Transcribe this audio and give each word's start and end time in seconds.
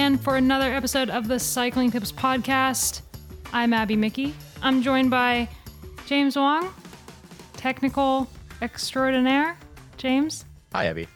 again 0.00 0.16
for 0.16 0.36
another 0.36 0.72
episode 0.72 1.10
of 1.10 1.28
the 1.28 1.38
Cycling 1.38 1.90
Tips 1.90 2.10
Podcast. 2.10 3.02
I'm 3.52 3.74
Abby 3.74 3.96
Mickey. 3.96 4.34
I'm 4.62 4.80
joined 4.80 5.10
by 5.10 5.46
James 6.06 6.36
Huang, 6.36 6.72
technical 7.58 8.26
extraordinaire. 8.62 9.58
James, 9.98 10.46
Hi, 10.72 10.86
Abby. 10.86 11.06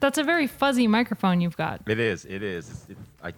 that's 0.00 0.18
a 0.18 0.22
very 0.22 0.46
fuzzy 0.46 0.86
microphone 0.86 1.40
you've 1.40 1.56
got. 1.56 1.80
It 1.88 1.98
is. 1.98 2.26
It 2.26 2.42
is. 2.42 2.68
It's- 2.68 2.90
It, 2.90 2.96
I, 3.22 3.32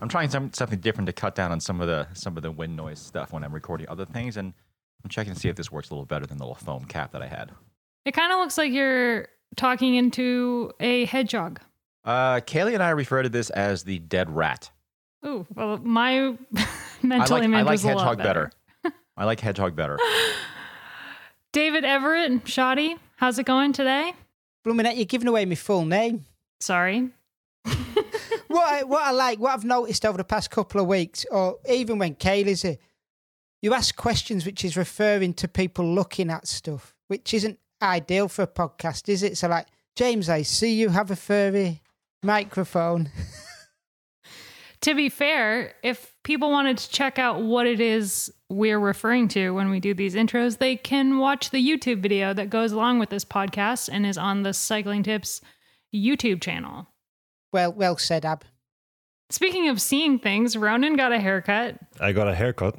I'm 0.00 0.08
trying 0.08 0.28
some, 0.28 0.52
something 0.52 0.80
different 0.80 1.06
to 1.06 1.12
cut 1.12 1.36
down 1.36 1.52
on 1.52 1.60
some 1.60 1.80
of 1.80 1.86
the 1.86 2.08
some 2.12 2.36
of 2.36 2.42
the 2.42 2.50
wind 2.50 2.74
noise 2.76 2.98
stuff 2.98 3.32
when 3.32 3.44
I'm 3.44 3.52
recording 3.54 3.88
other 3.88 4.04
things, 4.06 4.36
and 4.36 4.52
I'm 5.04 5.08
checking 5.08 5.34
to 5.34 5.38
see 5.38 5.50
if 5.50 5.54
this 5.54 5.70
works 5.70 5.90
a 5.90 5.94
little 5.94 6.04
better 6.04 6.26
than 6.26 6.38
the 6.38 6.44
little 6.44 6.56
foam 6.56 6.84
cap 6.86 7.12
that 7.12 7.22
I 7.22 7.28
had. 7.28 7.52
It 8.04 8.10
kind 8.10 8.32
of 8.32 8.40
looks 8.40 8.58
like 8.58 8.72
you're 8.72 9.28
talking 9.54 9.94
into 9.94 10.72
a 10.80 11.04
hedgehog. 11.04 11.60
Uh, 12.04 12.40
Caley 12.40 12.74
and 12.74 12.82
I 12.82 12.90
refer 12.90 13.22
to 13.22 13.28
this 13.28 13.50
as 13.50 13.84
the 13.84 13.98
dead 13.98 14.34
rat. 14.34 14.70
Ooh, 15.24 15.46
well, 15.54 15.78
my 15.78 16.34
I 16.56 16.66
mental 17.02 17.36
like 17.36 17.44
image 17.44 17.58
I 17.58 17.62
like 17.62 17.72
was 17.72 17.84
a 17.84 17.86
lot 17.88 17.98
hedgehog 17.98 18.18
better. 18.18 18.52
better. 18.82 18.96
I 19.16 19.24
like 19.24 19.40
hedgehog 19.40 19.76
better. 19.76 19.98
David 21.52 21.84
Everett, 21.84 22.48
Shoddy, 22.48 22.96
how's 23.16 23.38
it 23.38 23.44
going 23.44 23.72
today? 23.72 24.14
Blooming 24.64 24.96
you're 24.96 25.04
giving 25.04 25.28
away 25.28 25.44
my 25.44 25.54
full 25.54 25.84
name. 25.84 26.24
Sorry. 26.60 27.10
What 28.52 28.68
I, 28.70 28.82
what 28.82 29.02
I 29.02 29.10
like, 29.12 29.38
what 29.38 29.54
I've 29.54 29.64
noticed 29.64 30.04
over 30.04 30.18
the 30.18 30.24
past 30.24 30.50
couple 30.50 30.78
of 30.78 30.86
weeks, 30.86 31.24
or 31.30 31.56
even 31.70 31.98
when 31.98 32.14
Caley's 32.14 32.60
here, 32.60 32.76
you 33.62 33.72
ask 33.72 33.96
questions 33.96 34.44
which 34.44 34.62
is 34.62 34.76
referring 34.76 35.32
to 35.34 35.48
people 35.48 35.86
looking 35.86 36.28
at 36.28 36.46
stuff, 36.46 36.94
which 37.08 37.32
isn't 37.32 37.58
ideal 37.80 38.28
for 38.28 38.42
a 38.42 38.46
podcast, 38.46 39.08
is 39.08 39.22
it? 39.22 39.38
So, 39.38 39.48
like, 39.48 39.68
James, 39.96 40.28
I 40.28 40.42
see 40.42 40.74
you 40.74 40.90
have 40.90 41.10
a 41.10 41.16
furry 41.16 41.80
microphone. 42.22 43.10
To 44.82 44.94
be 44.96 45.08
fair, 45.08 45.74
if 45.84 46.12
people 46.24 46.50
wanted 46.50 46.76
to 46.78 46.90
check 46.90 47.16
out 47.18 47.40
what 47.40 47.68
it 47.68 47.80
is 47.80 48.32
we're 48.48 48.80
referring 48.80 49.28
to 49.28 49.50
when 49.50 49.70
we 49.70 49.78
do 49.78 49.94
these 49.94 50.16
intros, 50.16 50.58
they 50.58 50.74
can 50.76 51.18
watch 51.18 51.50
the 51.50 51.64
YouTube 51.64 52.00
video 52.02 52.34
that 52.34 52.50
goes 52.50 52.72
along 52.72 52.98
with 52.98 53.08
this 53.10 53.24
podcast 53.24 53.88
and 53.92 54.04
is 54.04 54.18
on 54.18 54.42
the 54.42 54.52
Cycling 54.52 55.04
Tips 55.04 55.40
YouTube 55.94 56.40
channel. 56.42 56.88
Well, 57.52 57.72
well 57.72 57.96
said, 57.96 58.24
Ab. 58.24 58.44
Speaking 59.30 59.68
of 59.68 59.80
seeing 59.80 60.18
things, 60.18 60.56
Ronan 60.56 60.96
got 60.96 61.12
a 61.12 61.20
haircut. 61.20 61.78
I 62.00 62.10
got 62.12 62.26
a 62.28 62.34
haircut. 62.34 62.76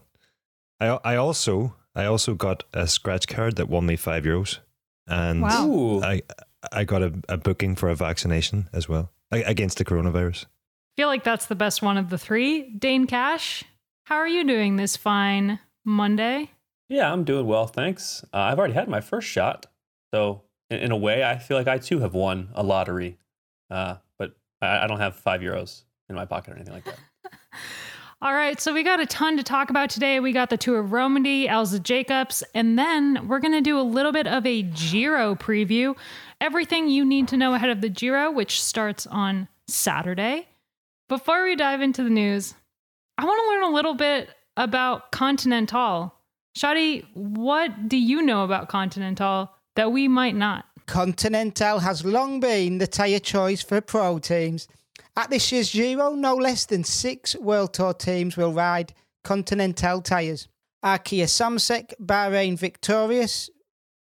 I 0.81 0.87
I 1.05 1.15
also 1.15 1.73
I 1.95 2.05
also 2.05 2.33
got 2.33 2.63
a 2.73 2.85
scratch 2.85 3.27
card 3.27 3.55
that 3.55 3.69
won 3.69 3.85
me 3.85 3.95
five 3.95 4.23
euros, 4.25 4.59
and 5.07 5.41
Wow. 5.41 6.01
I 6.03 6.21
I 6.71 6.83
got 6.83 7.01
a, 7.01 7.13
a 7.29 7.37
booking 7.37 7.75
for 7.75 7.89
a 7.89 7.95
vaccination 7.95 8.67
as 8.73 8.89
well 8.89 9.11
a- 9.22 9.22
against 9.41 9.77
the 9.77 9.85
coronavirus. 9.85 10.45
I 10.45 11.01
feel 11.01 11.07
like 11.07 11.23
that's 11.23 11.47
the 11.47 11.55
best 11.55 11.81
one 11.81 11.97
of 11.97 12.09
the 12.09 12.17
three. 12.17 12.69
Dane 12.69 13.07
Cash, 13.07 13.63
how 14.05 14.15
are 14.15 14.27
you 14.27 14.43
doing 14.45 14.75
this 14.75 14.95
fine 14.95 15.59
Monday? 15.83 16.51
Yeah, 16.89 17.11
I'm 17.11 17.23
doing 17.23 17.47
well, 17.47 17.65
thanks. 17.65 18.23
Uh, 18.33 18.37
I've 18.37 18.59
already 18.59 18.73
had 18.73 18.87
my 18.87 19.01
first 19.01 19.27
shot, 19.27 19.65
so 20.13 20.43
in, 20.69 20.79
in 20.79 20.91
a 20.91 20.97
way, 20.97 21.23
I 21.23 21.37
feel 21.37 21.57
like 21.57 21.67
I 21.67 21.77
too 21.77 21.99
have 21.99 22.13
won 22.13 22.49
a 22.53 22.63
lottery. 22.63 23.17
Uh, 23.69 23.95
but 24.19 24.35
I, 24.61 24.83
I 24.83 24.87
don't 24.87 24.99
have 24.99 25.15
five 25.15 25.41
euros 25.41 25.83
in 26.09 26.15
my 26.15 26.25
pocket 26.25 26.51
or 26.51 26.55
anything 26.55 26.73
like 26.73 26.85
that. 26.85 26.99
All 28.23 28.33
right, 28.33 28.57
so 28.61 28.73
we 28.73 28.83
got 28.83 29.01
a 29.01 29.05
ton 29.05 29.35
to 29.35 29.43
talk 29.43 29.69
about 29.69 29.89
today. 29.89 30.21
We 30.21 30.31
got 30.31 30.49
the 30.49 30.55
Tour 30.55 30.79
of 30.79 30.93
Romandy, 30.93 31.45
Elsy 31.45 31.83
Jacobs, 31.83 32.41
and 32.55 32.79
then 32.79 33.27
we're 33.27 33.41
going 33.41 33.51
to 33.51 33.59
do 33.59 33.77
a 33.77 33.83
little 33.83 34.13
bit 34.13 34.27
of 34.27 34.45
a 34.45 34.61
Giro 34.61 35.35
preview. 35.35 35.93
Everything 36.39 36.87
you 36.87 37.03
need 37.03 37.27
to 37.27 37.35
know 37.35 37.53
ahead 37.53 37.69
of 37.69 37.81
the 37.81 37.89
Giro, 37.89 38.31
which 38.31 38.63
starts 38.63 39.05
on 39.07 39.49
Saturday. 39.67 40.47
Before 41.09 41.43
we 41.43 41.57
dive 41.57 41.81
into 41.81 42.01
the 42.01 42.09
news, 42.09 42.53
I 43.17 43.25
want 43.25 43.41
to 43.43 43.49
learn 43.49 43.73
a 43.73 43.75
little 43.75 43.93
bit 43.93 44.29
about 44.55 45.11
Continental. 45.11 46.15
Shadi, 46.57 47.05
what 47.15 47.89
do 47.89 47.97
you 47.97 48.21
know 48.21 48.45
about 48.45 48.69
Continental 48.69 49.51
that 49.75 49.91
we 49.91 50.07
might 50.07 50.35
not? 50.35 50.63
Continental 50.85 51.79
has 51.79 52.05
long 52.05 52.39
been 52.39 52.77
the 52.77 52.87
tyre 52.87 53.19
choice 53.19 53.61
for 53.61 53.81
pro 53.81 54.17
teams. 54.17 54.69
At 55.15 55.29
this 55.29 55.51
year's 55.51 55.71
Giro, 55.71 56.13
no 56.13 56.35
less 56.35 56.65
than 56.65 56.83
six 56.83 57.35
World 57.35 57.73
Tour 57.73 57.93
teams 57.93 58.35
will 58.35 58.53
ride 58.53 58.93
Continental 59.23 60.01
tyres. 60.01 60.47
Arkea 60.83 61.25
Samsic, 61.25 61.93
Bahrain 62.01 62.57
Victorious, 62.57 63.49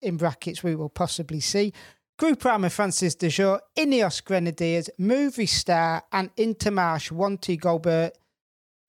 in 0.02 0.18
brackets 0.18 0.64
we 0.64 0.75
will 0.75 0.90
possibly 0.90 1.40
see, 1.40 1.74
Groupama 2.19 2.69
Française 2.69 3.18
des 3.18 3.30
Jeux, 3.30 3.59
Ineos 3.78 4.24
Grenadiers, 4.24 4.90
Movistar, 5.00 6.02
and 6.12 6.34
Intermarche 6.36 7.12
Wanty 7.12 7.58
Gobert. 7.59 8.18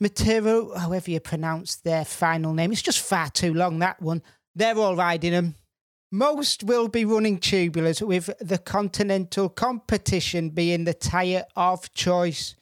Matériaux, 0.03 0.77
however 0.77 1.11
you 1.11 1.21
pronounce 1.21 1.77
their 1.77 2.05
final 2.05 2.53
name, 2.55 2.73
it's 2.73 2.83
just 2.83 3.01
far 3.01 3.29
too 3.31 3.55
long, 3.55 3.79
that 3.81 4.01
one. 4.01 4.23
They're 4.55 4.77
all 4.77 4.97
riding 4.97 5.33
them. 5.33 5.55
Most 6.15 6.63
will 6.63 6.87
be 6.87 7.05
running 7.05 7.41
tubulars, 7.41 8.01
with 8.01 8.31
the 8.39 8.59
continental 8.59 9.49
competition 9.49 10.51
being 10.51 10.85
the 10.85 10.95
tyre 10.95 11.45
of 11.57 11.93
choice. 11.93 12.55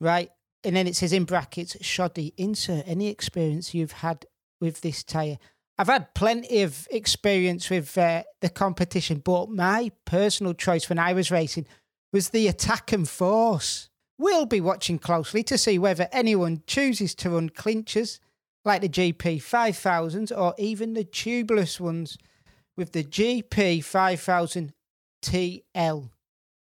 Right? 0.00 0.30
And 0.64 0.74
then 0.74 0.86
it 0.86 0.96
says 0.96 1.12
in 1.12 1.24
brackets, 1.24 1.76
shoddy, 1.84 2.32
insert 2.38 2.84
any 2.88 3.08
experience 3.08 3.74
you've 3.74 3.92
had 3.92 4.24
with 4.58 4.80
this 4.80 5.04
tyre. 5.04 5.36
I've 5.76 5.88
had 5.88 6.14
plenty 6.14 6.62
of 6.62 6.88
experience 6.90 7.68
with 7.68 7.98
uh, 7.98 8.22
the 8.40 8.48
competition, 8.48 9.20
but 9.22 9.50
my 9.50 9.92
personal 10.06 10.54
choice 10.54 10.88
when 10.88 10.98
I 10.98 11.12
was 11.12 11.30
racing 11.30 11.66
was 12.10 12.30
the 12.30 12.48
attack 12.48 12.90
and 12.90 13.06
force. 13.06 13.90
We'll 14.16 14.46
be 14.46 14.62
watching 14.62 14.98
closely 14.98 15.42
to 15.42 15.58
see 15.58 15.78
whether 15.78 16.08
anyone 16.10 16.62
chooses 16.66 17.14
to 17.16 17.28
run 17.28 17.50
clinchers 17.50 18.18
like 18.64 18.80
the 18.80 18.88
GP 18.88 19.42
5000s 19.42 20.34
or 20.34 20.54
even 20.56 20.94
the 20.94 21.04
tubeless 21.04 21.78
ones 21.78 22.16
with 22.76 22.92
the 22.92 23.04
GP 23.04 23.84
5000 23.84 24.72
TL. 25.22 26.10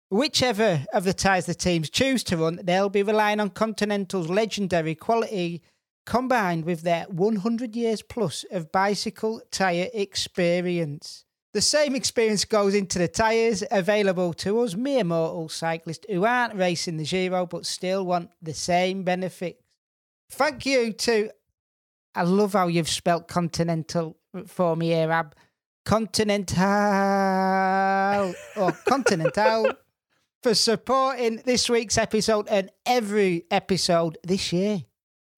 Whichever 0.08 0.84
of 0.92 1.04
the 1.04 1.12
tyres 1.12 1.46
the 1.46 1.54
teams 1.54 1.90
choose 1.90 2.22
to 2.24 2.36
run, 2.36 2.60
they'll 2.62 2.88
be 2.88 3.02
relying 3.02 3.40
on 3.40 3.50
Continental's 3.50 4.28
legendary 4.28 4.94
quality 4.94 5.62
combined 6.06 6.64
with 6.64 6.82
their 6.82 7.04
100 7.08 7.74
years 7.74 8.02
plus 8.02 8.44
of 8.52 8.70
bicycle 8.70 9.42
tyre 9.50 9.88
experience. 9.92 11.24
The 11.52 11.60
same 11.60 11.96
experience 11.96 12.44
goes 12.44 12.74
into 12.74 12.98
the 12.98 13.08
tyres 13.08 13.64
available 13.70 14.32
to 14.34 14.60
us 14.60 14.76
mere 14.76 15.04
mortal 15.04 15.48
cyclists 15.48 16.06
who 16.08 16.24
aren't 16.24 16.54
racing 16.54 16.98
the 16.98 17.04
Giro 17.04 17.46
but 17.46 17.66
still 17.66 18.06
want 18.06 18.30
the 18.40 18.54
same 18.54 19.02
benefits. 19.02 19.62
Thank 20.30 20.66
you 20.66 20.92
to, 20.92 21.30
I 22.14 22.22
love 22.22 22.52
how 22.52 22.68
you've 22.68 22.88
spelt 22.88 23.26
Continental 23.26 24.16
for 24.46 24.76
me 24.76 24.88
here, 24.88 25.10
Ab. 25.10 25.34
Continental 25.86 26.64
or 28.56 28.72
Continental 28.88 29.70
for 30.42 30.52
supporting 30.52 31.40
this 31.46 31.70
week's 31.70 31.96
episode 31.96 32.48
and 32.48 32.70
every 32.84 33.44
episode 33.52 34.18
this 34.24 34.52
year. 34.52 34.82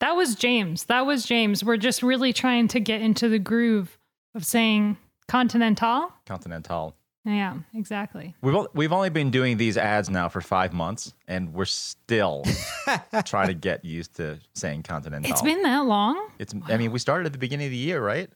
That 0.01 0.17
was 0.17 0.35
James. 0.35 0.85
That 0.85 1.05
was 1.05 1.27
James. 1.27 1.63
We're 1.63 1.77
just 1.77 2.03
really 2.03 2.33
trying 2.33 2.69
to 2.69 2.81
get 2.81 3.03
into 3.03 3.29
the 3.29 3.39
groove 3.39 3.99
of 4.35 4.47
saying 4.47 4.97
Continental. 5.29 6.13
Continental. 6.25 6.97
Yeah, 7.27 7.59
exactly. 7.75 8.35
We've 8.41 8.55
o- 8.55 8.69
we've 8.73 8.93
only 8.93 9.11
been 9.11 9.31
doing 9.31 9.59
these 9.59 9.77
ads 9.77 10.09
now 10.09 10.31
for 10.31 10.41
five 10.41 10.73
months, 10.73 11.13
and 11.27 11.53
we're 11.53 11.67
still 11.67 12.43
trying 13.27 13.49
to 13.49 13.55
get 13.55 13.85
used 13.85 14.17
to 14.17 14.39
saying 14.55 14.85
Continental. 14.85 15.31
It's 15.31 15.43
been 15.43 15.61
that 15.63 15.85
long. 15.85 16.31
It's. 16.39 16.55
I 16.69 16.79
mean, 16.79 16.91
we 16.91 17.01
started 17.01 17.27
at 17.27 17.33
the 17.33 17.39
beginning 17.39 17.67
of 17.67 17.71
the 17.73 17.77
year, 17.77 18.03
right? 18.03 18.31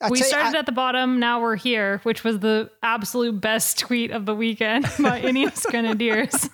I 0.00 0.10
we 0.10 0.18
tell 0.18 0.26
you, 0.26 0.30
started 0.30 0.56
I- 0.56 0.58
at 0.60 0.66
the 0.66 0.72
bottom, 0.72 1.18
now 1.18 1.40
we're 1.40 1.56
here, 1.56 2.00
which 2.02 2.22
was 2.22 2.38
the 2.40 2.70
absolute 2.82 3.40
best 3.40 3.78
tweet 3.78 4.10
of 4.10 4.26
the 4.26 4.34
weekend 4.34 4.84
by 5.00 5.20
Ineos 5.22 5.64
Grenadiers. 5.70 6.50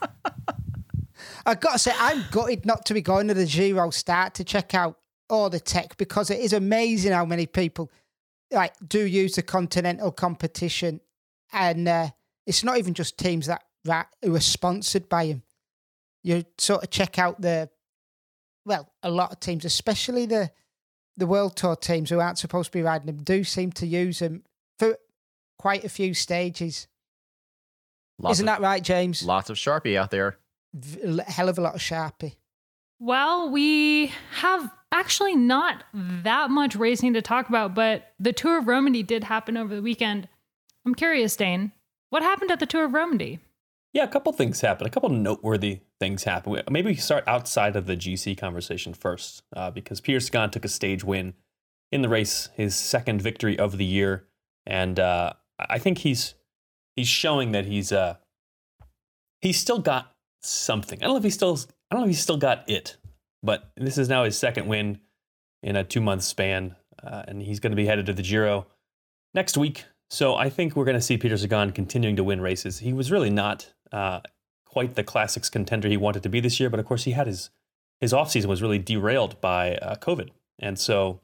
I've 1.45 1.61
got 1.61 1.73
to 1.73 1.79
say, 1.79 1.93
I'm 1.99 2.25
gutted 2.31 2.65
not 2.65 2.87
to 2.87 2.95
be 2.95 3.03
going 3.03 3.29
to 3.29 3.35
the 3.35 3.47
Giro 3.47 3.91
start 3.91 4.35
to 4.35 4.45
check 4.45 4.75
out 4.75 4.99
all 5.29 5.51
the 5.51 5.59
tech 5.59 5.97
because 5.97 6.31
it 6.31 6.39
is 6.39 6.53
amazing 6.53 7.13
how 7.13 7.25
many 7.25 7.47
people 7.47 7.91
like 8.53 8.75
do 8.87 9.05
use 9.05 9.35
the 9.35 9.43
continental 9.43 10.13
competition, 10.13 11.01
and 11.53 11.89
uh, 11.89 12.09
it's 12.47 12.63
not 12.63 12.79
even 12.79 12.95
just 12.95 13.19
teams 13.19 13.47
that, 13.47 13.65
that 13.85 14.09
who 14.23 14.35
are 14.37 14.41
sponsored 14.41 15.09
by 15.09 15.27
him. 15.27 15.43
You 16.23 16.45
sort 16.59 16.85
of 16.85 16.91
check 16.91 17.19
out 17.19 17.41
the 17.41 17.71
well, 18.65 18.89
a 19.03 19.11
lot 19.11 19.33
of 19.33 19.41
teams, 19.41 19.65
especially 19.65 20.27
the 20.27 20.51
the 21.17 21.27
World 21.27 21.57
Tour 21.57 21.77
teams 21.77 22.11
who 22.11 22.21
aren't 22.21 22.39
supposed 22.39 22.73
to 22.73 22.79
be 22.79 22.83
riding 22.83 23.07
them, 23.07 23.23
do 23.23 23.45
seem 23.45 23.73
to 23.73 23.87
use 23.87 24.21
them 24.21 24.43
for 24.79 24.97
quite 25.59 25.85
a 25.85 25.89
few 25.89 26.15
stages. 26.15 26.87
Lots 28.19 28.37
Isn't 28.37 28.49
of, 28.49 28.57
that 28.57 28.63
right, 28.63 28.83
James? 28.83 29.23
lots 29.23 29.51
of 29.51 29.57
Sharpie 29.57 29.97
out 29.97 30.11
there? 30.11 30.39
Hell 31.27 31.49
of 31.49 31.59
a 31.59 31.61
lot 31.61 31.75
of 31.75 31.81
Sharpie. 31.81 32.37
Well, 32.99 33.51
we 33.51 34.13
have 34.37 34.71
actually 34.93 35.35
not 35.35 35.85
that 35.93 36.51
much 36.51 36.77
racing 36.77 37.15
to 37.15 37.23
talk 37.23 37.49
about, 37.49 37.75
but 37.75 38.13
the 38.21 38.33
Tour 38.33 38.59
of 38.59 38.69
Romandy 38.69 39.03
did 39.03 39.25
happen 39.25 39.57
over 39.57 39.75
the 39.75 39.83
weekend. 39.83 40.29
I'm 40.87 40.95
curious, 40.95 41.35
Dane, 41.37 41.73
what 42.11 42.23
happened 42.23 42.51
at 42.51 42.61
the 42.61 42.67
Tour 42.67 42.85
of 42.85 42.95
Romandy? 42.95 43.41
Yeah, 43.93 44.05
a 44.05 44.09
couple 44.09 44.33
things 44.33 44.61
happen. 44.63 44.87
A 44.87 44.91
couple 44.91 45.11
noteworthy 45.11 45.81
things 46.01 46.25
happen. 46.25 46.63
Maybe 46.71 46.93
we 46.93 46.97
start 46.97 47.25
outside 47.27 47.77
of 47.77 47.87
the 47.87 47.97
GC 47.97 48.39
conversation 48.39 48.95
first, 48.95 49.43
uh, 49.55 49.71
because 49.71 50.01
Peter 50.01 50.19
Sagan 50.19 50.51
took 50.51 50.65
a 50.65 50.69
stage 50.69 51.05
win 51.05 51.35
in 51.91 52.01
the 52.01 52.09
race, 52.09 52.49
his 52.55 52.75
second 52.75 53.21
victory 53.21 53.59
of 53.59 53.77
the 53.77 53.85
year, 53.85 54.27
and 54.65 54.99
uh, 54.99 55.35
I 55.59 55.79
think 55.79 55.99
he's 55.99 56.35
he's 56.97 57.09
showing 57.09 57.53
that 57.53 57.67
he's 57.67 57.93
uh, 57.93 58.17
he's 59.43 59.61
still 59.61 59.79
got 59.79 60.15
something. 60.41 60.99
I 61.01 61.05
don't 61.05 61.13
know 61.13 61.19
if 61.19 61.25
he's 61.25 61.35
still 61.35 61.59
I 61.91 61.95
don't 61.95 62.01
know 62.01 62.07
if 62.07 62.15
he's 62.15 62.23
still 62.23 62.39
got 62.39 62.69
it, 62.71 62.97
but 63.43 63.73
this 63.77 63.99
is 63.99 64.09
now 64.09 64.25
his 64.25 64.39
second 64.39 64.69
win 64.69 65.01
in 65.63 65.77
a 65.77 65.85
two 65.85 66.01
month 66.01 66.23
span, 66.23 66.77
uh, 67.03 67.25
and 67.29 67.43
he's 67.43 67.61
going 67.61 67.73
to 67.73 67.77
be 67.77 67.87
headed 67.87 68.07
to 68.07 68.15
the 68.15 68.23
Giro 68.23 68.67
next 69.35 69.59
week. 69.59 69.85
So 70.09 70.35
I 70.35 70.49
think 70.49 70.77
we're 70.77 70.85
going 70.85 70.97
to 70.97 71.03
see 71.03 71.19
Peter 71.19 71.37
Sagan 71.37 71.73
continuing 71.73 72.17
to 72.17 72.25
win 72.25 72.41
races. 72.41 72.79
He 72.79 72.95
was 72.95 73.11
really 73.11 73.31
not 73.31 73.73
uh, 73.93 74.21
quite 74.65 74.95
the 74.95 75.05
classics 75.05 75.51
contender 75.51 75.89
he 75.89 75.97
wanted 75.97 76.23
to 76.23 76.29
be 76.29 76.41
this 76.41 76.59
year, 76.59 76.71
but 76.71 76.81
of 76.81 76.87
course 76.87 77.05
he 77.05 77.13
had 77.13 77.27
his 77.27 77.51
his 78.01 78.13
offseason 78.13 78.47
was 78.47 78.63
really 78.63 78.81
derailed 78.81 79.41
by 79.41 79.77
uh, 79.77 79.95
COVID, 79.97 80.31
and 80.59 80.79
so 80.79 81.21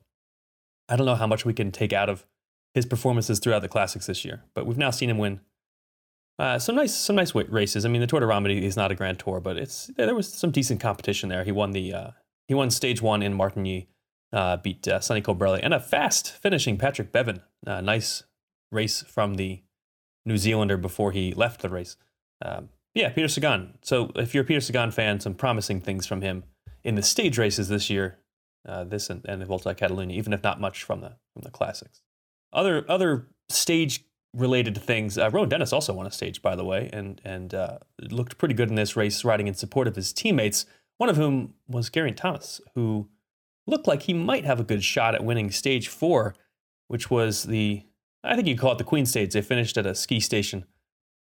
I 0.88 0.96
don't 0.96 1.06
know 1.06 1.16
how 1.16 1.26
much 1.26 1.44
we 1.44 1.52
can 1.52 1.72
take 1.72 1.92
out 1.92 2.08
of 2.08 2.24
his 2.74 2.86
performances 2.86 3.38
throughout 3.38 3.62
the 3.62 3.68
classics 3.68 4.06
this 4.06 4.24
year. 4.24 4.44
But 4.54 4.66
we've 4.66 4.78
now 4.78 4.90
seen 4.90 5.10
him 5.10 5.18
win 5.18 5.40
uh, 6.38 6.58
some 6.58 6.76
nice 6.76 6.94
some 6.94 7.16
nice 7.16 7.34
races. 7.34 7.84
I 7.84 7.88
mean, 7.88 8.00
the 8.00 8.06
Tour 8.06 8.20
de 8.20 8.26
Romandie 8.26 8.62
is 8.62 8.76
not 8.76 8.92
a 8.92 8.94
Grand 8.94 9.18
Tour, 9.18 9.40
but 9.40 9.56
it's 9.56 9.90
there 9.96 10.14
was 10.14 10.32
some 10.32 10.50
decent 10.50 10.80
competition 10.80 11.28
there. 11.28 11.44
He 11.44 11.52
won 11.52 11.72
the 11.72 11.92
uh, 11.92 12.10
he 12.46 12.54
won 12.54 12.70
stage 12.70 13.02
one 13.02 13.22
in 13.22 13.36
Martigny, 13.36 13.88
uh, 14.32 14.56
beat 14.58 14.86
uh, 14.86 15.00
Sonny 15.00 15.20
Colbrelli, 15.20 15.60
and 15.62 15.74
a 15.74 15.80
fast 15.80 16.30
finishing 16.30 16.78
Patrick 16.78 17.12
Bevin. 17.12 17.40
Uh, 17.66 17.80
nice 17.80 18.22
race 18.70 19.02
from 19.02 19.34
the 19.34 19.62
New 20.24 20.38
Zealander 20.38 20.76
before 20.76 21.10
he 21.10 21.32
left 21.32 21.60
the 21.60 21.68
race. 21.68 21.96
Um, 22.42 22.68
yeah, 22.94 23.10
Peter 23.10 23.28
Sagan. 23.28 23.78
So 23.82 24.10
if 24.16 24.34
you're 24.34 24.44
a 24.44 24.46
Peter 24.46 24.60
Sagan 24.60 24.90
fan, 24.90 25.20
some 25.20 25.34
promising 25.34 25.80
things 25.80 26.06
from 26.06 26.22
him 26.22 26.44
in 26.84 26.94
the 26.94 27.02
stage 27.02 27.38
races 27.38 27.68
this 27.68 27.90
year, 27.90 28.18
uh, 28.66 28.84
this 28.84 29.10
and, 29.10 29.24
and 29.26 29.40
the 29.40 29.46
Volta 29.46 29.74
Catalunya, 29.74 30.12
even 30.12 30.32
if 30.32 30.42
not 30.42 30.60
much 30.60 30.82
from 30.82 31.00
the 31.00 31.16
from 31.32 31.42
the 31.42 31.50
classics. 31.50 32.02
Other 32.52 32.84
other 32.88 33.28
stage 33.48 34.04
related 34.34 34.76
things. 34.76 35.16
Uh, 35.16 35.30
Rohan 35.30 35.48
Dennis 35.48 35.72
also 35.72 35.92
won 35.92 36.06
a 36.06 36.10
stage, 36.10 36.42
by 36.42 36.56
the 36.56 36.64
way, 36.64 36.90
and 36.92 37.20
and 37.24 37.54
uh, 37.54 37.78
looked 38.10 38.38
pretty 38.38 38.54
good 38.54 38.68
in 38.68 38.74
this 38.74 38.96
race, 38.96 39.24
riding 39.24 39.48
in 39.48 39.54
support 39.54 39.88
of 39.88 39.96
his 39.96 40.12
teammates. 40.12 40.66
One 40.96 41.08
of 41.08 41.16
whom 41.16 41.54
was 41.68 41.90
Geraint 41.90 42.16
Thomas, 42.16 42.60
who 42.74 43.08
looked 43.66 43.86
like 43.86 44.02
he 44.02 44.14
might 44.14 44.44
have 44.44 44.58
a 44.58 44.64
good 44.64 44.82
shot 44.82 45.14
at 45.14 45.24
winning 45.24 45.50
stage 45.50 45.88
four, 45.88 46.34
which 46.88 47.10
was 47.10 47.44
the 47.44 47.84
I 48.24 48.34
think 48.34 48.48
you 48.48 48.56
call 48.56 48.72
it 48.72 48.78
the 48.78 48.84
Queen 48.84 49.06
Stage. 49.06 49.32
They 49.32 49.42
finished 49.42 49.78
at 49.78 49.86
a 49.86 49.94
ski 49.94 50.20
station 50.20 50.64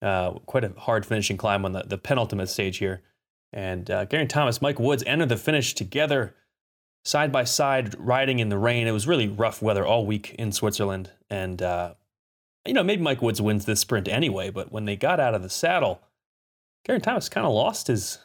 uh, 0.03 0.33
quite 0.47 0.65
a 0.65 0.73
hard 0.79 1.07
finishing 1.07 1.37
climb 1.37 1.65
on 1.65 1.73
the, 1.73 1.83
the 1.83 1.99
penultimate 1.99 2.49
stage 2.49 2.79
here. 2.79 3.03
And 3.53 3.91
uh, 3.91 4.05
Geraint 4.07 4.31
Thomas, 4.31 4.61
Mike 4.61 4.79
Woods 4.79 5.03
entered 5.07 5.29
the 5.29 5.37
finish 5.37 5.75
together, 5.75 6.35
side 7.05 7.33
by 7.33 7.45
side, 7.45 7.95
riding 7.99 8.39
in 8.39 8.49
the 8.49 8.59
rain. 8.59 8.87
It 8.87 8.93
was 8.93 9.07
really 9.07 9.29
rough 9.29 9.63
weather 9.63 9.87
all 9.87 10.05
week 10.05 10.35
in 10.39 10.53
Switzerland. 10.53 11.11
And, 11.31 11.63
uh, 11.63 11.95
you 12.67 12.75
know, 12.75 12.83
maybe 12.83 13.03
Mike 13.03 13.23
Woods 13.23 13.41
wins 13.41 13.65
this 13.65 13.81
sprint 13.81 14.09
anyway, 14.09 14.51
but 14.51 14.73
when 14.73 14.85
they 14.85 14.97
got 14.97 15.21
out 15.21 15.35
of 15.35 15.43
the 15.43 15.49
saddle, 15.49 16.03
Geraint 16.87 17.05
Thomas 17.05 17.29
kind 17.29 17.47
of 17.47 17.53
lost 17.53 17.87
his 17.87 18.19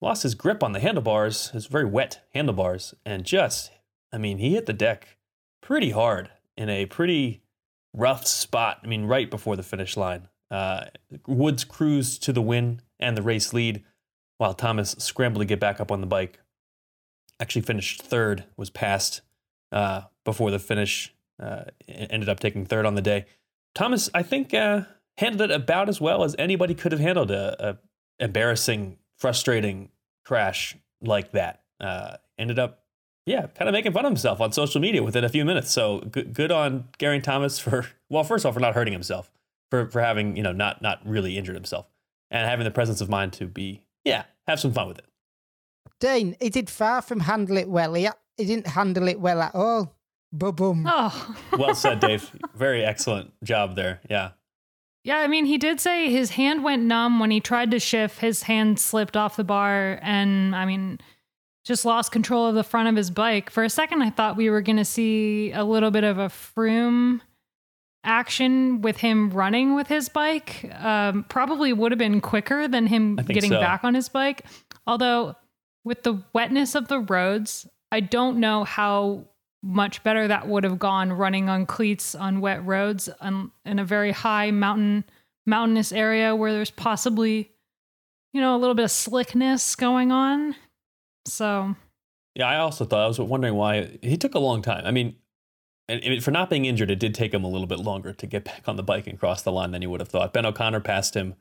lost 0.00 0.22
his 0.22 0.34
grip 0.34 0.62
on 0.62 0.72
the 0.72 0.80
handlebars, 0.80 1.48
his 1.50 1.66
very 1.66 1.86
wet 1.86 2.20
handlebars, 2.34 2.94
and 3.06 3.24
just, 3.24 3.70
I 4.12 4.18
mean, 4.18 4.36
he 4.36 4.52
hit 4.52 4.66
the 4.66 4.74
deck 4.74 5.16
pretty 5.62 5.90
hard 5.90 6.30
in 6.58 6.68
a 6.68 6.84
pretty 6.84 7.42
rough 7.94 8.26
spot. 8.26 8.80
I 8.84 8.86
mean, 8.86 9.06
right 9.06 9.30
before 9.30 9.56
the 9.56 9.62
finish 9.62 9.96
line. 9.96 10.28
Uh, 10.50 10.84
Woods 11.26 11.64
cruised 11.64 12.22
to 12.22 12.32
the 12.32 12.42
win 12.42 12.80
and 12.98 13.16
the 13.16 13.22
race 13.22 13.52
lead, 13.52 13.82
while 14.38 14.54
Thomas 14.54 14.94
scrambled 14.98 15.42
to 15.42 15.46
get 15.46 15.60
back 15.60 15.80
up 15.80 15.90
on 15.90 16.00
the 16.00 16.06
bike. 16.06 16.40
Actually, 17.40 17.62
finished 17.62 18.02
third, 18.02 18.44
was 18.56 18.70
passed 18.70 19.22
uh, 19.72 20.02
before 20.24 20.50
the 20.50 20.58
finish. 20.58 21.12
Uh, 21.42 21.64
ended 21.88 22.28
up 22.28 22.38
taking 22.38 22.64
third 22.64 22.86
on 22.86 22.94
the 22.94 23.02
day. 23.02 23.26
Thomas, 23.74 24.08
I 24.14 24.22
think, 24.22 24.54
uh, 24.54 24.82
handled 25.18 25.50
it 25.50 25.54
about 25.54 25.88
as 25.88 26.00
well 26.00 26.22
as 26.22 26.36
anybody 26.38 26.74
could 26.74 26.92
have 26.92 27.00
handled 27.00 27.30
a, 27.30 27.70
a 27.70 28.24
embarrassing, 28.24 28.98
frustrating 29.18 29.90
crash 30.24 30.76
like 31.00 31.32
that. 31.32 31.62
Uh, 31.80 32.16
ended 32.38 32.60
up, 32.60 32.84
yeah, 33.26 33.48
kind 33.48 33.68
of 33.68 33.72
making 33.72 33.92
fun 33.92 34.04
of 34.04 34.10
himself 34.10 34.40
on 34.40 34.52
social 34.52 34.80
media 34.80 35.02
within 35.02 35.24
a 35.24 35.28
few 35.28 35.44
minutes. 35.44 35.72
So 35.72 35.98
good, 36.00 36.32
good 36.32 36.52
on 36.52 36.88
Geraint 36.98 37.24
Thomas 37.24 37.58
for, 37.58 37.86
well, 38.08 38.22
first 38.22 38.46
off, 38.46 38.54
for 38.54 38.60
not 38.60 38.74
hurting 38.74 38.92
himself 38.92 39.32
for 39.74 39.90
for 39.90 40.00
having 40.00 40.36
you 40.36 40.42
know 40.42 40.52
not 40.52 40.82
not 40.82 41.00
really 41.04 41.36
injured 41.36 41.56
himself 41.56 41.86
and 42.30 42.48
having 42.48 42.64
the 42.64 42.70
presence 42.70 43.00
of 43.00 43.08
mind 43.08 43.32
to 43.32 43.46
be 43.46 43.82
yeah 44.04 44.24
have 44.46 44.60
some 44.60 44.72
fun 44.72 44.86
with 44.86 44.98
it. 44.98 45.06
Dane, 46.00 46.36
he 46.40 46.50
did 46.50 46.68
far 46.68 47.02
from 47.02 47.20
handle 47.20 47.56
it 47.56 47.68
well. 47.68 47.94
He, 47.94 48.08
he 48.36 48.44
didn't 48.44 48.68
handle 48.68 49.08
it 49.08 49.20
well 49.20 49.40
at 49.40 49.54
all. 49.54 49.96
Boom. 50.32 50.86
Oh. 50.88 51.36
well 51.58 51.74
said, 51.74 52.00
Dave. 52.00 52.30
Very 52.54 52.84
excellent 52.84 53.32
job 53.42 53.76
there. 53.76 54.00
Yeah. 54.10 54.30
Yeah, 55.04 55.18
I 55.18 55.28
mean, 55.28 55.44
he 55.44 55.56
did 55.56 55.80
say 55.80 56.10
his 56.10 56.30
hand 56.30 56.64
went 56.64 56.82
numb 56.82 57.20
when 57.20 57.30
he 57.30 57.40
tried 57.40 57.70
to 57.70 57.78
shift. 57.78 58.18
His 58.18 58.42
hand 58.42 58.78
slipped 58.78 59.16
off 59.16 59.36
the 59.36 59.44
bar, 59.44 59.98
and 60.02 60.56
I 60.56 60.64
mean, 60.64 60.98
just 61.64 61.84
lost 61.84 62.10
control 62.10 62.46
of 62.46 62.54
the 62.54 62.64
front 62.64 62.88
of 62.88 62.96
his 62.96 63.10
bike. 63.10 63.48
For 63.48 63.64
a 63.64 63.70
second, 63.70 64.02
I 64.02 64.10
thought 64.10 64.36
we 64.36 64.50
were 64.50 64.62
going 64.62 64.78
to 64.78 64.84
see 64.84 65.52
a 65.52 65.62
little 65.62 65.90
bit 65.90 66.04
of 66.04 66.18
a 66.18 66.28
Froome 66.28 67.20
action 68.04 68.82
with 68.82 68.98
him 68.98 69.30
running 69.30 69.74
with 69.74 69.88
his 69.88 70.08
bike 70.08 70.70
um, 70.80 71.24
probably 71.28 71.72
would 71.72 71.92
have 71.92 71.98
been 71.98 72.20
quicker 72.20 72.68
than 72.68 72.86
him 72.86 73.16
getting 73.16 73.50
so. 73.50 73.60
back 73.60 73.84
on 73.84 73.94
his 73.94 74.08
bike. 74.08 74.44
Although, 74.86 75.34
with 75.84 76.02
the 76.02 76.22
wetness 76.32 76.74
of 76.74 76.88
the 76.88 77.00
roads, 77.00 77.66
I 77.90 78.00
don't 78.00 78.38
know 78.38 78.64
how 78.64 79.24
much 79.64 80.02
better 80.02 80.28
that 80.28 80.46
would 80.46 80.62
have 80.62 80.78
gone 80.78 81.10
running 81.12 81.48
on 81.48 81.64
cleats 81.64 82.14
on 82.14 82.40
wet 82.42 82.64
roads 82.66 83.08
on, 83.20 83.50
in 83.64 83.78
a 83.78 83.84
very 83.84 84.12
high 84.12 84.50
mountain 84.50 85.04
mountainous 85.46 85.90
area 85.90 86.36
where 86.36 86.52
there's 86.52 86.70
possibly 86.70 87.50
you 88.34 88.40
know 88.42 88.54
a 88.54 88.58
little 88.58 88.74
bit 88.74 88.84
of 88.84 88.90
slickness 88.90 89.74
going 89.74 90.12
on 90.12 90.54
so 91.26 91.74
yeah 92.34 92.46
i 92.46 92.58
also 92.58 92.84
thought 92.84 93.04
i 93.04 93.06
was 93.06 93.18
wondering 93.18 93.54
why 93.54 93.98
he 94.02 94.18
took 94.18 94.34
a 94.34 94.38
long 94.38 94.60
time 94.60 94.84
i 94.84 94.90
mean 94.90 95.16
and 95.88 96.22
for 96.22 96.30
not 96.30 96.50
being 96.50 96.64
injured, 96.64 96.90
it 96.90 96.98
did 96.98 97.14
take 97.14 97.34
him 97.34 97.44
a 97.44 97.48
little 97.48 97.66
bit 97.66 97.80
longer 97.80 98.12
to 98.12 98.26
get 98.26 98.44
back 98.44 98.62
on 98.66 98.76
the 98.76 98.82
bike 98.82 99.06
and 99.06 99.18
cross 99.18 99.42
the 99.42 99.52
line 99.52 99.70
than 99.70 99.82
you 99.82 99.90
would 99.90 100.00
have 100.00 100.08
thought. 100.08 100.32
Ben 100.32 100.46
O'Connor 100.46 100.80
passed 100.80 101.14
him. 101.14 101.34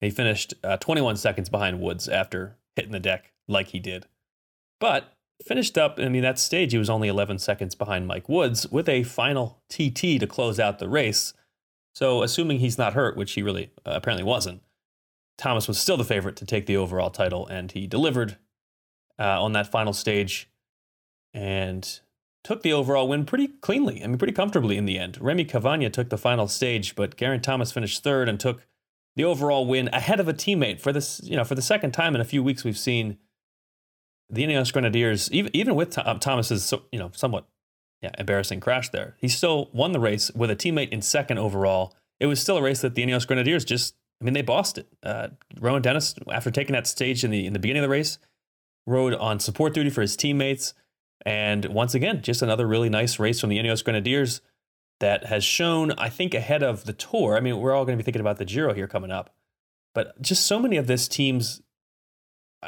He 0.00 0.10
finished 0.10 0.54
uh, 0.62 0.76
21 0.76 1.16
seconds 1.16 1.48
behind 1.48 1.80
Woods 1.80 2.08
after 2.08 2.56
hitting 2.76 2.92
the 2.92 3.00
deck 3.00 3.32
like 3.48 3.68
he 3.68 3.80
did. 3.80 4.06
But 4.78 5.12
finished 5.44 5.76
up, 5.76 5.98
I 5.98 6.08
mean, 6.08 6.22
that 6.22 6.38
stage, 6.38 6.72
he 6.72 6.78
was 6.78 6.90
only 6.90 7.08
11 7.08 7.38
seconds 7.38 7.74
behind 7.74 8.06
Mike 8.06 8.28
Woods 8.28 8.68
with 8.68 8.88
a 8.88 9.02
final 9.02 9.60
TT 9.68 10.20
to 10.20 10.26
close 10.28 10.60
out 10.60 10.78
the 10.78 10.88
race. 10.88 11.32
So, 11.94 12.22
assuming 12.22 12.60
he's 12.60 12.78
not 12.78 12.94
hurt, 12.94 13.16
which 13.16 13.32
he 13.32 13.42
really 13.42 13.72
uh, 13.84 13.92
apparently 13.94 14.22
wasn't, 14.22 14.62
Thomas 15.36 15.66
was 15.66 15.78
still 15.78 15.96
the 15.96 16.04
favorite 16.04 16.36
to 16.36 16.44
take 16.44 16.66
the 16.66 16.76
overall 16.76 17.10
title, 17.10 17.46
and 17.48 17.72
he 17.72 17.88
delivered 17.88 18.36
uh, 19.18 19.42
on 19.42 19.52
that 19.52 19.70
final 19.70 19.92
stage. 19.92 20.48
And 21.34 22.00
took 22.48 22.62
the 22.62 22.72
overall 22.72 23.06
win 23.06 23.26
pretty 23.26 23.46
cleanly. 23.46 24.02
I 24.02 24.06
mean, 24.06 24.16
pretty 24.16 24.32
comfortably 24.32 24.78
in 24.78 24.86
the 24.86 24.98
end. 24.98 25.18
Rémi 25.20 25.46
Cavagna 25.46 25.90
took 25.92 26.08
the 26.08 26.16
final 26.16 26.48
stage, 26.48 26.94
but 26.94 27.14
Geraint 27.14 27.42
Thomas 27.42 27.72
finished 27.72 28.02
third 28.02 28.26
and 28.26 28.40
took 28.40 28.66
the 29.16 29.24
overall 29.24 29.66
win 29.66 29.88
ahead 29.88 30.18
of 30.18 30.28
a 30.28 30.32
teammate 30.32 30.80
for 30.80 30.90
this. 30.90 31.20
You 31.22 31.36
know, 31.36 31.44
for 31.44 31.54
the 31.54 31.60
second 31.60 31.90
time 31.92 32.14
in 32.14 32.22
a 32.22 32.24
few 32.24 32.42
weeks, 32.42 32.64
we've 32.64 32.78
seen 32.78 33.18
the 34.30 34.44
Ineos 34.44 34.72
Grenadiers, 34.72 35.30
even 35.30 35.54
even 35.54 35.74
with 35.74 35.90
Thomas's 35.90 36.72
you 36.90 36.98
know 36.98 37.10
somewhat 37.12 37.46
yeah 38.00 38.12
embarrassing 38.16 38.60
crash 38.60 38.88
there, 38.88 39.14
he 39.18 39.28
still 39.28 39.68
won 39.74 39.92
the 39.92 40.00
race 40.00 40.30
with 40.30 40.50
a 40.50 40.56
teammate 40.56 40.88
in 40.88 41.02
second 41.02 41.36
overall. 41.36 41.94
It 42.18 42.28
was 42.28 42.40
still 42.40 42.56
a 42.56 42.62
race 42.62 42.80
that 42.80 42.94
the 42.94 43.04
Ineos 43.04 43.26
Grenadiers 43.26 43.66
just, 43.66 43.94
I 44.22 44.24
mean, 44.24 44.32
they 44.32 44.40
bossed 44.40 44.78
it. 44.78 44.88
Uh, 45.02 45.28
Rohan 45.60 45.82
Dennis, 45.82 46.14
after 46.32 46.50
taking 46.50 46.72
that 46.72 46.86
stage 46.86 47.24
in 47.24 47.30
the 47.30 47.44
in 47.44 47.52
the 47.52 47.58
beginning 47.58 47.82
of 47.82 47.90
the 47.90 47.92
race, 47.92 48.18
rode 48.86 49.12
on 49.12 49.38
support 49.38 49.74
duty 49.74 49.90
for 49.90 50.00
his 50.00 50.16
teammates. 50.16 50.72
And 51.26 51.64
once 51.66 51.94
again, 51.94 52.22
just 52.22 52.42
another 52.42 52.66
really 52.66 52.88
nice 52.88 53.18
race 53.18 53.40
from 53.40 53.50
the 53.50 53.58
Ineos 53.58 53.84
Grenadiers 53.84 54.40
that 55.00 55.26
has 55.26 55.44
shown, 55.44 55.92
I 55.92 56.08
think, 56.08 56.34
ahead 56.34 56.62
of 56.62 56.84
the 56.84 56.92
tour. 56.92 57.36
I 57.36 57.40
mean, 57.40 57.58
we're 57.58 57.74
all 57.74 57.84
going 57.84 57.96
to 57.96 58.02
be 58.02 58.04
thinking 58.04 58.20
about 58.20 58.38
the 58.38 58.44
Giro 58.44 58.74
here 58.74 58.88
coming 58.88 59.10
up, 59.10 59.34
but 59.94 60.20
just 60.20 60.46
so 60.46 60.58
many 60.58 60.76
of 60.76 60.86
this 60.86 61.08
teams. 61.08 61.62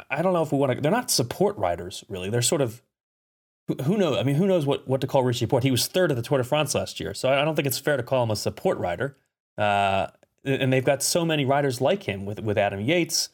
I 0.09 0.21
don't 0.21 0.31
know 0.31 0.41
if 0.41 0.51
we 0.53 0.57
want 0.57 0.73
to. 0.73 0.81
They're 0.81 0.91
not 0.91 1.11
support 1.11 1.57
riders, 1.57 2.05
really. 2.07 2.29
They're 2.29 2.41
sort 2.41 2.61
of 2.61 2.81
who 3.83 3.97
knows? 3.97 4.17
I 4.17 4.23
mean, 4.23 4.35
who 4.35 4.47
knows 4.47 4.65
what, 4.65 4.87
what 4.87 5.01
to 5.01 5.07
call 5.07 5.23
Richie 5.23 5.47
Porte? 5.47 5.63
He 5.63 5.71
was 5.71 5.87
third 5.87 6.11
at 6.11 6.17
the 6.17 6.23
Tour 6.23 6.37
de 6.39 6.43
France 6.43 6.75
last 6.75 6.99
year, 6.99 7.13
so 7.13 7.29
I 7.29 7.43
don't 7.45 7.55
think 7.55 7.67
it's 7.67 7.77
fair 7.77 7.97
to 7.97 8.03
call 8.03 8.23
him 8.23 8.31
a 8.31 8.35
support 8.35 8.77
rider. 8.77 9.17
Uh, 9.57 10.07
and 10.43 10.73
they've 10.73 10.83
got 10.85 11.03
so 11.03 11.23
many 11.23 11.45
riders 11.45 11.81
like 11.81 12.03
him 12.03 12.25
with 12.25 12.39
with 12.39 12.57
Adam 12.57 12.81
Yates, 12.81 13.29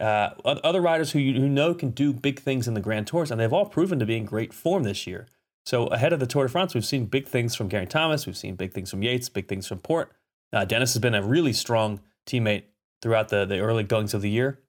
uh, 0.00 0.30
other 0.44 0.80
riders 0.80 1.12
who 1.12 1.18
you 1.18 1.40
who 1.40 1.48
know 1.48 1.74
can 1.74 1.90
do 1.90 2.12
big 2.12 2.40
things 2.40 2.66
in 2.66 2.74
the 2.74 2.80
Grand 2.80 3.06
Tours, 3.06 3.30
and 3.30 3.40
they've 3.40 3.52
all 3.52 3.66
proven 3.66 3.98
to 3.98 4.06
be 4.06 4.16
in 4.16 4.24
great 4.24 4.52
form 4.52 4.84
this 4.84 5.06
year. 5.06 5.26
So 5.64 5.86
ahead 5.88 6.12
of 6.12 6.20
the 6.20 6.26
Tour 6.26 6.44
de 6.44 6.50
France, 6.50 6.74
we've 6.74 6.84
seen 6.84 7.06
big 7.06 7.28
things 7.28 7.54
from 7.54 7.68
Geraint 7.68 7.90
Thomas, 7.90 8.26
we've 8.26 8.36
seen 8.36 8.56
big 8.56 8.72
things 8.72 8.90
from 8.90 9.02
Yates, 9.02 9.28
big 9.28 9.48
things 9.48 9.66
from 9.66 9.78
Porte. 9.78 10.10
Uh, 10.52 10.64
Dennis 10.64 10.92
has 10.94 11.00
been 11.00 11.14
a 11.14 11.22
really 11.22 11.52
strong 11.52 12.00
teammate 12.26 12.64
throughout 13.00 13.28
the, 13.28 13.44
the 13.44 13.58
early 13.58 13.84
goings 13.84 14.14
of 14.14 14.22
the 14.22 14.30
year. 14.30 14.60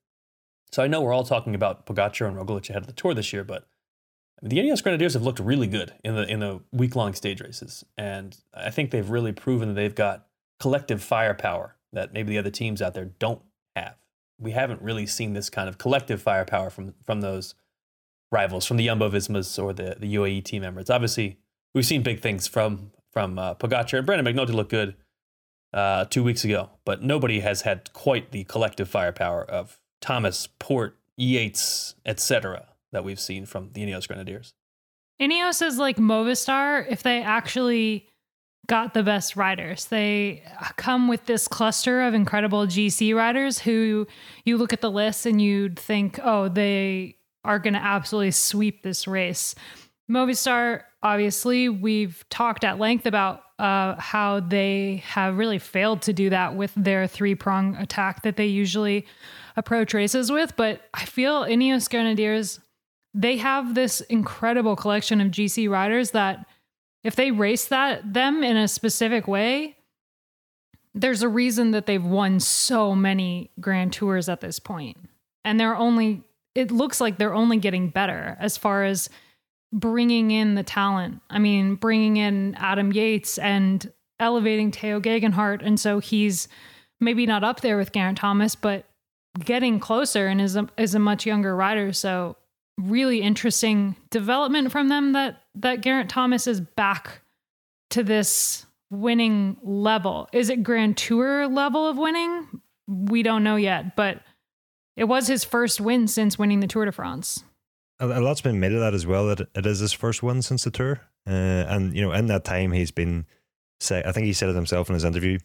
So 0.72 0.84
I 0.84 0.88
know 0.88 1.02
we're 1.02 1.14
all 1.14 1.24
talking 1.24 1.56
about 1.56 1.86
Pogacar 1.86 2.28
and 2.28 2.38
Roglic 2.38 2.70
ahead 2.70 2.82
of 2.82 2.88
the 2.88 2.94
tour 2.94 3.14
this 3.14 3.32
year, 3.34 3.44
but 3.44 3.68
the 4.42 4.58
Ineos 4.58 4.84
Grenadiers 4.84 5.14
have 5.14 5.24
looked 5.24 5.40
really 5.40 5.68
good 5.68 5.94
in 6.04 6.16
the 6.16 6.24
in 6.24 6.42
the 6.42 6.60
week 6.72 6.96
long 6.96 7.14
stage 7.14 7.40
races, 7.40 7.86
and 7.98 8.36
I 8.54 8.72
think 8.72 8.92
they've 8.92 9.10
really 9.10 9.32
proven 9.32 9.70
that 9.70 9.76
they've 9.76 9.96
got 9.96 10.28
collective 10.60 11.02
firepower 11.02 11.76
that 11.94 12.12
maybe 12.12 12.32
the 12.32 12.40
other 12.40 12.50
teams 12.50 12.82
out 12.82 12.94
there 12.94 13.06
don't 13.06 13.42
have. 13.76 13.96
We 14.44 14.52
haven't 14.52 14.82
really 14.82 15.06
seen 15.06 15.34
this 15.34 15.50
kind 15.50 15.68
of 15.70 15.78
collective 15.78 16.22
firepower 16.22 16.70
from 16.70 16.94
from 17.06 17.22
those 17.22 17.56
rivals, 18.32 18.66
from 18.66 18.78
the 18.78 18.86
Jumbo 18.86 19.10
Vismas 19.10 19.62
or 19.62 19.74
the 19.74 19.96
the 20.00 20.14
UAE 20.16 20.44
team 20.44 20.62
members. 20.62 20.90
Obviously, 20.90 21.40
we've 21.74 21.86
seen 21.86 22.04
big 22.04 22.20
things 22.20 22.48
from 22.48 22.92
from 23.12 23.40
uh, 23.40 23.56
Pogacar 23.56 23.98
and 23.98 24.06
Brandon 24.06 24.36
McNulty 24.36 24.54
look 24.54 24.70
good 24.70 24.96
uh, 25.74 26.06
two 26.06 26.24
weeks 26.24 26.44
ago, 26.44 26.72
but 26.86 27.02
nobody 27.02 27.40
has 27.40 27.62
had 27.62 27.92
quite 27.94 28.32
the 28.32 28.44
collective 28.44 28.90
firepower 28.90 29.44
of 29.44 29.80
Thomas, 30.02 30.48
Porte, 30.60 30.98
Yates, 31.16 31.96
etc 32.06 32.68
that 32.94 33.04
we've 33.04 33.20
seen 33.20 33.46
from 33.46 33.72
the 33.74 33.82
Ineos 33.82 34.08
Grenadiers. 34.08 34.54
Ineos 35.20 35.62
is 35.62 35.78
like 35.78 35.98
Movistar 35.98 36.86
if 36.90 37.04
they 37.04 37.22
actually 37.22 38.08
got 38.68 38.94
the 38.94 39.04
best 39.04 39.36
riders. 39.36 39.86
They 39.86 40.44
come 40.78 41.08
with 41.08 41.26
this 41.26 41.48
cluster 41.48 42.02
of 42.02 42.14
incredible 42.14 42.66
GC 42.66 43.16
riders 43.16 43.60
who 43.60 44.08
you 44.46 44.58
look 44.58 44.74
at 44.74 44.82
the 44.82 44.92
list 44.92 45.26
and 45.26 45.42
you'd 45.42 45.78
think, 45.78 46.20
oh, 46.24 46.48
they 46.48 47.18
are 47.44 47.60
going 47.60 47.74
to 47.74 47.80
absolutely 47.80 48.32
sweep 48.32 48.84
this 48.84 49.08
race. 49.08 49.54
Movistar, 50.10 50.84
obviously, 51.02 51.68
we've 51.68 52.24
talked 52.30 52.64
at 52.64 52.80
length 52.80 53.06
about 53.06 53.42
uh, 53.60 53.96
how 54.00 54.40
they 54.40 55.04
have 55.06 55.38
really 55.38 55.60
failed 55.60 56.02
to 56.04 56.14
do 56.14 56.30
that 56.30 56.56
with 56.56 56.72
their 56.76 57.06
three 57.08 57.36
prong 57.36 57.76
attack 57.76 58.24
that 58.24 58.38
they 58.38 58.46
usually 58.46 59.06
approach 59.56 59.94
races 59.94 60.32
with. 60.32 60.56
But 60.56 60.82
I 60.94 61.06
feel 61.06 61.44
Ineos 61.44 61.90
Grenadiers 61.90 62.60
they 63.14 63.38
have 63.38 63.76
this 63.76 64.02
incredible 64.02 64.76
collection 64.76 65.22
of 65.22 65.30
GC 65.30 65.70
riders 65.70 66.12
that 66.12 66.46
if 67.04 67.16
they 67.16 67.32
race 67.32 67.68
that 67.68 68.14
them 68.14 68.44
in 68.44 68.58
a 68.58 68.68
specific 68.68 69.28
way, 69.28 69.76
there's 70.94 71.22
a 71.22 71.30
reason 71.30 71.72
that 71.72 71.86
they've 71.86 72.04
won 72.04 72.40
so 72.40 72.96
many 72.96 73.52
grand 73.60 73.94
tours 73.94 74.30
at 74.30 74.42
this 74.42 74.60
point. 74.60 74.98
And 75.44 75.60
they're 75.60 75.76
only 75.76 76.24
it 76.56 76.72
looks 76.72 77.02
like 77.02 77.18
they're 77.18 77.34
only 77.34 77.58
getting 77.58 77.90
better 77.90 78.38
as 78.40 78.58
far 78.58 78.84
as 78.84 79.10
bringing 79.72 80.30
in 80.30 80.54
the 80.54 80.62
talent. 80.62 81.20
I 81.32 81.40
mean, 81.40 81.76
bringing 81.76 82.18
in 82.18 82.54
Adam 82.56 82.94
Yates 82.94 83.40
and 83.40 83.92
elevating 84.20 84.70
Tao 84.70 85.00
Geoghegan 85.00 85.34
Hart 85.34 85.62
and 85.64 85.80
so 85.80 86.00
he's 86.00 86.48
maybe 87.00 87.26
not 87.26 87.44
up 87.44 87.62
there 87.62 87.78
with 87.78 87.92
Geraint 87.92 88.18
Thomas, 88.18 88.56
but 88.56 88.86
getting 89.44 89.80
closer 89.80 90.28
and 90.28 90.40
is 90.40 90.56
a, 90.56 90.68
is 90.78 90.96
a 90.96 91.00
much 91.00 91.26
younger 91.26 91.56
rider. 91.56 91.92
So 91.92 92.38
really 92.78 93.22
interesting 93.22 93.96
development 94.10 94.72
from 94.72 94.90
them 94.90 95.14
that 95.14 95.43
that 95.56 95.82
Geraint 95.82 96.10
Thomas 96.10 96.48
is 96.48 96.62
back 96.62 97.22
to 97.92 98.04
this 98.04 98.66
winning 98.90 99.58
level. 99.64 100.30
Is 100.32 100.50
it 100.50 100.64
Grand 100.64 100.98
Tour 100.98 101.48
level 101.48 101.88
of 101.88 101.98
winning? 101.98 102.62
We 102.88 103.24
don't 103.24 103.44
know 103.44 103.56
yet, 103.56 103.96
but 103.96 104.22
it 104.96 105.06
was 105.06 105.28
his 105.28 105.44
first 105.44 105.82
win 105.82 106.08
since 106.08 106.38
winning 106.38 106.60
the 106.60 106.68
Tour 106.68 106.86
de 106.86 106.92
France. 106.92 107.44
A, 108.00 108.20
lot's 108.20 108.42
been 108.42 108.60
made 108.60 108.74
of 108.74 108.80
that 108.80 108.94
as 108.94 109.06
well. 109.06 109.28
That 109.28 109.48
it 109.56 109.66
is 109.66 109.80
his 109.80 109.94
first 109.94 110.24
win 110.24 110.42
since 110.42 110.64
the 110.64 110.72
Tour, 110.72 111.02
uh, 111.28 111.32
and 111.32 111.96
you 111.96 112.02
know, 112.02 112.12
in 112.12 112.28
that 112.28 112.44
time, 112.44 112.72
he's 112.72 112.92
been. 112.92 113.26
Say, 113.80 114.02
I 114.06 114.12
think 114.12 114.26
he 114.26 114.34
said 114.34 114.50
it 114.50 114.56
himself 114.56 114.90
in 114.90 114.94
his 114.94 115.04
interview. 115.04 115.40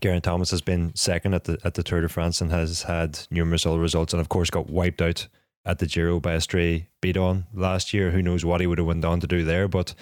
Geraint 0.00 0.24
Thomas 0.24 0.50
has 0.50 0.60
been 0.60 0.94
second 0.94 1.34
at 1.34 1.44
the 1.44 1.58
at 1.64 1.74
the 1.74 1.82
Tour 1.82 2.00
de 2.00 2.08
France 2.08 2.40
and 2.40 2.50
has 2.50 2.82
had 2.82 3.20
numerous 3.30 3.66
other 3.66 3.78
results, 3.78 4.12
and 4.12 4.20
of 4.20 4.28
course 4.28 4.50
got 4.50 4.70
wiped 4.70 5.02
out 5.02 5.28
at 5.64 5.78
the 5.78 5.86
Giro 5.86 6.20
by 6.20 6.32
a 6.32 6.40
stray 6.40 6.88
Bidon 7.02 7.46
last 7.54 7.94
year. 7.94 8.10
Who 8.10 8.22
knows 8.22 8.44
what 8.44 8.60
he 8.60 8.66
would 8.66 8.78
have 8.78 8.86
went 8.86 9.04
on 9.04 9.20
to 9.20 9.26
do 9.26 9.44
there? 9.44 9.68
But 9.68 9.94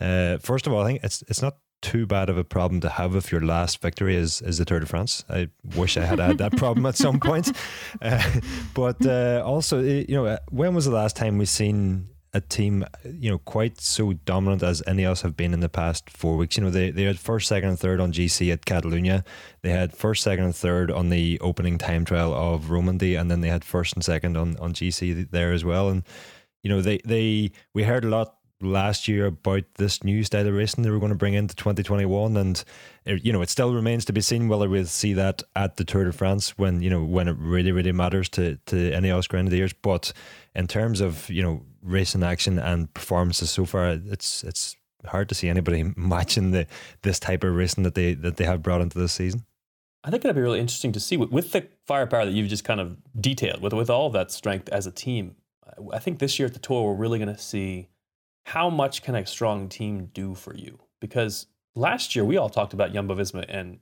uh, 0.00 0.38
first 0.38 0.66
of 0.66 0.72
all, 0.72 0.82
I 0.82 0.86
think 0.86 1.04
it's 1.04 1.22
it's 1.28 1.42
not 1.42 1.56
too 1.82 2.06
bad 2.06 2.30
of 2.30 2.38
a 2.38 2.44
problem 2.44 2.80
to 2.80 2.88
have 2.88 3.14
if 3.14 3.30
your 3.30 3.42
last 3.42 3.82
victory 3.82 4.16
is 4.16 4.40
is 4.42 4.58
the 4.58 4.64
Tour 4.64 4.80
de 4.80 4.86
France. 4.86 5.24
I 5.28 5.48
wish 5.76 5.96
I 5.96 6.04
had 6.04 6.18
had 6.18 6.38
that 6.38 6.56
problem 6.56 6.86
at 6.86 6.96
some 6.96 7.20
point. 7.20 7.52
Uh, 8.02 8.40
but 8.74 9.06
uh, 9.06 9.42
also, 9.46 9.80
you 9.80 10.14
know, 10.16 10.36
when 10.50 10.74
was 10.74 10.84
the 10.84 10.90
last 10.90 11.16
time 11.16 11.38
we 11.38 11.46
seen 11.46 12.08
a 12.34 12.40
team, 12.40 12.84
you 13.04 13.30
know, 13.30 13.38
quite 13.38 13.80
so 13.80 14.12
dominant 14.12 14.62
as 14.62 14.82
any 14.88 15.04
Ineos 15.04 15.22
have 15.22 15.36
been 15.36 15.54
in 15.54 15.60
the 15.60 15.68
past 15.68 16.10
four 16.10 16.36
weeks. 16.36 16.56
You 16.56 16.64
know, 16.64 16.70
they, 16.70 16.90
they 16.90 17.04
had 17.04 17.18
first, 17.18 17.46
second, 17.46 17.68
and 17.70 17.78
third 17.78 18.00
on 18.00 18.12
GC 18.12 18.52
at 18.52 18.66
Catalunya. 18.66 19.24
They 19.62 19.70
had 19.70 19.96
first, 19.96 20.24
second, 20.24 20.44
and 20.44 20.56
third 20.56 20.90
on 20.90 21.10
the 21.10 21.38
opening 21.40 21.78
time 21.78 22.04
trial 22.04 22.34
of 22.34 22.70
Romandy, 22.70 23.14
and 23.14 23.30
then 23.30 23.40
they 23.40 23.48
had 23.48 23.64
first 23.64 23.94
and 23.94 24.04
second 24.04 24.36
on, 24.36 24.56
on 24.58 24.74
GC 24.74 25.30
there 25.30 25.52
as 25.52 25.64
well. 25.64 25.88
And, 25.88 26.02
you 26.64 26.70
know, 26.70 26.82
they, 26.82 26.98
they 27.04 27.52
we 27.72 27.84
heard 27.84 28.04
a 28.04 28.08
lot 28.08 28.36
last 28.64 29.06
year 29.08 29.26
about 29.26 29.64
this 29.74 30.02
new 30.02 30.24
style 30.24 30.46
of 30.46 30.54
racing 30.54 30.82
they 30.82 30.90
were 30.90 30.98
going 30.98 31.12
to 31.12 31.16
bring 31.16 31.34
into 31.34 31.54
2021 31.54 32.36
and 32.36 32.64
you 33.06 33.32
know 33.32 33.42
it 33.42 33.50
still 33.50 33.74
remains 33.74 34.04
to 34.04 34.12
be 34.12 34.20
seen 34.20 34.48
whether 34.48 34.68
we'll 34.68 34.84
see 34.84 35.12
that 35.12 35.42
at 35.54 35.76
the 35.76 35.84
Tour 35.84 36.04
de 36.04 36.12
France 36.12 36.58
when 36.58 36.82
you 36.82 36.90
know 36.90 37.04
when 37.04 37.28
it 37.28 37.36
really 37.38 37.72
really 37.72 37.92
matters 37.92 38.28
to 38.30 38.56
to 38.66 38.90
Ineos 38.90 39.28
Grenadiers 39.28 39.72
but 39.72 40.12
in 40.54 40.66
terms 40.66 41.00
of 41.00 41.28
you 41.30 41.42
know 41.42 41.62
racing 41.84 42.22
action 42.22 42.58
and 42.58 42.92
performances 42.94 43.50
so 43.50 43.64
far, 43.64 44.00
it's 44.06 44.42
it's 44.42 44.76
hard 45.06 45.28
to 45.28 45.34
see 45.34 45.48
anybody 45.48 45.92
matching 45.96 46.50
the 46.50 46.66
this 47.02 47.20
type 47.20 47.44
of 47.44 47.54
racing 47.54 47.84
that 47.84 47.94
they 47.94 48.14
that 48.14 48.36
they 48.36 48.44
have 48.44 48.62
brought 48.62 48.80
into 48.80 48.98
this 48.98 49.12
season. 49.12 49.44
I 50.02 50.10
think 50.10 50.24
it'd 50.24 50.36
be 50.36 50.42
really 50.42 50.60
interesting 50.60 50.92
to 50.92 51.00
see 51.00 51.16
with 51.16 51.52
the 51.52 51.66
firepower 51.86 52.26
that 52.26 52.32
you've 52.32 52.48
just 52.48 52.64
kind 52.64 52.80
of 52.80 52.96
detailed, 53.18 53.62
with 53.62 53.72
with 53.72 53.90
all 53.90 54.10
that 54.10 54.30
strength 54.32 54.68
as 54.70 54.86
a 54.86 54.90
team. 54.90 55.36
I 55.92 55.98
think 55.98 56.18
this 56.18 56.38
year 56.38 56.46
at 56.46 56.52
the 56.52 56.60
tour, 56.60 56.84
we're 56.84 56.94
really 56.94 57.18
going 57.18 57.34
to 57.34 57.40
see 57.40 57.88
how 58.44 58.70
much 58.70 59.02
can 59.02 59.14
a 59.14 59.26
strong 59.26 59.68
team 59.68 60.10
do 60.12 60.34
for 60.34 60.54
you. 60.54 60.78
Because 61.00 61.46
last 61.74 62.14
year 62.14 62.24
we 62.24 62.36
all 62.36 62.48
talked 62.48 62.72
about 62.72 62.92
Jumbo 62.92 63.14
Visma 63.14 63.44
and 63.48 63.78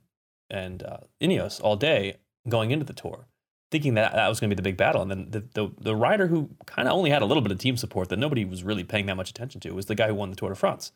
and 0.49 0.83
uh, 0.83 0.97
Ineos 1.21 1.61
all 1.61 1.75
day 1.75 2.17
going 2.47 2.71
into 2.71 2.85
the 2.85 2.93
tour, 2.93 3.27
thinking 3.71 3.95
that 3.95 4.13
that 4.13 4.27
was 4.27 4.39
going 4.39 4.49
to 4.49 4.55
be 4.55 4.57
the 4.57 4.63
big 4.63 4.77
battle. 4.77 5.01
And 5.01 5.09
then 5.09 5.27
the, 5.31 5.39
the, 5.53 5.71
the 5.79 5.95
rider 5.95 6.27
who 6.27 6.49
kind 6.65 6.87
of 6.87 6.93
only 6.93 7.09
had 7.09 7.21
a 7.21 7.25
little 7.25 7.41
bit 7.41 7.51
of 7.51 7.57
team 7.57 7.75
support 7.77 8.09
that 8.09 8.19
nobody 8.19 8.45
was 8.45 8.63
really 8.63 8.83
paying 8.83 9.07
that 9.07 9.15
much 9.15 9.29
attention 9.29 9.61
to 9.61 9.71
was 9.71 9.87
the 9.87 9.95
guy 9.95 10.07
who 10.07 10.13
won 10.13 10.29
the 10.29 10.35
Tour 10.35 10.49
de 10.49 10.55
France. 10.55 10.91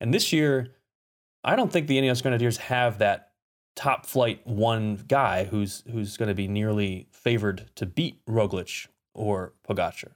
And 0.00 0.14
this 0.14 0.32
year, 0.32 0.72
I 1.44 1.56
don't 1.56 1.70
think 1.70 1.88
the 1.88 1.98
Ineos 1.98 2.22
Grenadiers 2.22 2.56
have 2.58 2.98
that 2.98 3.32
top 3.74 4.06
flight 4.06 4.46
one 4.46 5.04
guy 5.06 5.44
who's 5.44 5.84
who's 5.92 6.16
going 6.16 6.28
to 6.28 6.34
be 6.34 6.48
nearly 6.48 7.06
favored 7.10 7.70
to 7.76 7.86
beat 7.86 8.24
Roglic 8.26 8.86
or 9.14 9.52
Pogacar. 9.68 10.12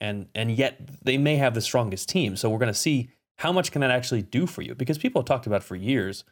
And 0.00 0.28
and 0.34 0.50
yet 0.50 0.80
they 1.02 1.16
may 1.18 1.36
have 1.36 1.54
the 1.54 1.60
strongest 1.60 2.08
team. 2.08 2.36
So 2.36 2.50
we're 2.50 2.58
going 2.58 2.72
to 2.72 2.78
see 2.78 3.10
how 3.38 3.52
much 3.52 3.72
can 3.72 3.80
that 3.80 3.90
actually 3.90 4.22
do 4.22 4.46
for 4.46 4.62
you 4.62 4.74
because 4.74 4.98
people 4.98 5.20
have 5.20 5.26
talked 5.26 5.46
about 5.46 5.62
for 5.62 5.76
years 5.76 6.24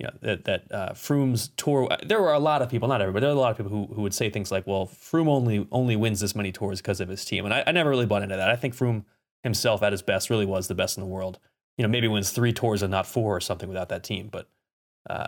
you 0.00 0.06
know, 0.06 0.12
that 0.22 0.44
that 0.46 0.72
uh, 0.72 0.92
Froome's 0.94 1.48
tour. 1.58 1.86
There 2.04 2.22
were 2.22 2.32
a 2.32 2.38
lot 2.38 2.62
of 2.62 2.70
people, 2.70 2.88
not 2.88 3.02
everybody, 3.02 3.20
there 3.20 3.34
were 3.34 3.38
a 3.38 3.40
lot 3.40 3.50
of 3.50 3.58
people 3.58 3.70
who, 3.70 3.94
who 3.94 4.00
would 4.00 4.14
say 4.14 4.30
things 4.30 4.50
like, 4.50 4.66
"Well, 4.66 4.86
Froome 4.86 5.28
only 5.28 5.68
only 5.70 5.94
wins 5.94 6.20
this 6.20 6.34
many 6.34 6.52
tours 6.52 6.80
because 6.80 7.02
of 7.02 7.10
his 7.10 7.22
team," 7.22 7.44
and 7.44 7.52
I, 7.52 7.64
I 7.66 7.72
never 7.72 7.90
really 7.90 8.06
bought 8.06 8.22
into 8.22 8.34
that. 8.34 8.48
I 8.48 8.56
think 8.56 8.74
Froome 8.74 9.04
himself, 9.42 9.82
at 9.82 9.92
his 9.92 10.00
best, 10.00 10.30
really 10.30 10.46
was 10.46 10.68
the 10.68 10.74
best 10.74 10.96
in 10.96 11.02
the 11.02 11.06
world. 11.06 11.38
You 11.76 11.82
know, 11.82 11.90
maybe 11.90 12.08
wins 12.08 12.30
three 12.30 12.52
tours 12.54 12.80
and 12.80 12.90
not 12.90 13.06
four 13.06 13.36
or 13.36 13.40
something 13.40 13.68
without 13.68 13.90
that 13.90 14.02
team, 14.02 14.30
but 14.32 14.48
uh, 15.10 15.26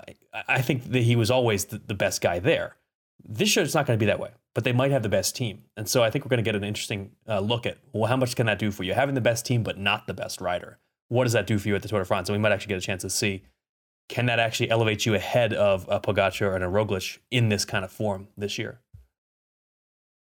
I 0.48 0.62
think 0.62 0.90
that 0.90 1.02
he 1.02 1.16
was 1.16 1.30
always 1.30 1.66
the, 1.66 1.76
the 1.78 1.94
best 1.94 2.22
guy 2.22 2.38
there. 2.38 2.76
This 3.22 3.54
year, 3.54 3.66
it's 3.66 3.74
not 3.74 3.86
going 3.86 3.98
to 3.98 4.02
be 4.02 4.06
that 4.06 4.20
way, 4.20 4.30
but 4.54 4.64
they 4.64 4.72
might 4.72 4.90
have 4.90 5.02
the 5.02 5.08
best 5.08 5.34
team, 5.36 5.62
and 5.76 5.88
so 5.88 6.02
I 6.02 6.10
think 6.10 6.24
we're 6.24 6.30
going 6.30 6.44
to 6.44 6.48
get 6.48 6.56
an 6.56 6.64
interesting 6.64 7.12
uh, 7.28 7.40
look 7.40 7.66
at 7.66 7.78
well, 7.92 8.08
how 8.08 8.16
much 8.16 8.36
can 8.36 8.46
that 8.46 8.58
do 8.58 8.70
for 8.70 8.84
you? 8.84 8.94
Having 8.94 9.14
the 9.14 9.20
best 9.20 9.46
team, 9.46 9.62
but 9.62 9.78
not 9.78 10.06
the 10.06 10.14
best 10.14 10.40
rider. 10.40 10.78
What 11.08 11.24
does 11.24 11.32
that 11.34 11.46
do 11.46 11.58
for 11.58 11.68
you 11.68 11.74
at 11.74 11.82
the 11.82 11.88
Tour 11.88 11.98
de 11.98 12.04
France? 12.04 12.28
And 12.28 12.36
we 12.36 12.40
might 12.40 12.52
actually 12.52 12.70
get 12.70 12.78
a 12.78 12.86
chance 12.86 13.02
to 13.02 13.10
see 13.10 13.42
can 14.08 14.26
that 14.26 14.38
actually 14.38 14.70
elevate 14.70 15.06
you 15.06 15.14
ahead 15.14 15.54
of 15.54 15.86
a 15.88 15.98
Pogacar 15.98 16.54
and 16.54 16.62
a 16.62 16.66
Roglic 16.66 17.18
in 17.30 17.48
this 17.48 17.64
kind 17.64 17.84
of 17.84 17.90
form 17.90 18.28
this 18.36 18.58
year? 18.58 18.80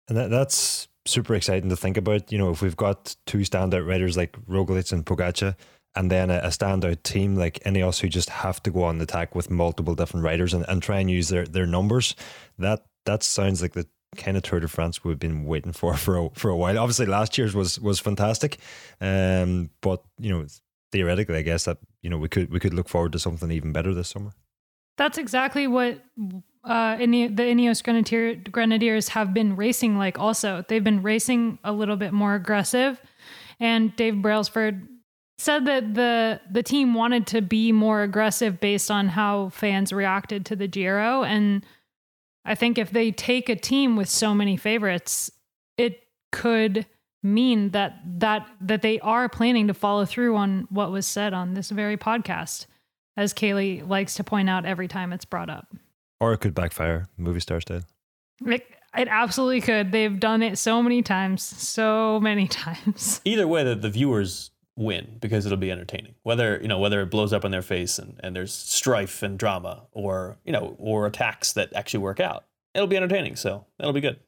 And 0.07 0.17
that, 0.17 0.29
that's 0.29 0.87
super 1.05 1.35
exciting 1.35 1.69
to 1.69 1.75
think 1.75 1.97
about. 1.97 2.31
You 2.31 2.37
know, 2.37 2.51
if 2.51 2.61
we've 2.61 2.77
got 2.77 3.15
two 3.25 3.39
standout 3.39 3.87
riders 3.87 4.15
like 4.15 4.33
Roglic 4.45 4.93
and 4.93 5.05
Pogacar, 5.05 5.55
and 5.95 6.11
then 6.11 6.29
a, 6.29 6.47
standout 6.47 7.03
team 7.03 7.35
like 7.35 7.59
Ineos 7.65 7.99
who 7.99 8.09
just 8.09 8.29
have 8.29 8.61
to 8.63 8.71
go 8.71 8.83
on 8.83 8.97
the 8.97 9.03
attack 9.03 9.33
with 9.33 9.49
multiple 9.49 9.95
different 9.95 10.25
riders 10.25 10.53
and, 10.53 10.65
and 10.67 10.81
try 10.81 10.99
and 10.99 11.09
use 11.09 11.29
their, 11.29 11.45
their 11.45 11.65
numbers, 11.65 12.15
that 12.57 12.85
that 13.05 13.23
sounds 13.23 13.61
like 13.61 13.73
the 13.73 13.87
kind 14.17 14.37
of 14.37 14.43
Tour 14.43 14.59
de 14.59 14.67
France 14.67 15.03
we've 15.03 15.19
been 15.19 15.45
waiting 15.45 15.71
for 15.71 15.95
for 15.97 16.17
a, 16.17 16.29
for 16.31 16.49
a 16.49 16.57
while. 16.57 16.77
Obviously, 16.79 17.05
last 17.05 17.37
year's 17.37 17.55
was 17.55 17.79
was 17.79 17.99
fantastic, 17.99 18.57
um, 19.01 19.69
but 19.81 20.03
you 20.17 20.29
know 20.29 20.45
theoretically, 20.91 21.37
I 21.37 21.41
guess 21.41 21.65
that 21.65 21.77
you 22.01 22.09
know 22.09 22.17
we 22.17 22.29
could 22.29 22.51
we 22.51 22.59
could 22.59 22.73
look 22.73 22.89
forward 22.89 23.11
to 23.13 23.19
something 23.19 23.51
even 23.51 23.71
better 23.71 23.93
this 23.93 24.09
summer. 24.09 24.31
That's 24.97 25.17
exactly 25.17 25.67
what 25.67 26.01
uh, 26.63 26.95
the, 26.97 27.27
the 27.27 27.43
Ineos 27.43 27.83
Grenadier, 27.83 28.35
Grenadiers 28.35 29.09
have 29.09 29.33
been 29.33 29.57
racing 29.57 29.97
like. 29.97 30.17
Also, 30.17 30.63
they've 30.67 30.83
been 30.83 31.03
racing 31.03 31.59
a 31.65 31.73
little 31.73 31.97
bit 31.97 32.13
more 32.13 32.33
aggressive, 32.33 33.01
and 33.59 33.95
Dave 33.95 34.15
Brailsford 34.15 34.87
said 35.37 35.65
that 35.65 35.93
the 35.95 36.39
the 36.49 36.63
team 36.63 36.93
wanted 36.93 37.27
to 37.27 37.41
be 37.41 37.71
more 37.71 38.03
aggressive 38.03 38.59
based 38.59 38.89
on 38.89 39.09
how 39.09 39.49
fans 39.49 39.91
reacted 39.91 40.45
to 40.45 40.55
the 40.55 40.67
Giro 40.67 41.23
and 41.23 41.65
I 42.45 42.55
think 42.55 42.77
if 42.77 42.91
they 42.91 43.11
take 43.11 43.49
a 43.49 43.55
team 43.55 43.95
with 43.95 44.07
so 44.07 44.33
many 44.33 44.55
favorites, 44.55 45.31
it 45.77 46.03
could 46.31 46.85
mean 47.23 47.71
that 47.71 47.99
that 48.19 48.47
that 48.61 48.83
they 48.83 48.99
are 48.99 49.27
planning 49.27 49.67
to 49.67 49.73
follow 49.73 50.05
through 50.05 50.35
on 50.35 50.67
what 50.69 50.91
was 50.91 51.07
said 51.07 51.33
on 51.33 51.55
this 51.55 51.71
very 51.71 51.97
podcast, 51.97 52.67
as 53.17 53.33
Caley 53.33 53.81
likes 53.81 54.13
to 54.15 54.23
point 54.23 54.49
out 54.49 54.65
every 54.65 54.87
time 54.87 55.11
it's 55.11 55.25
brought 55.25 55.49
up. 55.49 55.75
Or 56.21 56.33
it 56.33 56.37
could 56.37 56.53
backfire, 56.53 57.07
Movistar's 57.19 57.65
did. 57.65 57.83
It, 58.45 58.65
it 58.95 59.07
absolutely 59.09 59.61
could. 59.61 59.91
They've 59.91 60.19
done 60.19 60.43
it 60.43 60.57
so 60.57 60.81
many 60.81 61.01
times, 61.01 61.43
so 61.43 62.19
many 62.19 62.47
times. 62.49 63.21
Either 63.25 63.47
way, 63.47 63.63
the, 63.63 63.75
the 63.75 63.89
viewers 63.89 64.51
win 64.77 65.17
because 65.19 65.45
it'll 65.45 65.57
be 65.57 65.71
entertaining. 65.71 66.15
Whether 66.23 66.59
you 66.61 66.67
know 66.67 66.79
whether 66.79 67.01
it 67.01 67.09
blows 67.09 67.31
up 67.33 67.45
in 67.45 67.51
their 67.51 67.61
face 67.61 67.97
and, 67.99 68.19
and 68.23 68.35
there's 68.35 68.53
strife 68.53 69.23
and 69.23 69.37
drama, 69.39 69.83
or 69.91 70.37
you 70.45 70.51
know, 70.51 70.75
or 70.79 71.05
attacks 71.07 71.53
that 71.53 71.73
actually 71.73 72.01
work 72.01 72.19
out, 72.19 72.45
it'll 72.73 72.87
be 72.87 72.97
entertaining. 72.97 73.35
So 73.35 73.65
that'll 73.77 73.93
be 73.93 74.01
good. 74.01 74.19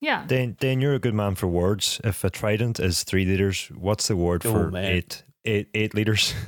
Yeah. 0.00 0.24
Dan, 0.28 0.56
Dan, 0.60 0.80
you're 0.80 0.94
a 0.94 1.00
good 1.00 1.14
man 1.14 1.34
for 1.34 1.48
words. 1.48 2.00
If 2.04 2.22
a 2.22 2.30
trident 2.30 2.78
is 2.78 3.02
three 3.02 3.24
liters, 3.24 3.66
what's 3.74 4.06
the 4.06 4.14
word 4.16 4.46
Oh, 4.46 4.52
for 4.52 4.70
man. 4.70 4.84
eight, 4.84 5.24
eight, 5.44 5.68
eight 5.74 5.94
liters? 5.94 6.34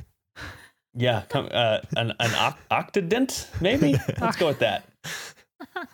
Yeah, 0.93 1.21
come, 1.29 1.47
uh, 1.51 1.79
an 1.95 2.11
an 2.19 2.29
oct- 2.31 2.57
octodent 2.69 3.47
maybe. 3.61 3.95
Let's 4.19 4.35
go 4.35 4.47
with 4.47 4.59
that. 4.59 4.83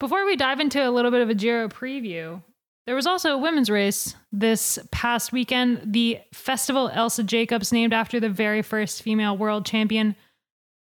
Before 0.00 0.24
we 0.24 0.36
dive 0.36 0.60
into 0.60 0.86
a 0.86 0.90
little 0.90 1.10
bit 1.10 1.20
of 1.20 1.28
a 1.28 1.34
Giro 1.34 1.68
preview, 1.68 2.42
there 2.88 2.94
was 2.94 3.06
also 3.06 3.34
a 3.34 3.38
women's 3.38 3.68
race 3.68 4.14
this 4.32 4.78
past 4.90 5.30
weekend. 5.30 5.92
The 5.92 6.20
Festival 6.32 6.88
Elsy 6.88 7.22
Jacobs, 7.22 7.70
named 7.70 7.92
after 7.92 8.18
the 8.18 8.30
very 8.30 8.62
first 8.62 9.02
female 9.02 9.36
world 9.36 9.66
champion. 9.66 10.16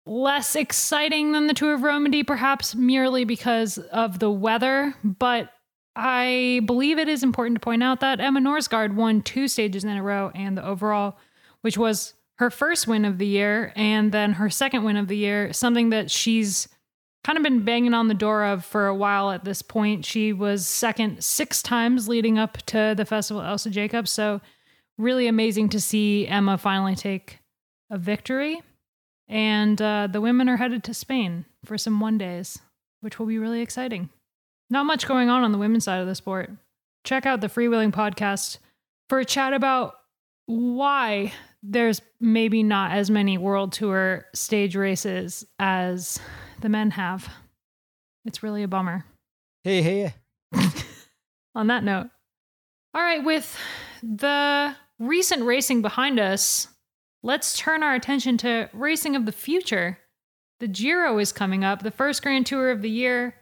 Less 0.05 0.55
exciting 0.55 1.33
than 1.33 1.47
the 1.47 1.55
Tour 1.55 1.73
of 1.73 1.83
Romandy, 1.83 2.23
perhaps 2.23 2.75
merely 2.75 3.25
because 3.25 3.79
of 3.79 4.19
the 4.19 4.31
weather, 4.31 4.95
but 5.03 5.51
I 5.97 6.61
believe 6.67 6.99
it 6.99 7.09
is 7.09 7.23
important 7.23 7.57
to 7.57 7.65
point 7.65 7.83
out 7.83 8.01
that 8.01 8.21
Emma 8.21 8.39
Norsgaard 8.39 8.95
won 8.95 9.23
two 9.23 9.49
stages 9.49 9.83
in 9.83 9.97
a 9.97 10.03
row 10.03 10.31
and 10.35 10.59
the 10.59 10.67
overall, 10.67 11.17
which 11.63 11.79
was 11.79 12.13
her 12.35 12.51
first 12.51 12.87
win 12.87 13.07
of 13.07 13.17
the 13.17 13.27
year 13.27 13.73
and 13.77 14.13
then 14.13 14.35
her 14.35 14.51
second 14.51 14.85
win 14.85 14.99
of 14.99 15.09
the 15.09 15.17
year, 15.17 15.55
something 15.55 15.89
that 15.89 16.11
she's 16.11 16.69
kind 17.25 17.39
of 17.39 17.43
been 17.43 17.65
banging 17.65 17.95
on 17.95 18.09
the 18.09 18.15
door 18.15 18.45
of 18.45 18.65
for 18.65 18.87
a 18.87 18.95
while 18.95 19.31
at 19.31 19.45
this 19.45 19.63
point. 19.63 20.05
She 20.05 20.33
was 20.33 20.69
second 20.69 21.25
six 21.25 21.63
times 21.63 22.09
leading 22.09 22.39
up 22.39 22.59
to 22.67 22.95
the 22.97 23.07
festival, 23.07 23.43
Elsy 23.43 23.71
Jacobs. 23.71 24.13
So, 24.13 24.41
really 24.99 25.27
amazing 25.27 25.71
to 25.71 25.81
see 25.81 26.29
Emma 26.29 26.57
finally 26.57 26.95
take 26.95 27.41
a 27.91 27.99
victory. 27.99 28.63
And 29.27 29.81
uh, 29.81 30.09
the 30.11 30.21
women 30.21 30.49
are 30.49 30.59
headed 30.59 30.85
to 30.85 30.95
Spain 30.95 31.47
for 31.65 31.79
some 31.79 31.99
one 31.99 32.19
days, 32.19 32.61
which 33.01 33.19
will 33.19 33.27
be 33.27 33.39
really 33.39 33.63
exciting. 33.63 34.11
Not 34.69 34.87
much 34.87 35.09
going 35.09 35.31
on 35.31 35.43
on 35.43 35.53
the 35.53 35.59
women's 35.59 35.85
side 35.85 36.01
of 36.01 36.07
the 36.07 36.15
sport. 36.15 36.51
Check 37.05 37.27
out 37.27 37.41
the 37.41 37.49
Freewheeling 37.49 37.93
podcast 37.93 38.59
for 39.09 39.19
a 39.19 39.25
chat 39.25 39.55
about 39.55 39.95
why 40.47 41.33
there's 41.63 42.03
maybe 42.21 42.63
not 42.63 42.93
as 42.93 43.11
many 43.11 43.39
world 43.39 43.73
tour 43.73 44.27
stage 44.35 44.77
races 44.77 45.47
as 45.59 46.19
the 46.65 46.71
men 46.71 46.93
have. 46.93 47.29
It's 48.25 48.43
really 48.43 48.63
a 48.63 48.69
bummer. 48.69 49.05
Hey, 49.65 49.83
hey. 49.83 50.15
On 51.55 51.67
that 51.67 51.85
note, 51.85 52.09
all 52.95 53.03
right, 53.03 53.23
with 53.23 53.57
the 54.03 54.75
recent 54.99 55.45
racing 55.45 55.83
behind 55.83 56.19
us, 56.19 56.69
let's 57.23 57.59
turn 57.59 57.83
our 57.83 57.95
attention 57.95 58.39
to 58.39 58.71
racing 58.73 59.15
of 59.15 59.27
the 59.27 59.33
future. 59.33 59.99
The 60.59 60.67
Giro 60.67 61.19
is 61.19 61.33
coming 61.33 61.65
up, 61.65 61.83
the 61.83 61.91
first 61.91 62.23
Grand 62.23 62.47
Tour 62.47 62.71
of 62.71 62.81
the 62.81 62.91
year. 62.91 63.35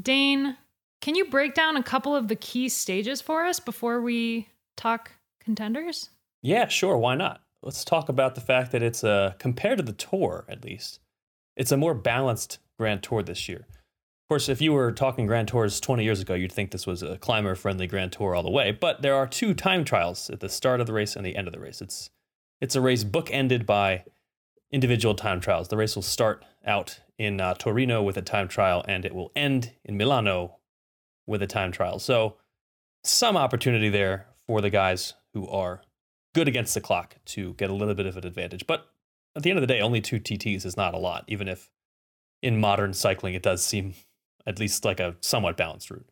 Dane, 0.00 0.56
can 1.02 1.14
you 1.14 1.26
break 1.26 1.52
down 1.52 1.76
a 1.76 1.82
couple 1.82 2.16
of 2.16 2.28
the 2.28 2.36
key 2.36 2.70
stages 2.70 3.20
for 3.20 3.44
us 3.44 3.60
before 3.60 4.00
we 4.00 4.48
talk 4.78 5.10
contenders? 5.42 6.08
Yeah, 6.40 6.68
sure. 6.68 6.96
Why 6.96 7.16
not? 7.16 7.42
Let's 7.62 7.84
talk 7.84 8.08
about 8.08 8.34
the 8.34 8.40
fact 8.40 8.72
that 8.72 8.82
it's 8.82 9.04
a 9.04 9.36
compared 9.38 9.76
to 9.76 9.84
the 9.84 9.92
tour, 9.92 10.46
at 10.48 10.64
least, 10.64 11.00
it's 11.56 11.72
a 11.72 11.76
more 11.76 11.94
balanced 11.94 12.58
Grand 12.78 13.02
Tour 13.02 13.22
this 13.22 13.48
year. 13.48 13.66
Of 13.68 14.28
course, 14.28 14.48
if 14.48 14.62
you 14.62 14.72
were 14.72 14.92
talking 14.92 15.26
Grand 15.26 15.48
Tours 15.48 15.80
20 15.80 16.04
years 16.04 16.20
ago, 16.20 16.34
you'd 16.34 16.52
think 16.52 16.70
this 16.70 16.86
was 16.86 17.02
a 17.02 17.18
climber-friendly 17.18 17.86
Grand 17.86 18.12
Tour 18.12 18.34
all 18.34 18.42
the 18.42 18.50
way. 18.50 18.72
But 18.72 19.02
there 19.02 19.14
are 19.14 19.26
two 19.26 19.52
time 19.52 19.84
trials 19.84 20.30
at 20.30 20.40
the 20.40 20.48
start 20.48 20.80
of 20.80 20.86
the 20.86 20.92
race 20.92 21.16
and 21.16 21.26
the 21.26 21.36
end 21.36 21.48
of 21.48 21.52
the 21.52 21.60
race. 21.60 21.80
It's 21.80 22.10
it's 22.60 22.76
a 22.76 22.80
race 22.80 23.02
bookended 23.02 23.66
by 23.66 24.04
individual 24.70 25.14
time 25.14 25.40
trials. 25.40 25.68
The 25.68 25.76
race 25.76 25.96
will 25.96 26.02
start 26.02 26.44
out 26.64 27.00
in 27.18 27.40
uh, 27.40 27.54
Torino 27.54 28.02
with 28.02 28.16
a 28.16 28.22
time 28.22 28.48
trial, 28.48 28.84
and 28.88 29.04
it 29.04 29.14
will 29.14 29.32
end 29.36 29.72
in 29.84 29.96
Milano 29.96 30.58
with 31.26 31.42
a 31.42 31.46
time 31.46 31.72
trial. 31.72 31.98
So, 31.98 32.36
some 33.04 33.36
opportunity 33.36 33.88
there 33.88 34.26
for 34.46 34.60
the 34.60 34.70
guys 34.70 35.14
who 35.34 35.48
are 35.48 35.82
good 36.34 36.48
against 36.48 36.74
the 36.74 36.80
clock 36.80 37.16
to 37.26 37.54
get 37.54 37.70
a 37.70 37.74
little 37.74 37.94
bit 37.94 38.06
of 38.06 38.16
an 38.16 38.26
advantage. 38.26 38.66
But 38.66 38.86
at 39.36 39.42
the 39.42 39.50
end 39.50 39.58
of 39.58 39.60
the 39.62 39.66
day, 39.66 39.80
only 39.80 40.00
two 40.00 40.20
TTs 40.20 40.64
is 40.64 40.76
not 40.76 40.94
a 40.94 40.98
lot, 40.98 41.24
even 41.26 41.48
if 41.48 41.70
in 42.42 42.60
modern 42.60 42.92
cycling 42.92 43.34
it 43.34 43.42
does 43.42 43.64
seem 43.64 43.94
at 44.46 44.58
least 44.58 44.84
like 44.84 45.00
a 45.00 45.16
somewhat 45.20 45.56
balanced 45.56 45.90
route. 45.90 46.08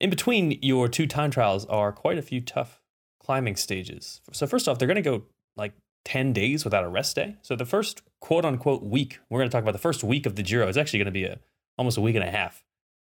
In 0.00 0.10
between 0.10 0.58
your 0.62 0.88
two 0.88 1.06
time 1.06 1.30
trials 1.30 1.66
are 1.66 1.92
quite 1.92 2.18
a 2.18 2.22
few 2.22 2.40
tough 2.40 2.80
climbing 3.20 3.56
stages. 3.56 4.20
So, 4.32 4.46
first 4.46 4.68
off, 4.68 4.78
they're 4.78 4.88
going 4.88 4.96
to 4.96 5.02
go 5.02 5.24
like 5.56 5.74
10 6.04 6.32
days 6.32 6.64
without 6.64 6.84
a 6.84 6.88
rest 6.88 7.16
day. 7.16 7.36
So, 7.42 7.56
the 7.56 7.66
first 7.66 8.02
quote 8.20 8.44
unquote 8.44 8.82
week, 8.82 9.18
we're 9.28 9.40
going 9.40 9.50
to 9.50 9.52
talk 9.52 9.62
about 9.62 9.72
the 9.72 9.78
first 9.78 10.04
week 10.04 10.24
of 10.24 10.36
the 10.36 10.42
Giro, 10.42 10.68
is 10.68 10.78
actually 10.78 11.00
going 11.00 11.06
to 11.06 11.12
be 11.12 11.24
a, 11.24 11.38
almost 11.76 11.98
a 11.98 12.00
week 12.00 12.14
and 12.14 12.24
a 12.24 12.30
half. 12.30 12.64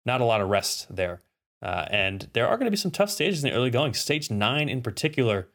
Not 0.05 0.21
a 0.21 0.25
lot 0.25 0.41
of 0.41 0.49
rest 0.49 0.93
there. 0.93 1.21
Uh, 1.61 1.85
and 1.89 2.29
there 2.33 2.47
are 2.47 2.57
going 2.57 2.65
to 2.65 2.71
be 2.71 2.77
some 2.77 2.91
tough 2.91 3.09
stages 3.09 3.43
in 3.43 3.49
the 3.49 3.55
early 3.55 3.69
going. 3.69 3.93
Stage 3.93 4.29
nine, 4.29 4.67
in 4.67 4.81
particular, 4.81 5.47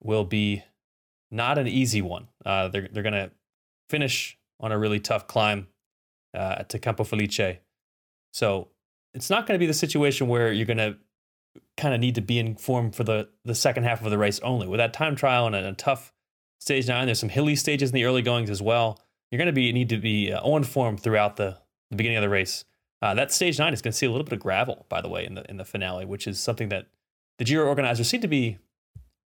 will 0.00 0.24
be 0.24 0.62
not 1.30 1.58
an 1.58 1.66
easy 1.66 2.00
one. 2.00 2.28
Uh, 2.46 2.68
they're 2.68 2.88
they're 2.92 3.02
going 3.02 3.12
to 3.12 3.32
finish 3.88 4.38
on 4.60 4.70
a 4.70 4.78
really 4.78 5.00
tough 5.00 5.26
climb 5.26 5.66
uh, 6.34 6.62
to 6.64 6.78
Campo 6.78 7.04
Felice. 7.04 7.58
So 8.32 8.68
it's 9.14 9.30
not 9.30 9.46
going 9.46 9.58
to 9.58 9.62
be 9.62 9.66
the 9.66 9.74
situation 9.74 10.28
where 10.28 10.52
you're 10.52 10.66
going 10.66 10.78
to 10.78 10.96
kind 11.76 11.94
of 11.94 12.00
need 12.00 12.14
to 12.14 12.20
be 12.20 12.38
in 12.38 12.54
form 12.56 12.92
for 12.92 13.04
the, 13.04 13.28
the 13.44 13.54
second 13.54 13.84
half 13.84 14.04
of 14.04 14.10
the 14.10 14.18
race 14.18 14.38
only. 14.40 14.66
With 14.68 14.78
that 14.78 14.92
time 14.92 15.16
trial 15.16 15.46
and 15.46 15.56
a, 15.56 15.68
a 15.68 15.72
tough 15.72 16.12
stage 16.60 16.88
nine, 16.88 17.06
there's 17.06 17.18
some 17.18 17.28
hilly 17.28 17.56
stages 17.56 17.90
in 17.90 17.94
the 17.94 18.04
early 18.04 18.22
goings 18.22 18.50
as 18.50 18.62
well. 18.62 19.00
You're 19.30 19.38
going 19.38 19.46
to 19.46 19.52
be 19.52 19.72
need 19.72 19.88
to 19.90 19.98
be 19.98 20.32
uh, 20.32 20.40
on 20.42 20.64
form 20.64 20.96
throughout 20.96 21.36
the, 21.36 21.56
the 21.90 21.96
beginning 21.96 22.18
of 22.18 22.22
the 22.22 22.28
race. 22.28 22.64
Uh, 23.02 23.14
that 23.14 23.32
stage 23.32 23.58
nine 23.58 23.72
is 23.72 23.80
going 23.80 23.92
to 23.92 23.98
see 23.98 24.06
a 24.06 24.10
little 24.10 24.24
bit 24.24 24.34
of 24.34 24.40
gravel, 24.40 24.84
by 24.88 25.00
the 25.00 25.08
way, 25.08 25.24
in 25.24 25.34
the 25.34 25.48
in 25.50 25.56
the 25.56 25.64
finale, 25.64 26.04
which 26.04 26.26
is 26.26 26.38
something 26.38 26.68
that 26.68 26.86
the 27.38 27.44
Giro 27.44 27.66
organizers 27.66 28.08
seem 28.08 28.20
to 28.20 28.28
be 28.28 28.58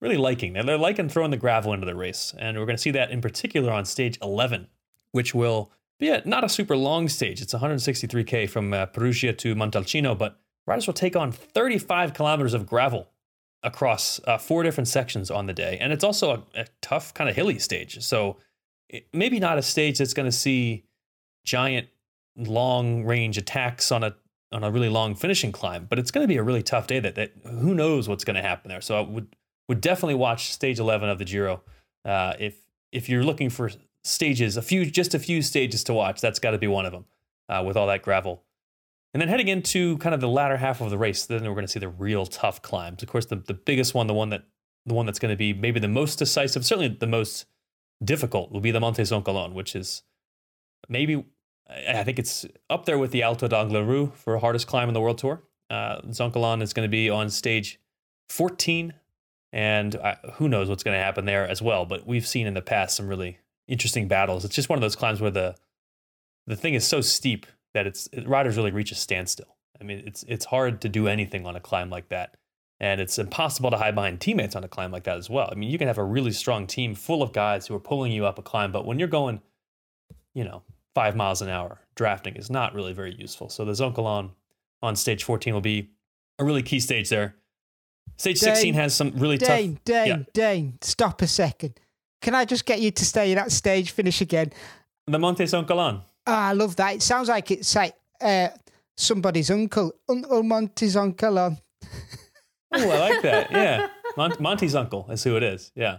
really 0.00 0.16
liking. 0.16 0.52
They're, 0.52 0.62
they're 0.62 0.78
liking 0.78 1.08
throwing 1.08 1.32
the 1.32 1.36
gravel 1.36 1.72
into 1.72 1.86
the 1.86 1.96
race, 1.96 2.32
and 2.38 2.56
we're 2.56 2.66
going 2.66 2.76
to 2.76 2.82
see 2.82 2.92
that 2.92 3.10
in 3.10 3.20
particular 3.20 3.72
on 3.72 3.84
stage 3.84 4.18
11, 4.22 4.68
which 5.10 5.34
will 5.34 5.72
be 5.98 6.08
a, 6.08 6.22
not 6.24 6.44
a 6.44 6.48
super 6.48 6.76
long 6.76 7.08
stage. 7.08 7.40
It's 7.40 7.54
163k 7.54 8.48
from 8.48 8.72
uh, 8.72 8.86
Perugia 8.86 9.32
to 9.34 9.54
Montalcino, 9.54 10.16
but 10.16 10.40
riders 10.66 10.86
will 10.86 10.94
take 10.94 11.16
on 11.16 11.32
35 11.32 12.14
kilometers 12.14 12.54
of 12.54 12.66
gravel 12.66 13.08
across 13.62 14.20
uh, 14.26 14.36
four 14.38 14.62
different 14.62 14.88
sections 14.88 15.30
on 15.30 15.46
the 15.46 15.52
day, 15.52 15.78
and 15.80 15.92
it's 15.92 16.04
also 16.04 16.44
a, 16.54 16.60
a 16.60 16.66
tough 16.82 17.14
kind 17.14 17.30
of 17.30 17.36
hilly 17.36 17.58
stage. 17.58 18.02
So 18.02 18.36
it, 18.88 19.06
maybe 19.12 19.40
not 19.40 19.58
a 19.58 19.62
stage 19.62 19.98
that's 19.98 20.14
going 20.14 20.26
to 20.26 20.32
see 20.32 20.84
giant 21.44 21.88
long 22.36 23.04
range 23.04 23.38
attacks 23.38 23.92
on 23.92 24.02
a 24.04 24.14
on 24.52 24.62
a 24.62 24.70
really 24.70 24.88
long 24.88 25.16
finishing 25.16 25.50
climb, 25.50 25.86
but 25.88 25.98
it's 25.98 26.12
going 26.12 26.22
to 26.22 26.28
be 26.28 26.36
a 26.36 26.42
really 26.42 26.62
tough 26.62 26.86
day. 26.86 27.00
That 27.00 27.14
that 27.16 27.32
who 27.44 27.74
knows 27.74 28.08
what's 28.08 28.24
going 28.24 28.36
to 28.36 28.42
happen 28.42 28.68
there. 28.68 28.80
So 28.80 28.98
I 28.98 29.00
would 29.00 29.34
would 29.68 29.80
definitely 29.80 30.14
watch 30.16 30.52
stage 30.52 30.78
11 30.78 31.08
of 31.08 31.18
the 31.18 31.24
Giro. 31.24 31.62
Uh, 32.04 32.34
if 32.38 32.56
if 32.92 33.08
you're 33.08 33.24
looking 33.24 33.50
for 33.50 33.70
stages, 34.04 34.56
a 34.56 34.62
few 34.62 34.84
just 34.86 35.14
a 35.14 35.18
few 35.18 35.42
stages 35.42 35.82
to 35.84 35.94
watch, 35.94 36.20
that's 36.20 36.38
got 36.38 36.52
to 36.52 36.58
be 36.58 36.66
one 36.66 36.86
of 36.86 36.92
them 36.92 37.06
uh, 37.48 37.62
with 37.66 37.76
all 37.76 37.86
that 37.86 38.02
gravel. 38.02 38.42
And 39.12 39.20
then 39.20 39.28
heading 39.28 39.48
into 39.48 39.96
kind 39.98 40.14
of 40.14 40.20
the 40.20 40.28
latter 40.28 40.56
half 40.56 40.80
of 40.80 40.90
the 40.90 40.98
race, 40.98 41.24
then 41.26 41.42
we're 41.44 41.54
going 41.54 41.66
to 41.66 41.72
see 41.72 41.78
the 41.78 41.88
real 41.88 42.26
tough 42.26 42.62
climbs. 42.62 43.02
Of 43.02 43.08
course, 43.08 43.26
the, 43.26 43.36
the 43.36 43.54
biggest 43.54 43.94
one, 43.94 44.08
the 44.08 44.14
one 44.14 44.30
that 44.30 44.44
the 44.86 44.94
one 44.94 45.06
that's 45.06 45.18
going 45.18 45.32
to 45.32 45.36
be 45.36 45.52
maybe 45.52 45.80
the 45.80 45.88
most 45.88 46.18
decisive, 46.18 46.64
certainly 46.66 46.88
the 46.88 47.06
most 47.06 47.46
difficult, 48.04 48.52
will 48.52 48.60
be 48.60 48.70
the 48.70 48.80
Monte 48.80 49.02
Zoncolan, 49.02 49.52
which 49.52 49.74
is 49.74 50.02
maybe 50.88 51.24
I 51.68 52.00
I 52.00 52.04
think 52.04 52.18
it's 52.18 52.44
up 52.68 52.84
there 52.84 52.98
with 52.98 53.12
the 53.12 53.22
Alto 53.22 53.48
d'Angliru 53.48 54.14
for 54.14 54.38
hardest 54.38 54.66
climb 54.66 54.88
in 54.88 54.94
the 54.94 55.00
World 55.00 55.18
Tour. 55.18 55.42
Uh, 55.70 56.00
Zoncolan 56.08 56.60
is 56.60 56.72
going 56.72 56.86
to 56.86 56.90
be 56.90 57.08
on 57.08 57.30
stage 57.30 57.80
14, 58.28 58.94
and 59.52 59.96
uh, 59.96 60.16
who 60.34 60.48
knows 60.48 60.68
what's 60.68 60.82
going 60.82 60.96
to 60.96 61.02
happen 61.02 61.24
there 61.24 61.46
as 61.48 61.62
well. 61.62 61.86
But 61.86 62.06
we've 62.06 62.26
seen 62.26 62.46
in 62.46 62.54
the 62.54 62.62
past 62.62 62.96
some 62.96 63.08
really 63.08 63.38
interesting 63.68 64.08
battles. 64.08 64.44
It's 64.44 64.54
just 64.54 64.68
one 64.68 64.76
of 64.76 64.82
those 64.82 64.96
climbs 64.96 65.20
where 65.20 65.30
the 65.30 65.54
the 66.46 66.56
thing 66.56 66.74
is 66.74 66.86
so 66.86 67.00
steep 67.00 67.46
that 67.72 67.86
it's 67.86 68.08
it, 68.12 68.28
riders 68.28 68.56
really 68.56 68.70
reach 68.70 68.92
a 68.92 68.94
standstill. 68.94 69.56
I 69.80 69.84
mean, 69.84 70.02
it's 70.06 70.22
it's 70.28 70.44
hard 70.44 70.80
to 70.82 70.88
do 70.88 71.08
anything 71.08 71.46
on 71.46 71.56
a 71.56 71.60
climb 71.60 71.90
like 71.90 72.08
that, 72.10 72.36
and 72.80 73.00
it's 73.00 73.18
impossible 73.18 73.70
to 73.70 73.76
hide 73.76 73.94
behind 73.94 74.20
teammates 74.20 74.54
on 74.54 74.64
a 74.64 74.68
climb 74.68 74.92
like 74.92 75.04
that 75.04 75.16
as 75.18 75.28
well. 75.30 75.48
I 75.50 75.54
mean, 75.54 75.70
you 75.70 75.78
can 75.78 75.88
have 75.88 75.98
a 75.98 76.04
really 76.04 76.32
strong 76.32 76.66
team 76.66 76.94
full 76.94 77.22
of 77.22 77.32
guys 77.32 77.66
who 77.66 77.74
are 77.74 77.80
pulling 77.80 78.12
you 78.12 78.26
up 78.26 78.38
a 78.38 78.42
climb, 78.42 78.72
but 78.72 78.86
when 78.86 78.98
you're 78.98 79.08
going, 79.08 79.40
you 80.34 80.44
know, 80.44 80.62
five 80.94 81.16
miles 81.16 81.42
an 81.42 81.48
hour, 81.48 81.80
drafting 81.94 82.36
is 82.36 82.50
not 82.50 82.74
really 82.74 82.92
very 82.92 83.14
useful. 83.14 83.48
So 83.48 83.64
the 83.64 83.72
Zoncolan 83.72 84.30
on 84.82 84.96
stage 84.96 85.24
14 85.24 85.54
will 85.54 85.60
be 85.60 85.90
a 86.38 86.44
really 86.44 86.62
key 86.62 86.80
stage 86.80 87.08
there. 87.08 87.34
Stage 88.16 88.38
Dane, 88.40 88.54
16 88.54 88.74
has 88.74 88.94
some 88.94 89.10
really 89.16 89.38
Dane, 89.38 89.74
tough. 89.74 89.84
Dane, 89.84 90.06
Yeah. 90.06 90.22
Dane, 90.32 90.78
stop 90.82 91.22
a 91.22 91.26
second. 91.26 91.80
Can 92.24 92.34
I 92.34 92.46
just 92.46 92.64
get 92.64 92.80
you 92.80 92.90
to 92.90 93.04
stay 93.04 93.32
in 93.32 93.36
that 93.36 93.52
stage 93.52 93.90
finish 93.90 94.22
again? 94.22 94.50
The 95.06 95.18
Monte 95.18 95.44
Zoncolan. 95.44 96.00
Ah, 96.26 96.48
I 96.48 96.52
love 96.54 96.74
that. 96.76 96.94
It 96.94 97.02
sounds 97.02 97.28
like 97.28 97.50
it's 97.50 97.74
like 97.76 97.94
uh, 98.18 98.48
somebody's 98.96 99.50
uncle, 99.50 99.92
Uncle 100.08 100.42
Monty's 100.42 100.96
uncle 100.96 101.38
on. 101.38 101.58
Oh, 102.72 102.90
I 102.90 102.98
like 103.10 103.22
that. 103.22 103.50
Yeah. 103.52 103.88
Mon- 104.16 104.36
Monty's 104.40 104.74
uncle 104.74 105.06
is 105.10 105.22
who 105.22 105.36
it 105.36 105.42
is. 105.42 105.70
Yeah. 105.74 105.98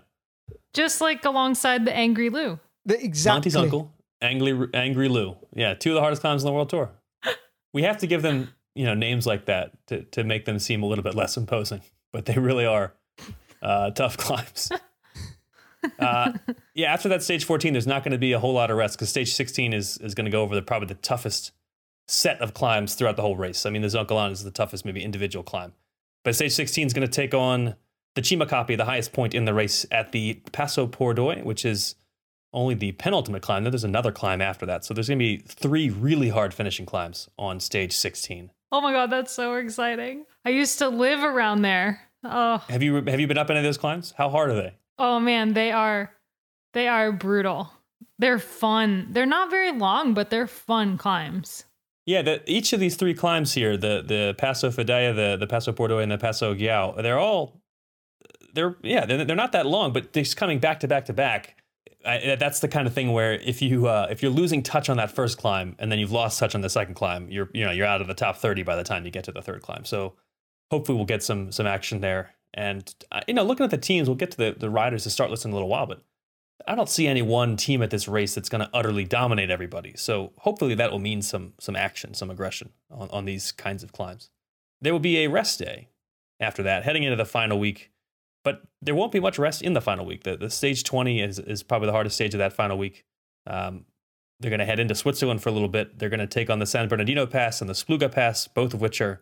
Just 0.74 1.00
like 1.00 1.24
alongside 1.26 1.86
the 1.86 1.96
Angry 1.96 2.32
Lou. 2.32 2.60
The, 2.86 3.04
exactly. 3.06 3.36
Monty's 3.36 3.56
uncle, 3.56 3.94
Angry, 4.20 4.68
Angry 4.74 5.10
Lou. 5.10 5.38
Yeah. 5.54 5.76
Two 5.76 5.92
of 5.92 5.96
the 5.96 6.02
hardest 6.02 6.22
climbs 6.24 6.44
on 6.44 6.48
the 6.48 6.54
world 6.54 6.70
tour. 6.70 6.90
We 7.72 7.84
have 7.84 7.98
to 8.00 8.08
give 8.08 8.24
them, 8.24 8.50
you 8.74 8.86
know, 8.86 8.96
names 8.96 9.28
like 9.28 9.46
that 9.46 9.74
to, 9.88 10.02
to 10.16 10.24
make 10.24 10.46
them 10.46 10.58
seem 10.58 10.82
a 10.82 10.88
little 10.88 11.04
bit 11.04 11.14
less 11.14 11.38
imposing, 11.38 11.82
but 12.14 12.26
they 12.26 12.40
really 12.40 12.66
are 12.66 12.94
uh, 13.62 13.92
tough 13.92 14.18
climbs. 14.26 14.72
Uh, 16.00 16.34
yeah, 16.74 16.94
after 16.94 17.10
that 17.10 17.24
stage 17.24 17.46
14, 17.46 17.74
there's 17.74 17.88
not 17.88 18.04
going 18.04 18.12
to 18.12 18.18
be 18.18 18.34
a 18.34 18.40
whole 18.40 18.54
lot 18.54 18.72
of 18.72 18.78
rest 18.78 18.98
because 18.98 19.10
stage 19.10 19.34
16 19.34 19.74
is, 19.74 19.98
is 19.98 20.14
going 20.14 20.26
to 20.26 20.32
go 20.32 20.42
over 20.42 20.56
the 20.56 20.62
probably 20.62 20.88
the 20.88 20.96
toughest 20.96 21.52
set 22.08 22.40
of 22.42 22.54
climbs 22.54 22.96
throughout 22.96 23.16
the 23.16 23.22
whole 23.22 23.36
race. 23.36 23.66
I 23.66 23.70
mean, 23.70 23.82
the 23.82 23.88
Zoncolan 23.88 24.32
is 24.32 24.44
the 24.44 24.52
toughest, 24.52 24.86
maybe 24.86 25.04
individual 25.04 25.44
climb. 25.44 25.74
But 26.24 26.36
stage 26.36 26.54
16 26.54 26.88
is 26.88 26.94
going 26.94 27.08
to 27.08 27.12
take 27.12 27.34
on 27.34 27.76
the 28.16 28.24
Cima 28.24 28.46
Coppi, 28.46 28.76
the 28.76 28.86
highest 28.86 29.14
point 29.14 29.34
in 29.34 29.46
the 29.46 29.54
race 29.54 29.86
at 29.92 30.12
the 30.12 30.36
Passo 30.52 30.88
Pordoi, 30.88 31.44
which 31.44 31.66
is 31.66 31.96
only 32.54 32.74
the 32.74 32.94
penultimate 32.94 33.42
climb. 33.42 33.64
Then 33.64 33.72
there's 33.72 33.84
another 33.84 34.12
climb 34.12 34.42
after 34.42 34.66
that. 34.66 34.86
So 34.86 34.94
there's 34.94 35.08
going 35.10 35.20
to 35.20 35.24
be 35.24 35.38
three 35.38 35.90
really 35.90 36.30
hard 36.30 36.54
finishing 36.54 36.86
climbs 36.86 37.30
on 37.38 37.60
stage 37.60 37.94
16. 37.94 38.52
Oh 38.72 38.82
my 38.82 38.92
god, 38.92 39.12
that's 39.12 39.32
so 39.32 39.56
exciting. 39.56 40.26
I 40.44 40.50
used 40.50 40.80
to 40.80 40.90
live 40.90 41.24
around 41.24 41.62
there. 41.62 42.02
Oh, 42.24 42.58
Have 42.70 42.82
you 42.82 42.96
have 42.96 43.20
you 43.20 43.28
been 43.28 43.38
up 43.38 43.50
any 43.50 43.60
of 43.60 43.64
those 43.64 43.78
climbs? 43.78 44.14
How 44.18 44.30
hard 44.30 44.50
are 44.50 44.56
they? 44.56 44.74
Oh 44.98 45.20
man, 45.20 45.54
they 45.54 45.72
are 45.72 46.12
they 46.74 46.88
are 46.88 47.12
brutal. 47.12 47.72
They're 48.18 48.40
fun. 48.40 49.08
They're 49.12 49.26
not 49.26 49.50
very 49.50 49.72
long, 49.72 50.14
but 50.14 50.30
they're 50.30 50.48
fun 50.48 50.98
climbs. 50.98 51.66
Yeah, 52.06 52.22
the, 52.22 52.44
each 52.46 52.72
of 52.72 52.80
these 52.80 52.96
three 52.96 53.14
climbs 53.14 53.54
here, 53.54 53.78
the 53.78 54.04
the 54.06 54.36
Passo 54.38 54.70
Fedaia, 54.70 55.16
the 55.16 55.38
the 55.38 55.48
Passo 55.48 55.74
Pordoi, 55.74 56.04
and 56.04 56.12
the 56.12 56.18
Passo 56.18 56.54
Giao, 56.54 56.94
they're 57.02 57.20
all 57.20 57.62
they're 58.54 58.78
yeah, 58.84 59.06
they're, 59.06 59.26
they're 59.26 59.36
not 59.36 59.52
that 59.54 59.66
long, 59.66 59.92
but 59.92 60.14
just 60.14 60.38
coming 60.38 60.60
back 60.60 60.80
to 60.82 60.88
back 60.88 61.06
to 61.06 61.14
back. 61.14 61.58
I, 62.06 62.36
that's 62.40 62.60
the 62.60 62.68
kind 62.68 62.86
of 62.86 62.94
thing 62.94 63.14
where 63.14 63.34
if 63.34 63.64
you 63.64 63.88
uh, 63.88 64.08
if 64.12 64.22
you're 64.22 64.32
losing 64.32 64.62
touch 64.62 64.90
on 64.90 64.98
that 64.98 65.12
first 65.12 65.40
climb 65.40 65.76
and 65.80 65.92
then 65.92 65.98
you've 65.98 66.12
lost 66.12 66.40
touch 66.40 66.54
on 66.54 66.62
the 66.62 66.70
second 66.70 66.94
climb, 66.94 67.30
you're 67.32 67.50
you 67.54 67.66
know 67.66 67.72
you're 67.72 67.88
out 67.88 68.02
of 68.02 68.08
the 68.08 68.14
top 68.14 68.38
thirty 68.38 68.62
by 68.62 68.76
the 68.76 68.84
time 68.84 69.06
you 69.06 69.12
get 69.12 69.24
to 69.26 69.32
the 69.32 69.42
third 69.42 69.62
climb. 69.64 69.86
So 69.86 70.14
hopefully 70.70 70.96
we'll 70.96 71.06
get 71.06 71.24
some 71.24 71.52
some 71.52 71.66
action 71.66 72.02
there. 72.02 72.35
And 72.56 72.92
uh, 73.12 73.22
you 73.28 73.34
know, 73.34 73.44
looking 73.44 73.66
at 73.66 73.70
the 73.70 73.78
teams, 73.78 74.08
we'll 74.08 74.16
get 74.16 74.32
to 74.32 74.38
the 74.38 74.56
the 74.58 74.70
riders 74.70 75.04
to 75.04 75.10
start 75.10 75.30
listing 75.30 75.50
in 75.50 75.54
a 75.54 75.56
little 75.56 75.70
while, 75.70 75.86
but 75.86 76.02
I 76.68 76.74
don't 76.74 76.90
see 76.90 77.06
any 77.06 77.22
one 77.22 77.58
team 77.58 77.84
at 77.84 77.92
this 77.92 78.08
race 78.08 78.34
that's 78.34 78.50
going 78.50 78.62
to 78.62 78.70
utterly 78.74 79.04
dominate 79.04 79.52
everybody. 79.52 79.94
So 79.98 80.32
hopefully 80.40 80.74
that 80.76 80.92
will 80.92 81.00
mean 81.00 81.22
some 81.22 81.54
some 81.60 81.76
action, 81.76 82.14
some 82.14 82.32
aggression 82.32 82.72
on, 82.90 83.10
on 83.12 83.26
these 83.26 83.52
kinds 83.52 83.84
of 83.84 83.92
climbs. 83.92 84.30
There 84.82 84.94
will 84.94 85.00
be 85.00 85.18
a 85.18 85.28
rest 85.28 85.60
day 85.60 85.90
after 86.40 86.64
that, 86.64 86.84
heading 86.84 87.04
into 87.04 87.18
the 87.18 87.26
final 87.26 87.60
week. 87.60 87.92
But 88.44 88.62
there 88.82 88.94
won't 88.94 89.12
be 89.12 89.20
much 89.20 89.40
rest 89.40 89.64
in 89.64 89.74
the 89.74 89.82
final 89.82 90.06
week. 90.06 90.24
The, 90.24 90.38
the 90.38 90.52
stage 90.52 90.84
20 90.84 91.20
is, 91.20 91.40
is 91.40 91.64
probably 91.64 91.88
the 91.88 91.94
hardest 91.94 92.16
stage 92.16 92.36
of 92.36 92.38
that 92.38 92.54
final 92.54 92.78
week. 92.78 93.04
Um, 93.48 93.86
they're 94.40 94.52
going 94.52 94.60
to 94.60 94.66
head 94.66 94.80
into 94.80 94.94
Switzerland 94.94 95.42
for 95.42 95.50
a 95.50 95.52
little 95.52 95.68
bit. 95.68 95.98
They're 95.98 96.10
going 96.10 96.20
to 96.20 96.28
take 96.28 96.50
on 96.52 96.60
the 96.60 96.68
San 96.68 96.88
Bernardino 96.88 97.26
Pass 97.26 97.60
and 97.60 97.70
the 97.70 97.74
Spluga 97.74 98.12
Pass, 98.12 98.48
both 98.48 98.74
of 98.76 98.82
which 98.82 99.02
are 99.02 99.22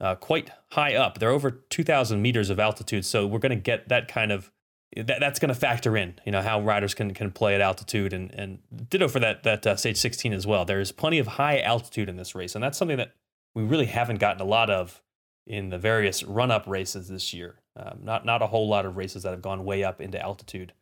uh, 0.00 0.14
quite 0.14 0.50
high 0.70 0.94
up. 0.94 1.18
They're 1.18 1.30
over 1.30 1.50
2,000 1.50 2.20
meters 2.22 2.50
of 2.50 2.58
altitude. 2.58 3.04
So 3.04 3.26
we're 3.26 3.38
going 3.38 3.50
to 3.50 3.56
get 3.56 3.88
that 3.88 4.08
kind 4.08 4.32
of 4.32 4.50
that, 4.96 5.20
that's 5.20 5.38
going 5.38 5.50
to 5.50 5.54
factor 5.54 5.96
in, 5.96 6.14
you 6.26 6.32
know, 6.32 6.42
how 6.42 6.60
riders 6.60 6.94
can 6.94 7.14
can 7.14 7.30
play 7.30 7.54
at 7.54 7.60
altitude, 7.60 8.12
and 8.12 8.32
and 8.32 8.58
ditto 8.88 9.06
for 9.06 9.20
that 9.20 9.44
that 9.44 9.66
uh, 9.66 9.76
stage 9.76 9.96
16 9.96 10.32
as 10.32 10.46
well. 10.46 10.64
There 10.64 10.80
is 10.80 10.90
plenty 10.90 11.18
of 11.18 11.26
high 11.26 11.60
altitude 11.60 12.08
in 12.08 12.16
this 12.16 12.34
race, 12.34 12.54
and 12.54 12.64
that's 12.64 12.76
something 12.76 12.96
that 12.96 13.12
we 13.54 13.62
really 13.62 13.86
haven't 13.86 14.18
gotten 14.18 14.40
a 14.40 14.44
lot 14.44 14.68
of 14.68 15.00
in 15.46 15.68
the 15.68 15.78
various 15.78 16.22
run 16.24 16.50
up 16.50 16.66
races 16.66 17.08
this 17.08 17.32
year. 17.32 17.60
Um, 17.76 18.00
not 18.02 18.24
not 18.24 18.42
a 18.42 18.48
whole 18.48 18.68
lot 18.68 18.84
of 18.84 18.96
races 18.96 19.22
that 19.22 19.30
have 19.30 19.42
gone 19.42 19.64
way 19.64 19.84
up 19.84 20.00
into 20.00 20.20
altitude. 20.20 20.72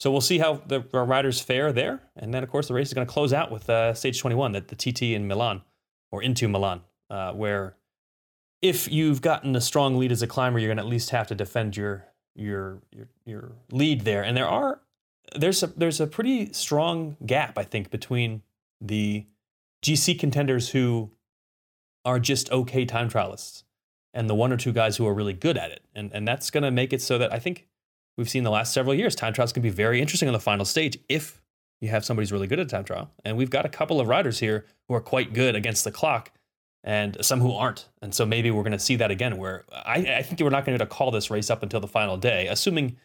So 0.00 0.10
we'll 0.10 0.20
see 0.20 0.38
how 0.38 0.62
the 0.66 0.84
our 0.92 1.04
riders 1.04 1.40
fare 1.40 1.72
there, 1.72 2.02
and 2.16 2.34
then 2.34 2.42
of 2.42 2.50
course 2.50 2.66
the 2.66 2.74
race 2.74 2.88
is 2.88 2.94
going 2.94 3.06
to 3.06 3.12
close 3.12 3.32
out 3.32 3.52
with 3.52 3.70
uh, 3.70 3.94
stage 3.94 4.18
21, 4.18 4.52
that 4.52 4.66
the 4.66 4.74
TT 4.74 5.02
in 5.02 5.28
Milan 5.28 5.62
or 6.10 6.22
into 6.22 6.48
Milan, 6.48 6.80
uh, 7.08 7.32
where 7.32 7.76
if 8.64 8.90
you've 8.90 9.20
gotten 9.20 9.54
a 9.54 9.60
strong 9.60 9.98
lead 9.98 10.10
as 10.10 10.22
a 10.22 10.26
climber, 10.26 10.58
you're 10.58 10.68
going 10.68 10.78
to 10.78 10.82
at 10.82 10.88
least 10.88 11.10
have 11.10 11.26
to 11.26 11.34
defend 11.34 11.76
your 11.76 12.06
your 12.34 12.80
your 12.90 13.08
your 13.26 13.52
lead 13.70 14.00
there. 14.00 14.24
And 14.24 14.34
there 14.34 14.48
are 14.48 14.80
there's 15.36 15.62
a 15.62 15.66
there's 15.66 16.00
a 16.00 16.06
pretty 16.06 16.50
strong 16.54 17.18
gap 17.26 17.58
I 17.58 17.62
think 17.62 17.90
between 17.90 18.42
the 18.80 19.26
GC 19.84 20.18
contenders 20.18 20.70
who 20.70 21.10
are 22.06 22.18
just 22.18 22.50
okay 22.50 22.86
time 22.86 23.10
trialists 23.10 23.64
and 24.14 24.30
the 24.30 24.34
one 24.34 24.50
or 24.50 24.56
two 24.56 24.72
guys 24.72 24.96
who 24.96 25.06
are 25.06 25.12
really 25.12 25.34
good 25.34 25.58
at 25.58 25.70
it. 25.70 25.82
And 25.94 26.10
and 26.14 26.26
that's 26.26 26.50
going 26.50 26.64
to 26.64 26.70
make 26.70 26.94
it 26.94 27.02
so 27.02 27.18
that 27.18 27.34
I 27.34 27.38
think 27.38 27.68
we've 28.16 28.30
seen 28.30 28.44
the 28.44 28.50
last 28.50 28.72
several 28.72 28.94
years 28.94 29.14
time 29.14 29.34
trials 29.34 29.52
can 29.52 29.62
be 29.62 29.68
very 29.68 30.00
interesting 30.00 30.26
on 30.26 30.32
the 30.32 30.40
final 30.40 30.64
stage 30.64 30.98
if 31.10 31.42
you 31.82 31.90
have 31.90 32.02
somebody 32.02 32.24
who's 32.24 32.32
really 32.32 32.46
good 32.46 32.60
at 32.60 32.70
time 32.70 32.84
trial. 32.84 33.10
And 33.26 33.36
we've 33.36 33.50
got 33.50 33.66
a 33.66 33.68
couple 33.68 34.00
of 34.00 34.08
riders 34.08 34.38
here 34.38 34.64
who 34.88 34.94
are 34.94 35.02
quite 35.02 35.34
good 35.34 35.54
against 35.54 35.84
the 35.84 35.92
clock 35.92 36.30
and 36.84 37.16
some 37.22 37.40
who 37.40 37.52
aren't. 37.52 37.88
And 38.02 38.14
so 38.14 38.26
maybe 38.26 38.50
we're 38.50 38.62
going 38.62 38.72
to 38.72 38.78
see 38.78 38.96
that 38.96 39.10
again. 39.10 39.38
Where 39.38 39.64
I, 39.72 40.16
I 40.18 40.22
think 40.22 40.40
we're 40.40 40.50
not 40.50 40.64
going 40.64 40.78
to 40.78 40.86
call 40.86 41.10
this 41.10 41.30
race 41.30 41.50
up 41.50 41.62
until 41.62 41.80
the 41.80 41.88
final 41.88 42.16
day, 42.16 42.46
assuming, 42.46 42.96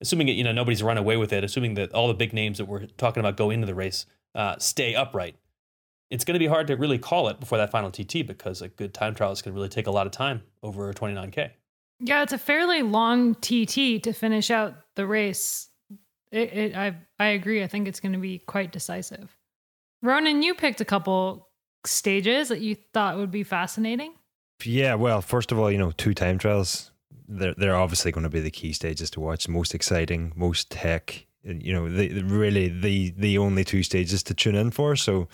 assuming 0.00 0.28
you 0.28 0.44
know 0.44 0.52
nobody's 0.52 0.82
run 0.82 0.98
away 0.98 1.16
with 1.16 1.32
it, 1.32 1.44
assuming 1.44 1.74
that 1.74 1.92
all 1.92 2.08
the 2.08 2.14
big 2.14 2.32
names 2.32 2.58
that 2.58 2.66
we're 2.66 2.86
talking 2.98 3.20
about 3.20 3.36
go 3.36 3.50
into 3.50 3.66
the 3.66 3.74
race 3.74 4.04
uh, 4.34 4.58
stay 4.58 4.94
upright. 4.94 5.36
It's 6.10 6.24
going 6.24 6.34
to 6.34 6.40
be 6.40 6.48
hard 6.48 6.66
to 6.66 6.74
really 6.74 6.98
call 6.98 7.28
it 7.28 7.38
before 7.38 7.56
that 7.58 7.70
final 7.70 7.90
TT 7.90 8.26
because 8.26 8.62
a 8.62 8.68
good 8.68 8.92
time 8.92 9.14
trial 9.14 9.30
is 9.30 9.42
going 9.42 9.54
to 9.54 9.56
really 9.56 9.68
take 9.68 9.86
a 9.86 9.92
lot 9.92 10.06
of 10.06 10.12
time 10.12 10.42
over 10.60 10.92
29k. 10.92 11.50
Yeah, 12.00 12.22
it's 12.22 12.32
a 12.32 12.38
fairly 12.38 12.82
long 12.82 13.36
TT 13.36 14.02
to 14.02 14.12
finish 14.12 14.50
out 14.50 14.74
the 14.96 15.06
race. 15.06 15.68
It, 16.32 16.52
it, 16.52 16.76
I 16.76 16.96
I 17.18 17.26
agree. 17.26 17.62
I 17.62 17.68
think 17.68 17.86
it's 17.86 18.00
going 18.00 18.12
to 18.12 18.18
be 18.18 18.38
quite 18.38 18.72
decisive. 18.72 19.36
Ronan, 20.02 20.42
you 20.42 20.54
picked 20.54 20.80
a 20.80 20.84
couple 20.84 21.49
stages 21.84 22.48
that 22.48 22.60
you 22.60 22.76
thought 22.92 23.16
would 23.16 23.30
be 23.30 23.42
fascinating. 23.42 24.14
Yeah, 24.64 24.94
well, 24.94 25.22
first 25.22 25.52
of 25.52 25.58
all, 25.58 25.70
you 25.70 25.78
know, 25.78 25.92
two 25.92 26.14
time 26.14 26.38
trials. 26.38 26.90
They're 27.28 27.54
they're 27.54 27.76
obviously 27.76 28.12
going 28.12 28.24
to 28.24 28.30
be 28.30 28.40
the 28.40 28.50
key 28.50 28.72
stages 28.72 29.10
to 29.12 29.20
watch. 29.20 29.48
Most 29.48 29.74
exciting, 29.74 30.32
most 30.36 30.70
tech. 30.70 31.26
You 31.42 31.72
know, 31.72 31.88
the, 31.88 32.22
really 32.22 32.68
the 32.68 33.14
the 33.16 33.38
only 33.38 33.64
two 33.64 33.82
stages 33.82 34.22
to 34.24 34.34
tune 34.34 34.56
in 34.56 34.70
for. 34.70 34.96
So, 34.96 35.28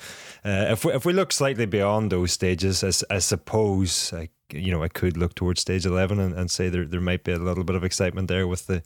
uh, 0.45 0.67
if 0.71 0.85
we 0.85 0.93
if 0.93 1.05
we 1.05 1.13
look 1.13 1.33
slightly 1.33 1.67
beyond 1.67 2.13
those 2.13 2.33
stages, 2.33 2.85
I, 2.85 3.17
I 3.17 3.19
suppose 3.19 4.13
I, 4.13 4.29
you 4.53 4.71
know 4.71 4.85
I 4.85 4.89
could 4.89 5.17
look 5.17 5.35
towards 5.35 5.63
stage 5.63 5.85
eleven 5.85 6.21
and, 6.21 6.35
and 6.35 6.51
say 6.51 6.69
there 6.69 6.85
there 6.85 7.01
might 7.01 7.25
be 7.25 7.33
a 7.33 7.39
little 7.39 7.65
bit 7.65 7.75
of 7.75 7.83
excitement 7.83 8.29
there 8.29 8.47
with 8.47 8.67
the 8.67 8.83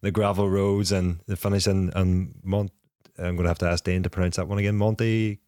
the 0.00 0.10
gravel 0.10 0.48
roads 0.48 0.92
and 0.92 1.20
the 1.26 1.36
finish 1.36 1.66
and 1.66 1.92
and 1.94 2.34
Mont. 2.42 2.70
I'm 3.18 3.36
going 3.36 3.42
to 3.44 3.48
have 3.48 3.58
to 3.58 3.68
ask 3.68 3.84
Dane 3.84 4.02
to 4.04 4.10
pronounce 4.10 4.36
that 4.36 4.48
one 4.48 4.58
again. 4.58 4.76
Monte. 4.76 5.40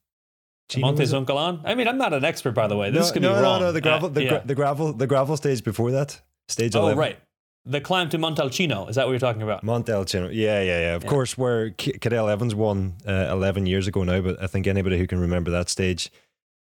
Chino, 0.69 0.87
Monte 0.87 1.03
is 1.03 1.13
it? 1.13 1.31
I 1.31 1.75
mean, 1.75 1.89
I'm 1.89 1.99
not 1.99 2.13
an 2.13 2.25
expert, 2.25 2.53
by 2.53 2.67
the 2.67 2.77
way. 2.77 2.91
This 2.91 3.09
no, 3.09 3.13
could 3.13 3.23
no, 3.23 3.35
be 3.35 3.41
wrong. 3.43 3.61
No, 3.61 3.67
no, 3.67 3.73
the 3.73 3.81
gravel, 3.81 4.09
Uh, 4.09 4.13
the, 4.13 4.25
yeah. 4.25 4.39
the 4.39 4.55
gravel, 4.55 4.93
the 4.93 5.07
gravel 5.07 5.37
stage 5.37 5.63
before 5.63 5.91
that, 5.91 6.21
stage 6.49 6.75
Oh, 6.75 6.81
eleven. 6.81 6.99
right. 6.99 7.19
The 7.67 7.81
climb 7.81 8.11
to 8.11 8.19
Montalcino. 8.19 8.89
Is 8.91 8.97
that 8.97 9.07
what 9.07 9.13
you're 9.13 9.19
talking 9.19 9.41
about? 9.43 9.63
Montalcino. 9.65 10.29
Yeah, 10.33 10.61
yeah, 10.63 10.81
yeah. 10.81 10.95
Of 10.97 11.05
Yeah. 11.05 11.09
course, 11.11 11.39
where 11.39 11.71
K- 11.71 11.93
Cadel 11.99 12.31
Evans 12.31 12.55
won 12.55 12.95
uh, 13.09 13.29
11 13.31 13.65
years 13.67 13.87
ago 13.87 14.05
now, 14.05 14.21
but 14.21 14.43
I 14.43 14.47
think 14.49 14.67
anybody 14.67 14.99
who 14.99 15.07
can 15.07 15.19
remember 15.19 15.51
that 15.51 15.71
stage, 15.71 16.11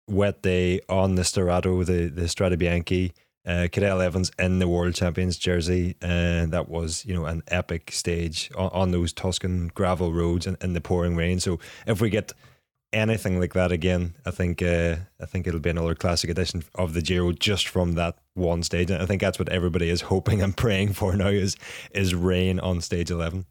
wet 0.08 0.40
day 0.42 0.80
on 0.88 1.14
the 1.16 1.22
sterrato, 1.22 1.84
the, 1.84 2.08
the 2.08 2.22
Strade 2.28 2.56
Bianche, 2.56 3.12
uh, 3.46 3.68
Cadel 3.70 4.02
Evans 4.02 4.30
in 4.38 4.58
the 4.58 4.68
World 4.68 4.94
Champions 4.94 5.36
jersey, 5.36 5.96
and 6.00 6.50
that 6.52 6.68
was, 6.70 7.04
you 7.04 7.14
know, 7.14 7.26
an 7.26 7.42
epic 7.48 7.90
stage 7.92 8.50
on, 8.56 8.70
on 8.72 8.90
those 8.90 9.12
Tuscan 9.12 9.70
gravel 9.74 10.12
roads 10.14 10.46
in, 10.46 10.56
in 10.62 10.72
the 10.72 10.80
pouring 10.80 11.14
rain. 11.14 11.40
So 11.40 11.58
if 11.86 12.00
we 12.00 12.08
get 12.08 12.32
anything 12.92 13.40
like 13.40 13.54
that 13.54 13.72
again, 13.72 14.14
I 14.24 14.30
think 14.30 14.62
uh, 14.62 14.96
I 15.20 15.26
think 15.26 15.46
it'll 15.46 15.60
be 15.60 15.70
another 15.70 15.94
classic 15.94 16.30
edition 16.30 16.64
of 16.74 16.94
the 16.94 17.02
Giro 17.02 17.32
just 17.32 17.68
from 17.68 17.92
that 17.92 18.16
one 18.34 18.62
stage. 18.62 18.90
And 18.90 19.02
I 19.02 19.06
think 19.06 19.20
that's 19.20 19.38
what 19.38 19.48
everybody 19.48 19.90
is 19.90 20.00
hoping 20.12 20.42
and 20.42 20.56
praying 20.56 20.94
for 20.94 21.14
now 21.16 21.28
is 21.28 21.56
is 21.90 22.14
rain 22.14 22.60
on 22.60 22.80
stage 22.80 23.10
eleven. 23.10 23.46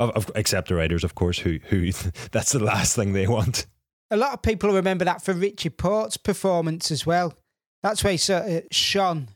Of, 0.00 0.10
of, 0.10 0.30
except 0.36 0.68
the 0.68 0.76
riders, 0.76 1.02
of 1.02 1.14
course, 1.14 1.40
who 1.40 1.58
who 1.68 1.90
that's 2.32 2.52
the 2.52 2.62
last 2.62 2.94
thing 2.94 3.12
they 3.12 3.26
want. 3.26 3.66
A 4.10 4.16
lot 4.16 4.32
of 4.32 4.42
people 4.42 4.72
remember 4.72 5.04
that 5.04 5.22
for 5.22 5.34
Richie 5.34 5.70
Porte's 5.70 6.16
performance 6.16 6.90
as 6.90 7.04
well. 7.04 7.34
That's 7.82 8.02
where 8.02 8.12
he 8.12 8.16
sort 8.16 8.46
of 8.46 8.62
shone 8.70 9.28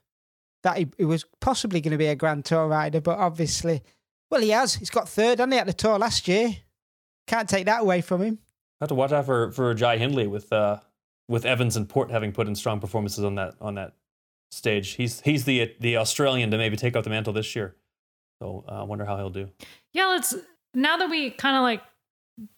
that 0.62 0.78
he, 0.78 0.88
he 0.96 1.04
was 1.04 1.24
possibly 1.40 1.80
going 1.80 1.92
to 1.92 1.98
be 1.98 2.06
a 2.06 2.14
Grand 2.14 2.44
Tour 2.44 2.68
rider, 2.68 3.00
but 3.00 3.18
obviously, 3.18 3.82
well, 4.30 4.40
he 4.40 4.50
has. 4.50 4.74
He's 4.74 4.90
got 4.90 5.08
third, 5.08 5.38
hasn't 5.38 5.52
he, 5.52 5.58
at 5.58 5.66
the 5.66 5.72
Tour 5.72 5.98
last 5.98 6.26
year? 6.28 6.56
Can't 7.26 7.48
take 7.48 7.66
that 7.66 7.82
away 7.82 8.00
from 8.00 8.22
him. 8.22 8.38
Have 8.82 8.88
to 8.88 8.96
watch 8.96 9.12
out 9.12 9.26
for 9.26 9.52
for 9.52 9.74
Jai 9.74 9.96
Hindley 9.96 10.26
with 10.26 10.52
uh 10.52 10.80
with 11.28 11.44
Evans 11.46 11.76
and 11.76 11.88
Porte 11.88 12.10
having 12.10 12.32
put 12.32 12.48
in 12.48 12.56
strong 12.56 12.80
performances 12.80 13.22
on 13.22 13.36
that 13.36 13.54
on 13.60 13.76
that 13.76 13.92
stage. 14.50 14.94
He's 14.94 15.20
he's 15.20 15.44
the 15.44 15.72
the 15.78 15.98
Australian 15.98 16.50
to 16.50 16.58
maybe 16.58 16.76
take 16.76 16.96
up 16.96 17.04
the 17.04 17.10
mantle 17.10 17.32
this 17.32 17.54
year. 17.54 17.76
So 18.40 18.64
uh, 18.68 18.80
I 18.80 18.82
wonder 18.82 19.04
how 19.04 19.16
he'll 19.18 19.30
do. 19.30 19.48
Yeah, 19.92 20.06
let's 20.06 20.34
now 20.74 20.96
that 20.96 21.08
we 21.08 21.30
kind 21.30 21.54
of 21.54 21.62
like 21.62 21.80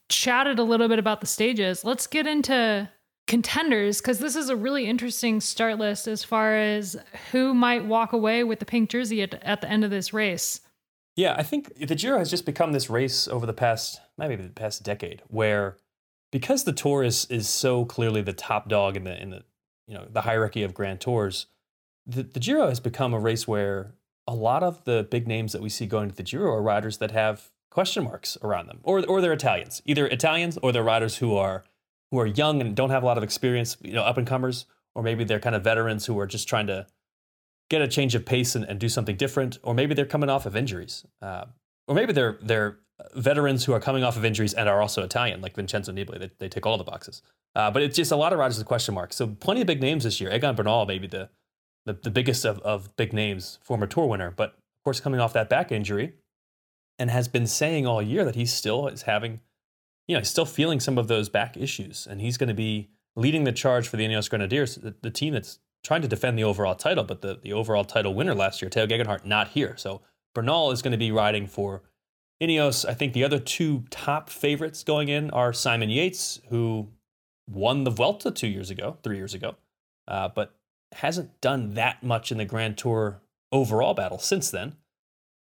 chatted 0.09 0.59
a 0.59 0.63
little 0.63 0.89
bit 0.89 0.99
about 0.99 1.21
the 1.21 1.27
stages, 1.27 1.85
let's 1.85 2.07
get 2.07 2.27
into 2.27 2.89
contenders 3.27 4.01
because 4.01 4.19
this 4.19 4.35
is 4.35 4.49
a 4.49 4.57
really 4.57 4.87
interesting 4.87 5.43
start 5.43 5.79
list 5.79 6.09
as 6.09 6.25
far 6.25 6.57
as 6.57 6.97
who 7.33 7.53
might 7.53 7.85
walk 7.85 8.15
away 8.15 8.45
with 8.45 8.61
the 8.61 8.65
pink 8.65 8.89
jersey 8.89 9.21
at, 9.21 9.35
at 9.43 9.61
the 9.61 9.69
end 9.69 9.85
of 9.85 9.91
this 9.91 10.15
race. 10.15 10.63
Yeah, 11.17 11.35
I 11.37 11.43
think 11.43 11.87
the 11.87 11.95
Giro 11.95 12.19
has 12.19 12.31
just 12.31 12.47
become 12.47 12.73
this 12.73 12.89
race 12.89 13.29
over 13.29 13.45
the 13.45 13.53
past 13.53 14.01
maybe 14.17 14.37
the 14.37 14.49
past 14.49 14.83
decade 14.83 15.21
where 15.29 15.77
because 16.35 16.65
the 16.65 16.73
tour 16.73 17.05
is 17.05 17.27
is 17.31 17.49
so 17.49 17.85
clearly 17.85 18.21
the 18.21 18.33
top 18.33 18.69
dog 18.69 18.97
in 18.97 19.05
the 19.05 19.23
in 19.23 19.31
the 19.31 19.45
you 19.87 19.95
know 19.95 20.05
the 20.11 20.23
hierarchy 20.23 20.65
of 20.65 20.75
grand 20.75 21.01
tours, 21.01 21.47
the, 22.07 22.25
the 22.25 22.41
Giro 22.41 22.69
has 22.69 22.81
become 22.81 23.15
a 23.15 23.21
race 23.21 23.47
where 23.47 23.95
a 24.27 24.35
lot 24.35 24.65
of 24.65 24.83
the 24.83 25.07
big 25.09 25.29
names 25.29 25.53
that 25.53 25.63
we 25.63 25.69
see 25.69 25.87
going 25.87 26.09
to 26.09 26.15
the 26.15 26.25
Giro 26.25 26.53
are 26.53 26.61
riders 26.61 26.99
that 26.99 27.13
have 27.13 27.51
question 27.71 28.03
marks 28.03 28.37
around 28.43 28.67
them, 28.67 28.81
or 28.83 29.07
or 29.07 29.21
they're 29.21 29.33
Italians, 29.33 29.81
either 29.87 30.09
Italians 30.09 30.59
or 30.61 30.73
they're 30.73 30.83
riders 30.83 31.19
who 31.19 31.37
are 31.37 31.63
who 32.11 32.19
are 32.19 32.27
young 32.27 32.61
and 32.61 32.75
don't 32.75 32.91
have 32.91 33.05
a 33.05 33.07
lot 33.07 33.17
of 33.17 33.23
experience, 33.23 33.77
you 33.81 33.93
know, 33.93 34.03
up 34.03 34.17
and 34.19 34.27
comers, 34.27 34.67
or 34.97 35.05
maybe 35.05 35.23
they're 35.23 35.39
kind 35.39 35.55
of 35.55 35.63
veterans 35.63 36.07
who 36.07 36.19
are 36.19 36.27
just 36.27 36.49
trying 36.49 36.67
to 36.67 36.85
get 37.71 37.81
a 37.81 37.87
change 37.87 38.17
of 38.17 38.27
pace 38.27 38.57
and, 38.57 38.65
and 38.65 38.81
do 38.81 38.89
something 38.89 39.17
different, 39.17 39.61
or 39.63 39.73
maybe 39.73 39.95
they're 39.95 40.05
coming 40.05 40.29
off 40.29 40.47
of 40.47 40.57
injuries, 40.57 41.07
uh, 41.23 41.45
or 41.87 41.95
maybe 41.95 42.13
they're 42.13 42.39
they're 42.43 42.81
veterans 43.15 43.65
who 43.65 43.73
are 43.73 43.81
coming 43.81 44.05
off 44.05 44.17
of 44.17 44.25
injuries 44.25 44.55
and 44.55 44.69
are 44.69 44.81
also 44.81 45.03
Italian, 45.03 45.41
like 45.41 45.55
Vincenzo 45.55 45.93
Nibali. 45.93 46.19
They, 46.19 46.31
they 46.39 46.49
tick 46.49 46.67
all 46.67 46.79
the 46.79 46.85
boxes. 46.85 47.23
Uh, 47.55 47.71
but 47.71 47.83
it's 47.83 47.97
just 47.97 48.13
a 48.13 48.17
lot 48.17 48.33
of 48.33 48.39
riders 48.39 48.59
with 48.59 48.67
question 48.67 48.95
marks. 48.95 49.17
So 49.17 49.29
plenty 49.29 49.61
of 49.61 49.67
big 49.67 49.81
names 49.81 50.05
this 50.05 50.21
year. 50.21 50.33
Egan 50.33 50.55
Bernal, 50.55 50.87
maybe 50.87 51.07
the 51.07 51.31
the, 51.85 51.93
the 51.93 52.11
biggest 52.11 52.45
of, 52.45 52.59
of 52.61 52.95
big 52.97 53.13
names, 53.13 53.59
former 53.63 53.87
tour 53.87 54.07
winner, 54.07 54.31
but 54.31 54.51
of 54.51 54.85
course 54.85 55.01
coming 55.01 55.21
off 55.21 55.33
that 55.35 55.49
back 55.49 55.71
injury 55.71 56.15
and 56.99 57.11
has 57.11 57.29
been 57.29 57.47
saying 57.47 57.87
all 57.87 58.01
year 58.01 58.25
that 58.25 58.35
he 58.35 58.47
still 58.47 58.89
is 58.89 59.03
having, 59.03 59.41
you 60.07 60.15
know, 60.15 60.21
he's 60.21 60.31
still 60.31 60.47
feeling 60.47 60.81
some 60.81 60.97
of 60.97 61.09
those 61.09 61.29
back 61.29 61.57
issues. 61.57 62.07
And 62.07 62.21
he's 62.21 62.37
going 62.37 62.49
to 62.49 62.55
be 62.55 62.91
leading 63.17 63.45
the 63.45 63.53
charge 63.53 63.89
for 63.89 63.97
the 63.97 64.07
Ineos 64.07 64.31
Grenadiers, 64.31 64.77
the, 64.77 64.95
the, 65.03 65.11
team 65.11 65.35
that's 65.35 65.59
trying 65.83 66.03
to 66.03 66.09
defend 66.09 66.39
the 66.39 66.45
overall 66.45 66.75
title, 66.75 67.05
but 67.05 67.21
the, 67.21 67.39
the 67.43 67.53
overall 67.53 67.85
title 67.85 68.15
winner 68.15 68.35
last 68.35 68.63
year, 68.63 68.69
Tao 68.69 68.87
Geoghegan 68.87 69.07
Hart, 69.07 69.27
not 69.27 69.49
here. 69.49 69.75
So 69.77 70.03
Bernal 70.35 70.71
is 70.71 70.83
going 70.83 70.93
to 70.93 70.99
be 70.99 71.13
riding 71.13 71.47
for 71.47 71.83
Ineos. 72.43 72.89
I 72.89 72.95
think 72.95 73.13
the 73.13 73.25
other 73.25 73.39
two 73.39 73.85
top 73.91 74.29
favorites 74.29 74.83
going 74.83 75.09
in 75.09 75.31
are 75.31 75.53
Simon 75.53 75.91
Yates, 75.91 76.41
who 76.51 76.89
won 77.49 77.85
the 77.85 77.91
Vuelta 77.91 78.31
two 78.31 78.49
years 78.49 78.71
ago, 78.71 78.99
three 79.03 79.17
years 79.17 79.35
ago, 79.35 79.57
uh, 80.09 80.29
but 80.29 80.55
hasn't 80.93 81.41
done 81.41 81.75
that 81.75 82.03
much 82.03 82.31
in 82.33 82.39
the 82.39 82.45
Grand 82.45 82.79
Tour 82.79 83.21
overall 83.53 83.95
battle 83.95 84.19
since 84.19 84.51
then. 84.51 84.77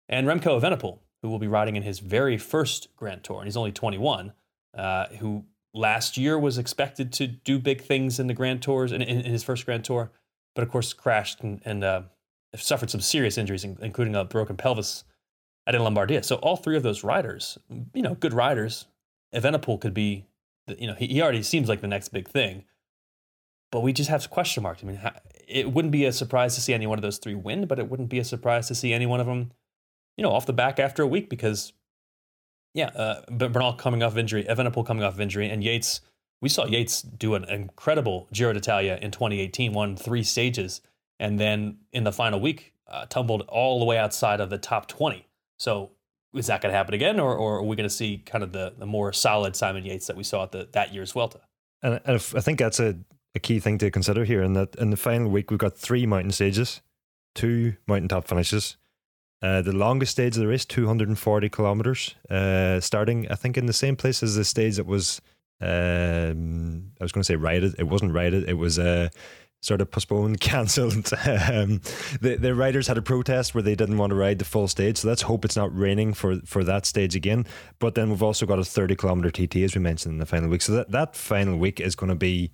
And 0.08 0.26
Remco 0.26 0.60
Evenepoel, 0.60 0.98
who 1.22 1.28
will 1.28 1.38
be 1.38 1.48
riding 1.48 1.76
in 1.76 1.82
his 1.82 1.98
very 1.98 2.36
first 2.36 2.88
Grand 2.96 3.24
Tour, 3.24 3.38
and 3.38 3.46
he's 3.46 3.56
only 3.56 3.72
21, 3.72 4.32
uh, 4.76 5.06
who 5.18 5.44
last 5.74 6.16
year 6.16 6.38
was 6.38 6.58
expected 6.58 7.12
to 7.14 7.26
do 7.26 7.58
big 7.58 7.80
things 7.80 8.18
in 8.18 8.26
the 8.26 8.34
Grand 8.34 8.62
Tours, 8.62 8.92
in, 8.92 9.02
in, 9.02 9.20
in 9.20 9.32
his 9.32 9.42
first 9.42 9.64
Grand 9.64 9.84
Tour, 9.84 10.10
but 10.54 10.62
of 10.62 10.70
course 10.70 10.92
crashed 10.92 11.40
and, 11.40 11.60
and 11.64 11.84
uh, 11.84 12.02
suffered 12.56 12.90
some 12.90 13.00
serious 13.00 13.38
injuries, 13.38 13.64
including 13.64 14.14
a 14.14 14.24
broken 14.24 14.56
pelvis 14.56 15.04
at 15.66 15.74
in 15.74 15.82
Lombardia. 15.82 16.24
So 16.24 16.36
all 16.36 16.56
three 16.56 16.76
of 16.76 16.82
those 16.82 17.04
riders, 17.04 17.58
you 17.94 18.02
know, 18.02 18.14
good 18.14 18.34
riders. 18.34 18.86
Evenepoel 19.34 19.80
could 19.80 19.94
be, 19.94 20.26
you 20.66 20.86
know, 20.86 20.94
he, 20.94 21.06
he 21.06 21.22
already 21.22 21.42
seems 21.42 21.68
like 21.68 21.80
the 21.80 21.86
next 21.86 22.08
big 22.10 22.28
thing, 22.28 22.64
but 23.70 23.80
we 23.80 23.92
just 23.92 24.10
have 24.10 24.28
question 24.28 24.62
marks. 24.62 24.82
I 24.82 24.86
mean, 24.86 25.00
it 25.48 25.72
wouldn't 25.72 25.92
be 25.92 26.04
a 26.04 26.12
surprise 26.12 26.54
to 26.56 26.60
see 26.60 26.74
any 26.74 26.86
one 26.86 26.98
of 26.98 27.02
those 27.02 27.18
three 27.18 27.34
win, 27.34 27.66
but 27.66 27.78
it 27.78 27.88
wouldn't 27.88 28.10
be 28.10 28.18
a 28.18 28.24
surprise 28.24 28.68
to 28.68 28.74
see 28.74 28.92
any 28.92 29.06
one 29.06 29.20
of 29.20 29.26
them 29.26 29.52
you 30.16 30.22
know, 30.22 30.32
off 30.32 30.46
the 30.46 30.52
back 30.52 30.78
after 30.78 31.02
a 31.02 31.06
week 31.06 31.28
because, 31.30 31.72
yeah, 32.74 32.88
uh, 32.88 33.22
Bernal 33.30 33.74
coming 33.74 34.02
off 34.02 34.12
of 34.12 34.18
injury, 34.18 34.44
Evenepoel 34.44 34.86
coming 34.86 35.02
off 35.02 35.14
of 35.14 35.20
injury, 35.20 35.48
and 35.48 35.64
Yates. 35.64 36.00
We 36.40 36.48
saw 36.48 36.66
Yates 36.66 37.02
do 37.02 37.34
an 37.34 37.44
incredible 37.44 38.28
Giro 38.32 38.52
d'Italia 38.52 38.98
in 39.00 39.12
2018, 39.12 39.72
won 39.72 39.96
three 39.96 40.24
stages, 40.24 40.80
and 41.20 41.38
then 41.38 41.78
in 41.92 42.04
the 42.04 42.12
final 42.12 42.40
week 42.40 42.74
uh, 42.88 43.06
tumbled 43.06 43.42
all 43.42 43.78
the 43.78 43.84
way 43.84 43.96
outside 43.96 44.40
of 44.40 44.50
the 44.50 44.58
top 44.58 44.88
20. 44.88 45.26
So 45.62 45.92
is 46.34 46.48
that 46.48 46.60
going 46.60 46.72
to 46.72 46.76
happen 46.76 46.92
again, 46.92 47.20
or, 47.20 47.36
or 47.36 47.58
are 47.58 47.62
we 47.62 47.76
going 47.76 47.88
to 47.88 47.94
see 47.94 48.18
kind 48.18 48.42
of 48.42 48.50
the, 48.50 48.74
the 48.76 48.86
more 48.86 49.12
solid 49.12 49.54
Simon 49.54 49.84
Yates 49.84 50.08
that 50.08 50.16
we 50.16 50.24
saw 50.24 50.42
at 50.42 50.50
the, 50.50 50.68
that 50.72 50.92
year's 50.92 51.12
Vuelta? 51.12 51.38
And 51.82 52.00
I 52.04 52.18
think 52.18 52.58
that's 52.58 52.80
a, 52.80 52.96
a 53.36 53.38
key 53.38 53.60
thing 53.60 53.78
to 53.78 53.90
consider 53.90 54.24
here. 54.24 54.42
In 54.42 54.54
that 54.54 54.74
in 54.74 54.90
the 54.90 54.96
final 54.96 55.30
week, 55.30 55.50
we've 55.52 55.60
got 55.60 55.76
three 55.76 56.04
mountain 56.04 56.32
stages, 56.32 56.82
two 57.36 57.76
mountaintop 57.86 58.26
finishes, 58.26 58.76
uh, 59.40 59.62
the 59.62 59.72
longest 59.72 60.12
stage 60.12 60.34
of 60.36 60.40
the 60.40 60.48
race, 60.48 60.64
240 60.64 61.48
kilometers, 61.48 62.16
uh, 62.28 62.80
starting, 62.80 63.30
I 63.30 63.36
think, 63.36 63.56
in 63.56 63.66
the 63.66 63.72
same 63.72 63.94
place 63.94 64.22
as 64.24 64.34
the 64.34 64.44
stage 64.44 64.76
that 64.76 64.86
was, 64.86 65.20
um, 65.60 66.90
I 67.00 67.04
was 67.04 67.12
going 67.12 67.22
to 67.22 67.24
say 67.24 67.36
righted. 67.36 67.76
It 67.78 67.86
wasn't 67.86 68.14
righted. 68.14 68.48
It 68.48 68.54
was 68.54 68.80
uh, 68.80 69.10
sort 69.62 69.80
of 69.80 69.90
postponed, 69.90 70.40
cancelled. 70.40 71.10
um, 71.24 71.80
the, 72.20 72.36
the 72.38 72.54
riders 72.54 72.86
had 72.88 72.98
a 72.98 73.02
protest 73.02 73.54
where 73.54 73.62
they 73.62 73.74
didn't 73.74 73.96
want 73.96 74.10
to 74.10 74.16
ride 74.16 74.38
the 74.38 74.44
full 74.44 74.68
stage. 74.68 74.98
So 74.98 75.08
let's 75.08 75.22
hope 75.22 75.44
it's 75.44 75.56
not 75.56 75.76
raining 75.76 76.12
for, 76.12 76.36
for 76.44 76.62
that 76.64 76.84
stage 76.84 77.16
again. 77.16 77.46
But 77.78 77.94
then 77.94 78.10
we've 78.10 78.22
also 78.22 78.44
got 78.44 78.58
a 78.58 78.64
30 78.64 78.96
kilometer 78.96 79.30
TT, 79.30 79.56
as 79.56 79.74
we 79.74 79.80
mentioned 79.80 80.12
in 80.12 80.18
the 80.18 80.26
final 80.26 80.50
week. 80.50 80.62
So 80.62 80.72
that, 80.72 80.90
that 80.90 81.16
final 81.16 81.56
week 81.56 81.80
is 81.80 81.94
going 81.94 82.10
to 82.10 82.16
be 82.16 82.50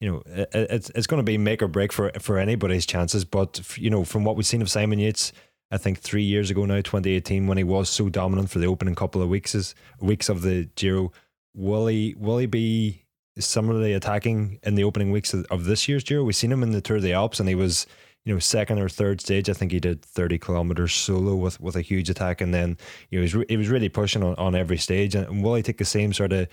you 0.00 0.10
know, 0.10 0.22
it's 0.26 0.90
it's 0.94 1.06
going 1.06 1.18
to 1.18 1.22
be 1.22 1.36
make 1.36 1.62
or 1.62 1.68
break 1.68 1.92
for 1.92 2.10
for 2.20 2.38
anybody's 2.38 2.86
chances. 2.86 3.26
But 3.26 3.76
you 3.76 3.90
know, 3.90 4.02
from 4.02 4.24
what 4.24 4.34
we've 4.34 4.46
seen 4.46 4.62
of 4.62 4.70
Simon 4.70 4.98
Yates, 4.98 5.30
I 5.70 5.76
think 5.76 6.00
three 6.00 6.22
years 6.22 6.50
ago 6.50 6.64
now, 6.64 6.76
2018, 6.76 7.46
when 7.46 7.58
he 7.58 7.64
was 7.64 7.88
so 7.88 8.08
dominant 8.08 8.50
for 8.50 8.58
the 8.58 8.66
opening 8.66 8.94
couple 8.94 9.22
of 9.22 9.28
weeks 9.28 9.54
is, 9.54 9.74
weeks 10.00 10.28
of 10.28 10.42
the 10.42 10.68
Giro. 10.74 11.12
Will 11.54 11.86
he 11.88 12.14
will 12.18 12.38
he 12.38 12.46
be 12.46 12.99
similarly 13.38 13.92
attacking 13.92 14.58
in 14.62 14.74
the 14.74 14.84
opening 14.84 15.10
weeks 15.10 15.32
of, 15.32 15.46
of 15.50 15.64
this 15.64 15.88
year's 15.88 16.04
Giro? 16.04 16.24
We've 16.24 16.36
seen 16.36 16.52
him 16.52 16.62
in 16.62 16.72
the 16.72 16.80
Tour 16.80 16.96
of 16.96 17.02
the 17.02 17.12
Alps, 17.12 17.40
and 17.40 17.48
he 17.48 17.54
was 17.54 17.86
you 18.24 18.34
know 18.34 18.38
second 18.38 18.78
or 18.78 18.88
third 18.88 19.20
stage. 19.20 19.48
I 19.48 19.52
think 19.52 19.72
he 19.72 19.80
did 19.80 20.02
30 20.02 20.38
kilometers 20.38 20.92
solo 20.92 21.34
with 21.34 21.60
with 21.60 21.76
a 21.76 21.82
huge 21.82 22.10
attack, 22.10 22.40
and 22.40 22.52
then 22.52 22.76
you 23.10 23.20
know, 23.20 23.26
he 23.26 23.36
was 23.36 23.46
he 23.48 23.56
was 23.56 23.68
really 23.68 23.88
pushing 23.88 24.22
on, 24.22 24.34
on 24.36 24.54
every 24.54 24.78
stage. 24.78 25.14
And 25.14 25.42
will 25.42 25.54
he 25.54 25.62
take 25.62 25.78
the 25.78 25.84
same 25.84 26.12
sort 26.12 26.32
of 26.32 26.48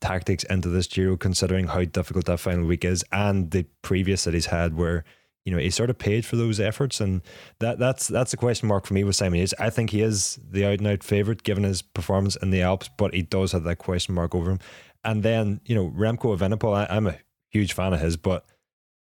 tactics 0.00 0.44
into 0.44 0.68
this 0.68 0.86
Giro, 0.86 1.16
considering 1.16 1.66
how 1.66 1.84
difficult 1.84 2.26
that 2.26 2.40
final 2.40 2.66
week 2.66 2.84
is, 2.84 3.04
and 3.12 3.50
the 3.50 3.64
previous 3.82 4.24
that 4.24 4.34
he's 4.34 4.46
had 4.46 4.74
where 4.74 5.04
you 5.48 5.54
know, 5.54 5.60
he 5.60 5.70
sort 5.70 5.88
of 5.88 5.96
paid 5.96 6.26
for 6.26 6.36
those 6.36 6.60
efforts, 6.60 7.00
and 7.00 7.22
that 7.60 7.78
that's 7.78 8.06
that's 8.06 8.34
a 8.34 8.36
question 8.36 8.68
mark 8.68 8.84
for 8.84 8.92
me 8.92 9.02
with 9.02 9.16
Simon 9.16 9.38
Yates. 9.38 9.54
I 9.58 9.70
think 9.70 9.88
he 9.88 10.02
is 10.02 10.38
the 10.46 10.66
out 10.66 10.78
and 10.78 10.86
out 10.86 11.02
favorite 11.02 11.42
given 11.42 11.64
his 11.64 11.80
performance 11.80 12.36
in 12.36 12.50
the 12.50 12.60
Alps, 12.60 12.90
but 12.98 13.14
he 13.14 13.22
does 13.22 13.52
have 13.52 13.64
that 13.64 13.78
question 13.78 14.14
mark 14.14 14.34
over 14.34 14.50
him. 14.50 14.58
And 15.04 15.22
then 15.22 15.60
you 15.64 15.74
know, 15.74 15.90
Remco 15.90 16.36
Evenepoel, 16.36 16.76
I, 16.76 16.94
I'm 16.94 17.06
a 17.06 17.16
huge 17.50 17.72
fan 17.72 17.92
of 17.92 18.00
his, 18.00 18.16
but 18.16 18.44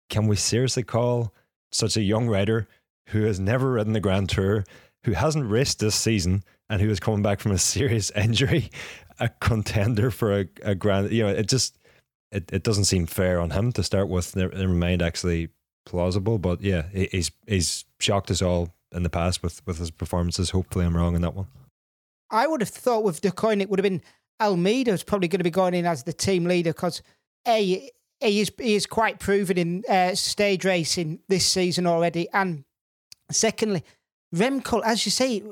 can 0.08 0.26
we 0.26 0.36
seriously 0.36 0.82
call 0.82 1.32
such 1.72 1.96
a 1.96 2.02
young 2.02 2.28
rider 2.28 2.68
who 3.08 3.22
has 3.24 3.40
never 3.40 3.72
ridden 3.72 3.92
the 3.92 4.00
Grand 4.00 4.28
Tour, 4.28 4.64
who 5.04 5.12
hasn't 5.12 5.50
raced 5.50 5.78
this 5.78 5.94
season, 5.94 6.44
and 6.68 6.80
who 6.80 6.88
is 6.88 7.00
coming 7.00 7.22
back 7.22 7.40
from 7.40 7.52
a 7.52 7.58
serious 7.58 8.10
injury, 8.16 8.70
a 9.18 9.28
contender 9.40 10.10
for 10.10 10.40
a, 10.40 10.48
a 10.62 10.74
grand? 10.74 11.10
You 11.10 11.24
know, 11.24 11.28
it 11.28 11.48
just 11.48 11.78
it, 12.32 12.50
it 12.52 12.62
doesn't 12.62 12.84
seem 12.84 13.06
fair 13.06 13.40
on 13.40 13.50
him 13.50 13.72
to 13.72 13.82
start 13.82 14.08
with. 14.08 14.36
Never 14.36 14.68
mind 14.68 15.02
actually 15.02 15.48
plausible. 15.86 16.38
But 16.38 16.62
yeah, 16.62 16.84
he's 16.92 17.30
he's 17.46 17.84
shocked 17.98 18.30
us 18.30 18.42
all 18.42 18.74
in 18.92 19.02
the 19.02 19.10
past 19.10 19.42
with 19.42 19.64
with 19.66 19.78
his 19.78 19.90
performances. 19.90 20.50
Hopefully, 20.50 20.84
I'm 20.84 20.96
wrong 20.96 21.14
in 21.14 21.22
that 21.22 21.34
one. 21.34 21.48
I 22.30 22.46
would 22.46 22.60
have 22.60 22.70
thought 22.70 23.02
with 23.02 23.20
the 23.20 23.32
coin 23.32 23.60
it 23.60 23.68
would 23.68 23.80
have 23.80 23.84
been 23.84 24.02
Almeida 24.40 24.92
was 24.92 25.02
probably 25.02 25.28
going 25.28 25.40
to 25.40 25.44
be 25.44 25.50
going 25.50 25.74
in 25.74 25.86
as 25.86 26.04
the 26.04 26.12
team 26.12 26.44
leader 26.44 26.72
because 26.72 27.02
a 27.46 27.90
he 28.20 28.40
is 28.40 28.52
he 28.58 28.74
is 28.74 28.86
quite 28.86 29.18
proven 29.18 29.56
in 29.56 29.84
uh, 29.88 30.14
stage 30.14 30.64
racing 30.64 31.20
this 31.28 31.46
season 31.46 31.86
already, 31.86 32.28
and 32.32 32.64
secondly, 33.30 33.82
Remco, 34.34 34.82
as 34.84 35.06
you 35.06 35.10
say, 35.10 35.42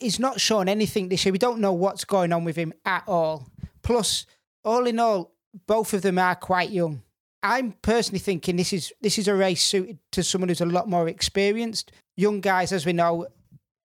he's 0.00 0.20
not 0.20 0.40
shown 0.40 0.68
anything 0.68 1.08
this 1.08 1.24
year. 1.24 1.32
We 1.32 1.38
don't 1.38 1.60
know 1.60 1.72
what's 1.72 2.04
going 2.04 2.32
on 2.32 2.44
with 2.44 2.56
him 2.56 2.72
at 2.84 3.04
all. 3.06 3.48
Plus, 3.82 4.26
all 4.64 4.86
in 4.86 4.98
all, 4.98 5.32
both 5.66 5.94
of 5.94 6.02
them 6.02 6.18
are 6.18 6.34
quite 6.34 6.70
young. 6.70 7.02
I'm 7.42 7.72
personally 7.82 8.20
thinking 8.20 8.56
this 8.56 8.72
is 8.72 8.92
this 9.00 9.18
is 9.18 9.28
a 9.28 9.34
race 9.34 9.62
suited 9.62 9.98
to 10.12 10.22
someone 10.22 10.48
who's 10.48 10.60
a 10.60 10.66
lot 10.66 10.88
more 10.88 11.08
experienced. 11.08 11.92
Young 12.16 12.40
guys, 12.40 12.72
as 12.72 12.86
we 12.86 12.92
know, 12.92 13.26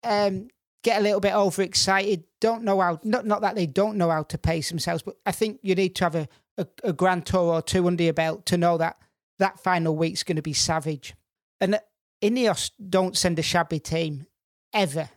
um, 0.05 0.49
get 0.83 1.01
a 1.01 1.03
little 1.03 1.21
bit 1.21 1.35
overexcited. 1.35 2.25
Don't 2.41 2.65
know 2.65 2.81
how. 2.81 3.01
Not 3.05 3.27
not 3.27 3.43
that 3.43 3.55
they 3.55 3.67
don't 3.67 3.97
know 3.97 4.11
how 4.11 4.23
to 4.25 4.39
pace 4.39 4.69
themselves, 4.69 5.03
but 5.03 5.17
I 5.27 5.33
think 5.33 5.61
you 5.63 5.75
need 5.75 5.95
to 5.97 6.05
have 6.05 6.15
a, 6.15 6.29
a, 6.59 6.67
a 6.85 6.93
grand 6.93 7.27
tour 7.27 7.55
or 7.55 7.63
two 7.63 7.87
under 7.87 8.03
your 8.03 8.13
belt 8.13 8.47
to 8.47 8.57
know 8.57 8.79
that 8.79 8.99
that 9.39 9.61
final 9.61 9.97
week's 9.97 10.23
going 10.23 10.37
to 10.37 10.43
be 10.43 10.53
savage. 10.53 11.15
And 11.61 11.81
Ineos 12.23 12.71
don't 12.89 13.17
send 13.17 13.39
a 13.39 13.43
shabby 13.43 13.79
team 13.79 14.27
ever. 14.73 15.09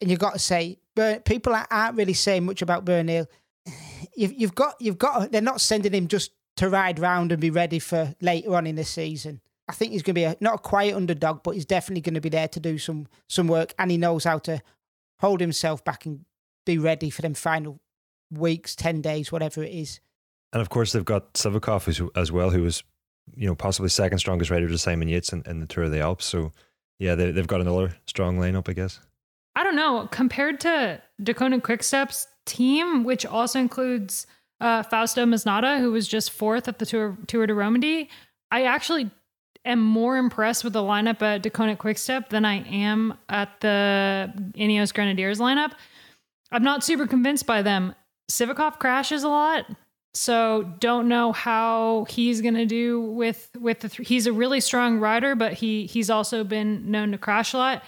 And 0.00 0.10
you've 0.10 0.20
got 0.20 0.32
to 0.32 0.38
say, 0.38 0.78
people 1.24 1.54
aren't 1.70 1.96
really 1.96 2.12
saying 2.12 2.44
much 2.44 2.60
about 2.60 2.84
Bernal. 2.84 3.26
you've, 4.16 4.32
you've 4.32 4.54
got 4.54 4.74
you've 4.80 4.98
got. 4.98 5.30
They're 5.30 5.40
not 5.40 5.60
sending 5.60 5.92
him 5.92 6.08
just 6.08 6.32
to 6.56 6.68
ride 6.68 6.98
round 6.98 7.32
and 7.32 7.40
be 7.40 7.50
ready 7.50 7.78
for 7.78 8.14
later 8.20 8.54
on 8.54 8.66
in 8.66 8.76
the 8.76 8.84
season. 8.84 9.40
I 9.68 9.72
think 9.72 9.92
he's 9.92 10.02
going 10.02 10.14
to 10.14 10.20
be 10.20 10.24
a, 10.24 10.36
not 10.40 10.56
a 10.56 10.58
quiet 10.58 10.96
underdog, 10.96 11.42
but 11.42 11.52
he's 11.52 11.64
definitely 11.64 12.02
going 12.02 12.14
to 12.14 12.20
be 12.20 12.28
there 12.28 12.48
to 12.48 12.60
do 12.60 12.78
some 12.78 13.06
some 13.28 13.46
work, 13.46 13.74
and 13.78 13.90
he 13.90 13.96
knows 13.96 14.24
how 14.24 14.38
to 14.40 14.60
hold 15.22 15.40
himself 15.40 15.82
back 15.84 16.04
and 16.04 16.26
be 16.66 16.76
ready 16.76 17.08
for 17.08 17.22
them 17.22 17.32
final 17.32 17.80
weeks, 18.30 18.76
ten 18.76 19.00
days, 19.00 19.32
whatever 19.32 19.62
it 19.62 19.72
is. 19.72 20.00
And 20.52 20.60
of 20.60 20.68
course, 20.68 20.92
they've 20.92 21.04
got 21.04 21.32
Sivakov 21.32 21.88
as, 21.88 22.02
as 22.14 22.30
well, 22.30 22.50
who 22.50 22.62
was 22.62 22.82
you 23.34 23.46
know 23.46 23.54
possibly 23.54 23.88
second 23.88 24.18
strongest 24.18 24.50
rider 24.50 24.68
to 24.68 24.76
Simon 24.76 25.08
Yates 25.08 25.32
in, 25.32 25.42
in 25.46 25.60
the 25.60 25.66
Tour 25.66 25.84
of 25.84 25.92
the 25.92 26.00
Alps. 26.00 26.26
So 26.26 26.52
yeah, 26.98 27.14
they, 27.14 27.30
they've 27.30 27.46
got 27.46 27.60
another 27.60 27.96
strong 28.06 28.38
lineup, 28.38 28.68
I 28.68 28.74
guess. 28.74 29.00
I 29.54 29.64
don't 29.64 29.76
know. 29.76 30.08
Compared 30.10 30.60
to 30.60 31.00
Deceuninck 31.22 31.62
Quickstep's 31.62 32.26
team, 32.46 33.04
which 33.04 33.24
also 33.24 33.60
includes 33.60 34.26
uh, 34.60 34.82
Fausto 34.82 35.24
Masnada, 35.24 35.78
who 35.78 35.92
was 35.92 36.08
just 36.08 36.30
fourth 36.30 36.68
at 36.68 36.78
the 36.78 36.86
Tour, 36.86 37.16
Tour 37.26 37.46
de 37.46 37.54
Romandy, 37.54 38.08
I 38.50 38.64
actually 38.64 39.10
am 39.64 39.80
more 39.80 40.16
impressed 40.16 40.64
with 40.64 40.72
the 40.72 40.82
lineup 40.82 41.22
at 41.22 41.42
Deceuninck 41.42 41.78
Quickstep 41.78 42.28
than 42.30 42.44
I 42.44 42.62
am 42.68 43.16
at 43.28 43.60
the 43.60 44.32
Ineos 44.54 44.92
Grenadiers 44.92 45.38
lineup. 45.38 45.72
I'm 46.50 46.64
not 46.64 46.84
super 46.84 47.06
convinced 47.06 47.46
by 47.46 47.62
them. 47.62 47.94
Sivakov 48.30 48.78
crashes 48.78 49.22
a 49.22 49.28
lot, 49.28 49.66
so 50.14 50.74
don't 50.80 51.08
know 51.08 51.32
how 51.32 52.06
he's 52.08 52.40
going 52.40 52.54
to 52.54 52.66
do 52.66 53.00
with 53.00 53.50
with 53.58 53.80
the. 53.80 53.88
Th- 53.88 54.08
he's 54.08 54.26
a 54.26 54.32
really 54.32 54.60
strong 54.60 54.98
rider, 54.98 55.34
but 55.34 55.54
he 55.54 55.86
he's 55.86 56.10
also 56.10 56.44
been 56.44 56.90
known 56.90 57.12
to 57.12 57.18
crash 57.18 57.52
a 57.52 57.58
lot 57.58 57.82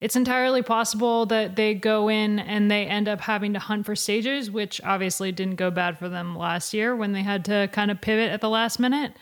it's 0.00 0.16
entirely 0.16 0.62
possible 0.62 1.26
that 1.26 1.56
they 1.56 1.74
go 1.74 2.08
in 2.08 2.38
and 2.38 2.70
they 2.70 2.86
end 2.86 3.06
up 3.06 3.20
having 3.20 3.52
to 3.52 3.58
hunt 3.58 3.84
for 3.84 3.94
stages, 3.94 4.50
which 4.50 4.80
obviously 4.82 5.30
didn't 5.30 5.56
go 5.56 5.70
bad 5.70 5.98
for 5.98 6.08
them 6.08 6.36
last 6.36 6.72
year 6.72 6.96
when 6.96 7.12
they 7.12 7.22
had 7.22 7.44
to 7.46 7.68
kind 7.72 7.90
of 7.90 8.00
pivot 8.00 8.30
at 8.30 8.40
the 8.40 8.48
last 8.48 8.78
minute. 8.80 9.12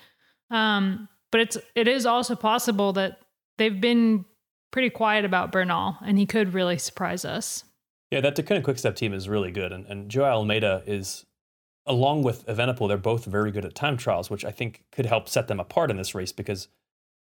Um, 0.50 1.08
but 1.30 1.40
it's 1.40 1.56
it 1.74 1.88
is 1.88 2.06
also 2.06 2.34
possible 2.34 2.92
that 2.94 3.20
they've 3.58 3.80
been 3.80 4.24
pretty 4.70 4.90
quiet 4.90 5.24
about 5.24 5.52
Bernal, 5.52 5.96
and 6.04 6.18
he 6.18 6.26
could 6.26 6.54
really 6.54 6.78
surprise 6.78 7.24
us. 7.24 7.64
Yeah, 8.10 8.20
that 8.20 8.36
Deceuninck 8.36 8.64
Quickstep 8.64 8.96
team 8.96 9.12
is 9.12 9.28
really 9.28 9.50
good, 9.50 9.72
and, 9.72 9.86
and 9.86 10.10
Joao 10.10 10.38
Almeida 10.38 10.82
is, 10.86 11.26
along 11.86 12.22
with 12.22 12.46
Evenepoel, 12.46 12.88
they're 12.88 12.96
both 12.96 13.24
very 13.24 13.50
good 13.50 13.64
at 13.64 13.74
time 13.74 13.96
trials, 13.96 14.30
which 14.30 14.44
I 14.44 14.50
think 14.50 14.84
could 14.92 15.06
help 15.06 15.28
set 15.28 15.48
them 15.48 15.60
apart 15.60 15.90
in 15.90 15.96
this 15.96 16.14
race 16.14 16.32
because 16.32 16.68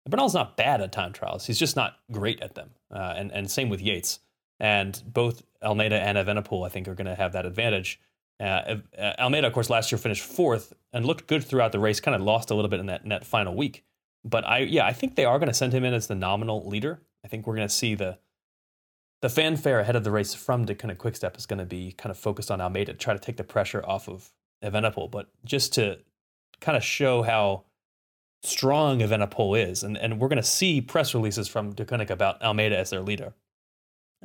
Bernal's 0.10 0.34
not 0.34 0.58
bad 0.58 0.82
at 0.82 0.92
time 0.92 1.14
trials. 1.14 1.46
He's 1.46 1.60
just 1.60 1.76
not 1.76 1.96
great 2.12 2.42
at 2.42 2.56
them. 2.56 2.72
Uh, 2.94 3.14
and, 3.16 3.32
and 3.32 3.50
same 3.50 3.70
with 3.70 3.82
Yates. 3.82 4.20
And 4.60 5.02
both 5.06 5.44
Almeida 5.64 6.00
and 6.00 6.18
Evenepoel, 6.18 6.66
I 6.66 6.70
think, 6.70 6.88
are 6.88 6.96
going 6.96 7.08
to 7.08 7.16
have 7.16 7.34
that 7.34 7.46
advantage. 7.46 8.00
Uh, 8.40 8.78
uh, 8.98 9.14
Almeida, 9.20 9.48
of 9.48 9.54
course, 9.54 9.70
last 9.70 9.92
year 9.92 10.00
finished 10.00 10.24
fourth 10.24 10.74
and 10.92 11.06
looked 11.06 11.28
good 11.28 11.44
throughout 11.44 11.72
the 11.72 11.80
race, 11.80 12.00
kind 12.00 12.16
of 12.16 12.22
lost 12.22 12.52
a 12.52 12.56
little 12.56 12.70
bit 12.70 12.80
in 12.80 12.88
that, 12.88 13.04
in 13.04 13.10
that 13.10 13.26
final 13.26 13.56
week. 13.56 13.86
But 14.26 14.48
I, 14.48 14.60
yeah, 14.60 14.86
I 14.86 14.94
think 14.94 15.16
they 15.16 15.26
are 15.26 15.40
going 15.40 15.50
to 15.50 15.54
send 15.54 15.74
him 15.74 15.84
in 15.84 15.94
as 15.94 16.08
the 16.08 16.16
nominal 16.16 16.68
leader. 16.68 17.02
I 17.26 17.28
think 17.28 17.46
we're 17.46 17.56
going 17.56 17.68
to 17.68 17.74
see 17.74 17.96
the 17.96 18.18
the 19.22 19.30
fanfare 19.30 19.80
ahead 19.80 19.96
of 19.96 20.04
the 20.04 20.12
race 20.12 20.34
from 20.34 20.66
the 20.66 20.76
kind 20.76 20.92
of 20.92 20.98
quick 20.98 21.16
step 21.16 21.38
is 21.38 21.46
going 21.46 21.60
to 21.60 21.66
be 21.66 21.94
kind 21.94 22.12
of 22.12 22.18
focused 22.18 22.52
on 22.52 22.60
Almeida 22.60 22.92
to 22.92 23.00
try 23.00 23.14
to 23.14 23.20
take 23.20 23.38
the 23.38 23.44
pressure 23.44 23.82
off 23.86 24.10
of 24.10 24.34
Evenepoel. 24.62 25.10
But 25.10 25.30
just 25.46 25.74
to 25.76 26.00
kind 26.60 26.76
of 26.76 26.84
show 26.84 27.22
how 27.22 27.64
strong 28.44 29.00
Evenepoel 29.00 29.70
is. 29.70 29.84
And, 29.84 29.98
and 29.98 30.20
we're 30.20 30.28
going 30.28 30.42
to 30.42 30.44
see 30.44 30.82
press 30.82 31.14
releases 31.14 31.48
from 31.48 31.74
Deceuninck 31.74 32.10
about 32.10 32.42
Almeida 32.42 32.78
as 32.78 32.90
their 32.90 33.02
leader. 33.02 33.34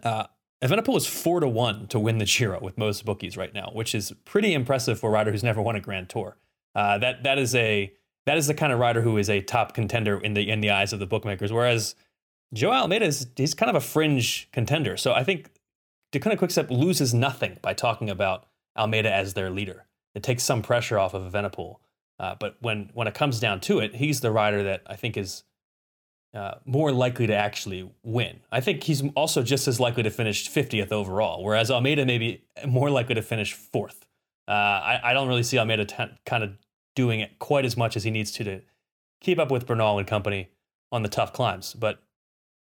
Uh, 0.02 0.26
Evenepoel 0.62 0.96
is 0.96 1.06
four 1.06 1.38
to 1.40 1.48
one 1.48 1.86
to 1.88 2.00
win 2.00 2.18
the 2.18 2.24
Giro 2.24 2.60
with 2.60 2.76
most 2.76 3.04
bookies 3.04 3.36
right 3.36 3.54
now, 3.54 3.70
which 3.72 3.94
is 3.94 4.12
pretty 4.24 4.52
impressive 4.52 4.98
for 4.98 5.10
a 5.10 5.12
rider 5.12 5.30
who's 5.30 5.44
never 5.44 5.62
won 5.62 5.76
a 5.76 5.80
Grand 5.80 6.08
Tour. 6.08 6.36
Uh, 6.74 6.98
that 6.98 7.22
that 7.22 7.38
is 7.38 7.54
a 7.54 7.92
that 8.28 8.36
is 8.36 8.46
the 8.46 8.54
kind 8.54 8.74
of 8.74 8.78
rider 8.78 9.00
who 9.00 9.16
is 9.16 9.30
a 9.30 9.40
top 9.40 9.72
contender 9.72 10.20
in 10.20 10.34
the 10.34 10.50
in 10.50 10.60
the 10.60 10.70
eyes 10.70 10.92
of 10.92 10.98
the 10.98 11.06
bookmakers. 11.06 11.50
Whereas 11.50 11.94
Joe 12.52 12.70
Almeida 12.70 13.06
is 13.06 13.26
he's 13.36 13.54
kind 13.54 13.70
of 13.70 13.76
a 13.76 13.80
fringe 13.80 14.48
contender. 14.52 14.98
So 14.98 15.14
I 15.14 15.24
think 15.24 15.50
Deceuninck 16.12 16.38
Quickstep 16.38 16.70
loses 16.70 17.14
nothing 17.14 17.58
by 17.62 17.72
talking 17.72 18.10
about 18.10 18.44
Almeida 18.76 19.12
as 19.12 19.32
their 19.32 19.48
leader. 19.48 19.86
It 20.14 20.22
takes 20.22 20.42
some 20.42 20.62
pressure 20.62 20.98
off 20.98 21.14
of 21.14 21.32
Evenepoel. 21.32 21.76
Uh, 22.20 22.34
but 22.38 22.56
when 22.60 22.90
when 22.92 23.06
it 23.06 23.14
comes 23.14 23.40
down 23.40 23.60
to 23.60 23.78
it, 23.78 23.94
he's 23.94 24.20
the 24.20 24.30
rider 24.30 24.62
that 24.62 24.82
I 24.86 24.96
think 24.96 25.16
is 25.16 25.44
uh, 26.34 26.56
more 26.66 26.92
likely 26.92 27.26
to 27.28 27.34
actually 27.34 27.90
win. 28.02 28.40
I 28.52 28.60
think 28.60 28.82
he's 28.82 29.02
also 29.14 29.42
just 29.42 29.66
as 29.66 29.80
likely 29.80 30.02
to 30.02 30.10
finish 30.10 30.50
50th 30.50 30.92
overall, 30.92 31.42
whereas 31.42 31.70
Almeida 31.70 32.04
may 32.04 32.18
be 32.18 32.44
more 32.66 32.90
likely 32.90 33.14
to 33.14 33.22
finish 33.22 33.54
fourth. 33.54 34.06
Uh, 34.46 34.50
I, 34.50 35.00
I, 35.04 35.12
don't 35.14 35.28
really 35.28 35.42
see 35.42 35.58
Almeida 35.58 35.84
t- 35.84 36.04
kind 36.26 36.42
of 36.42 36.52
doing 36.98 37.20
it 37.20 37.38
quite 37.38 37.64
as 37.64 37.76
much 37.76 37.96
as 37.96 38.02
he 38.02 38.10
needs 38.10 38.32
to 38.32 38.42
to 38.42 38.60
keep 39.20 39.38
up 39.38 39.52
with 39.52 39.66
Bernal 39.66 40.00
and 40.00 40.06
company 40.08 40.48
on 40.90 41.04
the 41.04 41.08
tough 41.08 41.32
climbs. 41.32 41.72
But 41.72 42.02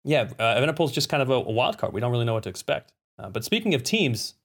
yeah, 0.04 0.30
uh, 0.38 0.60
Evenepoel's 0.60 0.92
just 0.92 1.10
kind 1.10 1.24
of 1.24 1.32
a, 1.32 1.34
a, 1.34 1.52
wild 1.52 1.80
card. 1.80 1.92
We 1.92 2.00
don't 2.00 2.12
really 2.12 2.26
know 2.26 2.36
what 2.36 2.44
to 2.44 2.50
expect. 2.50 2.94
Uh, 3.18 3.32
but 3.32 3.44
speaking 3.44 3.74
of 3.74 3.82
teams, 3.84 4.36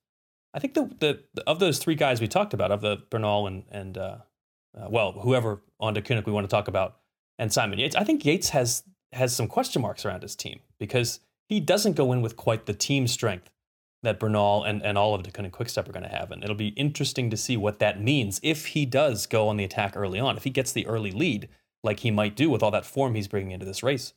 I 0.54 0.60
think 0.60 0.72
the, 0.72 0.86
the, 0.98 1.22
the, 1.34 1.42
of 1.46 1.58
those 1.58 1.78
three 1.78 1.94
guys 1.94 2.22
we 2.22 2.26
talked 2.26 2.54
about, 2.54 2.72
of 2.72 2.80
the 2.80 3.02
Bernal 3.10 3.46
and 3.46 3.64
and 3.70 3.98
uh, 3.98 4.16
uh, 4.74 4.86
well, 4.88 5.12
whoever 5.12 5.60
on 5.78 5.94
Deceuninck 5.94 6.24
we 6.24 6.32
want 6.32 6.44
to 6.44 6.50
talk 6.50 6.68
about, 6.68 6.96
and 7.38 7.52
Simon 7.52 7.78
Yates. 7.78 7.96
I 7.96 8.04
think 8.04 8.24
Yates 8.24 8.48
has 8.48 8.82
has 9.12 9.36
some 9.36 9.46
question 9.46 9.82
marks 9.82 10.06
around 10.06 10.22
his 10.22 10.34
team 10.34 10.60
because 10.78 11.20
he 11.50 11.60
doesn't 11.60 11.96
go 11.96 12.12
in 12.12 12.22
with 12.22 12.34
quite 12.34 12.64
the 12.64 12.72
team 12.72 13.06
strength 13.06 13.50
that 14.02 14.20
Bernal 14.20 14.62
and, 14.64 14.82
and 14.82 14.96
all 14.96 15.14
of 15.14 15.22
Deceuninck 15.22 15.52
Quickstep 15.52 15.88
are 15.88 15.92
going 15.92 16.02
to 16.02 16.08
have. 16.08 16.30
And 16.30 16.42
it'll 16.42 16.54
be 16.54 16.68
interesting 16.68 17.30
to 17.30 17.36
see 17.36 17.56
what 17.56 17.78
that 17.78 18.00
means 18.00 18.40
if 18.42 18.66
he 18.66 18.86
does 18.86 19.26
go 19.26 19.48
on 19.48 19.56
the 19.56 19.64
attack 19.64 19.96
early 19.96 20.20
on, 20.20 20.36
if 20.36 20.44
he 20.44 20.50
gets 20.50 20.72
the 20.72 20.86
early 20.86 21.10
lead, 21.10 21.48
like 21.82 22.00
he 22.00 22.10
might 22.10 22.36
do 22.36 22.50
with 22.50 22.62
all 22.62 22.70
that 22.70 22.86
form 22.86 23.14
he's 23.14 23.28
bringing 23.28 23.52
into 23.52 23.66
this 23.66 23.82
race. 23.82 24.12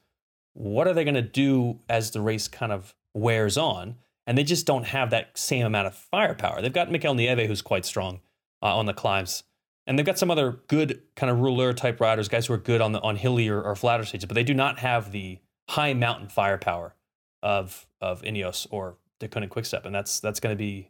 What 0.53 0.87
are 0.87 0.93
they 0.93 1.03
going 1.03 1.15
to 1.15 1.21
do 1.21 1.79
as 1.87 2.11
the 2.11 2.21
race 2.21 2.47
kind 2.47 2.71
of 2.71 2.95
wears 3.13 3.57
on? 3.57 3.95
And 4.27 4.37
they 4.37 4.43
just 4.43 4.65
don't 4.65 4.85
have 4.85 5.09
that 5.09 5.37
same 5.37 5.65
amount 5.65 5.87
of 5.87 5.95
firepower. 5.95 6.61
They've 6.61 6.73
got 6.73 6.91
Mikel 6.91 7.15
Nieve, 7.15 7.47
who's 7.47 7.61
quite 7.61 7.85
strong 7.85 8.21
uh, 8.61 8.75
on 8.75 8.85
the 8.85 8.93
climbs. 8.93 9.43
And 9.87 9.97
they've 9.97 10.05
got 10.05 10.19
some 10.19 10.29
other 10.29 10.59
good 10.67 11.01
kind 11.15 11.31
of 11.31 11.39
rouleur 11.39 11.73
type 11.75 11.99
riders, 11.99 12.27
guys 12.27 12.45
who 12.45 12.53
are 12.53 12.57
good 12.57 12.79
on 12.79 12.91
the 12.91 13.01
on 13.01 13.15
hilly 13.15 13.49
or, 13.49 13.59
or 13.59 13.75
flatter 13.75 14.05
stages, 14.05 14.25
but 14.25 14.35
they 14.35 14.43
do 14.43 14.53
not 14.53 14.79
have 14.79 15.11
the 15.11 15.39
high 15.69 15.93
mountain 15.93 16.29
firepower 16.29 16.95
of 17.41 17.87
of 17.99 18.21
Ineos 18.21 18.67
or 18.69 18.97
Deceuninck 19.19 19.49
Quickstep, 19.49 19.85
and 19.85 19.93
that's 19.93 20.19
that's 20.19 20.39
going 20.39 20.53
to 20.53 20.57
be, 20.57 20.89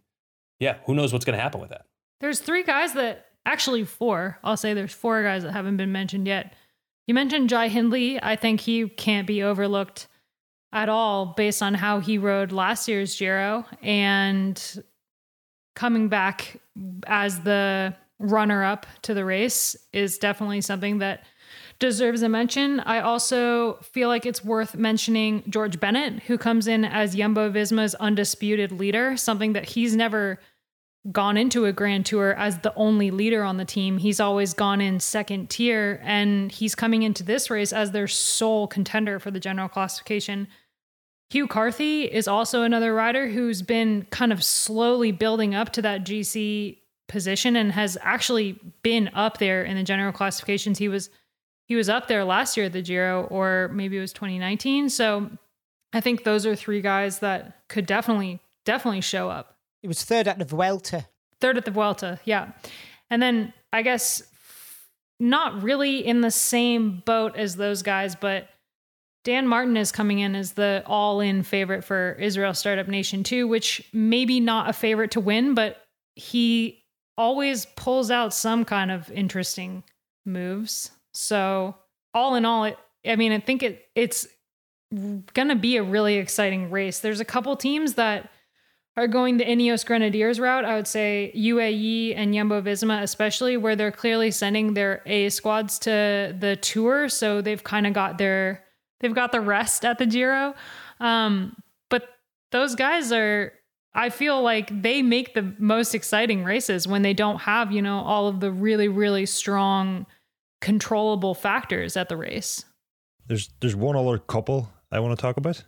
yeah, 0.59 0.77
who 0.85 0.93
knows 0.93 1.13
what's 1.13 1.25
going 1.25 1.37
to 1.37 1.41
happen 1.41 1.61
with 1.61 1.69
that. 1.69 1.85
There's 2.19 2.39
three 2.39 2.63
guys 2.63 2.93
that 2.93 3.27
actually 3.45 3.85
four. 3.85 4.37
I'll 4.43 4.57
say 4.57 4.73
there's 4.73 4.93
four 4.93 5.23
guys 5.23 5.43
that 5.43 5.51
haven't 5.51 5.77
been 5.77 5.91
mentioned 5.91 6.27
yet. 6.27 6.53
You 7.07 7.13
mentioned 7.13 7.49
Jai 7.49 7.69
Hindley. 7.69 8.21
I 8.21 8.35
think 8.35 8.61
he 8.61 8.87
can't 8.87 9.25
be 9.25 9.41
overlooked 9.41 10.07
at 10.71 10.89
all 10.89 11.33
based 11.37 11.63
on 11.63 11.73
how 11.73 11.99
he 11.99 12.17
rode 12.17 12.51
last 12.51 12.87
year's 12.87 13.17
Giro 13.17 13.65
and 13.81 14.83
coming 15.75 16.09
back 16.09 16.59
as 17.07 17.39
the 17.41 17.95
runner 18.19 18.63
up 18.63 18.85
to 19.03 19.13
the 19.13 19.25
race 19.25 19.75
is 19.93 20.17
definitely 20.17 20.61
something 20.61 20.99
that 20.99 21.23
deserves 21.79 22.21
a 22.21 22.29
mention. 22.29 22.81
I 22.81 22.99
also 22.99 23.75
feel 23.81 24.09
like 24.09 24.25
it's 24.25 24.43
worth 24.43 24.75
mentioning 24.75 25.43
George 25.49 25.79
Bennett, 25.79 26.23
who 26.23 26.37
comes 26.37 26.67
in 26.67 26.83
as 26.83 27.15
Jumbo 27.15 27.49
Visma's 27.49 27.95
undisputed 27.95 28.71
leader, 28.71 29.15
something 29.15 29.53
that 29.53 29.69
he's 29.69 29.95
never 29.95 30.39
gone 31.11 31.37
into 31.37 31.65
a 31.65 31.71
grand 31.71 32.05
tour 32.05 32.33
as 32.33 32.59
the 32.59 32.73
only 32.75 33.09
leader 33.09 33.43
on 33.43 33.55
the 33.55 33.63
team. 33.63 33.97
He's 33.97 34.19
always 34.19 34.53
gone 34.53 34.81
in 34.81 34.99
second 34.99 35.49
tier, 35.49 36.01
and 36.03 36.51
he's 36.51 36.75
coming 36.75 37.03
into 37.03 37.23
this 37.23 37.49
race 37.49 37.71
as 37.71 37.91
their 37.91 38.07
sole 38.07 38.67
contender 38.67 39.17
for 39.17 39.31
the 39.31 39.39
general 39.39 39.69
classification. 39.69 40.47
Hugh 41.29 41.47
Carthy 41.47 42.03
is 42.03 42.27
also 42.27 42.63
another 42.63 42.93
rider 42.93 43.27
who's 43.27 43.61
been 43.61 44.05
kind 44.09 44.33
of 44.33 44.43
slowly 44.43 45.11
building 45.11 45.55
up 45.55 45.71
to 45.73 45.81
that 45.83 46.03
GC 46.03 46.79
position 47.07 47.55
and 47.55 47.71
has 47.71 47.97
actually 48.01 48.59
been 48.83 49.09
up 49.13 49.37
there 49.37 49.63
in 49.63 49.77
the 49.77 49.83
general 49.83 50.11
classifications. 50.11 50.77
He 50.77 50.89
was 50.89 51.09
he 51.69 51.75
was 51.75 51.87
up 51.87 52.07
there 52.07 52.25
last 52.25 52.57
year 52.57 52.65
at 52.65 52.73
the 52.73 52.81
Giro, 52.81 53.25
or 53.25 53.69
maybe 53.71 53.95
it 53.95 54.01
was 54.01 54.11
2019. 54.11 54.89
So 54.89 55.29
I 55.93 56.01
think 56.01 56.23
those 56.23 56.47
are 56.47 56.55
three 56.55 56.81
guys 56.81 57.19
that 57.19 57.67
could 57.69 57.85
definitely 57.85 58.39
definitely 58.65 59.01
show 59.01 59.29
up. 59.29 59.55
It 59.83 59.87
was 59.87 60.03
third 60.03 60.27
at 60.27 60.39
the 60.39 60.45
Vuelta. 60.45 61.07
Third 61.39 61.57
at 61.57 61.65
the 61.65 61.71
Vuelta, 61.71 62.19
yeah. 62.25 62.53
And 63.11 63.21
then 63.21 63.53
I 63.71 63.83
guess 63.83 64.23
not 65.19 65.61
really 65.61 66.05
in 66.05 66.21
the 66.21 66.31
same 66.31 67.03
boat 67.05 67.35
as 67.35 67.55
those 67.55 67.83
guys, 67.83 68.15
but 68.15 68.49
Dan 69.23 69.47
Martin 69.47 69.77
is 69.77 69.91
coming 69.91 70.19
in 70.19 70.35
as 70.35 70.53
the 70.53 70.81
all 70.87 71.19
in 71.19 71.43
favorite 71.43 71.83
for 71.83 72.17
Israel 72.19 72.55
Startup 72.55 72.87
Nation 72.87 73.23
2, 73.23 73.47
which 73.47 73.87
maybe 73.93 74.39
not 74.39 74.69
a 74.69 74.73
favorite 74.73 75.11
to 75.11 75.19
win, 75.19 75.53
but 75.53 75.77
he 76.15 76.83
always 77.15 77.67
pulls 77.75 78.09
out 78.09 78.33
some 78.33 78.65
kind 78.65 78.89
of 78.89 79.11
interesting 79.11 79.83
moves. 80.25 80.91
So 81.13 81.75
all 82.13 82.35
in 82.35 82.45
all, 82.45 82.65
it, 82.65 82.77
I 83.05 83.15
mean, 83.15 83.31
I 83.31 83.39
think 83.39 83.63
it 83.63 83.85
it's 83.95 84.27
gonna 85.33 85.55
be 85.55 85.77
a 85.77 85.83
really 85.83 86.15
exciting 86.15 86.71
race. 86.71 86.99
There's 86.99 87.19
a 87.19 87.25
couple 87.25 87.55
teams 87.55 87.95
that 87.95 88.29
are 88.99 89.07
going 89.07 89.37
the 89.37 89.45
Ineos 89.45 89.85
Grenadiers 89.85 90.39
route, 90.39 90.65
I 90.65 90.75
would 90.75 90.87
say 90.87 91.31
UAE 91.35 92.15
and 92.17 92.33
Jumbo 92.33 92.61
Visma, 92.61 93.01
especially 93.01 93.55
where 93.55 93.75
they're 93.75 93.91
clearly 93.91 94.29
sending 94.29 94.73
their 94.73 95.01
A 95.05 95.29
squads 95.29 95.79
to 95.79 96.35
the 96.37 96.57
tour, 96.61 97.07
so 97.07 97.41
they've 97.41 97.63
kind 97.63 97.87
of 97.87 97.93
got 97.93 98.17
their 98.17 98.65
they've 98.99 99.15
got 99.15 99.31
the 99.31 99.41
rest 99.41 99.85
at 99.85 99.97
the 99.99 100.05
Giro. 100.05 100.53
Um, 100.99 101.55
but 101.89 102.09
those 102.51 102.75
guys 102.75 103.13
are, 103.13 103.53
I 103.93 104.09
feel 104.09 104.41
like 104.41 104.81
they 104.81 105.01
make 105.01 105.33
the 105.33 105.55
most 105.57 105.95
exciting 105.95 106.43
races 106.43 106.85
when 106.85 107.01
they 107.01 107.13
don't 107.13 107.39
have 107.39 107.71
you 107.71 107.81
know 107.81 107.99
all 107.99 108.27
of 108.27 108.41
the 108.41 108.51
really 108.51 108.89
really 108.89 109.25
strong 109.25 110.05
controllable 110.61 111.33
factors 111.33 111.95
at 111.97 112.09
the 112.09 112.17
race. 112.17 112.65
There's 113.27 113.49
there's 113.59 113.75
one 113.75 113.95
other 113.95 114.17
couple 114.17 114.69
I 114.91 114.99
want 114.99 115.17
to 115.17 115.21
talk 115.21 115.37
about, 115.37 115.63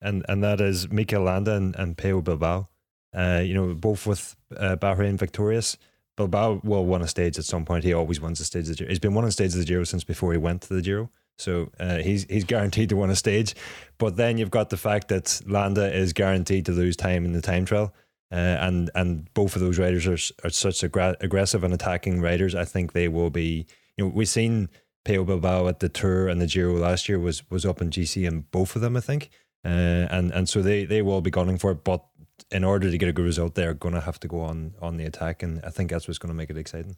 and 0.00 0.24
and 0.28 0.42
that 0.44 0.60
is 0.60 0.90
Mikel 0.90 1.22
Landa 1.22 1.54
and, 1.54 1.74
and 1.76 1.96
Pello 1.96 2.22
Bilbao. 2.22 2.68
Uh, 3.12 3.42
you 3.44 3.54
know, 3.54 3.74
both 3.74 4.06
with 4.06 4.36
uh, 4.56 4.76
Bahrain 4.76 5.18
victorious. 5.18 5.76
Bilbao 6.16 6.60
will 6.62 6.84
win 6.84 7.02
a 7.02 7.08
stage 7.08 7.38
at 7.38 7.44
some 7.44 7.64
point. 7.64 7.82
He 7.82 7.94
always 7.94 8.20
wins 8.20 8.40
a 8.40 8.44
stage. 8.44 8.68
Of 8.68 8.68
the 8.68 8.74
Giro. 8.74 8.88
He's 8.90 8.98
been 8.98 9.14
winning 9.14 9.30
stages 9.30 9.54
of 9.54 9.60
the 9.60 9.66
Giro 9.66 9.84
since 9.84 10.04
before 10.04 10.32
he 10.32 10.38
went 10.38 10.62
to 10.62 10.74
the 10.74 10.82
Giro. 10.82 11.10
So 11.38 11.70
uh, 11.80 11.96
he's 11.96 12.24
he's 12.24 12.44
guaranteed 12.44 12.90
to 12.90 12.96
win 12.96 13.10
a 13.10 13.16
stage. 13.16 13.54
But 13.98 14.16
then 14.16 14.38
you've 14.38 14.50
got 14.50 14.70
the 14.70 14.76
fact 14.76 15.08
that 15.08 15.40
Landa 15.46 15.92
is 15.92 16.12
guaranteed 16.12 16.66
to 16.66 16.72
lose 16.72 16.96
time 16.96 17.24
in 17.24 17.32
the 17.32 17.40
time 17.40 17.64
trial. 17.64 17.94
Uh, 18.30 18.36
and 18.36 18.90
and 18.94 19.32
both 19.34 19.56
of 19.56 19.62
those 19.62 19.78
riders 19.78 20.06
are, 20.06 20.46
are 20.46 20.50
such 20.50 20.82
aggra- 20.82 21.16
aggressive 21.20 21.64
and 21.64 21.74
attacking 21.74 22.20
riders. 22.20 22.54
I 22.54 22.64
think 22.64 22.92
they 22.92 23.08
will 23.08 23.30
be. 23.30 23.66
You 23.96 24.04
know, 24.04 24.12
we've 24.14 24.28
seen 24.28 24.68
Pello 25.04 25.26
Bilbao 25.26 25.68
at 25.68 25.80
the 25.80 25.88
Tour 25.88 26.28
and 26.28 26.40
the 26.40 26.46
Giro 26.46 26.74
last 26.74 27.08
year 27.08 27.18
was 27.18 27.48
was 27.50 27.64
up 27.64 27.80
in 27.80 27.90
GC 27.90 28.26
in 28.26 28.42
both 28.50 28.76
of 28.76 28.82
them. 28.82 28.96
I 28.96 29.00
think, 29.00 29.30
uh, 29.64 29.68
and 29.68 30.30
and 30.32 30.48
so 30.48 30.62
they 30.62 30.84
they 30.84 31.02
will 31.02 31.20
be 31.20 31.30
gunning 31.30 31.58
for 31.58 31.70
it. 31.72 31.84
But 31.84 32.04
in 32.50 32.64
order 32.64 32.90
to 32.90 32.98
get 32.98 33.08
a 33.08 33.12
good 33.12 33.24
result, 33.24 33.54
they're 33.54 33.74
going 33.74 33.94
to 33.94 34.00
have 34.00 34.20
to 34.20 34.28
go 34.28 34.40
on 34.40 34.74
on 34.80 34.96
the 34.96 35.04
attack, 35.04 35.42
and 35.42 35.60
I 35.64 35.70
think 35.70 35.90
that's 35.90 36.06
what's 36.06 36.18
going 36.18 36.30
to 36.30 36.36
make 36.36 36.50
it 36.50 36.56
exciting. 36.56 36.96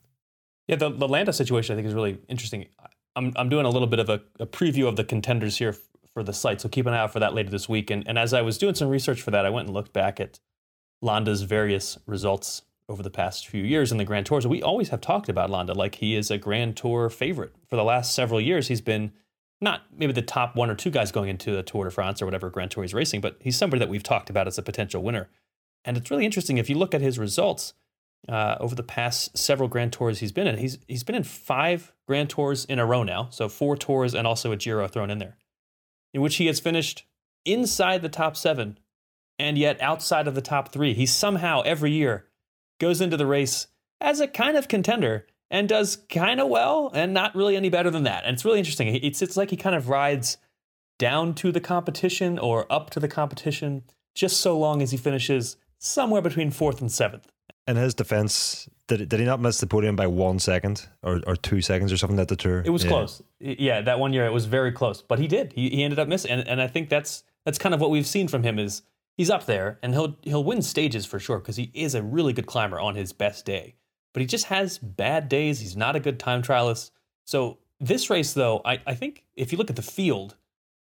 Yeah, 0.69 0.77
the, 0.77 0.91
the 0.91 1.09
Landa 1.09 1.33
situation 1.33 1.75
I 1.75 1.77
think 1.77 1.89
is 1.89 1.95
really 1.95 2.19
interesting. 2.29 2.67
I'm 3.15 3.33
I'm 3.37 3.49
doing 3.49 3.67
a 3.67 3.71
little 3.71 3.89
bit 3.89 3.99
of 3.99 4.09
a, 4.09 4.23
a 4.41 4.47
preview 4.47 4.89
of 4.89 4.97
the 4.97 5.05
contenders 5.05 5.59
here 5.59 5.71
f- 5.71 5.89
for 6.15 6.23
the 6.23 6.33
site, 6.33 6.61
so 6.61 6.69
keep 6.69 6.87
an 6.87 6.95
eye 6.95 6.99
out 6.99 7.13
for 7.13 7.21
that 7.21 7.35
later 7.35 7.51
this 7.51 7.69
week. 7.69 7.91
And 7.91 8.07
and 8.09 8.19
as 8.19 8.33
I 8.33 8.43
was 8.43 8.59
doing 8.59 8.75
some 8.75 8.89
research 8.89 9.23
for 9.23 9.31
that, 9.31 9.47
I 9.47 9.51
went 9.51 9.69
and 9.69 9.75
looked 9.75 9.93
back 9.93 10.19
at 10.19 10.41
Landa's 11.03 11.43
various 11.43 11.99
results 12.07 12.63
over 12.93 13.03
the 13.03 13.11
past 13.11 13.49
few 13.49 13.65
years 13.65 13.91
in 13.91 13.99
the 13.99 14.05
Grand 14.05 14.27
Tours. 14.27 14.47
We 14.47 14.63
always 14.63 14.91
have 14.91 15.01
talked 15.01 15.31
about 15.31 15.49
Landa 15.49 15.73
like 15.73 15.97
he 15.97 16.15
is 16.15 16.31
a 16.31 16.37
Grand 16.37 16.77
Tour 16.77 17.09
favorite. 17.09 17.55
For 17.69 17.77
the 17.77 17.85
last 17.85 18.15
several 18.15 18.41
years, 18.41 18.69
he's 18.69 18.83
been 18.83 19.13
not 19.63 19.83
maybe 19.97 20.13
the 20.13 20.23
top 20.23 20.55
one 20.55 20.69
or 20.69 20.75
two 20.75 20.91
guys 20.91 21.11
going 21.11 21.31
into 21.31 21.53
the 21.53 21.63
Tour 21.63 21.85
de 21.85 21.91
France 21.91 22.21
or 22.21 22.27
whatever 22.27 22.51
Grand 22.51 22.71
Tour 22.71 22.85
he's 22.85 22.93
racing, 22.93 23.23
but 23.23 23.37
he's 23.41 23.57
somebody 23.57 23.79
that 23.79 23.89
we've 23.89 24.03
talked 24.03 24.29
about 24.29 24.47
as 24.47 24.59
a 24.59 24.63
potential 24.63 25.03
winner. 25.03 25.31
And 25.85 25.97
it's 25.97 26.11
really 26.11 26.27
interesting 26.27 26.59
if 26.59 26.69
you 26.69 26.77
look 26.77 26.95
at 26.95 27.01
his 27.01 27.19
results 27.19 27.73
uh, 28.29 28.57
over 28.61 28.75
the 28.75 28.83
past 28.83 29.37
several 29.37 29.69
Grand 29.69 29.93
Tours 29.93 30.21
he's 30.21 30.33
been 30.33 30.47
in. 30.47 30.59
He's 30.59 30.79
he's 30.87 31.03
been 31.03 31.17
in 31.17 31.25
five 31.25 31.93
Grand 32.07 32.29
Tours 32.29 32.67
in 32.67 32.79
a 32.79 32.87
row 32.87 33.03
now, 33.03 33.29
so 33.31 33.49
four 33.49 33.77
tours 33.77 34.15
and 34.15 34.27
also 34.27 34.53
a 34.53 34.57
Giro 34.57 34.87
thrown 34.87 35.11
in 35.11 35.19
there, 35.19 35.39
in 36.13 36.21
which 36.21 36.37
he 36.37 36.47
has 36.47 36.61
finished 36.61 37.05
inside 37.45 38.03
the 38.03 38.09
top 38.09 38.37
seven, 38.37 38.79
and 39.39 39.57
yet 39.57 39.81
outside 39.81 40.29
of 40.29 40.35
the 40.35 40.43
top 40.43 40.71
three. 40.71 40.93
He 40.93 41.07
somehow 41.07 41.63
every 41.63 41.91
year 41.91 42.27
goes 42.83 43.01
into 43.01 43.17
the 43.17 43.27
race 43.27 43.69
as 44.01 44.21
a 44.21 44.27
kind 44.29 44.57
of 44.57 44.69
contender 44.69 45.27
and 45.51 45.69
does 45.69 45.97
kind 46.11 46.41
of 46.41 46.49
well 46.49 46.91
and 46.95 47.15
not 47.15 47.35
really 47.35 47.57
any 47.57 47.71
better 47.71 47.91
than 47.91 48.03
that. 48.03 48.25
And 48.25 48.35
it's 48.35 48.45
really 48.45 48.59
interesting. 48.59 48.89
It's 49.03 49.23
it's 49.23 49.37
like 49.37 49.51
he 49.51 49.57
kind 49.57 49.77
of 49.77 49.89
rides 49.89 50.37
down 50.99 51.35
to 51.35 51.53
the 51.53 51.61
competition 51.61 52.39
or 52.39 52.67
up 52.71 52.91
to 52.91 53.01
the 53.01 53.09
competition 53.09 53.85
just 54.15 54.41
so 54.41 54.59
long 54.59 54.83
as 54.83 54.91
he 54.91 54.97
finishes 54.97 55.57
somewhere 55.79 56.21
between 56.23 56.51
fourth 56.51 56.81
and 56.81 56.91
seventh. 56.93 57.31
In 57.69 57.77
his 57.77 57.95
defense, 57.95 58.69
did, 58.89 59.09
did 59.09 59.21
he 59.21 59.25
not 59.27 59.41
miss 59.41 59.59
the 59.61 59.67
podium 59.69 59.95
by 59.95 60.07
one 60.09 60.39
second 60.41 60.89
or, 61.03 61.21
or 61.27 61.37
two 61.37 61.61
seconds 61.61 61.93
or 61.93 61.97
something 61.97 62.19
at 62.19 62.27
the 62.29 62.37
tour? 62.37 62.63
It 62.67 62.71
was 62.71 62.83
Yeah. 62.85 62.91
close. 62.91 63.23
Yeah, 63.39 63.81
that 63.83 63.99
one 64.01 64.13
year 64.13 64.27
it 64.27 64.33
was 64.33 64.47
very 64.47 64.73
close, 64.73 65.01
but 65.03 65.19
he 65.21 65.29
did. 65.29 65.53
He, 65.53 65.71
he 65.71 65.85
ended 65.85 65.99
up 66.01 66.09
missing, 66.09 66.33
and, 66.33 66.47
and 66.49 66.61
I 66.61 66.67
think 66.67 66.89
that's 66.89 67.23
that's 67.45 67.59
kind 67.59 67.75
of 67.75 67.81
what 67.81 67.91
we've 67.91 68.07
seen 68.07 68.27
from 68.29 68.43
him 68.43 68.59
is 68.59 68.83
he's 69.23 69.31
up 69.31 69.47
there 69.47 69.79
and 69.85 69.95
he'll 69.95 70.17
he'll 70.23 70.43
win 70.43 70.61
stages 70.61 71.07
for 71.07 71.21
sure 71.21 71.39
because 71.39 71.55
he 71.55 71.71
is 71.75 71.95
a 71.95 72.03
really 72.03 72.33
good 72.33 72.47
climber 72.47 72.81
on 72.81 72.97
his 72.97 73.13
best 73.13 73.47
day. 73.47 73.77
But 74.13 74.21
he 74.21 74.27
just 74.27 74.47
has 74.47 74.79
bad 74.79 75.29
days. 75.29 75.61
He's 75.61 75.77
not 75.77 75.95
a 75.95 76.01
good 76.01 76.19
time 76.19 76.43
trialist. 76.43 76.91
So 77.25 77.59
this 77.79 78.11
race, 78.11 78.33
though, 78.33 78.63
I, 78.65 78.81
I 78.85 78.95
think 78.95 79.23
if 79.37 79.53
you 79.53 79.59
look 79.59 79.71
at 79.71 79.77
the 79.77 79.83
field, 79.83 80.35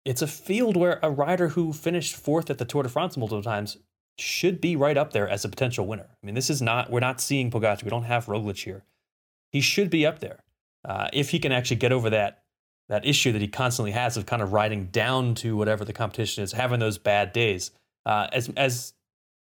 it's 0.06 0.22
a 0.22 0.28
field 0.28 0.78
where 0.78 1.00
a 1.02 1.10
rider 1.10 1.50
who 1.50 1.74
finished 1.74 2.16
fourth 2.16 2.52
at 2.52 2.60
the 2.60 2.66
Tour 2.66 2.84
de 2.84 2.90
France 2.90 3.18
multiple 3.18 3.42
times 3.42 3.78
should 4.20 4.62
be 4.62 4.76
right 4.76 4.98
up 4.98 5.12
there 5.12 5.28
as 5.28 5.44
a 5.44 5.50
potential 5.50 5.88
winner. 5.88 6.10
I 6.22 6.26
mean, 6.26 6.36
this 6.36 6.52
is 6.52 6.62
not 6.62 6.92
we're 6.92 7.00
not 7.00 7.20
seeing 7.20 7.50
Pogacar. 7.50 7.84
We 7.84 7.90
don't 7.90 8.04
have 8.04 8.28
Roglic 8.28 8.64
here. 8.64 8.84
He 9.52 9.60
should 9.60 9.90
be 9.90 10.06
up 10.06 10.20
there 10.20 10.44
uh, 10.86 11.08
if 11.14 11.32
he 11.32 11.40
can 11.40 11.52
actually 11.52 11.78
get 11.78 11.92
over 11.92 12.12
that 12.12 12.44
that 12.90 13.08
issue 13.08 13.32
that 13.32 13.42
he 13.42 13.48
constantly 13.48 13.92
has 13.92 14.18
of 14.18 14.28
kind 14.28 14.44
of 14.44 14.54
riding 14.54 14.86
down 14.86 15.34
to 15.36 15.58
whatever 15.58 15.84
the 15.84 15.94
competition 15.94 16.44
is, 16.44 16.52
having 16.52 16.80
those 16.80 17.00
bad 17.00 17.34
days. 17.34 17.72
Uh, 18.06 18.28
as 18.32 18.50
as 18.58 18.94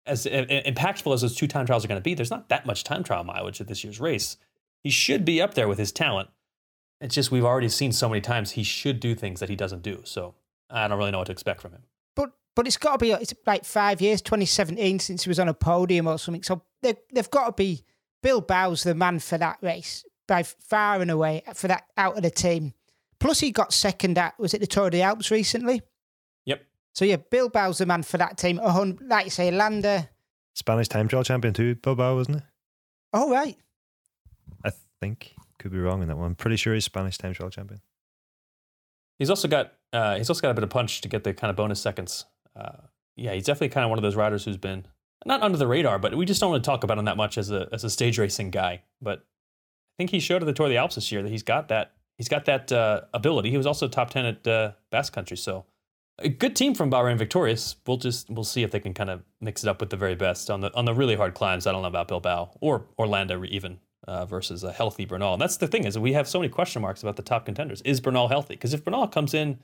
as 0.07 0.27
impactful 0.27 1.13
as 1.15 1.21
those 1.21 1.37
two 1.37 1.47
time 1.47 1.67
trials 1.67 1.85
are 1.85 1.89
going 1.89 2.01
to 2.01 2.03
be, 2.03 2.15
there's 2.15 2.31
not 2.31 2.49
that 2.49 2.67
much 2.67 2.85
time 2.85 3.05
trial 3.05 3.25
mileage 3.25 3.61
at 3.61 3.69
this 3.69 3.85
year's 3.85 4.01
race. 4.01 4.37
He 4.83 4.91
should 4.91 5.25
be 5.25 5.41
up 5.41 5.55
there 5.55 5.69
with 5.69 5.79
his 5.79 5.93
talent. 5.93 6.31
It's 7.01 7.15
just 7.15 7.31
we've 7.31 7.45
already 7.45 7.69
seen 7.69 7.93
so 7.93 8.09
many 8.09 8.21
times 8.21 8.53
he 8.53 8.63
should 8.63 9.01
do 9.01 9.15
things 9.15 9.41
that 9.41 9.49
he 9.49 9.57
doesn't 9.57 9.83
do. 9.83 10.03
So 10.05 10.35
I 10.69 10.89
don't 10.89 10.99
really 10.99 11.11
know 11.11 11.19
what 11.19 11.27
to 11.27 11.33
expect 11.33 11.61
from 11.61 11.73
him. 11.73 11.83
But 12.17 12.33
but 12.55 12.67
it's 12.67 12.77
got 12.77 12.93
to 12.93 12.99
be 12.99 13.13
it's 13.13 13.35
like 13.47 13.65
five 13.65 14.01
years, 14.01 14.21
2017, 14.23 14.99
since 14.99 15.25
he 15.25 15.31
was 15.31 15.39
on 15.39 15.49
a 15.49 15.55
podium 15.55 16.07
or 16.07 16.19
something. 16.19 16.43
So 16.43 16.63
they, 16.83 16.95
they've 17.13 17.31
got 17.31 17.47
to 17.47 17.53
be 17.53 17.85
Bilbao's 18.23 18.83
the 18.83 18.95
man 18.95 19.19
for 19.19 19.39
that 19.39 19.59
race 19.63 20.05
by 20.27 20.43
far 20.43 21.01
and 21.01 21.11
away 21.11 21.43
for 21.55 21.69
that 21.69 21.85
out 21.97 22.17
of 22.17 22.23
the 22.23 22.31
team. 22.31 22.73
Plus, 23.19 23.41
he 23.41 23.51
got 23.51 23.73
second 23.73 24.17
at 24.19 24.39
was 24.39 24.55
it 24.55 24.61
the 24.61 24.67
Tour 24.67 24.91
the 24.91 25.03
Alps 25.03 25.31
recently? 25.31 25.83
Yep. 26.91 26.97
So 26.97 27.05
yeah, 27.05 27.17
Bilbao's 27.17 27.79
the 27.79 27.87
man 27.87 28.03
for 28.03 28.19
that 28.19 28.37
team. 28.39 28.59
A 28.59 28.71
hun- 28.73 28.99
Like 29.07 29.27
you 29.27 29.31
say, 29.31 29.51
Landa. 29.51 30.09
Spanish 30.55 30.89
time 30.89 31.09
trial 31.09 31.25
champion 31.25 31.55
too, 31.55 31.77
Bilbao, 31.77 32.17
wasn't 32.17 32.39
it? 32.39 32.43
Oh 33.13 33.31
right, 33.31 33.57
I 34.65 34.71
think. 35.01 35.35
Could 35.59 35.73
be 35.73 35.79
wrong 35.79 36.01
in 36.03 36.09
that 36.09 36.17
one. 36.17 36.27
I'm 36.27 36.35
pretty 36.35 36.57
sure 36.57 36.75
he's 36.75 36.85
Spanish 36.85 37.19
time 37.19 37.35
trial 37.35 37.51
champion. 37.51 37.81
He's 39.19 39.31
also 39.31 39.47
got 39.49 39.73
uh, 39.93 40.17
he's 40.17 40.29
also 40.31 40.41
got 40.43 40.51
a 40.51 40.55
bit 40.55 40.65
of 40.65 40.71
punch 40.71 41.01
to 41.03 41.09
get 41.09 41.25
the 41.25 41.35
kind 41.35 41.51
of 41.51 41.57
bonus 41.57 41.81
seconds. 41.81 42.25
Uh, 42.57 42.73
yeah, 43.17 43.33
he's 43.35 43.45
definitely 43.45 43.69
kind 43.69 43.85
of 43.85 43.91
one 43.91 43.99
of 43.99 44.03
those 44.03 44.17
riders 44.17 44.45
who's 44.45 44.57
been 44.57 44.87
not 45.27 45.43
under 45.43 45.59
the 45.59 45.67
radar, 45.67 45.99
but 45.99 46.15
we 46.17 46.25
just 46.25 46.41
don't 46.41 46.51
want 46.51 46.65
to 46.65 46.67
talk 46.69 46.83
about 46.85 46.99
him 46.99 47.05
that 47.05 47.17
much 47.17 47.37
as 47.37 47.51
a 47.51 47.69
as 47.73 47.85
a 47.85 47.91
stage 47.91 48.19
racing 48.19 48.51
guy. 48.51 48.83
But 49.03 49.19
I 49.19 49.95
think 49.99 50.11
he 50.11 50.21
showed 50.21 50.43
at 50.43 50.47
the 50.47 50.53
Tour 50.53 50.67
of 50.67 50.71
the 50.71 50.79
Alps 50.79 50.95
this 50.95 51.13
year 51.13 51.23
that 51.23 51.31
he's 51.31 51.43
got 51.43 51.69
that 51.69 51.93
he's 52.17 52.29
got 52.29 52.47
that 52.47 52.73
uh, 52.73 53.03
ability. 53.13 53.51
He 53.51 53.57
was 53.59 53.67
also 53.67 53.87
top 53.89 54.11
ten 54.11 54.25
at 54.25 54.47
uh, 54.47 54.73
Basque 54.91 55.13
Country, 55.13 55.37
so 55.37 55.67
a 56.21 56.29
good 56.29 56.55
team 56.55 56.75
from 56.75 56.91
Bahrain 56.91 57.19
Victorious. 57.19 57.77
We'll 57.87 57.97
just 57.97 58.31
we'll 58.31 58.45
see 58.45 58.63
if 58.63 58.71
they 58.71 58.81
can 58.81 58.95
kind 58.95 59.11
of 59.11 59.23
mix 59.41 59.65
it 59.65 59.69
up 59.69 59.81
with 59.81 59.91
the 59.91 59.97
very 59.97 60.15
best 60.15 60.51
on 60.51 60.61
the 60.61 60.75
on 60.77 60.85
the 60.85 60.95
really 60.95 61.17
hard 61.17 61.35
climbs. 61.35 61.67
I 61.67 61.73
don't 61.73 61.83
know 61.83 61.89
about 61.89 62.09
Bilbao 62.09 62.51
or 62.61 62.87
Orlando 62.99 63.43
even 63.45 63.79
uh, 64.07 64.27
versus 64.27 64.65
a 64.65 64.73
healthy 64.73 65.05
Bernal. 65.05 65.35
And 65.35 65.43
that's 65.43 65.57
the 65.57 65.67
thing 65.67 65.85
is 65.85 65.99
we 65.99 66.13
have 66.13 66.29
so 66.29 66.41
many 66.41 66.49
question 66.49 66.83
marks 66.83 67.03
about 67.03 67.17
the 67.17 67.23
top 67.23 67.47
contenders. 67.47 67.81
Is 67.83 68.01
Bernal 68.01 68.29
healthy? 68.29 68.55
Because 68.55 68.75
if 68.75 68.85
Bernal 68.85 69.09
comes 69.09 69.35
in 69.35 69.61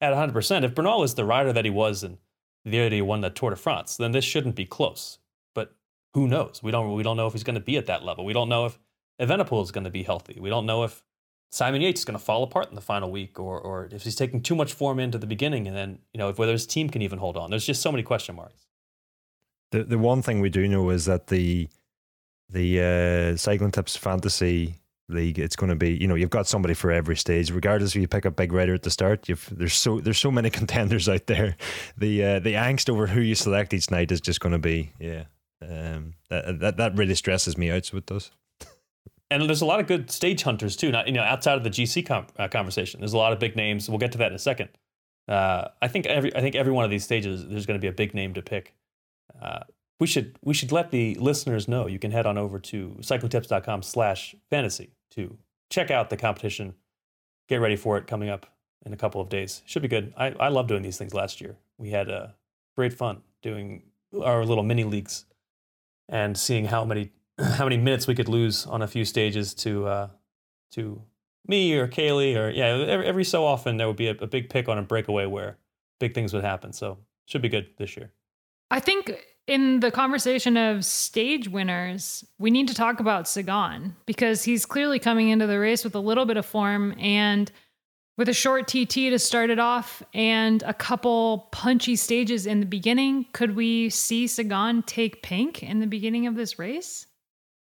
at 0.00 0.12
100%, 0.12 0.64
if 0.64 0.74
Bernal 0.74 1.02
is 1.02 1.14
the 1.14 1.24
rider 1.24 1.52
that 1.52 1.64
he 1.64 1.70
was 1.70 2.02
and 2.02 2.18
the 2.64 2.72
year 2.72 2.84
that 2.84 2.94
he 2.94 3.02
won 3.02 3.20
the 3.20 3.30
Tour 3.30 3.50
de 3.50 3.56
France, 3.56 3.96
then 3.96 4.12
this 4.12 4.24
shouldn't 4.24 4.54
be 4.54 4.66
close. 4.66 5.18
But 5.54 5.74
who 6.14 6.28
knows? 6.28 6.62
We 6.62 6.70
don't 6.70 6.94
we 6.94 7.02
don't 7.02 7.16
know 7.16 7.26
if 7.26 7.32
he's 7.32 7.44
going 7.44 7.54
to 7.54 7.60
be 7.60 7.76
at 7.76 7.86
that 7.86 8.04
level. 8.04 8.24
We 8.24 8.32
don't 8.32 8.48
know 8.48 8.66
if 8.66 8.78
Evenepoel 9.20 9.62
is 9.62 9.70
going 9.70 9.84
to 9.84 9.90
be 9.90 10.02
healthy. 10.02 10.38
We 10.40 10.50
don't 10.50 10.66
know 10.66 10.84
if 10.84 11.02
Simon 11.50 11.82
Yates 11.82 12.02
is 12.02 12.04
going 12.04 12.18
to 12.18 12.24
fall 12.24 12.44
apart 12.44 12.68
in 12.68 12.76
the 12.76 12.80
final 12.80 13.10
week, 13.10 13.38
or 13.38 13.60
or 13.60 13.88
if 13.90 14.02
he's 14.02 14.14
taking 14.14 14.40
too 14.40 14.54
much 14.54 14.72
form 14.72 15.00
into 15.00 15.18
the 15.18 15.26
beginning, 15.26 15.66
and 15.66 15.76
then 15.76 15.98
you 16.12 16.18
know 16.18 16.28
if 16.28 16.38
whether 16.38 16.52
his 16.52 16.66
team 16.66 16.88
can 16.88 17.02
even 17.02 17.18
hold 17.18 17.36
on. 17.36 17.50
There's 17.50 17.66
just 17.66 17.82
so 17.82 17.90
many 17.90 18.02
question 18.02 18.36
marks. 18.36 18.66
The 19.72 19.84
the 19.84 19.98
one 19.98 20.22
thing 20.22 20.40
we 20.40 20.48
do 20.48 20.68
know 20.68 20.90
is 20.90 21.06
that 21.06 21.26
the 21.26 21.68
the 22.48 23.32
uh, 23.34 23.36
cycling 23.36 23.72
tips 23.72 23.96
fantasy 23.96 24.76
league 25.10 25.38
it's 25.38 25.56
going 25.56 25.70
to 25.70 25.76
be 25.76 25.90
you 25.96 26.06
know 26.06 26.14
you've 26.14 26.30
got 26.30 26.46
somebody 26.46 26.72
for 26.72 26.92
every 26.92 27.16
stage 27.16 27.50
regardless 27.50 27.96
if 27.96 28.00
you 28.00 28.06
pick 28.06 28.24
a 28.24 28.30
big 28.30 28.52
rider 28.52 28.74
at 28.74 28.82
the 28.82 28.90
start 28.90 29.28
you've 29.28 29.48
there's 29.50 29.74
so 29.74 30.00
there's 30.00 30.18
so 30.18 30.30
many 30.30 30.50
contenders 30.60 31.08
out 31.08 31.26
there 31.26 31.56
the 31.98 32.24
uh, 32.24 32.38
the 32.38 32.52
angst 32.52 32.88
over 32.88 33.08
who 33.08 33.20
you 33.20 33.34
select 33.34 33.74
each 33.74 33.90
night 33.90 34.12
is 34.12 34.20
just 34.20 34.40
going 34.40 34.52
to 34.52 34.58
be 34.58 34.92
yeah 35.00 35.24
um 35.62 36.14
that, 36.28 36.60
that 36.60 36.76
that 36.76 36.96
really 36.96 37.14
stresses 37.14 37.58
me 37.58 37.70
out 37.70 37.84
so 37.84 37.96
it 37.96 38.06
does 38.06 38.30
And 39.30 39.48
there's 39.48 39.60
a 39.60 39.66
lot 39.66 39.78
of 39.78 39.86
good 39.86 40.10
stage 40.10 40.42
hunters 40.42 40.76
too. 40.76 40.90
Not 40.90 41.06
you 41.06 41.12
know 41.12 41.22
outside 41.22 41.56
of 41.56 41.64
the 41.64 41.70
GC 41.70 42.06
com- 42.06 42.26
uh, 42.38 42.48
conversation. 42.48 43.00
There's 43.00 43.12
a 43.12 43.18
lot 43.18 43.32
of 43.32 43.38
big 43.38 43.56
names. 43.56 43.88
We'll 43.88 43.98
get 43.98 44.12
to 44.12 44.18
that 44.18 44.28
in 44.28 44.34
a 44.34 44.40
second. 44.40 44.70
Uh, 45.28 45.68
I 45.80 45.88
think 45.88 46.06
every 46.06 46.34
I 46.34 46.40
think 46.40 46.56
every 46.56 46.72
one 46.72 46.84
of 46.84 46.90
these 46.90 47.04
stages 47.04 47.46
there's 47.46 47.66
going 47.66 47.78
to 47.78 47.82
be 47.82 47.88
a 47.88 47.92
big 47.92 48.14
name 48.14 48.34
to 48.34 48.42
pick. 48.42 48.74
Uh, 49.40 49.60
we 50.00 50.06
should 50.06 50.36
we 50.42 50.54
should 50.54 50.72
let 50.72 50.90
the 50.90 51.14
listeners 51.16 51.68
know. 51.68 51.86
You 51.86 51.98
can 51.98 52.10
head 52.10 52.26
on 52.26 52.36
over 52.36 52.58
to 52.58 52.96
cyclingtips.com/fantasy 53.00 54.90
to 55.12 55.38
check 55.70 55.90
out 55.90 56.10
the 56.10 56.16
competition. 56.16 56.74
Get 57.48 57.60
ready 57.60 57.76
for 57.76 57.98
it 57.98 58.06
coming 58.06 58.28
up 58.28 58.46
in 58.84 58.92
a 58.92 58.96
couple 58.96 59.20
of 59.20 59.28
days. 59.28 59.62
Should 59.66 59.82
be 59.82 59.88
good. 59.88 60.12
I 60.16 60.34
I 60.40 60.48
love 60.48 60.66
doing 60.66 60.82
these 60.82 60.98
things. 60.98 61.14
Last 61.14 61.40
year 61.40 61.56
we 61.78 61.90
had 61.90 62.10
uh, 62.10 62.28
great 62.76 62.92
fun 62.92 63.22
doing 63.42 63.82
our 64.20 64.44
little 64.44 64.64
mini 64.64 64.84
leagues 64.84 65.26
and 66.08 66.36
seeing 66.36 66.64
how 66.64 66.84
many 66.84 67.12
how 67.42 67.64
many 67.64 67.76
minutes 67.76 68.06
we 68.06 68.14
could 68.14 68.28
lose 68.28 68.66
on 68.66 68.82
a 68.82 68.86
few 68.86 69.04
stages 69.04 69.54
to 69.54 69.86
uh, 69.86 70.08
to 70.72 71.02
me 71.46 71.74
or 71.76 71.88
Caley 71.88 72.36
or 72.36 72.50
yeah 72.50 72.66
every, 72.66 73.06
every 73.06 73.24
so 73.24 73.44
often 73.44 73.76
there 73.76 73.86
would 73.86 73.96
be 73.96 74.08
a, 74.08 74.12
a 74.12 74.26
big 74.26 74.50
pick 74.50 74.68
on 74.68 74.78
a 74.78 74.82
breakaway 74.82 75.26
where 75.26 75.58
big 75.98 76.14
things 76.14 76.32
would 76.32 76.44
happen. 76.44 76.72
So 76.72 76.98
should 77.26 77.42
be 77.42 77.48
good 77.48 77.68
this 77.78 77.96
year. 77.96 78.10
I 78.70 78.80
think 78.80 79.12
in 79.46 79.80
the 79.80 79.90
conversation 79.90 80.56
of 80.56 80.84
stage 80.84 81.48
winners, 81.48 82.24
we 82.38 82.50
need 82.50 82.68
to 82.68 82.74
talk 82.74 83.00
about 83.00 83.28
Sagan 83.28 83.96
because 84.06 84.44
he's 84.44 84.66
clearly 84.66 84.98
coming 84.98 85.28
into 85.28 85.46
the 85.46 85.58
race 85.58 85.84
with 85.84 85.94
a 85.94 86.00
little 86.00 86.24
bit 86.24 86.36
of 86.36 86.46
form 86.46 86.94
and 86.98 87.50
with 88.16 88.28
a 88.28 88.34
short 88.34 88.68
TT 88.68 88.92
to 88.92 89.18
start 89.18 89.50
it 89.50 89.58
off 89.58 90.02
and 90.12 90.62
a 90.64 90.74
couple 90.74 91.48
punchy 91.52 91.96
stages 91.96 92.46
in 92.46 92.60
the 92.60 92.66
beginning. 92.66 93.26
Could 93.32 93.56
we 93.56 93.90
see 93.90 94.26
Sagan 94.26 94.82
take 94.82 95.22
pink 95.22 95.62
in 95.62 95.80
the 95.80 95.86
beginning 95.86 96.26
of 96.26 96.34
this 96.34 96.58
race? 96.58 97.06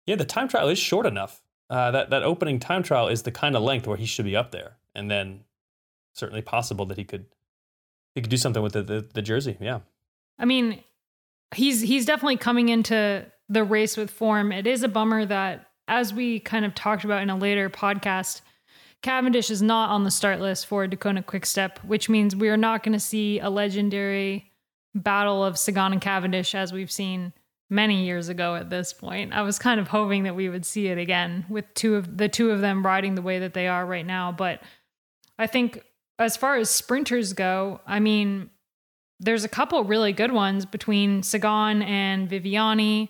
Yeah, 0.10 0.16
the 0.16 0.26
time 0.26 0.48
trial 0.48 0.70
is 0.70 0.80
short 0.80 1.06
enough. 1.06 1.44
Uh, 1.70 1.92
that 1.92 2.10
that 2.10 2.24
opening 2.24 2.60
time 2.60 2.82
trial 2.82 3.10
is 3.10 3.22
the 3.22 3.32
kind 3.32 3.56
of 3.56 3.62
length 3.62 3.86
where 3.86 3.96
he 3.96 4.08
should 4.08 4.26
be 4.26 4.36
up 4.36 4.50
there, 4.50 4.78
and 4.96 5.10
then 5.10 5.42
certainly 6.16 6.42
possible 6.42 6.88
that 6.88 6.98
he 6.98 7.04
could 7.04 7.28
he 8.16 8.22
could 8.22 8.32
do 8.32 8.38
something 8.38 8.64
with 8.64 8.74
the, 8.74 8.82
the, 8.82 9.08
the 9.14 9.22
jersey. 9.22 9.56
Yeah. 9.62 9.82
I 10.40 10.46
mean, 10.46 10.84
he's 11.54 11.82
he's 11.82 12.08
definitely 12.08 12.38
coming 12.38 12.70
into 12.70 13.24
the 13.50 13.64
race 13.64 13.98
with 13.98 14.10
form. 14.10 14.52
It 14.52 14.66
is 14.66 14.82
a 14.82 14.88
bummer 14.88 15.28
that, 15.28 15.68
as 15.88 16.12
we 16.12 16.40
kind 16.40 16.66
of 16.66 16.74
talked 16.74 17.04
about 17.04 17.22
in 17.22 17.30
a 17.30 17.38
later 17.38 17.70
podcast, 17.70 18.42
Cavendish 19.04 19.52
is 19.52 19.62
not 19.62 19.92
on 19.92 20.06
the 20.06 20.12
start 20.12 20.40
list 20.40 20.66
for 20.66 20.88
Deceuninck 20.88 21.28
Quickstep, 21.28 21.78
which 21.86 22.10
means 22.10 22.36
we 22.36 22.50
are 22.50 22.58
not 22.58 22.82
going 22.82 22.94
to 22.94 23.00
see 23.00 23.40
a 23.40 23.52
legendary 23.52 24.52
battle 24.96 25.46
of 25.46 25.60
Sagan 25.60 25.92
and 25.92 26.02
Cavendish 26.02 26.56
as 26.56 26.74
we've 26.74 26.92
seen 26.92 27.32
many 27.70 28.06
years 28.06 28.30
ago 28.30 28.56
at 28.56 28.70
this 28.70 28.94
point. 28.94 29.34
I 29.34 29.44
was 29.44 29.60
kind 29.60 29.80
of 29.80 29.88
hoping 29.88 30.24
that 30.24 30.36
we 30.36 30.50
would 30.50 30.66
see 30.66 30.88
it 30.88 30.98
again 30.98 31.46
with 31.50 31.72
two 31.74 31.96
of 31.96 32.18
the 32.18 32.28
two 32.28 32.52
of 32.52 32.62
them 32.62 32.86
riding 32.86 33.16
the 33.16 33.22
way 33.22 33.40
that 33.40 33.54
they 33.54 33.68
are 33.68 33.86
right 33.86 34.06
now, 34.06 34.32
but 34.32 34.62
I 35.38 35.48
think 35.48 35.84
as 36.18 36.36
far 36.36 36.58
as 36.58 36.70
sprinters 36.70 37.34
go, 37.34 37.80
I 37.88 38.00
mean, 38.00 38.50
there's 39.20 39.44
a 39.44 39.50
couple 39.50 39.84
really 39.84 40.14
good 40.14 40.32
ones 40.32 40.66
between 40.66 41.24
Sagan 41.24 41.82
and 41.82 42.30
Viviani. 42.30 43.10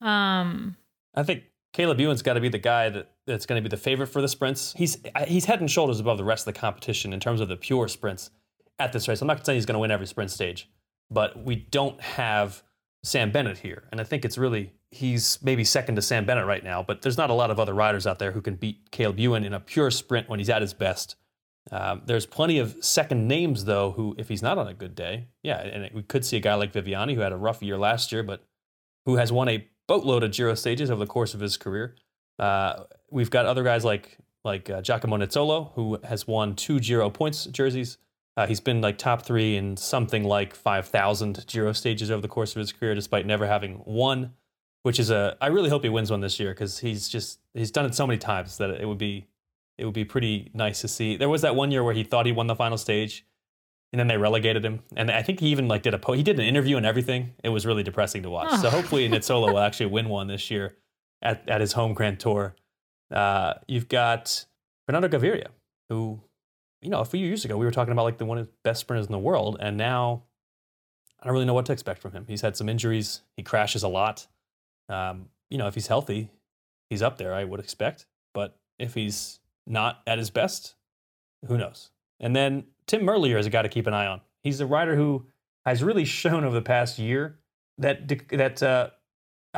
Um, 0.00 0.76
I 1.14 1.22
think 1.22 1.44
Caleb 1.72 2.00
Ewan's 2.00 2.22
got 2.22 2.34
to 2.34 2.40
be 2.40 2.48
the 2.48 2.58
guy 2.58 2.88
that, 2.90 3.10
that's 3.26 3.46
going 3.46 3.62
to 3.62 3.68
be 3.68 3.70
the 3.70 3.80
favorite 3.80 4.08
for 4.08 4.22
the 4.22 4.28
sprints. 4.28 4.72
He's 4.76 4.98
he's 5.26 5.44
head 5.44 5.60
and 5.60 5.70
shoulders 5.70 6.00
above 6.00 6.18
the 6.18 6.24
rest 6.24 6.46
of 6.46 6.54
the 6.54 6.60
competition 6.60 7.12
in 7.12 7.20
terms 7.20 7.40
of 7.40 7.48
the 7.48 7.56
pure 7.56 7.88
sprints 7.88 8.30
at 8.78 8.92
this 8.92 9.08
race. 9.08 9.20
I'm 9.20 9.28
not 9.28 9.44
saying 9.44 9.56
he's 9.56 9.66
going 9.66 9.74
to 9.74 9.80
win 9.80 9.90
every 9.90 10.06
sprint 10.06 10.30
stage, 10.30 10.70
but 11.10 11.44
we 11.44 11.56
don't 11.56 12.00
have 12.00 12.62
Sam 13.04 13.30
Bennett 13.30 13.58
here, 13.58 13.84
and 13.90 14.00
I 14.00 14.04
think 14.04 14.24
it's 14.24 14.36
really 14.36 14.72
he's 14.90 15.38
maybe 15.42 15.64
second 15.64 15.96
to 15.96 16.02
Sam 16.02 16.24
Bennett 16.24 16.46
right 16.46 16.64
now. 16.64 16.82
But 16.82 17.02
there's 17.02 17.18
not 17.18 17.30
a 17.30 17.34
lot 17.34 17.50
of 17.50 17.60
other 17.60 17.74
riders 17.74 18.06
out 18.06 18.18
there 18.18 18.32
who 18.32 18.40
can 18.40 18.56
beat 18.56 18.90
Caleb 18.90 19.18
Ewan 19.18 19.44
in 19.44 19.54
a 19.54 19.60
pure 19.60 19.90
sprint 19.90 20.28
when 20.28 20.40
he's 20.40 20.50
at 20.50 20.62
his 20.62 20.74
best. 20.74 21.16
Um, 21.70 22.02
there's 22.06 22.26
plenty 22.26 22.58
of 22.58 22.76
second 22.80 23.28
names 23.28 23.66
though 23.66 23.92
who, 23.92 24.14
if 24.18 24.28
he's 24.28 24.42
not 24.42 24.58
on 24.58 24.68
a 24.68 24.74
good 24.74 24.94
day, 24.94 25.28
yeah, 25.42 25.58
and 25.58 25.90
we 25.94 26.02
could 26.02 26.24
see 26.24 26.36
a 26.36 26.40
guy 26.40 26.54
like 26.54 26.72
Viviani 26.72 27.14
who 27.14 27.20
had 27.20 27.32
a 27.32 27.36
rough 27.36 27.62
year 27.62 27.78
last 27.78 28.10
year, 28.10 28.22
but 28.22 28.42
who 29.04 29.16
has 29.16 29.30
won 29.30 29.48
a 29.48 29.66
boatload 29.86 30.22
of 30.22 30.32
Giro 30.32 30.54
stages 30.54 30.90
over 30.90 31.00
the 31.00 31.10
course 31.10 31.34
of 31.34 31.40
his 31.40 31.56
career. 31.56 31.96
Uh, 32.38 32.84
we've 33.10 33.30
got 33.30 33.46
other 33.46 33.62
guys 33.64 33.84
like 33.84 34.18
like 34.44 34.70
uh, 34.70 34.80
Giacomo 34.80 35.18
Nizzolo 35.18 35.72
who 35.74 35.98
has 36.04 36.26
won 36.26 36.54
two 36.54 36.80
Giro 36.80 37.10
points 37.10 37.46
jerseys. 37.46 37.98
Uh, 38.38 38.46
he's 38.46 38.60
been 38.60 38.80
like 38.80 38.96
top 38.98 39.22
three 39.22 39.56
in 39.56 39.76
something 39.76 40.22
like 40.22 40.54
5,000 40.54 41.44
Giro 41.48 41.72
stages 41.72 42.08
over 42.08 42.22
the 42.22 42.28
course 42.28 42.54
of 42.54 42.60
his 42.60 42.70
career, 42.70 42.94
despite 42.94 43.26
never 43.26 43.48
having 43.48 43.82
won. 43.84 44.32
Which 44.84 45.00
is 45.00 45.10
a 45.10 45.36
I 45.40 45.48
really 45.48 45.68
hope 45.68 45.82
he 45.82 45.88
wins 45.88 46.08
one 46.08 46.20
this 46.20 46.38
year 46.38 46.50
because 46.50 46.78
he's 46.78 47.08
just 47.08 47.40
he's 47.52 47.72
done 47.72 47.84
it 47.84 47.96
so 47.96 48.06
many 48.06 48.16
times 48.16 48.58
that 48.58 48.70
it 48.70 48.86
would 48.86 48.96
be 48.96 49.26
it 49.76 49.84
would 49.84 49.92
be 49.92 50.04
pretty 50.04 50.52
nice 50.54 50.80
to 50.82 50.88
see. 50.88 51.16
There 51.16 51.28
was 51.28 51.42
that 51.42 51.56
one 51.56 51.72
year 51.72 51.82
where 51.82 51.94
he 51.94 52.04
thought 52.04 52.26
he 52.26 52.32
won 52.32 52.46
the 52.46 52.54
final 52.54 52.78
stage, 52.78 53.26
and 53.92 53.98
then 53.98 54.06
they 54.06 54.16
relegated 54.16 54.64
him. 54.64 54.84
And 54.94 55.10
I 55.10 55.22
think 55.22 55.40
he 55.40 55.48
even 55.48 55.66
like 55.66 55.82
did 55.82 55.94
a 55.94 55.98
po- 55.98 56.12
he 56.12 56.22
did 56.22 56.38
an 56.38 56.46
interview 56.46 56.76
and 56.76 56.86
everything. 56.86 57.34
It 57.42 57.48
was 57.48 57.66
really 57.66 57.82
depressing 57.82 58.22
to 58.22 58.30
watch. 58.30 58.60
So 58.60 58.70
hopefully 58.70 59.08
Nizzolo 59.10 59.52
will 59.52 59.58
actually 59.58 59.86
win 59.86 60.08
one 60.08 60.28
this 60.28 60.48
year 60.48 60.76
at, 61.20 61.46
at 61.48 61.60
his 61.60 61.72
home 61.72 61.92
Grand 61.92 62.20
Tour. 62.20 62.54
Uh, 63.10 63.54
you've 63.66 63.88
got 63.88 64.46
Fernando 64.86 65.08
Gaviria, 65.08 65.48
who 65.88 66.20
you 66.80 66.90
know 66.90 67.00
a 67.00 67.04
few 67.04 67.24
years 67.24 67.44
ago 67.44 67.56
we 67.56 67.64
were 67.64 67.70
talking 67.70 67.92
about 67.92 68.04
like 68.04 68.18
the 68.18 68.24
one 68.24 68.38
of 68.38 68.46
the 68.46 68.52
best 68.62 68.80
sprinters 68.80 69.06
in 69.06 69.12
the 69.12 69.18
world, 69.18 69.56
and 69.60 69.76
now 69.76 70.24
I 71.20 71.26
don't 71.26 71.32
really 71.32 71.46
know 71.46 71.54
what 71.54 71.66
to 71.66 71.72
expect 71.72 72.00
from 72.00 72.12
him. 72.12 72.24
He's 72.28 72.40
had 72.40 72.56
some 72.56 72.68
injuries. 72.68 73.22
He 73.36 73.42
crashes 73.42 73.82
a 73.82 73.88
lot. 73.88 74.26
Um, 74.88 75.26
you 75.50 75.58
know, 75.58 75.66
if 75.66 75.74
he's 75.74 75.88
healthy, 75.88 76.30
he's 76.88 77.02
up 77.02 77.18
there. 77.18 77.34
I 77.34 77.44
would 77.44 77.60
expect, 77.60 78.06
but 78.32 78.58
if 78.78 78.94
he's 78.94 79.40
not 79.66 80.00
at 80.06 80.18
his 80.18 80.30
best, 80.30 80.74
who 81.46 81.58
knows? 81.58 81.90
And 82.20 82.34
then 82.34 82.64
Tim 82.86 83.02
Merlier 83.02 83.38
is 83.38 83.46
a 83.46 83.50
guy 83.50 83.62
to 83.62 83.68
keep 83.68 83.86
an 83.86 83.94
eye 83.94 84.06
on. 84.06 84.20
He's 84.42 84.60
a 84.60 84.66
rider 84.66 84.96
who 84.96 85.26
has 85.66 85.82
really 85.82 86.04
shown 86.20 86.44
over 86.44 86.54
the 86.54 86.62
past 86.62 86.98
year 86.98 87.38
that 87.78 88.08
that 88.30 88.62
uh, 88.62 88.90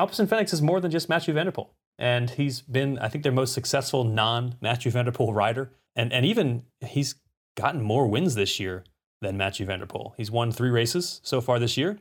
Fenix 0.06 0.52
is 0.52 0.62
more 0.62 0.80
than 0.80 0.90
just 0.90 1.08
Mathieu 1.08 1.34
van 1.34 1.46
der 1.46 1.52
Poel. 1.52 1.70
And 1.98 2.30
he's 2.30 2.62
been, 2.62 2.98
I 2.98 3.08
think, 3.08 3.24
their 3.24 3.32
most 3.32 3.52
successful 3.52 4.04
non-Mathieu 4.04 4.90
van 4.90 5.04
der 5.04 5.12
Poel 5.12 5.28
der 5.28 5.34
rider. 5.34 5.72
And, 5.96 6.12
and 6.12 6.24
even 6.24 6.64
he's 6.80 7.16
gotten 7.56 7.82
more 7.82 8.06
wins 8.06 8.34
this 8.34 8.60
year 8.60 8.84
than 9.20 9.36
Mathieu 9.36 9.66
van 9.66 9.80
der 9.80 9.86
Poel. 9.86 10.12
He's 10.16 10.30
won 10.30 10.52
three 10.52 10.70
races 10.70 11.20
so 11.22 11.40
far 11.40 11.58
this 11.58 11.76
year. 11.76 11.98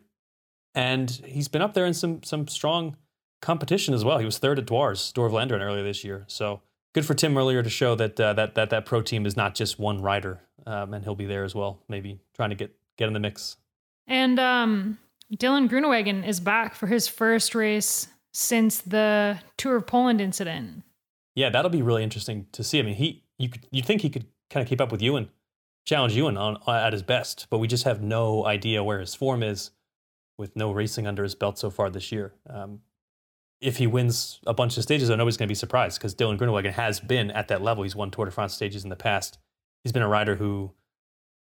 And 0.75 1.09
he's 1.25 1.47
been 1.47 1.61
up 1.61 1.73
there 1.73 1.85
in 1.85 1.93
some, 1.93 2.23
some 2.23 2.47
strong 2.47 2.95
competition 3.41 3.93
as 3.93 4.05
well. 4.05 4.19
He 4.19 4.25
was 4.25 4.37
third 4.37 4.59
at 4.59 4.65
Dwars, 4.65 5.13
door 5.13 5.29
Vlaanderen 5.29 5.61
earlier 5.61 5.83
this 5.83 6.03
year. 6.03 6.25
So 6.27 6.61
good 6.93 7.05
for 7.05 7.13
Tim 7.13 7.33
Merlier 7.33 7.63
to 7.63 7.69
show 7.69 7.95
that 7.95 8.19
uh, 8.19 8.33
that 8.33 8.55
that 8.55 8.69
that 8.69 8.85
pro 8.85 9.01
team 9.01 9.25
is 9.25 9.35
not 9.37 9.55
just 9.55 9.79
one 9.79 10.01
rider, 10.01 10.41
um, 10.65 10.93
and 10.93 11.03
he'll 11.03 11.15
be 11.15 11.25
there 11.25 11.43
as 11.43 11.55
well, 11.55 11.81
maybe 11.87 12.19
trying 12.35 12.49
to 12.49 12.55
get 12.55 12.75
get 12.97 13.07
in 13.07 13.13
the 13.13 13.19
mix. 13.19 13.57
And 14.07 14.39
um, 14.39 14.97
Dylan 15.33 15.69
Groenewegen 15.69 16.27
is 16.27 16.39
back 16.39 16.75
for 16.75 16.87
his 16.87 17.07
first 17.07 17.55
race 17.55 18.07
since 18.33 18.81
the 18.81 19.39
Tour 19.57 19.77
of 19.77 19.87
Poland 19.87 20.21
incident. 20.21 20.83
Yeah, 21.35 21.49
that'll 21.49 21.69
be 21.69 21.81
really 21.81 22.03
interesting 22.03 22.47
to 22.53 22.63
see. 22.63 22.79
I 22.79 22.81
mean, 22.81 22.95
he 22.95 23.23
you 23.39 23.49
could 23.49 23.65
you 23.71 23.81
think 23.81 24.01
he 24.01 24.09
could 24.09 24.27
kind 24.51 24.61
of 24.61 24.69
keep 24.69 24.81
up 24.81 24.91
with 24.91 25.01
Ewan, 25.01 25.29
challenge 25.85 26.15
Ewan 26.15 26.37
on 26.37 26.57
at 26.67 26.93
his 26.93 27.01
best, 27.01 27.47
but 27.49 27.57
we 27.57 27.67
just 27.67 27.85
have 27.85 28.01
no 28.01 28.45
idea 28.45 28.83
where 28.83 28.99
his 28.99 29.15
form 29.15 29.41
is 29.41 29.71
with 30.37 30.55
no 30.55 30.71
racing 30.71 31.07
under 31.07 31.23
his 31.23 31.35
belt 31.35 31.57
so 31.57 31.69
far 31.69 31.89
this 31.89 32.11
year. 32.11 32.33
Um, 32.49 32.81
if 33.61 33.77
he 33.77 33.87
wins 33.87 34.39
a 34.45 34.53
bunch 34.53 34.77
of 34.77 34.83
stages, 34.83 35.09
though, 35.09 35.15
nobody's 35.15 35.35
going 35.35 35.47
to 35.47 35.51
be 35.51 35.55
surprised 35.55 35.99
because 35.99 36.15
Dylan 36.15 36.37
Groenewegen 36.37 36.71
has 36.71 36.99
been 36.99 37.31
at 37.31 37.49
that 37.49 37.61
level. 37.61 37.83
He's 37.83 37.95
won 37.95 38.11
Tour 38.11 38.25
de 38.25 38.31
France 38.31 38.53
stages 38.53 38.83
in 38.83 38.89
the 38.89 38.95
past. 38.95 39.37
He's 39.83 39.91
been 39.91 40.03
a 40.03 40.07
rider 40.07 40.35
who 40.35 40.71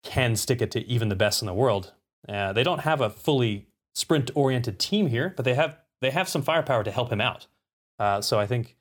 can 0.03 0.34
stick 0.36 0.61
it 0.61 0.70
to 0.72 0.86
even 0.86 1.09
the 1.09 1.16
best 1.16 1.42
in 1.42 1.46
the 1.46 1.55
world. 1.55 1.92
Uh, 2.28 2.53
they 2.53 2.64
don't 2.64 2.80
have 2.80 3.01
a 3.01 3.11
fully 3.11 3.68
sprint-oriented 3.94 4.78
team 4.78 5.09
here, 5.09 5.32
but 5.36 5.44
they 5.44 5.55
have 5.55 5.76
they 6.01 6.11
have 6.11 6.28
some 6.28 6.42
firepower 6.42 6.84
to 6.84 6.90
help 6.90 7.11
him 7.11 7.20
out. 7.20 7.46
Uh, 7.99 8.20
so 8.20 8.38
I 8.38 8.46
think 8.46 8.76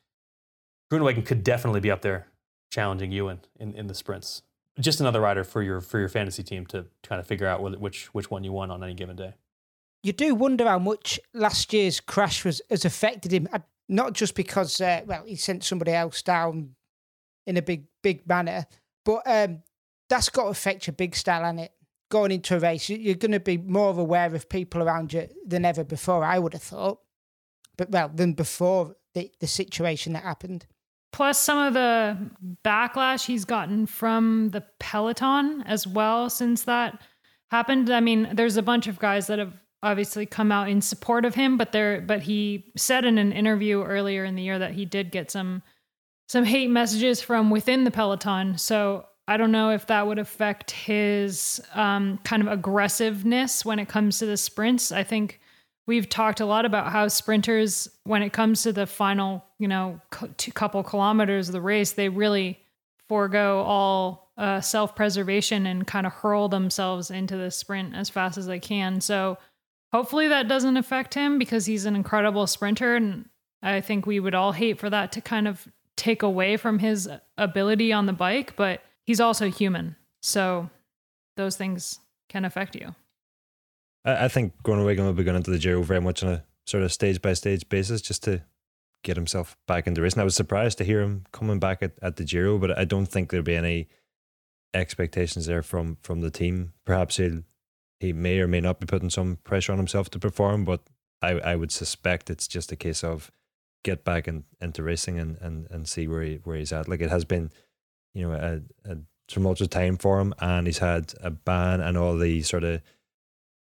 Groenewegen 0.91 1.26
could 1.26 1.43
definitely 1.43 1.80
be 1.80 1.89
up 1.89 2.01
there 2.01 2.28
challenging 2.70 3.11
Ewan 3.11 3.41
in, 3.59 3.74
in 3.74 3.88
the 3.88 3.93
sprints. 3.93 4.41
Just 4.80 4.99
another 4.99 5.22
rider 5.22 5.43
for 5.43 5.61
your 5.61 5.82
for 5.82 5.99
your 5.99 6.09
fantasy 6.09 6.43
team 6.43 6.65
to 6.68 6.86
kind 7.01 7.20
of 7.20 7.26
figure 7.26 7.47
out 7.47 7.61
which 7.80 8.13
which 8.13 8.30
one 8.30 8.43
you 8.43 8.51
want 8.51 8.72
on 8.72 8.84
any 8.84 8.93
given 8.93 9.15
day 9.15 9.34
you 10.03 10.13
do 10.13 10.36
wonder 10.36 10.65
how 10.65 10.80
much 10.80 11.20
last 11.34 11.74
year's 11.74 11.99
crash 11.99 12.45
was, 12.45 12.61
has 12.70 12.86
affected 12.86 13.32
him. 13.32 13.47
Not 13.89 14.13
just 14.13 14.36
because, 14.36 14.80
uh, 14.82 15.01
well, 15.05 15.24
he 15.26 15.36
sent 15.36 15.63
somebody 15.63 15.91
else 15.91 16.22
down 16.22 16.76
in 17.45 17.57
a 17.57 17.61
big, 17.61 17.86
big 18.01 18.28
manner, 18.28 18.65
but 19.05 19.22
um, 19.26 19.63
that's 20.09 20.30
got 20.30 20.43
to 20.43 20.49
affect 20.49 20.88
your 20.88 20.93
big 20.93 21.15
style, 21.15 21.45
and 21.45 21.59
it? 21.59 21.72
Going 22.09 22.32
into 22.32 22.55
a 22.55 22.59
race, 22.59 22.89
you're 22.89 23.15
going 23.15 23.34
to 23.34 23.39
be 23.39 23.57
more 23.57 23.97
aware 23.97 24.34
of 24.34 24.47
people 24.47 24.82
around 24.82 25.11
you 25.11 25.28
than 25.45 25.65
ever 25.65 25.84
before. 25.84 26.24
I 26.24 26.39
would 26.39 26.53
have 26.53 26.63
thought, 26.63 26.99
but 27.78 27.91
well, 27.91 28.09
than 28.13 28.32
before 28.32 28.95
the 29.13 29.30
the 29.39 29.47
situation 29.47 30.13
that 30.13 30.24
happened. 30.24 30.68
Plus, 31.12 31.39
some 31.39 31.58
of 31.58 31.74
the 31.74 32.18
backlash 32.64 33.26
he's 33.26 33.45
gotten 33.45 33.86
from 33.86 34.49
the 34.49 34.64
peloton 34.80 35.64
as 35.66 35.88
well 35.88 36.30
since 36.30 36.64
that 36.64 37.01
happened. 37.49 37.89
I 37.89 38.01
mean, 38.01 38.30
there's 38.34 38.58
a 38.58 38.62
bunch 38.62 38.88
of 38.88 38.99
guys 38.99 39.28
that 39.28 39.39
have 39.39 39.53
obviously 39.84 40.26
come 40.26 40.51
out 40.51 40.70
in 40.70 40.82
support 40.82 41.26
of 41.26 41.36
him, 41.36 41.58
but 41.58 41.72
there 41.72 42.01
but 42.01 42.22
he 42.24 42.72
said 42.76 43.05
in 43.05 43.18
an 43.18 43.32
interview 43.32 43.84
earlier 43.84 44.26
in 44.26 44.36
the 44.36 44.43
year 44.43 44.60
that 44.60 44.74
he 44.74 44.86
did 44.86 45.12
get 45.12 45.32
some 45.32 45.62
some 46.28 46.43
hate 46.43 46.70
messages 46.70 47.22
from 47.22 47.49
within 47.49 47.84
the 47.84 47.91
peloton. 47.91 48.58
So 48.58 49.05
I 49.30 49.38
don't 49.38 49.51
know 49.51 49.72
if 49.72 49.88
that 49.88 50.08
would 50.08 50.20
affect 50.20 50.72
his 50.72 51.62
um, 51.74 52.20
kind 52.24 52.41
of 52.41 52.51
aggressiveness 52.51 53.66
when 53.66 53.80
it 53.80 53.88
comes 53.88 54.20
to 54.20 54.26
the 54.26 54.38
sprints. 54.38 54.91
I 54.91 55.03
think 55.03 55.39
we've 55.88 56.07
talked 56.07 56.39
a 56.39 56.45
lot 56.45 56.65
about 56.65 56.91
how 56.91 57.07
sprinters, 57.07 57.89
when 58.03 58.21
it 58.21 58.33
comes 58.33 58.61
to 58.63 58.73
the 58.73 58.85
final, 58.85 59.43
you 59.57 59.67
know, 59.67 59.99
couple 60.53 60.83
kilometers 60.83 61.49
of 61.49 61.53
the 61.53 61.61
race, 61.61 61.93
they 61.93 62.09
really 62.09 62.59
forego 63.07 63.61
all 63.61 64.31
uh, 64.38 64.61
self 64.61 64.95
preservation 64.95 65.65
and 65.65 65.88
kind 65.88 66.05
of 66.05 66.13
hurl 66.13 66.49
themselves 66.49 67.09
into 67.09 67.35
the 67.35 67.49
sprint 67.49 67.95
as 67.95 68.09
fast 68.09 68.38
as 68.38 68.45
they 68.45 68.59
can. 68.59 69.01
So 69.01 69.38
Hopefully 69.93 70.27
that 70.27 70.47
doesn't 70.47 70.77
affect 70.77 71.13
him 71.13 71.39
because 71.39 71.65
he's 71.65 71.85
an 71.85 71.95
incredible 71.95 72.47
sprinter 72.47 72.95
and 72.95 73.29
I 73.63 73.81
think 73.81 74.05
we 74.05 74.19
would 74.19 74.35
all 74.35 74.51
hate 74.51 74.79
for 74.79 74.89
that 74.89 75.11
to 75.13 75.21
kind 75.21 75.47
of 75.47 75.67
take 75.95 76.21
away 76.21 76.57
from 76.57 76.79
his 76.79 77.09
ability 77.38 77.91
on 77.91 78.05
the 78.05 78.13
bike, 78.13 78.55
but 78.55 78.81
he's 79.03 79.19
also 79.19 79.49
human. 79.49 79.95
So 80.21 80.69
those 81.35 81.55
things 81.55 81.99
can 82.29 82.45
affect 82.45 82.75
you. 82.75 82.93
I, 84.08 84.26
I 84.26 84.28
think 84.28 84.53
Groenewegen 84.64 85.03
will 85.03 85.14
be 85.14 85.24
going 85.24 85.38
into 85.38 85.51
the 85.51 85.60
Giro 85.60 85.84
very 85.84 86.01
much 86.01 86.24
on 86.24 86.30
a 86.30 86.43
sort 86.66 86.84
of 86.84 86.91
stage 86.91 87.22
by 87.22 87.34
stage 87.34 87.70
basis 87.70 88.01
just 88.01 88.24
to 88.24 88.41
get 89.03 89.18
himself 89.18 89.55
back 89.68 89.86
into 89.86 90.01
race. 90.01 90.14
And 90.14 90.22
I 90.22 90.26
was 90.26 90.36
surprised 90.36 90.80
to 90.80 90.84
hear 90.84 91.01
him 91.01 91.26
coming 91.32 91.60
back 91.60 91.84
at, 91.84 91.91
at 92.01 92.16
the 92.16 92.24
Giro, 92.24 92.58
but 92.58 92.78
I 92.78 92.86
don't 92.86 93.05
think 93.05 93.30
there'll 93.30 93.43
be 93.43 93.55
any 93.55 93.88
expectations 94.74 95.45
there 95.45 95.62
from 95.62 95.97
from 96.01 96.22
the 96.22 96.32
team. 96.32 96.74
Perhaps 96.86 97.18
he'll 97.18 97.43
he 97.99 98.14
may 98.14 98.39
or 98.39 98.47
may 98.47 98.62
not 98.62 98.80
be 98.80 98.86
putting 98.86 99.10
some 99.10 99.38
pressure 99.43 99.72
on 99.72 99.78
himself 99.78 100.10
to 100.12 100.20
perform, 100.20 100.66
but 100.66 100.82
I, 101.22 101.32
I 101.32 101.55
would 101.55 101.72
suspect 101.72 102.30
it's 102.30 102.47
just 102.47 102.72
a 102.72 102.76
case 102.76 103.03
of 103.03 103.32
get 103.84 104.03
back 104.03 104.28
in, 104.28 104.43
into 104.62 104.84
racing 104.84 105.18
and, 105.18 105.38
and, 105.41 105.68
and 105.72 105.88
see 105.88 106.08
where 106.08 106.22
he 106.22 106.36
where 106.43 106.58
he's 106.58 106.72
at. 106.72 106.88
Like 106.88 107.01
it 107.01 107.10
has 107.10 107.26
been, 107.26 107.51
you 108.14 108.28
know, 108.28 108.34
a, 108.34 108.91
a 108.91 108.97
tumultuous 109.28 109.70
time 109.70 109.97
for 109.97 110.20
him, 110.20 110.34
and 110.39 110.68
he's 110.68 110.78
had 110.78 111.14
a 111.22 111.32
ban 111.32 111.82
and 111.82 111.97
all 111.97 112.18
the 112.18 112.41
sort 112.43 112.64
of, 112.64 112.82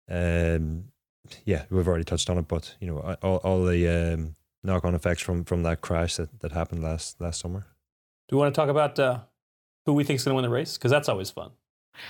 um, 0.10 0.86
yeah, 1.45 1.66
we've 1.70 1.88
already 1.88 2.04
touched 2.04 2.30
on 2.30 2.38
it, 2.38 2.47
but 2.47 2.76
you 2.80 2.88
know, 2.88 3.16
all 3.22 3.38
all 3.38 3.66
the 3.66 3.88
um, 3.88 4.36
knock 4.64 4.86
on 4.86 4.95
effects 4.95 5.22
from 5.22 5.43
from 5.43 5.64
that 5.64 5.82
crash 5.82 6.16
that, 6.16 6.39
that 6.41 6.52
happened 6.52 6.84
last 6.84 7.20
last 7.20 7.39
summer. 7.39 7.66
Do 8.30 8.36
we 8.36 8.39
want 8.39 8.54
to 8.54 8.60
talk 8.60 8.70
about 8.70 8.97
uh, 8.99 9.20
who 9.86 9.93
we 9.93 10.04
think 10.04 10.18
is 10.18 10.24
going 10.24 10.34
to 10.34 10.36
win 10.36 10.43
the 10.43 10.56
race? 10.56 10.78
Because 10.78 10.91
that's 10.91 11.10
always 11.10 11.30
fun. 11.30 11.52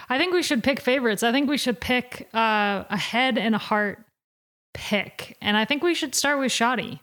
I 0.10 0.18
think 0.18 0.34
we 0.34 0.44
should 0.44 0.64
pick 0.64 0.80
favorites. 0.80 1.24
I 1.24 1.32
think 1.32 1.50
we 1.50 1.58
should 1.58 1.80
pick 1.80 2.30
uh, 2.34 2.84
a 2.90 2.98
head 2.98 3.38
and 3.38 3.56
a 3.56 3.58
heart 3.58 4.04
pick, 4.74 5.38
and 5.42 5.58
I 5.58 5.66
think 5.66 5.84
we 5.84 5.96
should 5.96 6.16
start 6.16 6.40
with 6.40 6.52
Shoddy. 6.52 7.02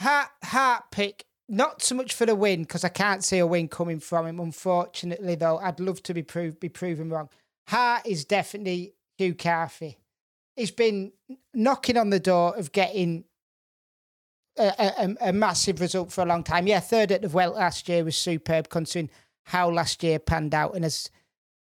Heart, 0.00 0.28
heart 0.44 0.84
pick. 0.90 1.24
Not 1.48 1.82
so 1.82 1.96
much 1.96 2.14
for 2.14 2.26
the 2.26 2.36
win 2.36 2.62
because 2.62 2.84
I 2.84 2.88
can't 2.88 3.24
see 3.24 3.38
a 3.38 3.46
win 3.46 3.66
coming 3.66 3.98
from 3.98 4.26
him. 4.26 4.38
Unfortunately, 4.38 5.34
though, 5.34 5.58
I'd 5.58 5.80
love 5.80 6.00
to 6.04 6.14
be 6.14 6.22
proved 6.22 6.60
be 6.60 6.68
proven 6.68 7.10
wrong. 7.10 7.28
Heart 7.68 8.06
is 8.06 8.24
definitely 8.24 8.94
Hugh 9.20 9.34
Carthy. 9.34 9.98
He's 10.56 10.70
been 10.70 11.12
knocking 11.52 11.98
on 11.98 12.08
the 12.08 12.18
door 12.18 12.56
of 12.56 12.72
getting 12.72 13.24
a, 14.58 14.72
a, 14.78 15.28
a, 15.28 15.32
massive 15.32 15.80
result 15.80 16.10
for 16.10 16.22
a 16.22 16.26
long 16.26 16.42
time. 16.42 16.66
Yeah, 16.66 16.80
third 16.80 17.12
at 17.12 17.20
the 17.20 17.28
Vuelta 17.28 17.58
last 17.58 17.88
year 17.88 18.02
was 18.02 18.16
superb, 18.16 18.70
considering 18.70 19.10
how 19.44 19.70
last 19.70 20.02
year 20.02 20.18
panned 20.18 20.54
out. 20.54 20.74
And 20.74 20.86
as 20.86 21.10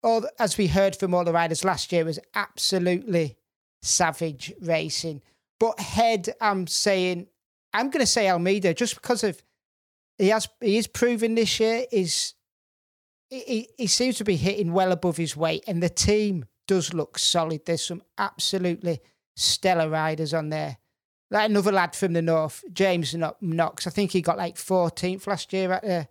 all 0.02 0.26
as 0.40 0.58
we 0.58 0.68
heard 0.68 0.96
from 0.96 1.14
all 1.14 1.26
the 1.26 1.34
riders 1.34 1.66
last 1.66 1.92
year 1.92 2.06
was 2.06 2.20
absolutely 2.34 3.38
savage 3.82 4.54
racing. 4.62 5.22
But 5.60 5.80
head, 5.80 6.34
I'm 6.40 6.68
saying, 6.68 7.28
I'm 7.74 7.90
going 7.90 8.04
to 8.04 8.12
say 8.12 8.30
Almeida 8.30 8.74
just 8.74 8.96
because 8.96 9.26
of 9.26 9.44
he 10.18 10.30
has 10.30 10.48
he 10.62 10.78
is 10.78 10.88
proven 10.88 11.36
this 11.36 11.60
year 11.60 11.84
is 11.92 12.34
he, 13.30 13.70
he 13.78 13.88
seems 13.88 14.18
to 14.18 14.24
be 14.24 14.38
hitting 14.38 14.72
well 14.72 14.94
above 14.94 15.18
his 15.18 15.36
weight, 15.36 15.66
and 15.68 15.84
the 15.84 15.90
team 15.90 16.46
does 16.72 16.94
look 16.94 17.20
solid. 17.20 17.66
There's 17.66 17.84
some 17.84 18.02
absolutely 18.18 19.02
stellar 19.36 19.90
riders 19.90 20.34
on 20.34 20.48
there. 20.48 20.78
Like 21.30 21.50
another 21.50 21.74
lad 21.74 21.98
from 21.98 22.14
the 22.14 22.22
north, 22.22 22.64
James 22.72 23.14
Knox. 23.14 23.88
I 23.88 23.90
think 23.90 24.12
he 24.12 24.22
got 24.22 24.38
like 24.38 24.56
14th 24.56 25.28
last 25.28 25.52
year 25.52 25.74
at 25.74 25.84
the 25.84 26.08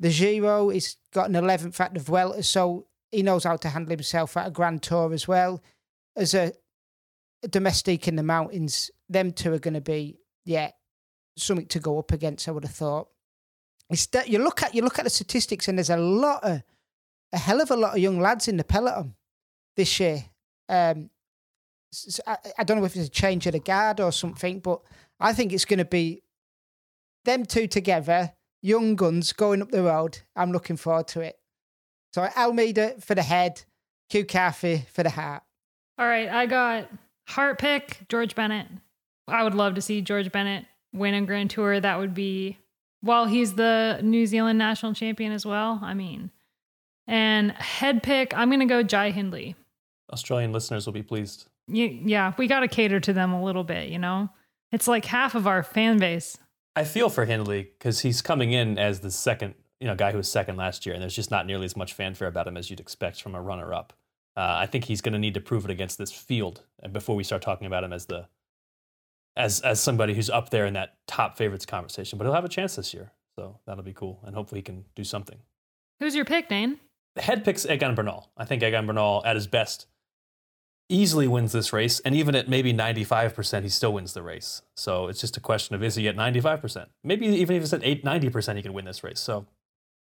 the 0.00 0.10
Giro. 0.10 0.70
He's 0.70 0.96
got 1.12 1.28
an 1.28 1.36
11th 1.36 1.78
at 1.78 1.94
the 1.94 2.00
Vuelta, 2.00 2.42
so 2.42 2.88
he 3.12 3.22
knows 3.22 3.44
how 3.44 3.56
to 3.56 3.68
handle 3.68 3.92
himself 3.92 4.36
at 4.36 4.48
a 4.48 4.50
Grand 4.50 4.82
Tour 4.82 5.12
as 5.12 5.28
well. 5.28 5.62
As 6.16 6.34
a, 6.34 6.52
a 7.44 7.48
domestic 7.48 8.08
in 8.08 8.16
the 8.16 8.24
mountains, 8.24 8.90
them 9.08 9.30
two 9.30 9.52
are 9.52 9.60
going 9.60 9.74
to 9.74 9.80
be 9.80 10.18
yeah 10.44 10.72
something 11.36 11.66
to 11.66 11.78
go 11.78 12.00
up 12.00 12.10
against. 12.10 12.48
I 12.48 12.50
would 12.50 12.64
have 12.64 12.74
thought. 12.74 13.10
That, 14.10 14.28
you 14.28 14.40
look 14.40 14.64
at 14.64 14.74
you 14.74 14.82
look 14.82 14.98
at 14.98 15.04
the 15.04 15.10
statistics, 15.10 15.68
and 15.68 15.78
there's 15.78 15.88
a 15.88 15.96
lot 15.96 16.42
of 16.42 16.62
a 17.32 17.38
hell 17.38 17.60
of 17.60 17.70
a 17.70 17.76
lot 17.76 17.92
of 17.92 17.98
young 17.98 18.18
lads 18.18 18.48
in 18.48 18.56
the 18.56 18.64
peloton 18.64 19.14
this 19.78 19.98
year. 20.00 20.24
Um, 20.68 21.08
I, 22.26 22.36
I 22.58 22.64
don't 22.64 22.78
know 22.78 22.84
if 22.84 22.96
it's 22.96 23.06
a 23.06 23.10
change 23.10 23.46
of 23.46 23.52
the 23.52 23.60
guard 23.60 24.00
or 24.00 24.12
something, 24.12 24.58
but 24.58 24.82
I 25.18 25.32
think 25.32 25.52
it's 25.54 25.64
going 25.64 25.78
to 25.78 25.86
be 25.86 26.22
them 27.24 27.46
two 27.46 27.66
together, 27.66 28.32
young 28.60 28.96
guns 28.96 29.32
going 29.32 29.62
up 29.62 29.70
the 29.70 29.84
road. 29.84 30.18
I'm 30.36 30.52
looking 30.52 30.76
forward 30.76 31.08
to 31.08 31.20
it. 31.20 31.38
So 32.12 32.28
Almeida 32.36 32.96
for 33.00 33.14
the 33.14 33.22
head, 33.22 33.62
Hugh 34.10 34.26
Carthy 34.26 34.84
for 34.92 35.02
the 35.02 35.10
heart. 35.10 35.44
All 35.96 36.06
right, 36.06 36.28
I 36.28 36.46
got 36.46 36.90
heart 37.28 37.58
pick 37.58 38.08
George 38.08 38.34
Bennett. 38.34 38.66
I 39.28 39.44
would 39.44 39.54
love 39.54 39.74
to 39.76 39.80
see 39.80 40.02
George 40.02 40.32
Bennett 40.32 40.66
win 40.92 41.14
a 41.14 41.22
Grand 41.22 41.50
Tour. 41.50 41.80
That 41.80 41.98
would 41.98 42.14
be 42.14 42.58
while 43.00 43.26
he's 43.26 43.54
the 43.54 44.00
New 44.02 44.26
Zealand 44.26 44.58
national 44.58 44.94
champion 44.94 45.32
as 45.32 45.46
well. 45.46 45.78
I 45.82 45.94
mean, 45.94 46.30
and 47.06 47.52
head 47.52 48.02
pick, 48.02 48.36
I'm 48.36 48.48
going 48.48 48.60
to 48.60 48.66
go 48.66 48.82
Jai 48.82 49.10
Hindley. 49.10 49.54
Australian 50.12 50.52
listeners 50.52 50.86
will 50.86 50.92
be 50.92 51.02
pleased. 51.02 51.48
Yeah, 51.66 52.32
we 52.38 52.46
got 52.46 52.60
to 52.60 52.68
cater 52.68 53.00
to 53.00 53.12
them 53.12 53.32
a 53.32 53.42
little 53.42 53.64
bit, 53.64 53.88
you 53.88 53.98
know? 53.98 54.30
It's 54.72 54.88
like 54.88 55.04
half 55.04 55.34
of 55.34 55.46
our 55.46 55.62
fan 55.62 55.98
base. 55.98 56.36
I 56.76 56.84
feel 56.84 57.08
for 57.10 57.24
Hindley 57.24 57.62
because 57.78 58.00
he's 58.00 58.22
coming 58.22 58.52
in 58.52 58.78
as 58.78 59.00
the 59.00 59.10
second, 59.10 59.54
you 59.80 59.86
know, 59.86 59.94
guy 59.94 60.12
who 60.12 60.18
was 60.18 60.30
second 60.30 60.56
last 60.56 60.86
year, 60.86 60.94
and 60.94 61.02
there's 61.02 61.16
just 61.16 61.30
not 61.30 61.46
nearly 61.46 61.64
as 61.64 61.76
much 61.76 61.92
fanfare 61.92 62.28
about 62.28 62.46
him 62.46 62.56
as 62.56 62.70
you'd 62.70 62.80
expect 62.80 63.20
from 63.20 63.34
a 63.34 63.42
runner-up. 63.42 63.92
Uh, 64.36 64.56
I 64.60 64.66
think 64.66 64.84
he's 64.84 65.00
going 65.00 65.14
to 65.14 65.18
need 65.18 65.34
to 65.34 65.40
prove 65.40 65.64
it 65.64 65.70
against 65.70 65.98
this 65.98 66.12
field 66.12 66.62
before 66.92 67.16
we 67.16 67.24
start 67.24 67.42
talking 67.42 67.66
about 67.66 67.82
him 67.82 67.92
as 67.92 68.06
the 68.06 68.28
as 69.36 69.60
as 69.60 69.80
somebody 69.80 70.14
who's 70.14 70.30
up 70.30 70.50
there 70.50 70.66
in 70.66 70.74
that 70.74 70.96
top 71.06 71.36
favorites 71.36 71.66
conversation. 71.66 72.18
But 72.18 72.24
he'll 72.24 72.34
have 72.34 72.44
a 72.44 72.48
chance 72.48 72.76
this 72.76 72.94
year, 72.94 73.10
so 73.36 73.58
that'll 73.66 73.82
be 73.82 73.92
cool, 73.92 74.20
and 74.24 74.34
hopefully 74.34 74.60
he 74.60 74.62
can 74.62 74.84
do 74.94 75.02
something. 75.02 75.38
Who's 75.98 76.14
your 76.14 76.24
pick, 76.24 76.48
Dane? 76.48 76.78
The 77.16 77.22
head 77.22 77.44
picks 77.44 77.66
Egan 77.66 77.96
Bernal. 77.96 78.30
I 78.36 78.44
think 78.44 78.62
Egan 78.62 78.86
Bernal 78.86 79.22
at 79.24 79.34
his 79.34 79.48
best 79.48 79.86
easily 80.88 81.28
wins 81.28 81.52
this 81.52 81.72
race. 81.72 82.00
And 82.00 82.14
even 82.14 82.34
at 82.34 82.48
maybe 82.48 82.72
95%, 82.72 83.62
he 83.62 83.68
still 83.68 83.92
wins 83.92 84.14
the 84.14 84.22
race. 84.22 84.62
So 84.74 85.08
it's 85.08 85.20
just 85.20 85.36
a 85.36 85.40
question 85.40 85.74
of 85.74 85.82
is 85.82 85.96
he 85.96 86.08
at 86.08 86.16
95%? 86.16 86.86
Maybe 87.04 87.26
even 87.26 87.56
if 87.56 87.62
it's 87.62 87.72
at 87.72 87.84
8, 87.84 88.04
90%, 88.04 88.56
he 88.56 88.62
can 88.62 88.72
win 88.72 88.84
this 88.84 89.04
race. 89.04 89.20
So 89.20 89.46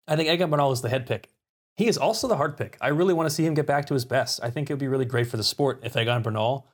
I 0.08 0.16
think 0.16 0.28
Egan 0.28 0.50
Bernal 0.50 0.72
is 0.72 0.80
the 0.80 0.88
head 0.88 1.06
pick. 1.06 1.28
He 1.76 1.88
is 1.88 1.96
also 1.96 2.28
the 2.28 2.36
hard 2.36 2.56
pick. 2.56 2.76
I 2.80 2.88
really 2.88 3.14
want 3.14 3.28
to 3.28 3.34
see 3.34 3.46
him 3.46 3.54
get 3.54 3.66
back 3.66 3.86
to 3.86 3.94
his 3.94 4.04
best. 4.04 4.40
I 4.42 4.50
think 4.50 4.68
it 4.68 4.72
would 4.72 4.80
be 4.80 4.88
really 4.88 5.04
great 5.04 5.26
for 5.26 5.36
the 5.36 5.44
sport 5.44 5.80
if 5.82 5.96
Egan 5.96 6.22
Bernal 6.22 6.66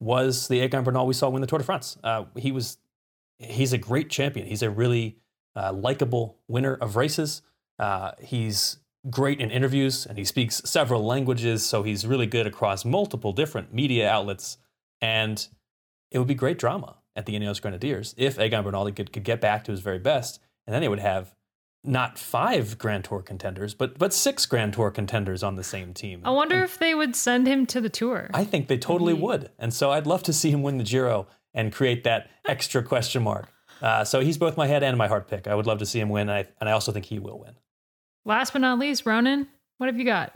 was 0.00 0.48
the 0.48 0.62
Egan 0.62 0.84
Bernal 0.84 1.06
we 1.06 1.14
saw 1.14 1.28
win 1.28 1.40
the 1.40 1.46
Tour 1.46 1.58
de 1.58 1.64
France. 1.64 1.96
Uh, 2.02 2.24
he 2.36 2.52
was, 2.52 2.78
he's 3.38 3.72
a 3.72 3.78
great 3.78 4.10
champion. 4.10 4.46
He's 4.46 4.62
a 4.62 4.70
really 4.70 5.18
uh, 5.56 5.72
likable 5.72 6.38
winner 6.48 6.74
of 6.74 6.96
races. 6.96 7.42
Uh, 7.78 8.12
he's 8.20 8.78
great 9.10 9.40
in 9.40 9.50
interviews 9.50 10.06
and 10.06 10.16
he 10.16 10.24
speaks 10.24 10.62
several 10.64 11.04
languages, 11.04 11.64
so 11.64 11.82
he's 11.82 12.06
really 12.06 12.26
good 12.26 12.46
across 12.46 12.84
multiple 12.84 13.32
different 13.32 13.72
media 13.72 14.08
outlets. 14.08 14.58
And 15.00 15.46
it 16.10 16.18
would 16.18 16.28
be 16.28 16.34
great 16.34 16.58
drama 16.58 16.96
at 17.16 17.26
the 17.26 17.34
Ineos 17.34 17.60
Grenadiers 17.60 18.14
if 18.16 18.38
Egan 18.38 18.64
Bernal 18.64 18.90
could, 18.92 19.12
could 19.12 19.24
get 19.24 19.40
back 19.40 19.64
to 19.64 19.72
his 19.72 19.80
very 19.80 19.98
best, 19.98 20.40
and 20.66 20.74
then 20.74 20.80
they 20.80 20.88
would 20.88 21.00
have 21.00 21.34
not 21.84 22.16
five 22.16 22.78
Grand 22.78 23.04
Tour 23.04 23.22
contenders, 23.22 23.74
but 23.74 23.98
but 23.98 24.12
six 24.12 24.46
Grand 24.46 24.74
Tour 24.74 24.90
contenders 24.90 25.42
on 25.42 25.56
the 25.56 25.64
same 25.64 25.92
team. 25.92 26.22
I 26.24 26.30
wonder 26.30 26.56
and 26.56 26.64
if 26.64 26.78
they 26.78 26.94
would 26.94 27.16
send 27.16 27.46
him 27.46 27.66
to 27.66 27.80
the 27.80 27.88
tour. 27.88 28.30
I 28.32 28.44
think 28.44 28.68
they 28.68 28.78
totally 28.78 29.14
mm-hmm. 29.14 29.22
would, 29.22 29.50
and 29.58 29.74
so 29.74 29.90
I'd 29.90 30.06
love 30.06 30.22
to 30.24 30.32
see 30.32 30.50
him 30.50 30.62
win 30.62 30.78
the 30.78 30.84
Giro 30.84 31.26
and 31.52 31.72
create 31.72 32.04
that 32.04 32.30
extra 32.48 32.82
question 32.82 33.22
mark. 33.22 33.48
Uh, 33.80 34.04
so 34.04 34.20
he's 34.20 34.38
both 34.38 34.56
my 34.56 34.68
head 34.68 34.84
and 34.84 34.96
my 34.96 35.08
heart 35.08 35.26
pick. 35.26 35.48
I 35.48 35.56
would 35.56 35.66
love 35.66 35.78
to 35.78 35.86
see 35.86 35.98
him 35.98 36.08
win, 36.08 36.28
and 36.28 36.38
I, 36.38 36.46
and 36.60 36.68
I 36.68 36.72
also 36.72 36.92
think 36.92 37.06
he 37.06 37.18
will 37.18 37.40
win. 37.40 37.54
Last 38.24 38.52
but 38.52 38.60
not 38.60 38.78
least, 38.78 39.04
Ronan, 39.04 39.48
what 39.78 39.86
have 39.86 39.98
you 39.98 40.04
got? 40.04 40.34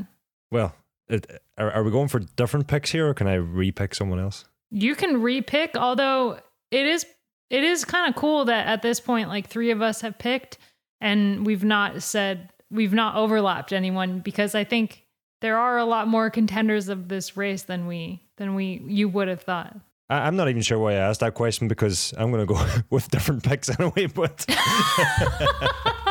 Well, 0.51 0.75
it, 1.09 1.43
are, 1.57 1.71
are 1.71 1.83
we 1.83 1.91
going 1.91 2.09
for 2.09 2.19
different 2.19 2.67
picks 2.67 2.91
here, 2.91 3.09
or 3.09 3.15
can 3.15 3.27
I 3.27 3.37
repick 3.37 3.95
someone 3.95 4.19
else? 4.19 4.45
You 4.71 4.95
can 4.95 5.17
repick, 5.17 5.77
although 5.77 6.41
it 6.71 6.87
is 6.87 7.07
it 7.49 7.63
is 7.63 7.85
kind 7.85 8.09
of 8.09 8.17
cool 8.21 8.47
that 8.47 8.67
at 8.67 8.83
this 8.83 8.99
point, 8.99 9.29
like 9.29 9.47
three 9.49 9.71
of 9.71 9.83
us 9.83 10.01
have 10.01 10.19
picked, 10.19 10.59
and 11.01 11.47
we've 11.47 11.65
not 11.65 12.03
said 12.03 12.51
we've 12.71 12.93
not 12.93 13.17
overlapped 13.17 13.73
anyone 13.73 14.21
because 14.21 14.55
I 14.55 14.65
think 14.65 15.05
there 15.41 15.59
are 15.59 15.79
a 15.79 15.85
lot 15.85 16.09
more 16.09 16.31
contenders 16.31 16.89
of 16.89 17.09
this 17.09 17.37
race 17.37 17.63
than 17.63 17.87
we 17.87 18.23
than 18.37 18.55
we 18.55 18.83
you 18.87 19.09
would 19.09 19.29
have 19.29 19.43
thought. 19.43 19.77
I, 20.09 20.29
am 20.29 20.37
not 20.37 20.49
even 20.49 20.63
sure 20.63 20.79
why 20.79 20.93
I 20.93 20.97
asked 20.97 21.21
that 21.21 21.35
question 21.35 21.67
because 21.67 22.15
I'm 22.17 22.31
going 22.31 22.47
to 22.47 22.55
go 22.55 22.65
with 22.91 23.11
different 23.11 23.43
picks 23.43 23.69
anyway. 23.69 24.07
But 24.07 24.45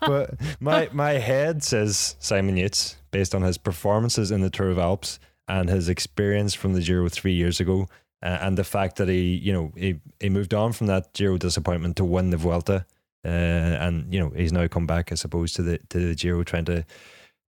but 0.00 0.34
my 0.60 0.88
my 0.92 1.12
head 1.12 1.62
says 1.62 2.16
Simon 2.18 2.56
Yates 2.56 2.96
based 3.10 3.34
on 3.34 3.42
his 3.42 3.58
performances 3.58 4.30
in 4.30 4.40
the 4.40 4.50
Tour 4.50 4.70
of 4.70 4.78
Alps 4.78 5.18
and 5.46 5.68
his 5.68 5.88
experience 5.88 6.54
from 6.54 6.74
the 6.74 6.80
Giro 6.80 7.08
three 7.08 7.32
years 7.32 7.60
ago, 7.60 7.88
uh, 8.22 8.38
and 8.40 8.56
the 8.58 8.64
fact 8.64 8.96
that 8.96 9.08
he 9.08 9.36
you 9.36 9.52
know 9.52 9.72
he 9.76 10.00
he 10.20 10.28
moved 10.28 10.54
on 10.54 10.72
from 10.72 10.86
that 10.88 11.12
Giro 11.14 11.38
disappointment 11.38 11.96
to 11.96 12.04
win 12.04 12.30
the 12.30 12.36
Vuelta, 12.36 12.86
uh, 13.24 13.28
and 13.28 14.12
you 14.12 14.20
know 14.20 14.30
he's 14.30 14.52
now 14.52 14.66
come 14.68 14.86
back, 14.86 15.12
I 15.12 15.14
suppose, 15.14 15.52
to 15.54 15.62
the 15.62 15.78
to 15.90 16.08
the 16.08 16.14
Giro 16.14 16.42
trying 16.44 16.66
to 16.66 16.84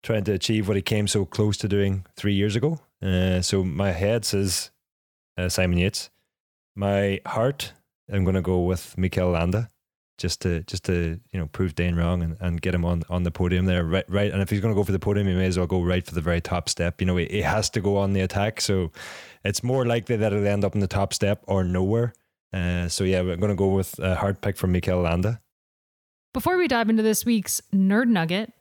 trying 0.02 0.24
to 0.24 0.32
achieve 0.32 0.66
what 0.66 0.76
he 0.76 0.82
came 0.82 1.06
so 1.06 1.24
close 1.24 1.56
to 1.58 1.68
doing 1.68 2.06
three 2.16 2.34
years 2.34 2.56
ago. 2.56 2.80
Uh, 3.02 3.40
so 3.40 3.64
my 3.64 3.92
head 3.92 4.24
says 4.24 4.70
uh, 5.36 5.48
Simon 5.48 5.78
Yates. 5.78 6.10
My 6.76 7.20
heart, 7.26 7.72
I'm 8.10 8.24
going 8.24 8.36
to 8.36 8.42
go 8.42 8.60
with 8.60 8.96
Mikel 8.96 9.30
Landa, 9.30 9.68
just 10.20 10.42
to 10.42 10.60
just 10.64 10.84
to 10.84 11.18
you 11.32 11.40
know 11.40 11.46
prove 11.46 11.74
Dane 11.74 11.96
wrong 11.96 12.22
and, 12.22 12.36
and 12.40 12.60
get 12.60 12.74
him 12.74 12.84
on 12.84 13.02
on 13.08 13.22
the 13.22 13.30
podium 13.30 13.64
there. 13.64 13.84
Right, 13.84 14.04
right. 14.08 14.30
And 14.30 14.42
if 14.42 14.50
he's 14.50 14.60
going 14.60 14.72
to 14.72 14.78
go 14.78 14.84
for 14.84 14.92
the 14.92 14.98
podium, 14.98 15.26
he 15.26 15.34
may 15.34 15.46
as 15.46 15.56
well 15.56 15.66
go 15.66 15.82
right 15.82 16.06
for 16.06 16.14
the 16.14 16.20
very 16.20 16.40
top 16.40 16.68
step. 16.68 17.00
You 17.00 17.06
know, 17.06 17.16
he, 17.16 17.26
he 17.26 17.42
has 17.42 17.70
to 17.70 17.80
go 17.80 17.96
on 17.96 18.12
the 18.12 18.20
attack, 18.20 18.60
so 18.60 18.92
it's 19.44 19.64
more 19.64 19.86
likely 19.86 20.16
that 20.16 20.32
it'll 20.32 20.46
end 20.46 20.64
up 20.64 20.74
in 20.74 20.80
the 20.80 20.86
top 20.86 21.14
step 21.14 21.42
or 21.46 21.64
nowhere. 21.64 22.12
Uh, 22.52 22.88
so 22.88 23.04
yeah, 23.04 23.22
we're 23.22 23.36
going 23.36 23.50
to 23.50 23.56
go 23.56 23.68
with 23.68 23.98
a 23.98 24.14
hard 24.14 24.40
pick 24.40 24.56
from 24.56 24.72
Mikel 24.72 25.00
Landa. 25.00 25.40
Before 26.32 26.56
we 26.56 26.68
dive 26.68 26.90
into 26.90 27.02
this 27.02 27.24
week's 27.24 27.60
Nerd 27.72 28.08
Nugget, 28.08 28.52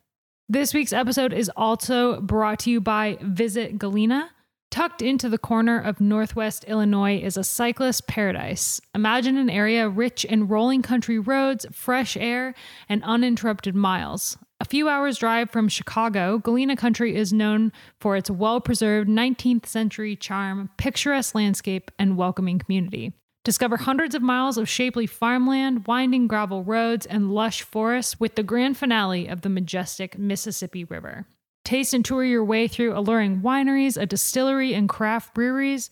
this 0.48 0.74
week's 0.74 0.94
episode 0.94 1.34
is 1.34 1.52
also 1.56 2.22
brought 2.22 2.60
to 2.60 2.72
you 2.72 2.82
by 2.82 3.18
Visit 3.22 3.78
Galena. 3.78 4.32
Tucked 4.72 5.02
into 5.02 5.30
the 5.30 5.40
corner 5.40 5.80
of 5.80 6.00
Northwest 6.00 6.64
Illinois 6.66 7.18
is 7.18 7.36
a 7.36 7.44
cyclist 7.44 8.06
paradise. 8.06 8.80
Imagine 8.94 9.36
an 9.36 9.50
area 9.50 9.90
rich 9.90 10.24
in 10.24 10.48
rolling 10.48 10.84
country 10.84 11.18
roads, 11.18 11.66
fresh 11.72 12.16
air, 12.16 12.54
and 12.88 13.04
uninterrupted 13.04 13.74
miles. 13.74 14.38
A 14.60 14.66
few 14.66 14.88
hours' 14.88 15.18
drive 15.18 15.50
from 15.50 15.70
Chicago, 15.70 16.38
Galena 16.38 16.76
Country 16.76 17.16
is 17.16 17.34
known 17.34 17.72
for 18.00 18.16
its 18.16 18.30
well 18.30 18.62
preserved 18.62 19.10
19th 19.10 19.66
century 19.66 20.16
charm, 20.16 20.70
picturesque 20.78 21.34
landscape, 21.34 21.90
and 21.98 22.16
welcoming 22.16 22.60
community. 22.60 23.14
Discover 23.44 23.78
hundreds 23.78 24.14
of 24.14 24.22
miles 24.22 24.58
of 24.60 24.70
shapely 24.70 25.08
farmland, 25.08 25.88
winding 25.88 26.28
gravel 26.28 26.64
roads, 26.64 27.08
and 27.08 27.32
lush 27.32 27.64
forests 27.64 28.20
with 28.20 28.36
the 28.36 28.44
grand 28.44 28.78
finale 28.78 29.28
of 29.28 29.42
the 29.42 29.50
majestic 29.50 30.20
Mississippi 30.20 30.84
River. 30.84 31.26
Taste 31.70 31.94
and 31.94 32.04
tour 32.04 32.24
your 32.24 32.44
way 32.44 32.68
through 32.68 32.98
alluring 32.98 33.42
wineries, 33.42 33.96
a 33.96 34.08
distillery, 34.08 34.74
and 34.74 34.90
craft 34.90 35.36
breweries. 35.36 35.92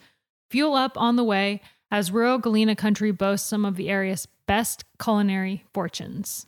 Fuel 0.50 0.74
up 0.74 0.98
on 0.98 1.18
the 1.18 1.24
way 1.24 1.62
as 1.92 2.12
rural 2.12 2.40
Galena 2.40 2.76
country 2.76 3.12
boasts 3.12 3.48
some 3.48 3.64
of 3.64 3.76
the 3.76 3.88
area's 3.88 4.28
best 4.48 4.86
culinary 5.00 5.66
fortunes. 5.76 6.48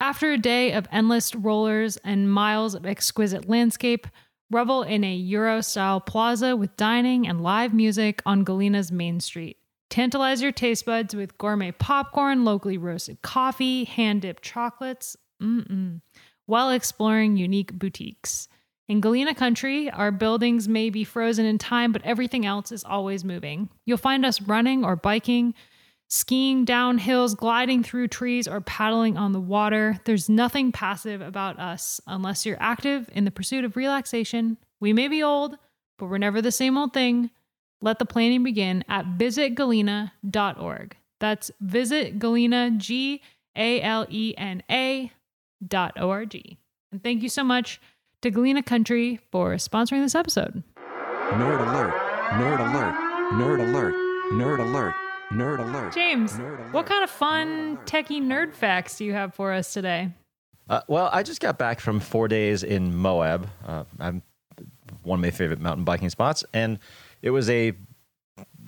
After 0.00 0.32
a 0.32 0.38
day 0.38 0.72
of 0.72 0.88
endless 0.90 1.34
rollers 1.34 1.98
and 1.98 2.32
miles 2.32 2.74
of 2.74 2.86
exquisite 2.86 3.50
landscape, 3.50 4.06
revel 4.50 4.82
in 4.82 5.04
a 5.04 5.14
Euro 5.14 5.60
style 5.60 6.00
plaza 6.00 6.56
with 6.56 6.74
dining 6.74 7.28
and 7.28 7.42
live 7.42 7.74
music 7.74 8.22
on 8.24 8.44
Galena's 8.44 8.90
main 8.90 9.20
street. 9.20 9.58
Tantalize 9.90 10.40
your 10.40 10.52
taste 10.52 10.86
buds 10.86 11.14
with 11.14 11.36
gourmet 11.36 11.72
popcorn, 11.72 12.46
locally 12.46 12.78
roasted 12.78 13.20
coffee, 13.20 13.84
hand 13.84 14.22
dipped 14.22 14.42
chocolates. 14.42 15.18
Mm-mm 15.42 16.00
while 16.48 16.70
exploring 16.70 17.36
unique 17.36 17.74
boutiques. 17.74 18.48
In 18.88 19.02
Galena 19.02 19.34
country, 19.34 19.90
our 19.90 20.10
buildings 20.10 20.66
may 20.66 20.88
be 20.88 21.04
frozen 21.04 21.44
in 21.44 21.58
time, 21.58 21.92
but 21.92 22.02
everything 22.04 22.46
else 22.46 22.72
is 22.72 22.84
always 22.84 23.22
moving. 23.22 23.68
You'll 23.84 23.98
find 23.98 24.24
us 24.24 24.40
running 24.40 24.82
or 24.82 24.96
biking, 24.96 25.52
skiing 26.08 26.64
down 26.64 26.96
hills, 26.96 27.34
gliding 27.34 27.82
through 27.82 28.08
trees, 28.08 28.48
or 28.48 28.62
paddling 28.62 29.18
on 29.18 29.32
the 29.32 29.40
water. 29.40 30.00
There's 30.06 30.30
nothing 30.30 30.72
passive 30.72 31.20
about 31.20 31.58
us 31.58 32.00
unless 32.06 32.46
you're 32.46 32.56
active 32.60 33.10
in 33.12 33.26
the 33.26 33.30
pursuit 33.30 33.66
of 33.66 33.76
relaxation. 33.76 34.56
We 34.80 34.94
may 34.94 35.08
be 35.08 35.22
old, 35.22 35.58
but 35.98 36.06
we're 36.06 36.16
never 36.16 36.40
the 36.40 36.50
same 36.50 36.78
old 36.78 36.94
thing. 36.94 37.30
Let 37.82 37.98
the 37.98 38.06
planning 38.06 38.42
begin 38.42 38.84
at 38.88 39.18
visitgalena.org. 39.18 40.96
That's 41.20 41.50
visit 41.60 42.18
Galena, 42.18 42.70
G 42.70 43.20
A 43.54 43.82
L 43.82 44.06
E 44.08 44.32
N 44.38 44.62
A 44.70 45.12
org. 46.00 46.34
And 46.92 47.02
thank 47.02 47.22
you 47.22 47.28
so 47.28 47.44
much 47.44 47.80
to 48.22 48.30
Galena 48.30 48.62
Country 48.62 49.20
for 49.30 49.54
sponsoring 49.54 50.02
this 50.02 50.14
episode. 50.14 50.62
Nerd 50.76 51.60
alert, 51.68 51.94
nerd 52.30 52.60
alert, 52.60 52.94
nerd 53.34 53.60
alert, 53.68 53.94
nerd 54.32 54.60
alert, 54.60 54.94
nerd 55.32 55.58
alert. 55.60 55.94
James, 55.94 56.32
Nerd 56.32 56.58
alert. 56.58 56.72
what 56.72 56.86
kind 56.86 57.04
of 57.04 57.10
fun 57.10 57.76
techie 57.84 58.22
nerd 58.22 58.54
facts 58.54 58.96
do 58.98 59.04
you 59.04 59.12
have 59.12 59.34
for 59.34 59.52
us 59.52 59.72
today? 59.72 60.10
Uh, 60.70 60.80
well, 60.88 61.08
I 61.12 61.22
just 61.22 61.40
got 61.40 61.58
back 61.58 61.80
from 61.80 62.00
four 62.00 62.28
days 62.28 62.62
in 62.62 62.94
Moab. 62.96 63.48
Uh, 63.66 63.84
I'm 64.00 64.22
one 65.02 65.18
of 65.18 65.22
my 65.22 65.30
favorite 65.30 65.60
mountain 65.60 65.84
biking 65.84 66.10
spots, 66.10 66.44
and 66.54 66.78
it 67.22 67.30
was 67.30 67.48
a 67.50 67.72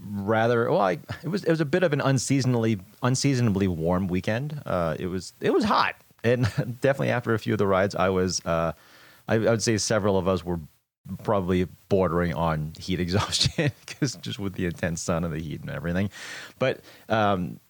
rather 0.06 0.70
well. 0.70 0.80
I, 0.80 0.92
it 1.22 1.28
was 1.28 1.44
it 1.44 1.50
was 1.50 1.60
a 1.60 1.66
bit 1.66 1.82
of 1.82 1.92
an 1.92 2.00
unseasonably 2.00 2.78
unseasonably 3.02 3.68
warm 3.68 4.08
weekend. 4.08 4.60
Uh, 4.66 4.96
it 4.98 5.06
was 5.06 5.32
it 5.40 5.52
was 5.52 5.64
hot, 5.64 5.94
and 6.24 6.44
definitely 6.80 7.10
after 7.10 7.34
a 7.34 7.38
few 7.38 7.54
of 7.54 7.58
the 7.58 7.66
rides, 7.66 7.94
I 7.94 8.08
was 8.08 8.44
uh, 8.44 8.72
I, 9.28 9.34
I 9.34 9.38
would 9.38 9.62
say 9.62 9.76
several 9.78 10.18
of 10.18 10.28
us 10.28 10.44
were 10.44 10.60
probably 11.22 11.66
bordering 11.88 12.34
on 12.34 12.72
heat 12.78 13.00
exhaustion 13.06 13.72
because 13.86 14.16
just 14.16 14.38
with 14.38 14.54
the 14.54 14.66
intense 14.66 15.00
sun 15.00 15.24
and 15.24 15.32
the 15.32 15.40
heat 15.40 15.60
and 15.60 15.70
everything. 15.70 16.10
But 16.58 16.80
um, 17.08 17.60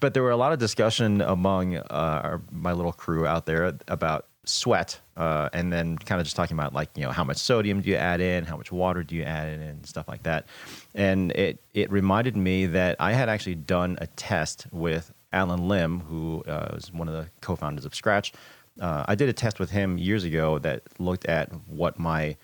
but 0.00 0.14
there 0.14 0.22
were 0.22 0.30
a 0.30 0.36
lot 0.36 0.52
of 0.52 0.58
discussion 0.58 1.20
among 1.20 1.76
uh, 1.76 1.82
our, 1.90 2.42
my 2.50 2.72
little 2.72 2.92
crew 2.92 3.26
out 3.26 3.46
there 3.46 3.74
about 3.88 4.26
sweat 4.44 5.00
uh, 5.16 5.48
and 5.52 5.72
then 5.72 5.96
kind 5.96 6.20
of 6.20 6.26
just 6.26 6.34
talking 6.34 6.56
about 6.56 6.74
like 6.74 6.90
you 6.96 7.02
know 7.04 7.12
how 7.12 7.22
much 7.22 7.36
sodium 7.36 7.80
do 7.80 7.88
you 7.88 7.96
add 7.96 8.20
in? 8.20 8.44
How 8.44 8.56
much 8.56 8.72
water 8.72 9.02
do 9.02 9.14
you 9.14 9.22
add 9.22 9.48
in? 9.48 9.60
And 9.60 9.86
stuff 9.86 10.08
like 10.08 10.24
that. 10.24 10.46
And 10.94 11.32
it 11.32 11.60
it 11.74 11.90
reminded 11.90 12.36
me 12.36 12.66
that 12.66 12.96
i 13.00 13.12
had 13.12 13.28
actually 13.28 13.54
done 13.54 13.98
a 14.00 14.06
test 14.08 14.66
with 14.72 15.12
Allen 15.32 15.68
Lim 15.68 16.00
who 16.00 16.42
uh, 16.46 16.70
was 16.74 16.92
one 16.92 17.08
of 17.08 17.14
the 17.14 17.28
co-founders 17.40 17.84
of 17.84 17.92
Skratch 17.92 18.32
uh, 18.80 19.04
i 19.06 19.14
did 19.14 19.28
a 19.28 19.32
test 19.32 19.60
with 19.60 19.70
him 19.70 19.98
years 19.98 20.24
ago 20.24 20.58
that 20.58 20.82
looked 20.98 21.26
at 21.26 21.50
what 21.66 21.98
my 21.98 22.36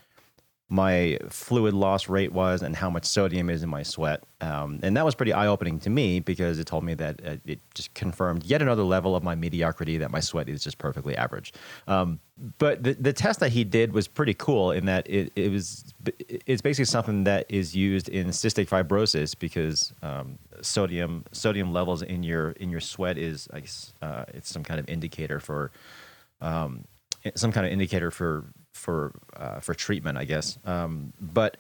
my 0.70 1.18
fluid 1.30 1.72
loss 1.72 2.09
rate 2.09 2.32
was 2.32 2.62
and 2.62 2.76
how 2.76 2.91
much 2.91 3.07
sodium 3.07 3.49
is 3.49 3.62
in 3.62 3.70
my 3.70 3.82
sweat. 3.82 4.22
Um, 4.43 4.80
and 4.82 4.97
that 4.97 5.05
was 5.05 5.14
pretty 5.14 5.32
eye 5.32 5.47
opening 5.47 5.80
to 5.80 5.91
me 5.91 6.20
because 6.20 6.59
it 6.59 6.66
told 6.66 6.84
me 6.84 6.93
that 6.95 7.20
uh, 7.24 7.36
it 7.47 7.61
just 7.74 7.95
confirmed 7.95 8.45
yet 8.45 8.61
another 8.61 8.82
level 8.82 9.16
of 9.16 9.22
my 9.22 9.34
mediocrity 9.34 9.97
that 9.97 10.11
my 10.11 10.20
sweat 10.20 10.49
is 10.49 10.62
just 10.62 10.76
perfectly 10.76 11.16
average. 11.16 11.55
Um, 11.86 12.20
but 12.59 12.82
the, 12.82 12.93
the 12.95 13.14
test 13.14 13.41
that 13.41 13.51
he 13.51 13.64
did 13.64 13.95
was 13.95 14.09
pretty 14.09 14.34
cool 14.34 14.70
in 14.70 14.84
that 14.84 15.09
it, 15.09 15.32
it 15.34 15.51
was 15.51 15.95
it's 16.28 16.61
basically 16.61 16.84
something 16.84 17.24
that 17.24 17.47
is 17.49 17.74
used 17.74 18.11
in 18.11 18.28
cystic 18.28 18.68
fibrosis 18.68 19.36
because 19.36 19.95
um, 20.03 20.39
sodium 20.62 21.24
sodium 21.32 21.72
levels 21.72 22.02
in 22.02 22.22
your 22.22 22.50
in 22.52 22.70
your 22.70 22.80
sweat 22.80 23.18
is 23.18 23.48
I 23.52 23.61
guess 23.61 23.92
uh, 24.02 24.24
it's 24.34 24.50
some 24.50 24.64
kind 24.64 24.80
of 24.80 24.88
indicator 24.88 25.40
for 25.40 25.70
um, 26.40 26.84
some 27.34 27.52
kind 27.52 27.66
of 27.66 27.72
indicator 27.72 28.11
for 28.11 28.44
for 28.72 29.12
uh, 29.36 29.61
for 29.61 29.74
treatment, 29.74 30.18
I 30.18 30.24
guess. 30.24 30.59
Um, 30.64 31.12
but 31.20 31.56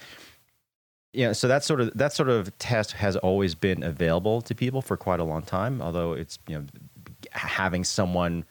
yeah, 1.12 1.32
so 1.32 1.48
that 1.48 1.64
sort 1.64 1.80
of 1.80 1.96
that 1.96 2.12
sort 2.12 2.28
of 2.28 2.56
test 2.58 2.92
has 2.92 3.16
always 3.16 3.54
been 3.54 3.82
available 3.82 4.40
to 4.42 4.54
people 4.54 4.82
for 4.82 4.96
quite 4.96 5.20
a 5.20 5.24
long 5.24 5.42
time. 5.42 5.82
Although 5.82 6.12
it's 6.12 6.38
you 6.46 6.58
know 6.58 6.64
having 7.32 7.84
someone 7.84 8.44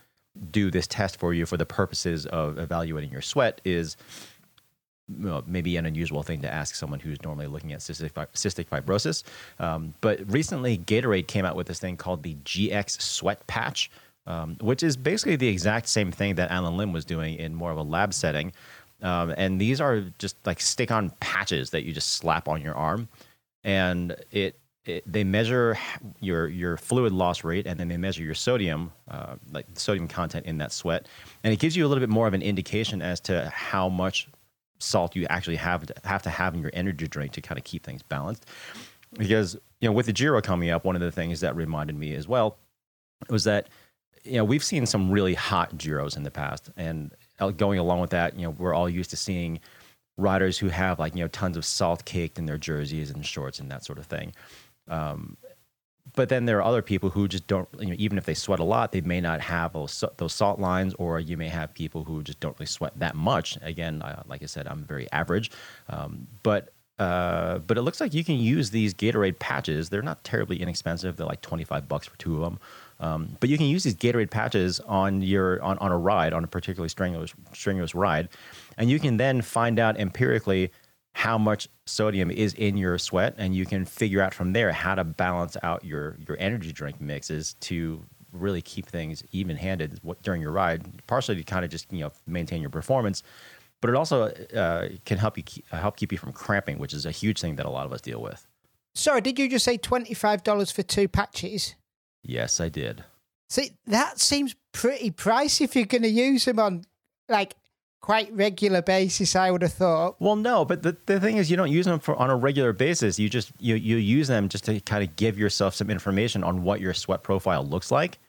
do 0.52 0.70
this 0.70 0.86
test 0.86 1.18
for 1.18 1.34
you 1.34 1.46
for 1.46 1.58
the 1.58 1.66
purposes 1.66 2.26
of 2.28 2.60
evaluating 2.60 3.12
your 3.12 3.22
sweat 3.22 3.60
is 3.66 3.98
maybe 5.08 5.78
an 5.78 5.86
unusual 5.86 6.24
thing 6.24 6.42
to 6.42 6.54
ask 6.54 6.76
someone 6.76 7.00
who's 7.00 7.22
normally 7.24 7.48
looking 7.48 7.74
at 7.74 7.80
cystic, 7.80 8.12
cystic 8.34 8.68
fibrosis. 8.68 9.24
Um, 9.60 9.94
but 10.02 10.20
recently, 10.32 10.78
Gatorade 10.78 11.28
came 11.28 11.46
out 11.46 11.56
with 11.56 11.68
this 11.68 11.80
thing 11.80 11.98
called 11.98 12.24
the 12.24 12.36
GX 12.44 13.02
Sweat 13.02 13.46
Patch, 13.48 13.90
um, 14.26 14.58
which 14.60 14.84
is 14.84 14.98
basically 14.98 15.38
the 15.38 15.48
exact 15.48 15.88
same 15.88 16.12
thing 16.12 16.36
that 16.36 16.52
Allen 16.52 16.76
Lim 16.76 16.92
was 16.92 17.06
doing 17.06 17.36
in 17.36 17.56
more 17.56 17.72
of 17.72 17.78
a 17.78 17.84
lab 17.84 18.14
setting. 18.14 18.52
Um, 19.02 19.34
and 19.38 19.62
these 19.62 19.80
are 19.80 20.02
just 20.18 20.36
like 20.46 20.60
stick 20.60 20.92
on 20.92 21.12
patches 21.20 21.70
that 21.70 21.84
you 21.84 21.94
just 21.94 22.16
slap 22.16 22.48
on 22.48 22.62
your 22.62 22.76
arm. 22.76 23.08
And 23.64 24.16
it, 24.32 24.60
it 24.86 25.04
they 25.12 25.24
measure 25.24 25.78
your, 26.20 26.48
your 26.48 26.78
fluid 26.78 27.14
loss 27.14 27.44
rate 27.44 27.68
and 27.68 27.80
then 27.80 27.88
they 27.88 27.98
measure 27.98 28.24
your 28.24 28.34
sodium, 28.34 28.92
uh, 29.10 29.36
like 29.52 29.68
sodium 29.76 30.08
content 30.08 30.46
in 30.46 30.58
that 30.58 30.72
sweat. 30.72 31.08
And 31.44 31.54
it 31.54 31.60
gives 31.60 31.78
you 31.78 31.86
a 31.86 31.88
little 31.88 32.02
bit 32.02 32.10
more 32.10 32.28
of 32.28 32.34
an 32.34 32.42
indication 32.42 33.02
as 33.02 33.20
to 33.22 33.50
how 33.54 33.88
much 33.88 34.28
salt 34.80 35.16
you 35.16 35.26
actually 35.30 35.56
have 35.56 35.86
to 35.86 35.94
have 36.04 36.22
to 36.24 36.30
have 36.30 36.54
in 36.54 36.62
your 36.62 36.72
energy 36.74 37.08
drink 37.08 37.32
to 37.34 37.42
kind 37.42 37.58
of 37.58 37.64
keep 37.64 37.84
things 37.84 38.02
balanced. 38.04 38.46
Because 39.14 39.56
you 39.80 39.88
know, 39.88 39.94
with 39.94 40.06
the 40.06 40.14
Giro 40.14 40.42
coming 40.42 40.70
up, 40.70 40.86
one 40.86 40.96
of 40.96 41.02
the 41.02 41.12
things 41.12 41.40
that 41.42 41.56
reminded 41.56 41.98
me 41.98 42.14
as 42.14 42.28
well 42.28 42.58
was 43.30 43.44
that 43.46 43.70
you 44.24 44.34
know 44.34 44.44
we've 44.44 44.64
seen 44.64 44.86
some 44.86 45.12
really 45.12 45.34
hot 45.34 45.78
Giros 45.78 46.18
in 46.18 46.24
the 46.24 46.32
past, 46.32 46.70
and 46.78 47.12
uh, 47.40 47.52
going 47.52 47.80
along 47.80 48.02
with 48.02 48.10
that, 48.12 48.36
you 48.36 48.44
know, 48.44 48.52
we're 48.52 48.74
all 48.74 48.90
used 48.90 49.10
to 49.12 49.18
seeing 49.18 49.60
riders 50.18 50.58
who 50.58 50.68
have 50.68 51.00
like 51.00 51.16
you 51.16 51.22
know 51.22 51.28
tons 51.28 51.58
of 51.58 51.66
salt 51.66 52.06
caked 52.06 52.38
in 52.38 52.46
their 52.46 52.58
jerseys 52.58 53.12
and 53.12 53.26
shorts 53.26 53.60
and 53.60 53.72
that 53.72 53.86
sort 53.86 54.00
of 54.00 54.06
thing. 54.06 54.34
Um, 54.88 55.38
but 56.18 56.30
then 56.30 56.46
there 56.46 56.58
are 56.58 56.64
other 56.64 56.82
people 56.82 57.12
who 57.12 57.28
just 57.28 57.46
don't, 57.46 57.70
you 57.80 57.86
know, 57.86 57.96
even 58.00 58.18
if 58.18 58.26
they 58.26 58.34
sweat 58.34 58.60
a 58.60 58.64
lot, 58.64 58.92
they 58.92 59.02
may 59.02 59.22
not 59.22 59.40
have 59.40 59.74
those, 59.74 60.34
salt 60.34 60.60
lines, 60.60 60.96
or 60.96 61.20
you 61.20 61.38
may 61.38 61.48
have 61.48 61.72
people 61.76 62.04
who 62.04 62.24
just 62.24 62.40
don't 62.40 62.58
really 62.58 62.66
sweat 62.66 62.92
that 62.98 63.16
much. 63.16 63.56
Again, 63.62 64.02
like 64.26 64.42
I 64.42 64.48
said, 64.48 64.68
I'm 64.68 64.84
very 64.84 65.08
average, 65.12 65.52
um, 65.90 66.28
but 66.42 66.74
uh, 66.98 67.60
but 67.60 67.78
it 67.78 67.84
looks 67.84 68.02
like 68.02 68.16
you 68.16 68.24
can 68.24 68.38
use 68.38 68.72
these 68.72 68.96
Gatorade 68.96 69.38
patches. 69.38 69.90
They're 69.90 70.02
not 70.02 70.24
terribly 70.24 70.60
inexpensive. 70.60 71.16
They're 71.16 71.28
like 71.28 71.42
25 71.42 71.88
bucks 71.88 72.08
for 72.08 72.18
two 72.18 72.34
of 72.38 72.42
them. 72.42 72.60
Um, 73.00 73.38
but 73.40 73.50
you 73.50 73.58
can 73.58 73.68
use 73.68 73.84
these 73.84 73.96
Gatorade 73.96 74.32
patches 74.32 74.80
on 74.80 75.22
your 75.22 75.62
on, 75.62 75.78
on 75.78 75.92
a 75.92 75.98
ride, 76.00 76.34
on 76.34 76.44
a 76.44 76.48
particularly 76.48 76.90
strenuous 76.90 77.32
strenuous 77.54 77.94
ride, 77.94 78.30
and 78.76 78.90
you 78.90 79.00
can 79.00 79.18
then 79.18 79.44
find 79.44 79.78
out 79.78 80.00
empirically 80.00 80.72
how 81.18 81.36
much 81.36 81.68
sodium 81.88 82.30
is 82.30 82.54
in 82.54 82.78
your 82.78 83.00
sweat, 83.00 83.34
and 83.40 83.56
you 83.56 83.66
can 83.66 83.86
figure 83.86 84.22
out 84.22 84.36
from 84.36 84.54
there 84.54 84.72
how 84.72 84.94
to 84.94 85.04
balance 85.04 85.58
out 85.64 85.84
your 85.84 86.16
your 86.28 86.38
energy 86.40 86.72
drink 86.72 87.02
mixes 87.02 87.56
to 87.56 88.06
really 88.32 88.62
keep 88.62 88.86
things 88.86 89.24
even-handed 89.32 90.00
during 90.22 90.44
your 90.44 90.52
ride. 90.52 90.86
Partially 91.08 91.36
to 91.38 91.44
kind 91.44 91.66
of 91.66 91.72
just 91.72 91.92
you 91.92 92.02
know 92.02 92.12
maintain 92.28 92.62
your 92.62 92.70
performance, 92.70 93.24
but 93.82 93.90
it 93.90 93.96
also 93.96 94.26
uh, 94.26 94.90
can 95.06 95.18
help 95.18 95.38
you 95.38 95.44
keep, 95.44 95.68
help 95.70 95.98
keep 95.98 96.12
you 96.12 96.20
from 96.20 96.32
cramping, 96.34 96.78
which 96.78 96.94
is 96.94 97.08
a 97.08 97.12
huge 97.12 97.42
thing 97.42 97.56
that 97.56 97.66
a 97.66 97.70
lot 97.72 97.88
of 97.88 97.92
us 97.92 98.02
deal 98.02 98.22
with. 98.22 98.46
Sorry, 98.94 99.20
did 99.20 99.40
you 99.40 99.50
just 99.50 99.66
say 99.66 99.80
$25 99.80 100.72
for 100.72 100.84
two 100.84 101.08
patches? 101.08 101.74
Yes, 102.22 102.60
I 102.60 102.70
did. 102.70 103.04
See, 103.50 103.72
that 103.88 104.20
seems 104.20 104.56
pretty 104.72 105.10
pricey 105.10 105.62
if 105.62 105.76
you're 105.76 105.86
going 105.86 106.04
to 106.04 106.10
use 106.10 106.46
them 106.46 106.60
on 106.60 106.84
like 107.28 107.56
quite 108.02 108.32
regular 108.34 108.82
basis, 108.82 109.36
I 109.36 109.52
would 109.52 109.62
have 109.62 109.74
thought. 109.74 110.16
Well, 110.20 110.36
no, 110.36 110.66
but 110.66 110.84
the, 110.84 110.96
the 111.06 111.20
thing 111.20 111.38
is, 111.38 111.52
you 111.52 111.58
don't 111.58 111.72
use 111.72 111.86
them 111.86 112.00
for 112.00 112.16
on 112.16 112.30
a 112.30 112.36
regular 112.36 112.74
basis. 112.74 113.20
You 113.20 113.30
just 113.30 113.52
you 113.60 113.76
you 113.76 113.98
use 113.98 114.28
them 114.28 114.50
just 114.50 114.66
to 114.66 114.80
kind 114.82 115.04
of 115.04 115.16
give 115.16 115.38
yourself 115.38 115.76
some 115.76 115.90
information 115.90 116.44
on 116.44 116.64
what 116.64 116.80
your 116.82 116.94
sweat 116.94 117.24
profile 117.24 117.66
looks 117.66 117.92
like, 117.92 118.20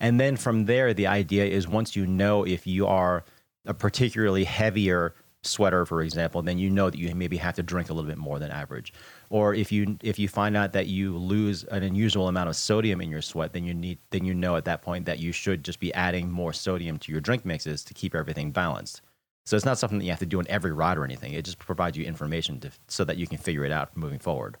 and 0.00 0.20
then 0.20 0.36
from 0.36 0.66
there, 0.66 0.94
the 0.94 1.06
idea 1.06 1.44
is 1.44 1.66
once 1.66 1.96
you 1.96 2.06
know 2.06 2.44
if 2.46 2.66
you 2.66 2.86
are 2.86 3.24
a 3.66 3.74
particularly 3.74 4.44
heavier 4.44 5.14
sweater, 5.42 5.86
for 5.86 6.02
example, 6.02 6.42
then 6.42 6.58
you 6.58 6.70
know 6.70 6.90
that 6.90 6.98
you 6.98 7.14
maybe 7.14 7.36
have 7.36 7.54
to 7.56 7.62
drink 7.62 7.90
a 7.90 7.94
little 7.94 8.08
bit 8.08 8.18
more 8.18 8.38
than 8.38 8.50
average. 8.50 8.92
Or 9.30 9.54
if 9.54 9.70
you 9.70 9.98
if 10.02 10.18
you 10.18 10.28
find 10.28 10.56
out 10.56 10.72
that 10.72 10.86
you 10.86 11.16
lose 11.16 11.64
an 11.64 11.82
unusual 11.82 12.28
amount 12.28 12.48
of 12.48 12.56
sodium 12.56 13.00
in 13.00 13.10
your 13.10 13.22
sweat, 13.22 13.52
then 13.52 13.64
you 13.64 13.74
need 13.74 13.98
then 14.10 14.24
you 14.24 14.34
know 14.34 14.56
at 14.56 14.64
that 14.64 14.82
point 14.82 15.04
that 15.06 15.18
you 15.18 15.32
should 15.32 15.64
just 15.64 15.80
be 15.80 15.92
adding 15.94 16.30
more 16.30 16.52
sodium 16.52 16.98
to 17.00 17.12
your 17.12 17.20
drink 17.20 17.44
mixes 17.44 17.84
to 17.84 17.94
keep 17.94 18.14
everything 18.14 18.50
balanced. 18.52 19.02
So 19.44 19.56
it's 19.56 19.64
not 19.64 19.78
something 19.78 19.98
that 19.98 20.04
you 20.04 20.10
have 20.10 20.18
to 20.18 20.26
do 20.26 20.38
on 20.38 20.46
every 20.48 20.72
ride 20.72 20.98
or 20.98 21.04
anything. 21.04 21.32
It 21.32 21.44
just 21.44 21.58
provides 21.58 21.96
you 21.96 22.04
information 22.04 22.60
to, 22.60 22.70
so 22.86 23.04
that 23.04 23.16
you 23.16 23.26
can 23.26 23.38
figure 23.38 23.64
it 23.64 23.72
out 23.72 23.96
moving 23.96 24.18
forward. 24.18 24.58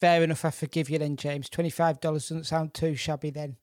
Fair 0.00 0.22
enough, 0.22 0.44
I 0.44 0.50
forgive 0.50 0.90
you 0.90 0.98
then, 0.98 1.16
James. 1.16 1.48
$25 1.48 2.00
doesn't 2.00 2.44
sound 2.44 2.74
too 2.74 2.94
shabby 2.94 3.30
then. 3.30 3.56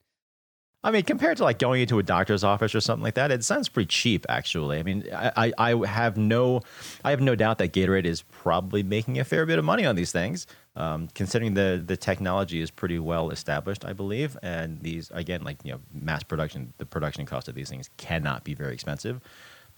I 0.84 0.90
mean, 0.90 1.02
compared 1.02 1.38
to 1.38 1.44
like 1.44 1.58
going 1.58 1.80
into 1.80 1.98
a 1.98 2.02
doctor's 2.02 2.44
office 2.44 2.74
or 2.74 2.80
something 2.80 3.02
like 3.02 3.14
that, 3.14 3.30
it 3.30 3.42
sounds 3.42 3.70
pretty 3.70 3.88
cheap, 3.88 4.26
actually. 4.28 4.78
I 4.78 4.82
mean, 4.82 5.08
I, 5.12 5.32
I, 5.34 5.52
I 5.72 5.86
have 5.86 6.18
no, 6.18 6.60
I 7.02 7.10
have 7.10 7.22
no 7.22 7.34
doubt 7.34 7.56
that 7.58 7.72
Gatorade 7.72 8.04
is 8.04 8.20
probably 8.20 8.82
making 8.82 9.18
a 9.18 9.24
fair 9.24 9.46
bit 9.46 9.58
of 9.58 9.64
money 9.64 9.86
on 9.86 9.96
these 9.96 10.12
things, 10.12 10.46
um, 10.76 11.08
considering 11.14 11.54
the 11.54 11.82
the 11.84 11.96
technology 11.96 12.60
is 12.60 12.70
pretty 12.70 12.98
well 12.98 13.30
established, 13.30 13.86
I 13.86 13.94
believe. 13.94 14.36
And 14.42 14.78
these, 14.82 15.10
again, 15.14 15.42
like 15.42 15.56
you 15.64 15.72
know, 15.72 15.80
mass 15.90 16.22
production, 16.22 16.74
the 16.76 16.84
production 16.84 17.24
cost 17.24 17.48
of 17.48 17.54
these 17.54 17.70
things 17.70 17.88
cannot 17.96 18.44
be 18.44 18.52
very 18.52 18.74
expensive. 18.74 19.22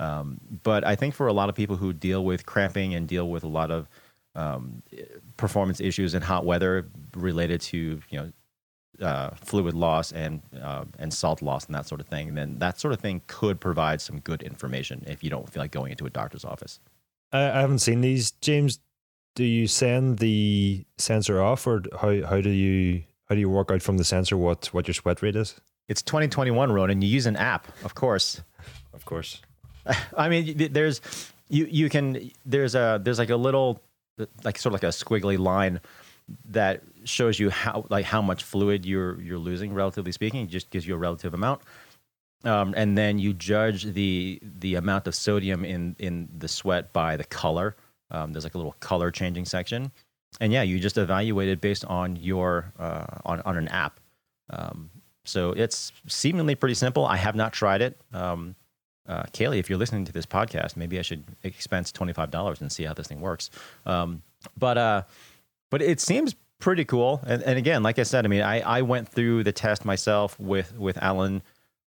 Um, 0.00 0.40
but 0.64 0.84
I 0.84 0.96
think 0.96 1.14
for 1.14 1.28
a 1.28 1.32
lot 1.32 1.48
of 1.48 1.54
people 1.54 1.76
who 1.76 1.92
deal 1.92 2.24
with 2.24 2.46
cramping 2.46 2.94
and 2.94 3.07
deal 3.07 3.28
with 3.30 3.44
a 3.44 3.48
lot 3.48 3.70
of 3.70 3.88
um, 4.34 4.82
performance 5.36 5.80
issues 5.80 6.14
in 6.14 6.22
hot 6.22 6.44
weather 6.44 6.88
related 7.14 7.61
to 7.61 8.02
you 8.11 8.18
know 8.18 8.32
uh, 9.01 9.30
fluid 9.44 9.74
loss 9.74 10.12
and 10.12 10.42
uh, 10.61 10.84
and 10.99 11.12
salt 11.12 11.42
loss 11.42 11.66
and 11.66 11.74
that 11.74 11.86
sort 11.86 12.01
of 12.01 12.07
thing, 12.07 12.34
then 12.34 12.59
that 12.59 12.80
sort 12.80 12.92
of 12.92 13.01
thing 13.01 13.22
could 13.26 13.61
provide 13.61 14.01
some 14.01 14.20
good 14.20 14.42
information 14.42 15.05
if 15.07 15.22
you 15.22 15.30
don't 15.30 15.49
feel 15.51 15.62
like 15.62 15.70
going 15.70 15.90
into 15.90 16.07
a 16.07 16.11
doctor's 16.11 16.44
office. 16.44 16.80
I, 17.32 17.51
I 17.51 17.61
haven't 17.61 17.80
seen 17.80 18.01
these, 18.01 18.30
James. 18.30 18.80
Do 19.34 19.44
you 19.44 19.66
send 19.66 20.18
the 20.18 20.84
sensor 20.97 21.42
off, 21.42 21.66
or 21.66 21.82
how 22.01 22.24
how 22.26 22.40
do 22.40 22.51
you 22.51 23.03
how 23.28 23.34
do 23.34 23.40
you 23.40 23.51
work 23.51 23.70
out 23.70 23.82
from 23.82 23.99
the 23.99 24.05
sensor 24.05 24.36
what 24.36 24.66
what 24.72 24.88
your 24.88 24.94
sweat 24.94 25.22
rate 25.22 25.36
is? 25.36 25.57
It's 25.88 26.03
2021, 26.03 26.72
Ronan. 26.72 27.03
You 27.03 27.09
use 27.09 27.26
an 27.26 27.36
app, 27.36 27.68
of 27.84 27.94
course. 27.94 28.42
Of 28.92 29.05
course. 29.05 29.40
I 30.16 30.28
mean, 30.28 30.68
there's 30.72 31.01
you 31.49 31.66
you 31.66 31.88
can 31.88 32.30
there's 32.44 32.74
a 32.74 33.01
there's 33.03 33.18
like 33.18 33.30
a 33.30 33.36
little 33.36 33.82
like 34.44 34.59
sort 34.59 34.74
of 34.74 34.82
like 34.82 34.88
a 34.88 34.94
squiggly 34.94 35.38
line 35.38 35.80
that 36.51 36.82
shows 37.07 37.38
you 37.38 37.50
how 37.50 37.86
like 37.88 38.04
how 38.04 38.20
much 38.20 38.42
fluid 38.42 38.84
you're 38.84 39.20
you're 39.20 39.38
losing 39.38 39.72
relatively 39.72 40.12
speaking. 40.12 40.42
It 40.42 40.50
just 40.50 40.70
gives 40.70 40.86
you 40.86 40.94
a 40.94 40.98
relative 40.98 41.34
amount. 41.34 41.62
Um, 42.44 42.74
and 42.76 42.96
then 42.96 43.18
you 43.18 43.32
judge 43.32 43.84
the 43.84 44.38
the 44.42 44.74
amount 44.74 45.07
of 45.07 45.14
sodium 45.14 45.64
in 45.64 45.96
in 45.98 46.28
the 46.36 46.48
sweat 46.48 46.92
by 46.92 47.16
the 47.16 47.24
color. 47.24 47.76
Um, 48.11 48.32
there's 48.32 48.44
like 48.44 48.54
a 48.54 48.59
little 48.59 48.76
color 48.80 49.11
changing 49.11 49.46
section, 49.46 49.90
and 50.40 50.52
yeah, 50.52 50.62
you 50.62 50.78
just 50.78 50.98
evaluate 50.98 51.48
it 51.48 51.61
based 51.61 51.84
on 51.86 52.16
your 52.16 52.72
uh, 52.78 53.07
on 53.24 53.40
on 53.40 53.57
an 53.57 53.68
app. 53.68 53.98
Um, 54.50 54.90
so 55.24 55.52
it's 55.52 55.92
seemingly 56.07 56.54
pretty 56.54 56.74
simple. 56.74 57.04
I 57.04 57.16
have 57.16 57.34
not 57.34 57.52
tried 57.52 57.82
it. 57.82 58.00
Um, 58.12 58.54
uh, 59.09 59.24
Caley, 59.32 59.59
if 59.59 59.68
you're 59.68 59.78
listening 59.78 60.04
to 60.04 60.12
this 60.12 60.26
podcast, 60.26 60.76
maybe 60.76 60.98
I 60.98 61.02
should 61.02 61.24
expense 61.42 61.90
twenty 61.90 62.12
five 62.12 62.30
dollars 62.30 62.61
and 62.61 62.70
see 62.70 62.84
how 62.84 62.94
this 62.94 63.09
thing 63.09 63.20
works. 63.20 63.50
Um, 63.86 64.22
but 64.57 64.78
uh, 64.78 65.02
but 65.70 65.82
it 65.82 66.00
seems 66.00 66.36
pretty 66.59 66.84
cool. 66.84 67.20
And, 67.26 67.42
and 67.42 67.59
again, 67.59 67.82
like 67.82 67.98
I 67.98 68.02
said, 68.02 68.24
I 68.24 68.28
mean, 68.28 68.42
I, 68.42 68.61
I 68.61 68.82
went 68.82 69.09
through 69.09 69.44
the 69.44 69.52
test 69.52 69.84
myself 69.84 70.38
with 70.38 70.76
with 70.78 70.98
Allen 71.02 71.42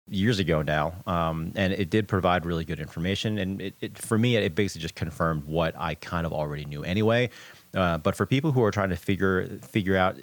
years 0.08 0.40
ago 0.40 0.62
now, 0.62 0.94
um, 1.06 1.52
and 1.56 1.72
it 1.74 1.90
did 1.90 2.08
provide 2.08 2.46
really 2.46 2.66
good 2.66 2.80
information. 2.80 3.38
And 3.38 3.62
it, 3.62 3.76
it 3.80 3.98
for 3.98 4.18
me, 4.18 4.36
it 4.38 4.56
basically 4.56 4.82
just 4.82 4.96
confirmed 4.96 5.46
what 5.46 5.76
I 5.78 5.96
kind 5.96 6.26
of 6.26 6.34
already 6.34 6.66
knew 6.66 6.84
anyway. 6.84 7.30
Uh, 7.74 7.98
but 7.98 8.16
for 8.16 8.26
people 8.26 8.52
who 8.52 8.64
are 8.64 8.72
trying 8.72 8.90
to 8.90 8.96
figure 8.96 9.48
figure 9.60 9.96
out 9.96 10.18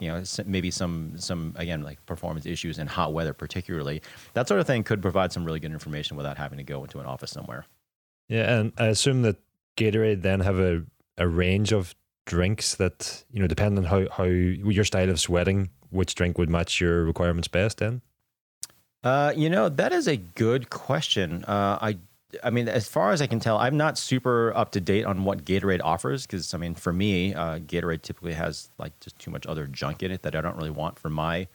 you 0.00 0.08
know 0.08 0.22
maybe 0.46 0.70
some 0.70 1.14
some 1.16 1.54
again 1.56 1.82
like 1.82 2.04
performance 2.06 2.46
issues 2.46 2.78
in 2.78 2.86
hot 2.86 3.12
weather 3.12 3.32
particularly 3.32 4.00
that 4.34 4.46
sort 4.46 4.60
of 4.60 4.66
thing 4.66 4.84
could 4.84 5.02
provide 5.02 5.32
some 5.32 5.44
really 5.44 5.58
good 5.58 5.72
information 5.72 6.16
without 6.16 6.36
having 6.36 6.56
to 6.56 6.62
go 6.62 6.82
into 6.84 7.00
an 7.00 7.06
office 7.06 7.32
somewhere 7.32 7.66
Yeah, 8.28 8.58
and 8.58 8.72
I 8.78 8.86
assume 8.86 9.22
that 9.22 9.36
Gatorade 9.76 10.22
then 10.22 10.40
have 10.40 10.58
a, 10.58 10.84
a 11.16 11.26
range 11.26 11.72
of 11.72 11.94
drinks 12.28 12.76
that 12.76 13.24
you 13.32 13.40
know, 13.40 13.48
depending 13.48 13.84
on 13.84 13.90
how 13.90 14.06
how 14.16 14.24
your 14.24 14.84
style 14.84 15.10
of 15.10 15.18
sweating, 15.18 15.70
which 15.90 16.14
drink 16.14 16.38
would 16.38 16.50
match 16.50 16.80
your 16.80 17.04
requirements 17.04 17.48
best. 17.48 17.78
Then 17.78 18.02
uh, 19.02 19.32
you 19.36 19.50
know 19.50 19.68
that 19.68 19.92
is 19.92 20.06
a 20.06 20.16
good 20.16 20.70
question 20.70 21.44
uh, 21.44 21.78
i 21.80 21.98
I 22.44 22.50
mean, 22.50 22.68
as 22.68 22.86
far 22.86 23.12
as 23.12 23.22
I 23.22 23.26
can 23.26 23.40
tell, 23.40 23.56
I'm 23.56 23.78
not 23.78 23.96
super 23.96 24.52
up 24.54 24.72
to 24.72 24.80
date 24.80 25.06
on 25.06 25.24
what 25.24 25.46
Gatorade 25.46 25.80
offers 25.82 26.26
because, 26.26 26.52
I 26.52 26.58
mean, 26.58 26.74
for 26.74 26.92
me, 26.92 27.32
uh, 27.32 27.58
Gatorade 27.58 28.02
typically 28.02 28.34
has 28.34 28.68
like 28.76 28.98
just 29.00 29.18
too 29.18 29.30
much 29.30 29.46
other 29.46 29.66
junk 29.66 30.02
in 30.02 30.10
it 30.10 30.22
that 30.22 30.36
I 30.36 30.42
don't 30.42 30.56
really 30.56 30.70
want 30.70 30.98
for 30.98 31.08
my 31.08 31.48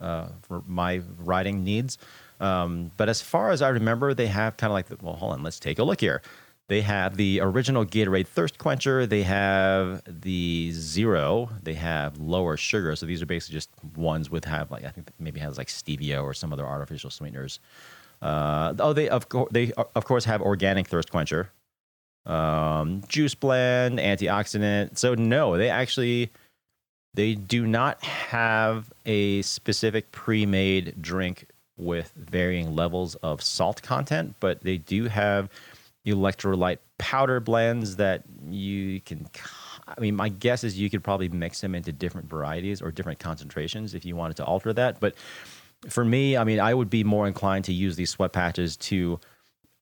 uh, 0.00 0.28
for 0.42 0.62
my 0.66 1.02
riding 1.18 1.62
needs. 1.62 1.98
Um, 2.40 2.90
but 2.96 3.08
as 3.08 3.20
far 3.20 3.50
as 3.50 3.62
I 3.62 3.68
remember, 3.68 4.14
they 4.14 4.26
have 4.26 4.56
kind 4.56 4.70
of 4.70 4.74
like, 4.74 4.86
the, 4.86 4.96
well, 5.00 5.14
hold 5.14 5.34
on, 5.34 5.42
let's 5.42 5.60
take 5.60 5.78
a 5.78 5.84
look 5.84 6.00
here. 6.00 6.22
They 6.68 6.80
have 6.80 7.16
the 7.16 7.40
original 7.40 7.84
Gatorade 7.84 8.26
Thirst 8.26 8.56
Quencher. 8.56 9.06
They 9.06 9.22
have 9.22 10.02
the 10.06 10.70
Zero. 10.72 11.50
They 11.62 11.74
have 11.74 12.16
lower 12.18 12.56
sugar. 12.56 12.96
So 12.96 13.04
these 13.04 13.20
are 13.20 13.26
basically 13.26 13.54
just 13.54 13.70
ones 13.96 14.30
with 14.30 14.46
have 14.46 14.70
like 14.70 14.84
I 14.84 14.88
think 14.88 15.10
maybe 15.18 15.40
has 15.40 15.58
like 15.58 15.68
stevia 15.68 16.22
or 16.22 16.32
some 16.32 16.52
other 16.52 16.64
artificial 16.64 17.10
sweeteners. 17.10 17.60
Uh, 18.22 18.72
oh, 18.78 18.94
they 18.94 19.08
of 19.10 19.28
course 19.28 19.50
they 19.52 19.72
uh, 19.74 19.84
of 19.94 20.06
course 20.06 20.24
have 20.24 20.40
organic 20.40 20.88
Thirst 20.88 21.10
Quencher, 21.10 21.50
um, 22.24 23.02
juice 23.08 23.34
blend, 23.34 23.98
antioxidant. 23.98 24.96
So 24.96 25.14
no, 25.14 25.58
they 25.58 25.68
actually 25.68 26.30
they 27.12 27.34
do 27.34 27.66
not 27.66 28.02
have 28.02 28.90
a 29.04 29.42
specific 29.42 30.10
pre-made 30.12 31.00
drink 31.02 31.46
with 31.76 32.12
varying 32.16 32.74
levels 32.74 33.16
of 33.16 33.42
salt 33.42 33.82
content, 33.82 34.34
but 34.40 34.62
they 34.62 34.78
do 34.78 35.08
have 35.08 35.50
electrolyte 36.06 36.78
powder 36.98 37.40
blends 37.40 37.96
that 37.96 38.24
you 38.48 39.00
can. 39.00 39.26
I 39.86 40.00
mean, 40.00 40.16
my 40.16 40.28
guess 40.28 40.64
is 40.64 40.78
you 40.78 40.88
could 40.88 41.04
probably 41.04 41.28
mix 41.28 41.60
them 41.60 41.74
into 41.74 41.92
different 41.92 42.28
varieties 42.28 42.80
or 42.80 42.90
different 42.90 43.18
concentrations 43.18 43.94
if 43.94 44.04
you 44.04 44.16
wanted 44.16 44.36
to 44.38 44.44
alter 44.44 44.72
that. 44.72 45.00
But 45.00 45.14
for 45.88 46.04
me, 46.04 46.36
I 46.36 46.44
mean, 46.44 46.60
I 46.60 46.72
would 46.72 46.88
be 46.90 47.04
more 47.04 47.26
inclined 47.26 47.66
to 47.66 47.72
use 47.72 47.96
these 47.96 48.10
sweat 48.10 48.32
patches 48.32 48.76
to 48.78 49.20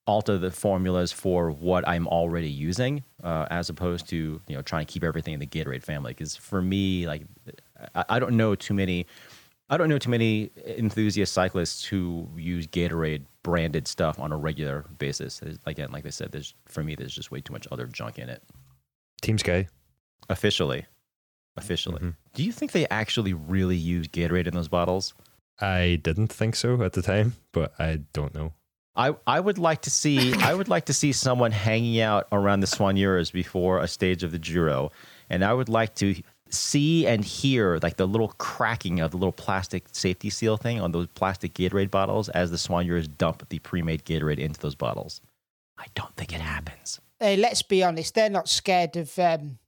alter 0.06 0.36
the 0.38 0.50
formulas 0.50 1.12
for 1.12 1.50
what 1.50 1.86
I'm 1.86 2.08
already 2.08 2.50
using, 2.50 3.04
uh, 3.22 3.46
as 3.50 3.68
opposed 3.68 4.08
to 4.08 4.40
you 4.46 4.56
know 4.56 4.62
trying 4.62 4.86
to 4.86 4.92
keep 4.92 5.04
everything 5.04 5.34
in 5.34 5.40
the 5.40 5.46
Gatorade 5.46 5.84
family. 5.84 6.12
Because 6.12 6.36
for 6.36 6.60
me, 6.60 7.06
like, 7.06 7.22
I, 7.94 8.04
I 8.08 8.18
don't 8.18 8.36
know 8.36 8.54
too 8.54 8.74
many. 8.74 9.06
I 9.72 9.78
don't 9.78 9.88
know 9.88 9.96
too 9.98 10.10
many 10.10 10.50
enthusiast 10.66 11.32
cyclists 11.32 11.82
who 11.82 12.28
use 12.36 12.66
Gatorade 12.66 13.22
branded 13.42 13.88
stuff 13.88 14.20
on 14.20 14.30
a 14.30 14.36
regular 14.36 14.84
basis. 14.98 15.38
There's- 15.38 15.58
Again, 15.64 15.90
like 15.90 16.04
I 16.04 16.10
said, 16.10 16.30
there's 16.30 16.54
for 16.66 16.84
me, 16.84 16.94
there's 16.94 17.14
just 17.14 17.30
way 17.30 17.40
too 17.40 17.54
much 17.54 17.66
other 17.72 17.86
junk 17.86 18.18
in 18.18 18.28
it. 18.28 18.42
Team 19.22 19.38
Sky. 19.38 19.68
Officially, 20.28 20.84
officially, 21.56 22.00
Mhm. 22.00 22.16
do 22.34 22.44
you 22.44 22.52
think 22.52 22.72
they 22.72 22.86
actually 22.88 23.32
really 23.32 23.76
use 23.76 24.08
Gatorade 24.08 24.46
in 24.46 24.54
those 24.54 24.68
bottles? 24.68 25.14
I 25.58 25.98
didn't 26.02 26.28
think 26.28 26.54
so 26.54 26.82
at 26.82 26.92
the 26.92 27.02
time, 27.02 27.34
but 27.52 27.72
I 27.78 28.00
don't 28.12 28.34
know. 28.34 28.52
I, 28.94 29.14
I 29.26 29.40
would 29.40 29.56
like 29.56 29.80
to 29.82 29.90
see 29.90 30.34
I 30.34 30.52
would 30.52 30.68
like 30.68 30.84
to 30.86 30.92
see 30.92 31.12
someone 31.12 31.50
hanging 31.52 31.98
out 32.00 32.28
around 32.30 32.60
the 32.60 32.66
Soigneurs 32.66 33.32
before 33.32 33.78
a 33.80 33.88
stage 33.88 34.22
of 34.22 34.32
the 34.32 34.38
Giro, 34.38 34.92
and 35.30 35.42
I 35.42 35.54
would 35.54 35.70
like 35.70 35.94
to 35.96 36.14
see 36.52 37.06
and 37.06 37.24
hear 37.24 37.78
like 37.82 37.96
the 37.96 38.06
little 38.06 38.28
cracking 38.38 39.00
of 39.00 39.10
the 39.10 39.16
little 39.16 39.32
plastic 39.32 39.84
safety 39.92 40.30
seal 40.30 40.56
thing 40.56 40.80
on 40.80 40.92
those 40.92 41.06
plastic 41.08 41.54
Gatorade 41.54 41.90
bottles 41.90 42.28
as 42.30 42.50
the 42.50 42.56
Soigneurs 42.56 43.08
dump 43.18 43.48
the 43.48 43.58
pre-made 43.58 44.04
Gatorade 44.04 44.38
into 44.38 44.60
those 44.60 44.74
bottles. 44.74 45.20
I 45.78 45.86
don't 45.94 46.14
think 46.16 46.32
it 46.32 46.40
happens. 46.40 47.00
uh, 47.20 47.36
let's 47.38 47.62
be 47.62 47.82
honest, 47.82 48.14
they're 48.14 48.30
not 48.30 48.48
scared 48.48 48.96
of 48.96 49.18
um, 49.18 49.58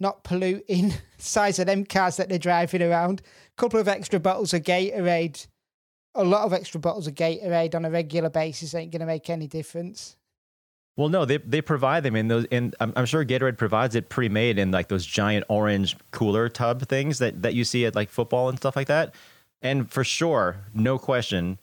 not 0.00 0.24
polluting 0.24 0.92
size 1.18 1.58
of 1.58 1.66
them 1.66 1.84
cars 1.84 2.16
that 2.16 2.28
they're 2.28 2.38
driving 2.38 2.82
around. 2.82 3.20
A 3.20 3.60
couple 3.60 3.80
of 3.80 3.88
extra 3.88 4.18
bottles 4.18 4.52
of 4.52 4.62
Gatorade, 4.62 5.46
a 6.14 6.24
lot 6.24 6.44
of 6.44 6.52
extra 6.52 6.80
bottles 6.80 7.06
of 7.06 7.14
Gatorade 7.14 7.74
on 7.74 7.84
a 7.84 7.90
regular 7.90 8.30
basis 8.30 8.74
ain't 8.74 8.92
going 8.92 9.00
to 9.00 9.06
make 9.06 9.30
any 9.30 9.46
difference. 9.46 10.16
Well, 10.96 11.08
no, 11.08 11.24
they 11.24 11.38
they 11.38 11.62
provide 11.62 12.02
them 12.02 12.16
in 12.16 12.28
those. 12.28 12.44
In 12.46 12.74
I'm, 12.78 12.92
I'm 12.96 13.06
sure 13.06 13.24
Gatorade 13.24 13.56
provides 13.56 13.94
it 13.94 14.08
pre-made 14.08 14.58
in 14.58 14.70
like 14.70 14.88
those 14.88 15.06
giant 15.06 15.46
orange 15.48 15.96
cooler 16.10 16.48
tub 16.48 16.86
things 16.86 17.18
that 17.18 17.42
that 17.42 17.54
you 17.54 17.64
see 17.64 17.86
at 17.86 17.94
like 17.94 18.10
football 18.10 18.48
and 18.48 18.58
stuff 18.58 18.76
like 18.76 18.88
that. 18.88 19.14
And 19.62 19.90
for 19.90 20.04
sure, 20.04 20.56
no 20.74 20.98
question, 20.98 21.58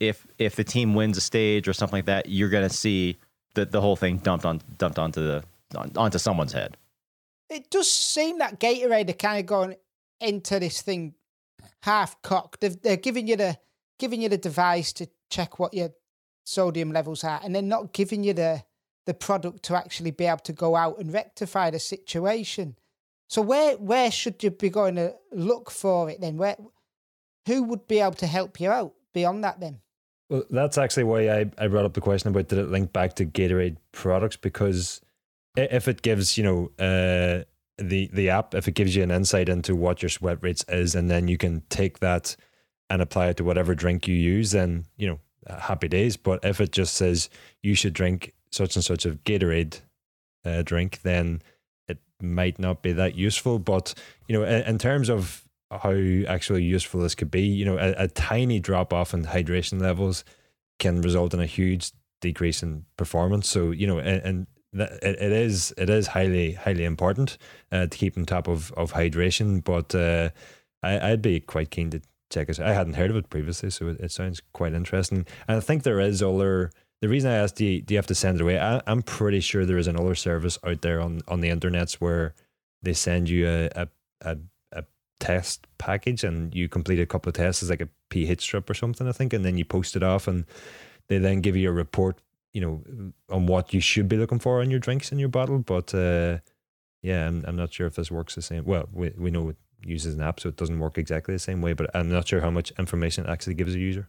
if 0.00 0.26
if 0.38 0.56
the 0.56 0.64
team 0.64 0.94
wins 0.94 1.16
a 1.16 1.20
stage 1.20 1.68
or 1.68 1.72
something 1.72 1.98
like 1.98 2.06
that, 2.06 2.28
you're 2.28 2.48
gonna 2.48 2.68
see 2.68 3.16
the 3.54 3.66
the 3.66 3.80
whole 3.80 3.96
thing 3.96 4.18
dumped 4.18 4.44
on 4.44 4.60
dumped 4.78 4.98
onto 4.98 5.22
the 5.22 5.44
on, 5.76 5.92
onto 5.96 6.18
someone's 6.18 6.52
head. 6.52 6.76
It 7.48 7.70
does 7.70 7.88
seem 7.88 8.38
that 8.38 8.58
Gatorade 8.58 9.10
are 9.10 9.12
kind 9.12 9.38
of 9.38 9.46
going 9.46 9.76
into 10.20 10.58
this 10.58 10.82
thing 10.82 11.14
half 11.82 12.20
cocked. 12.22 12.60
They've, 12.60 12.80
they're 12.82 12.96
giving 12.96 13.28
you 13.28 13.36
the 13.36 13.58
giving 13.98 14.22
you 14.22 14.28
the 14.28 14.38
device 14.38 14.92
to 14.94 15.08
check 15.30 15.58
what 15.58 15.72
your 15.72 15.90
sodium 16.46 16.92
levels 16.92 17.24
are, 17.24 17.40
and 17.42 17.54
they're 17.54 17.62
not 17.62 17.92
giving 17.92 18.24
you 18.24 18.32
the 18.32 18.62
the 19.04 19.14
product 19.14 19.62
to 19.62 19.76
actually 19.76 20.10
be 20.10 20.24
able 20.24 20.38
to 20.38 20.52
go 20.52 20.74
out 20.74 20.98
and 20.98 21.12
rectify 21.12 21.70
the 21.70 21.78
situation. 21.78 22.76
So 23.28 23.42
where 23.42 23.76
where 23.76 24.10
should 24.10 24.42
you 24.42 24.50
be 24.50 24.70
going 24.70 24.96
to 24.96 25.14
look 25.32 25.70
for 25.70 26.08
it 26.10 26.20
then? 26.20 26.36
Where 26.36 26.56
who 27.46 27.62
would 27.64 27.86
be 27.86 28.00
able 28.00 28.14
to 28.14 28.26
help 28.26 28.60
you 28.60 28.70
out 28.70 28.94
beyond 29.12 29.44
that 29.44 29.60
then? 29.60 29.80
Well, 30.28 30.44
that's 30.50 30.76
actually 30.76 31.04
why 31.04 31.28
I, 31.28 31.50
I 31.56 31.68
brought 31.68 31.84
up 31.84 31.94
the 31.94 32.00
question 32.00 32.30
about 32.30 32.48
did 32.48 32.58
it 32.58 32.68
link 32.68 32.92
back 32.92 33.14
to 33.14 33.26
Gatorade 33.26 33.76
products 33.92 34.36
because 34.36 35.00
if 35.56 35.86
it 35.88 36.02
gives 36.02 36.36
you 36.36 36.44
know 36.44 36.70
uh, 36.78 37.44
the 37.78 38.10
the 38.12 38.30
app 38.30 38.54
if 38.54 38.66
it 38.66 38.74
gives 38.74 38.96
you 38.96 39.02
an 39.02 39.10
insight 39.10 39.48
into 39.48 39.76
what 39.76 40.02
your 40.02 40.08
sweat 40.08 40.38
rates 40.40 40.64
is 40.68 40.94
and 40.94 41.10
then 41.10 41.28
you 41.28 41.38
can 41.38 41.62
take 41.68 42.00
that 42.00 42.36
and 42.90 43.02
apply 43.02 43.28
it 43.28 43.36
to 43.36 43.44
whatever 43.44 43.74
drink 43.74 44.08
you 44.08 44.14
use 44.14 44.52
then 44.52 44.84
you 44.96 45.06
know 45.06 45.20
happy 45.48 45.88
days 45.88 46.16
but 46.16 46.44
if 46.44 46.60
it 46.60 46.72
just 46.72 46.94
says 46.94 47.30
you 47.62 47.74
should 47.74 47.92
drink 47.92 48.32
such 48.50 48.76
and 48.76 48.84
such 48.84 49.04
of 49.04 49.22
Gatorade 49.24 49.80
uh, 50.44 50.62
drink 50.62 51.00
then 51.02 51.42
it 51.88 51.98
might 52.20 52.58
not 52.58 52.82
be 52.82 52.92
that 52.92 53.14
useful. 53.14 53.58
But 53.58 53.94
you 54.28 54.38
know 54.38 54.44
in, 54.44 54.62
in 54.62 54.78
terms 54.78 55.08
of 55.10 55.42
how 55.70 55.92
actually 56.28 56.62
useful 56.62 57.00
this 57.00 57.14
could 57.14 57.30
be 57.30 57.42
you 57.42 57.64
know 57.64 57.78
a, 57.78 58.04
a 58.04 58.08
tiny 58.08 58.60
drop 58.60 58.92
off 58.92 59.12
in 59.12 59.24
hydration 59.24 59.80
levels 59.80 60.24
can 60.78 61.00
result 61.00 61.34
in 61.34 61.40
a 61.40 61.46
huge 61.46 61.92
decrease 62.20 62.62
in 62.62 62.84
performance. 62.96 63.48
So 63.48 63.70
you 63.70 63.86
know 63.86 63.98
and, 63.98 64.22
and 64.22 64.46
it, 65.02 65.20
it 65.20 65.32
is 65.32 65.74
it 65.76 65.90
is 65.90 66.08
highly 66.08 66.52
highly 66.52 66.84
important 66.84 67.38
uh, 67.72 67.86
to 67.86 67.98
keep 67.98 68.16
on 68.16 68.24
top 68.24 68.48
of 68.48 68.72
of 68.72 68.92
hydration. 68.92 69.62
But 69.62 69.94
uh, 69.94 70.30
I, 70.82 71.12
I'd 71.12 71.22
be 71.22 71.40
quite 71.40 71.70
keen 71.70 71.90
to 71.90 72.00
check. 72.30 72.58
I 72.58 72.72
hadn't 72.72 72.94
heard 72.94 73.10
of 73.10 73.16
it 73.16 73.30
previously 73.30 73.70
so 73.70 73.88
it, 73.88 74.00
it 74.00 74.12
sounds 74.12 74.40
quite 74.52 74.72
interesting. 74.72 75.26
And 75.48 75.56
I 75.56 75.60
think 75.60 75.82
there 75.82 76.00
is 76.00 76.22
other 76.22 76.70
the 77.00 77.08
reason 77.08 77.30
I 77.30 77.36
asked 77.36 77.56
do 77.56 77.64
you, 77.64 77.82
do 77.82 77.94
you 77.94 77.98
have 77.98 78.06
to 78.06 78.14
send 78.14 78.36
it 78.36 78.42
away? 78.42 78.58
I, 78.58 78.80
I'm 78.86 79.02
pretty 79.02 79.40
sure 79.40 79.64
there 79.64 79.78
is 79.78 79.86
another 79.86 80.14
service 80.14 80.58
out 80.64 80.82
there 80.82 81.00
on 81.00 81.20
on 81.28 81.40
the 81.40 81.50
internets 81.50 81.94
where 81.94 82.34
they 82.82 82.92
send 82.92 83.28
you 83.28 83.48
a 83.48 83.66
a, 83.76 83.88
a, 84.22 84.36
a 84.72 84.84
test 85.20 85.66
package 85.78 86.24
and 86.24 86.54
you 86.54 86.68
complete 86.68 87.00
a 87.00 87.06
couple 87.06 87.30
of 87.30 87.34
tests 87.34 87.62
as 87.62 87.70
like 87.70 87.80
a 87.80 87.88
pH 88.08 88.42
strip 88.42 88.68
or 88.70 88.74
something 88.74 89.06
I 89.08 89.12
think 89.12 89.32
and 89.32 89.44
then 89.44 89.56
you 89.56 89.64
post 89.64 89.96
it 89.96 90.02
off 90.02 90.28
and 90.28 90.44
they 91.08 91.18
then 91.18 91.40
give 91.40 91.56
you 91.56 91.68
a 91.68 91.72
report 91.72 92.20
you 92.52 92.60
know 92.60 93.12
on 93.30 93.46
what 93.46 93.74
you 93.74 93.80
should 93.80 94.08
be 94.08 94.16
looking 94.16 94.38
for 94.38 94.62
in 94.62 94.70
your 94.70 94.80
drinks 94.80 95.12
in 95.12 95.18
your 95.18 95.28
bottle. 95.28 95.58
But 95.58 95.94
uh 95.94 96.38
yeah 97.02 97.28
I'm, 97.28 97.44
I'm 97.46 97.56
not 97.56 97.72
sure 97.72 97.86
if 97.86 97.94
this 97.94 98.10
works 98.10 98.34
the 98.34 98.42
same. 98.42 98.64
Well 98.64 98.88
we, 98.92 99.12
we 99.16 99.30
know 99.30 99.50
it 99.50 99.56
uses 99.82 100.14
an 100.14 100.20
app 100.20 100.40
so 100.40 100.48
it 100.48 100.56
doesn't 100.56 100.78
work 100.78 100.98
exactly 100.98 101.34
the 101.34 101.38
same 101.38 101.62
way 101.62 101.72
but 101.72 101.94
I'm 101.94 102.10
not 102.10 102.26
sure 102.26 102.40
how 102.40 102.50
much 102.50 102.72
information 102.78 103.24
it 103.24 103.30
actually 103.30 103.54
gives 103.54 103.74
a 103.74 103.78
user 103.78 104.06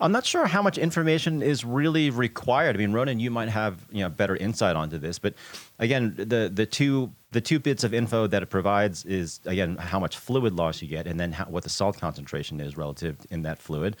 I'm 0.00 0.12
not 0.12 0.26
sure 0.26 0.46
how 0.46 0.62
much 0.62 0.78
information 0.78 1.42
is 1.42 1.64
really 1.64 2.10
required. 2.10 2.76
I 2.76 2.78
mean, 2.78 2.92
Ronan, 2.92 3.18
you 3.18 3.30
might 3.30 3.48
have 3.48 3.86
you 3.90 4.02
know 4.02 4.08
better 4.08 4.36
insight 4.36 4.76
onto 4.76 4.98
this, 4.98 5.18
but 5.18 5.34
again, 5.78 6.14
the 6.16 6.50
the 6.52 6.66
two 6.66 7.12
the 7.32 7.40
two 7.40 7.58
bits 7.58 7.82
of 7.82 7.94
info 7.94 8.26
that 8.26 8.42
it 8.42 8.50
provides 8.50 9.04
is 9.04 9.40
again 9.46 9.76
how 9.76 9.98
much 9.98 10.16
fluid 10.16 10.52
loss 10.52 10.82
you 10.82 10.88
get, 10.88 11.06
and 11.06 11.18
then 11.18 11.32
how, 11.32 11.44
what 11.46 11.64
the 11.64 11.70
salt 11.70 11.98
concentration 11.98 12.60
is 12.60 12.76
relative 12.76 13.16
in 13.30 13.42
that 13.42 13.58
fluid. 13.58 13.96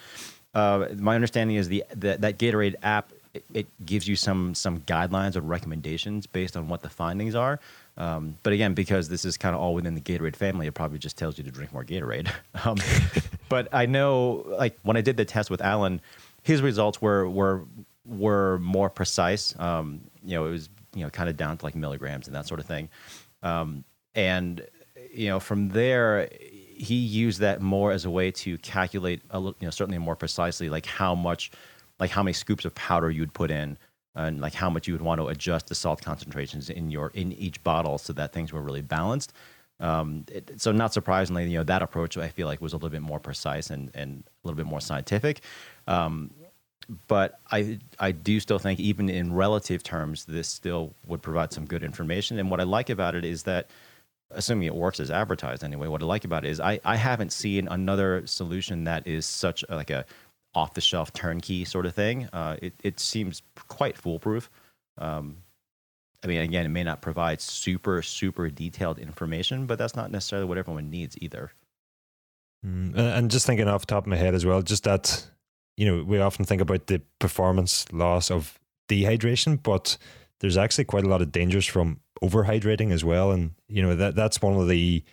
Uh, 0.54 0.88
my 0.98 1.14
understanding 1.14 1.56
is 1.56 1.68
the 1.68 1.84
that, 1.94 2.20
that 2.20 2.38
Gatorade 2.38 2.76
app 2.82 3.12
it, 3.34 3.44
it 3.52 3.66
gives 3.84 4.06
you 4.06 4.16
some 4.16 4.54
some 4.54 4.80
guidelines 4.80 5.36
or 5.36 5.40
recommendations 5.40 6.26
based 6.26 6.56
on 6.56 6.68
what 6.68 6.82
the 6.82 6.90
findings 6.90 7.34
are. 7.34 7.58
Um, 7.98 8.36
but 8.42 8.52
again, 8.52 8.74
because 8.74 9.08
this 9.08 9.24
is 9.24 9.36
kind 9.36 9.54
of 9.54 9.60
all 9.60 9.74
within 9.74 9.94
the 9.94 10.00
Gatorade 10.00 10.36
family, 10.36 10.66
it 10.66 10.74
probably 10.74 10.98
just 10.98 11.16
tells 11.16 11.38
you 11.38 11.44
to 11.44 11.50
drink 11.50 11.72
more 11.72 11.84
Gatorade. 11.84 12.30
Um, 12.64 12.78
but 13.48 13.68
I 13.72 13.86
know, 13.86 14.44
like 14.58 14.78
when 14.82 14.96
I 14.96 15.02
did 15.02 15.16
the 15.16 15.24
test 15.24 15.50
with 15.50 15.60
Allen, 15.60 16.00
his 16.42 16.62
results 16.62 17.02
were 17.02 17.28
were 17.28 17.64
were 18.06 18.58
more 18.58 18.88
precise. 18.88 19.54
Um, 19.58 20.00
you 20.24 20.36
know, 20.36 20.46
it 20.46 20.50
was 20.50 20.68
you 20.94 21.04
know 21.04 21.10
kind 21.10 21.28
of 21.28 21.36
down 21.36 21.58
to 21.58 21.64
like 21.64 21.74
milligrams 21.74 22.26
and 22.26 22.34
that 22.34 22.46
sort 22.46 22.60
of 22.60 22.66
thing. 22.66 22.88
Um, 23.42 23.84
and 24.14 24.66
you 25.12 25.28
know, 25.28 25.38
from 25.38 25.68
there, 25.68 26.28
he 26.76 26.94
used 26.96 27.40
that 27.40 27.60
more 27.60 27.92
as 27.92 28.04
a 28.04 28.10
way 28.10 28.30
to 28.30 28.58
calculate 28.58 29.22
a 29.30 29.40
you 29.40 29.54
know, 29.62 29.70
certainly 29.70 29.98
more 29.98 30.16
precisely, 30.16 30.68
like 30.68 30.86
how 30.86 31.14
much, 31.14 31.50
like 31.98 32.10
how 32.10 32.22
many 32.22 32.32
scoops 32.32 32.64
of 32.64 32.74
powder 32.74 33.10
you'd 33.10 33.32
put 33.34 33.50
in, 33.50 33.78
and 34.16 34.40
like 34.40 34.54
how 34.54 34.70
much 34.70 34.88
you 34.88 34.94
would 34.94 35.02
want 35.02 35.20
to 35.20 35.28
adjust 35.28 35.68
the 35.68 35.74
salt 35.74 36.02
concentrations 36.02 36.70
in 36.70 36.90
your 36.90 37.12
in 37.14 37.32
each 37.32 37.62
bottle 37.62 37.98
so 37.98 38.12
that 38.14 38.32
things 38.32 38.52
were 38.52 38.62
really 38.62 38.82
balanced. 38.82 39.32
Um, 39.78 40.24
it, 40.32 40.60
so 40.60 40.72
not 40.72 40.94
surprisingly, 40.94 41.48
you 41.50 41.58
know 41.58 41.64
that 41.64 41.82
approach 41.82 42.16
I 42.16 42.28
feel 42.28 42.46
like 42.48 42.60
was 42.60 42.72
a 42.72 42.76
little 42.76 42.88
bit 42.88 43.02
more 43.02 43.20
precise 43.20 43.70
and 43.70 43.90
and 43.94 44.24
a 44.26 44.48
little 44.48 44.56
bit 44.56 44.66
more 44.66 44.80
scientific. 44.80 45.42
Um, 45.86 46.30
but 47.08 47.40
I 47.52 47.78
I 47.98 48.12
do 48.12 48.40
still 48.40 48.58
think 48.58 48.80
even 48.80 49.08
in 49.10 49.34
relative 49.34 49.82
terms, 49.82 50.24
this 50.24 50.48
still 50.48 50.94
would 51.06 51.20
provide 51.20 51.52
some 51.52 51.66
good 51.66 51.82
information. 51.82 52.38
And 52.38 52.50
what 52.50 52.60
I 52.60 52.64
like 52.64 52.88
about 52.90 53.14
it 53.14 53.24
is 53.24 53.42
that, 53.42 53.68
assuming 54.30 54.66
it 54.66 54.74
works 54.74 55.00
as 55.00 55.10
advertised 55.10 55.62
anyway, 55.62 55.88
what 55.88 56.02
I 56.02 56.06
like 56.06 56.24
about 56.24 56.44
it 56.44 56.50
is 56.50 56.60
I 56.60 56.80
I 56.84 56.96
haven't 56.96 57.32
seen 57.32 57.68
another 57.68 58.26
solution 58.26 58.84
that 58.84 59.06
is 59.06 59.26
such 59.26 59.64
a, 59.68 59.76
like 59.76 59.90
a 59.90 60.06
off 60.56 60.72
the 60.72 60.80
shelf 60.80 61.12
turnkey 61.12 61.64
sort 61.64 61.86
of 61.86 61.94
thing. 61.94 62.28
Uh, 62.32 62.56
it 62.62 62.72
it 62.82 62.98
seems 62.98 63.42
quite 63.68 63.96
foolproof. 63.96 64.50
Um, 64.98 65.36
I 66.24 66.28
mean, 66.28 66.40
again, 66.40 66.64
it 66.64 66.70
may 66.70 66.82
not 66.82 67.02
provide 67.02 67.40
super 67.40 68.02
super 68.02 68.48
detailed 68.48 68.98
information, 68.98 69.66
but 69.66 69.78
that's 69.78 69.94
not 69.94 70.10
necessarily 70.10 70.48
what 70.48 70.58
everyone 70.58 70.90
needs 70.90 71.16
either. 71.20 71.52
Mm, 72.66 72.96
and- 72.96 73.30
just 73.30 73.46
thinking 73.46 73.68
off 73.68 73.82
the 73.82 73.86
top 73.86 74.04
of 74.04 74.08
my 74.08 74.16
head 74.16 74.34
as 74.34 74.46
well, 74.46 74.62
just 74.62 74.84
that 74.84 75.28
you 75.76 75.86
know 75.86 76.02
we 76.02 76.18
often 76.18 76.46
think 76.46 76.62
about 76.62 76.86
the 76.86 77.02
performance 77.18 77.84
loss 77.92 78.30
of 78.30 78.58
dehydration, 78.88 79.62
but 79.62 79.98
there's 80.40 80.56
actually 80.56 80.84
quite 80.84 81.04
a 81.04 81.08
lot 81.08 81.20
of 81.20 81.30
dangers 81.30 81.66
from 81.66 82.00
overhydrating 82.22 82.92
as 82.92 83.04
well, 83.04 83.30
and 83.30 83.52
you 83.68 83.82
know 83.82 83.94
that 83.94 84.14
that's 84.14 84.40
one 84.40 84.56
of 84.56 84.68
the 84.68 85.04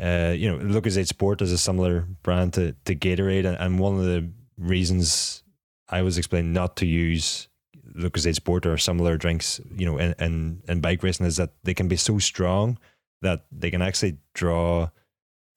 uh, 0.00 0.32
you 0.36 0.48
know 0.48 0.58
Lucozade 0.58 1.08
Sport 1.08 1.42
is 1.42 1.50
a 1.50 1.58
similar 1.58 2.06
brand 2.22 2.54
to, 2.54 2.76
to 2.84 2.94
Gatorade, 2.94 3.46
and, 3.46 3.56
and 3.58 3.80
one 3.80 3.98
of 3.98 4.04
the 4.04 4.30
reasons 4.58 5.42
I 5.88 6.02
was 6.02 6.18
explained 6.18 6.52
not 6.52 6.76
to 6.76 6.86
use 6.86 7.48
Lucozade 7.96 8.34
Sport 8.34 8.66
or 8.66 8.76
similar 8.76 9.16
drinks, 9.16 9.60
you 9.76 9.86
know, 9.86 9.98
in, 9.98 10.14
in, 10.18 10.62
in 10.68 10.80
bike 10.80 11.02
racing 11.02 11.26
is 11.26 11.36
that 11.36 11.50
they 11.62 11.74
can 11.74 11.88
be 11.88 11.96
so 11.96 12.18
strong 12.18 12.78
that 13.22 13.46
they 13.50 13.70
can 13.70 13.82
actually 13.82 14.18
draw 14.34 14.88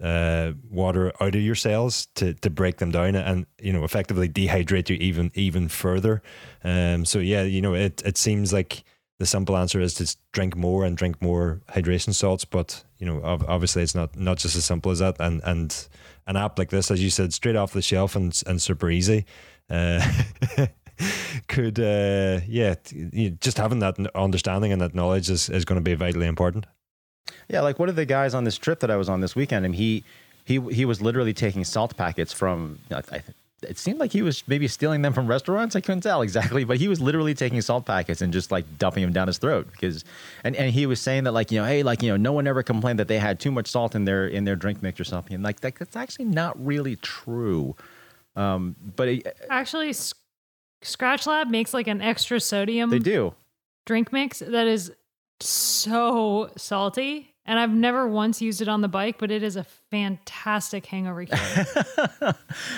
uh, 0.02 0.54
water 0.70 1.12
out 1.20 1.36
of 1.36 1.42
your 1.42 1.56
cells 1.56 2.08
to, 2.16 2.34
to 2.36 2.50
break 2.50 2.78
them 2.78 2.92
down 2.92 3.16
and 3.16 3.46
you 3.62 3.74
know 3.74 3.84
effectively 3.84 4.30
dehydrate 4.30 4.90
you 4.90 4.96
even 4.96 5.32
even 5.34 5.68
further. 5.68 6.22
Um, 6.64 7.06
so 7.06 7.20
yeah, 7.20 7.44
you 7.44 7.62
know 7.62 7.74
it 7.74 8.02
it 8.06 8.18
seems 8.18 8.54
like 8.54 8.84
the 9.20 9.26
simple 9.26 9.58
answer 9.58 9.82
is 9.82 9.94
to 9.96 10.16
drink 10.32 10.56
more 10.56 10.86
and 10.86 10.96
drink 10.96 11.22
more 11.22 11.62
hydration 11.70 12.14
salts, 12.14 12.46
but 12.46 12.84
you 12.98 13.06
know 13.06 13.22
ob- 13.24 13.46
obviously 13.48 13.84
it's 13.84 13.96
not 13.96 14.18
not 14.18 14.38
just 14.38 14.56
as 14.56 14.64
simple 14.64 14.92
as 14.92 15.00
that. 15.00 15.18
And 15.20 15.42
and 15.44 15.88
an 16.30 16.38
app 16.38 16.58
like 16.58 16.70
this, 16.70 16.90
as 16.92 17.04
you 17.04 17.10
said, 17.10 17.34
straight 17.34 17.58
off 17.58 17.74
the 17.74 17.82
shelf 17.82 18.16
and 18.16 18.42
and 18.48 18.62
super 18.62 18.90
easy. 18.90 19.26
Uh, 19.70 20.00
could 21.48 21.80
uh 21.80 22.42
yeah 22.46 22.76
just 23.40 23.58
having 23.58 23.80
that 23.80 23.98
understanding 24.16 24.74
and 24.74 24.82
that 24.82 24.94
knowledge 24.94 25.30
is, 25.30 25.50
is 25.50 25.64
going 25.64 25.78
to 25.78 25.82
be 25.82 25.96
vitally 25.96 26.28
important 26.28 26.66
Yeah, 27.48 27.62
like 27.62 27.80
one 27.80 27.88
of 27.88 27.96
the 27.96 28.06
guys 28.06 28.34
on 28.34 28.44
this 28.44 28.58
trip 28.58 28.82
that 28.82 28.92
I 28.92 28.98
was 28.98 29.08
on 29.08 29.22
this 29.22 29.36
weekend, 29.36 29.66
and 29.66 29.76
he 29.76 30.04
he 30.46 30.60
he 30.60 30.86
was 30.86 31.02
literally 31.02 31.34
taking 31.34 31.64
salt 31.64 31.96
packets 31.96 32.34
from. 32.34 32.80
I, 32.92 33.02
I, 33.12 33.24
it 33.64 33.78
seemed 33.78 34.00
like 34.00 34.12
he 34.12 34.22
was 34.22 34.44
maybe 34.48 34.68
stealing 34.68 35.02
them 35.02 35.14
from 35.14 35.28
restaurants. 35.28 35.76
I 35.76 35.82
couldn't 35.82 36.02
tell 36.02 36.22
exactly, 36.22 36.64
but 36.64 36.78
he 36.78 36.88
was 36.88 37.00
literally 37.02 37.34
taking 37.34 37.62
salt 37.62 37.86
packets 37.86 38.22
and 38.22 38.32
just 38.34 38.52
like 38.52 38.66
dumping 38.78 39.04
them 39.04 39.14
down 39.14 39.28
his 39.28 39.38
throat 39.38 39.68
because, 39.72 40.04
and, 40.44 40.56
and 40.56 40.72
he 40.74 40.86
was 40.86 41.00
saying 41.02 41.26
that 41.26 41.32
like 41.34 41.52
you 41.52 41.60
know 41.60 41.66
hey 41.66 41.84
like 41.84 42.02
you 42.04 42.10
know 42.10 42.18
no 42.18 42.32
one 42.32 42.48
ever 42.48 42.64
complained 42.64 43.00
that 43.00 43.08
they 43.08 43.20
had 43.20 43.40
too 43.40 43.52
much 43.52 43.68
salt 43.68 43.96
in 43.96 44.06
their 44.06 44.28
in 44.28 44.44
their 44.46 44.56
drink 44.56 44.82
mix 44.82 45.00
or 45.00 45.04
something. 45.04 45.34
And 45.34 45.44
like 45.44 45.60
that, 45.62 45.76
that's 45.76 45.96
actually 45.96 46.26
not 46.26 46.64
really 46.64 46.96
true. 46.98 47.76
Um, 48.36 48.76
but 48.96 49.08
it, 49.10 49.38
Actually, 49.50 49.90
S- 49.90 50.14
Skratch 50.84 51.28
Lab 51.28 51.50
makes 51.50 51.74
like 51.74 51.88
an 51.88 52.02
extra 52.02 52.40
sodium 52.40 52.90
they 52.90 53.00
do. 53.00 53.34
drink 53.86 54.14
mix 54.14 54.40
that 54.40 54.68
is 54.68 54.94
so 55.42 56.50
salty. 56.58 57.29
And 57.46 57.58
I've 57.58 57.74
never 57.74 58.08
once 58.08 58.42
used 58.42 58.62
it 58.62 58.68
on 58.68 58.82
the 58.82 58.88
bike, 58.88 59.18
but 59.18 59.32
it 59.32 59.42
is 59.42 59.56
a 59.56 59.64
fantastic 59.64 60.86
hangover 60.86 61.26
cure. 61.26 62.36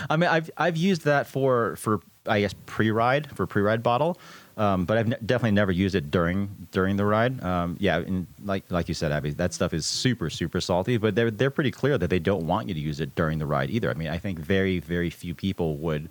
I 0.10 0.16
mean, 0.16 0.30
I've 0.30 0.50
I've 0.56 0.78
used 0.78 1.04
that 1.06 1.28
for 1.28 1.76
for 1.76 2.00
I 2.26 2.42
guess 2.42 2.54
pre-ride 2.68 3.36
for 3.36 3.48
pre-ride 3.48 3.84
bottle, 3.84 4.18
um, 4.56 4.86
but 4.86 4.98
I've 4.98 5.08
ne- 5.08 5.18
definitely 5.26 5.52
never 5.52 5.72
used 5.72 5.96
it 5.96 6.10
during 6.12 6.68
during 6.72 6.96
the 6.96 7.06
ride. 7.06 7.44
Um, 7.44 7.76
yeah, 7.80 7.98
and 7.98 8.28
like 8.46 8.64
like 8.70 8.88
you 8.88 8.94
said, 8.94 9.12
Abby, 9.12 9.32
that 9.32 9.54
stuff 9.54 9.74
is 9.74 9.86
super 9.86 10.30
super 10.30 10.62
salty. 10.62 10.98
But 10.98 11.16
they're 11.16 11.32
they're 11.32 11.52
pretty 11.52 11.72
clear 11.72 11.98
that 11.98 12.10
they 12.10 12.20
don't 12.20 12.46
want 12.46 12.68
you 12.68 12.74
to 12.74 12.80
use 12.80 13.00
it 13.02 13.14
during 13.16 13.40
the 13.40 13.46
ride 13.46 13.72
either. 13.72 13.90
I 13.90 13.94
mean, 13.96 14.10
I 14.10 14.20
think 14.20 14.40
very 14.40 14.80
very 14.80 15.10
few 15.10 15.34
people 15.36 15.78
would 15.78 16.10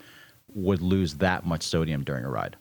would 0.52 0.82
lose 0.82 1.14
that 1.14 1.46
much 1.46 1.62
sodium 1.62 2.04
during 2.04 2.24
a 2.24 2.28
ride. 2.28 2.56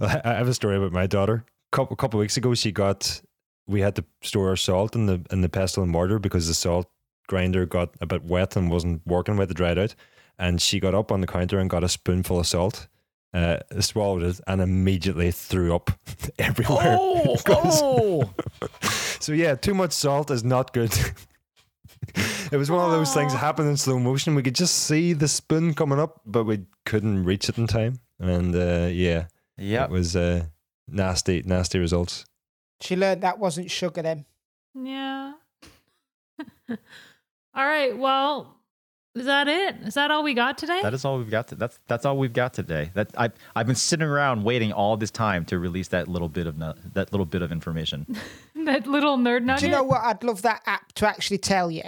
I 0.00 0.20
I 0.24 0.34
have 0.34 0.48
a 0.48 0.54
story 0.54 0.76
about 0.76 0.92
my 0.92 1.06
daughter. 1.06 1.44
Couple 1.72 1.96
couple 1.96 2.20
weeks 2.20 2.36
ago, 2.36 2.54
she 2.54 2.70
got 2.70 3.22
we 3.66 3.80
had 3.80 3.96
to 3.96 4.04
store 4.22 4.48
our 4.48 4.56
salt 4.56 4.94
in 4.94 5.06
the 5.06 5.24
in 5.30 5.40
the 5.40 5.48
pestle 5.48 5.82
and 5.82 5.92
mortar 5.92 6.18
because 6.18 6.48
the 6.48 6.54
salt 6.54 6.88
grinder 7.28 7.66
got 7.66 7.94
a 8.00 8.06
bit 8.06 8.24
wet 8.24 8.56
and 8.56 8.70
wasn't 8.70 9.06
working. 9.06 9.36
with 9.36 9.48
had 9.48 9.56
dried 9.56 9.78
out, 9.78 9.94
and 10.38 10.60
she 10.60 10.80
got 10.80 10.94
up 10.94 11.12
on 11.12 11.20
the 11.20 11.26
counter 11.26 11.58
and 11.58 11.70
got 11.70 11.84
a 11.84 11.88
spoonful 11.88 12.40
of 12.40 12.46
salt. 12.46 12.88
Uh, 13.34 13.58
swallowed 13.80 14.22
it 14.22 14.38
and 14.46 14.60
immediately 14.60 15.30
threw 15.30 15.74
up 15.74 15.90
everywhere. 16.38 16.98
oh! 17.00 18.30
So 19.22 19.32
yeah, 19.32 19.54
too 19.54 19.72
much 19.72 19.92
salt 19.92 20.32
is 20.32 20.42
not 20.42 20.74
good. 20.74 20.92
it 22.16 22.56
was 22.56 22.70
one 22.70 22.84
of 22.84 22.90
those 22.90 23.14
things 23.14 23.32
that 23.32 23.38
happened 23.38 23.68
in 23.68 23.76
slow 23.76 23.98
motion. 24.00 24.34
We 24.34 24.42
could 24.42 24.56
just 24.56 24.74
see 24.74 25.12
the 25.12 25.28
spoon 25.28 25.74
coming 25.74 26.00
up, 26.00 26.20
but 26.26 26.44
we 26.44 26.66
couldn't 26.84 27.24
reach 27.24 27.48
it 27.48 27.56
in 27.56 27.68
time. 27.68 28.00
And 28.18 28.54
uh, 28.54 28.88
yeah, 28.90 29.26
yeah. 29.56 29.84
it 29.84 29.90
was 29.90 30.16
uh, 30.16 30.46
nasty, 30.88 31.42
nasty 31.46 31.78
results. 31.78 32.24
She 32.82 32.96
learned 32.96 33.22
that 33.22 33.38
wasn't 33.38 33.70
sugar 33.70 34.02
then. 34.02 34.24
yeah. 34.74 35.32
all 36.68 36.76
right. 37.54 37.96
Well, 37.96 38.56
is 39.14 39.26
that 39.26 39.46
it? 39.46 39.76
Is 39.82 39.94
that 39.94 40.10
all 40.10 40.22
we 40.22 40.32
got 40.32 40.56
today? 40.56 40.80
That 40.82 40.94
is 40.94 41.04
all 41.04 41.18
we've 41.18 41.30
got. 41.30 41.48
To, 41.48 41.54
that's 41.54 41.78
that's 41.86 42.06
all 42.06 42.16
we've 42.16 42.32
got 42.32 42.54
today. 42.54 42.90
That 42.94 43.10
I 43.16 43.30
I've 43.54 43.66
been 43.66 43.76
sitting 43.76 44.06
around 44.06 44.42
waiting 44.42 44.72
all 44.72 44.96
this 44.96 45.10
time 45.10 45.44
to 45.46 45.58
release 45.58 45.88
that 45.88 46.08
little 46.08 46.30
bit 46.30 46.46
of 46.46 46.58
that 46.58 47.12
little 47.12 47.26
bit 47.26 47.42
of 47.42 47.52
information. 47.52 48.06
that 48.64 48.86
little 48.86 49.18
nerd 49.18 49.44
nugget. 49.44 49.60
Do 49.60 49.66
you 49.66 49.72
know 49.72 49.82
what 49.82 50.02
I'd 50.02 50.24
love 50.24 50.42
that 50.42 50.62
app 50.66 50.92
to 50.94 51.06
actually 51.06 51.38
tell 51.38 51.70
you 51.70 51.82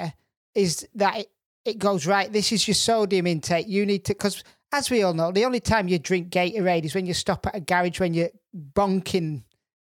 is 0.55 0.87
that 0.95 1.21
it, 1.21 1.31
it 1.65 1.79
goes 1.79 2.07
right. 2.07 2.31
This 2.31 2.53
is 2.53 2.69
your 2.69 2.75
sodium 2.75 3.27
intake. 3.27 3.69
You 3.69 3.87
need 3.87 4.05
to 4.05 4.13
because 4.13 4.45
as 4.71 4.91
we 4.91 5.03
all 5.03 5.15
know, 5.15 5.33
the 5.33 5.47
only 5.47 5.61
time 5.61 5.89
you 5.89 5.99
drink 5.99 6.29
Gatorade 6.31 6.85
is 6.85 6.95
when 6.95 7.07
you 7.07 7.15
stop 7.15 7.47
at 7.47 7.57
a 7.57 7.61
garage 7.61 8.01
when 8.01 8.13
you're 8.13 8.31
bonking, 8.75 9.45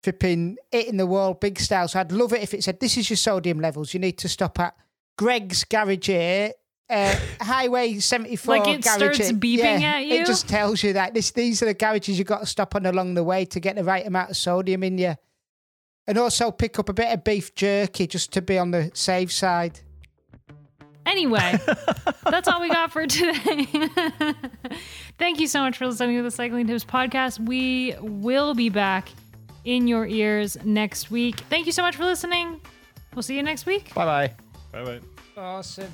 flipping, 0.06 0.58
in 0.72 0.98
the 0.98 1.08
world, 1.08 1.40
big 1.40 1.60
style. 1.60 1.88
So 1.88 2.00
I'd 2.00 2.12
love 2.12 2.32
it 2.32 2.44
if 2.44 2.54
it 2.54 2.64
said 2.64 2.80
this 2.80 2.96
is 2.96 3.10
your 3.10 3.18
sodium 3.18 3.60
levels. 3.60 3.92
You 3.92 4.00
need 4.00 4.20
to 4.20 4.30
stop 4.30 4.60
at 4.60 4.76
Greg's 5.18 5.64
garage 5.64 6.06
here. 6.08 6.52
Uh, 6.88 7.16
Highway 7.42 7.98
74 7.98 8.58
Like 8.58 8.68
it 8.68 8.84
garage 8.84 9.16
starts 9.16 9.18
here. 9.30 9.34
beeping 9.34 9.82
Yeah, 9.82 9.96
at 9.96 10.06
you? 10.06 10.14
It 10.22 10.28
just 10.28 10.48
tells 10.48 10.84
you 10.84 10.94
that 10.94 11.16
this 11.16 11.32
these 11.32 11.64
are 11.64 11.66
the 11.66 11.74
garages 11.74 12.20
you've 12.20 12.28
got 12.28 12.42
to 12.42 12.46
stop 12.46 12.76
on 12.76 12.86
along 12.86 13.16
the 13.16 13.24
way 13.24 13.46
to 13.46 13.60
get 13.60 13.76
the 13.76 13.84
right 13.84 14.06
amount 14.06 14.30
of 14.30 14.38
sodium 14.38 14.84
in 14.84 15.00
you. 15.00 15.16
And 16.08 16.20
also 16.20 16.52
pick 16.52 16.78
up 16.78 16.88
a 16.88 16.94
bit 16.94 17.12
of 17.12 17.24
beef 17.24 17.56
jerky 17.56 18.06
just 18.06 18.32
to 18.34 18.42
be 18.44 18.60
on 18.60 18.70
the 18.70 18.92
safe 18.94 19.32
side. 19.32 19.80
Anyway, 21.08 21.58
that's 22.30 22.48
all 22.48 22.62
we 22.62 22.70
got 22.70 22.92
for 22.92 23.08
today. 23.08 23.66
Thank 25.18 25.40
you 25.40 25.48
so 25.48 25.62
much 25.62 25.78
for 25.78 25.88
listening 25.88 26.18
to 26.18 26.24
the 26.24 26.30
Cycling 26.32 26.68
Tips 26.68 26.86
podcast. 26.86 27.40
We 27.40 27.96
will 28.00 28.54
be 28.54 28.70
back 28.70 29.10
in 29.66 29.88
your 29.88 30.06
ears 30.08 30.58
next 30.64 31.12
week. 31.12 31.40
Thank 31.50 31.66
you 31.66 31.72
so 31.72 31.82
much 31.82 31.96
for 31.96 32.06
listening. 32.06 32.62
We'll 33.14 33.24
see 33.24 33.36
you 33.36 33.44
next 33.44 33.66
week. 33.66 33.94
bye 33.94 34.06
bye. 34.06 34.34
Bye 34.72 34.84
bye. 34.84 35.00
Awesome. 35.38 35.92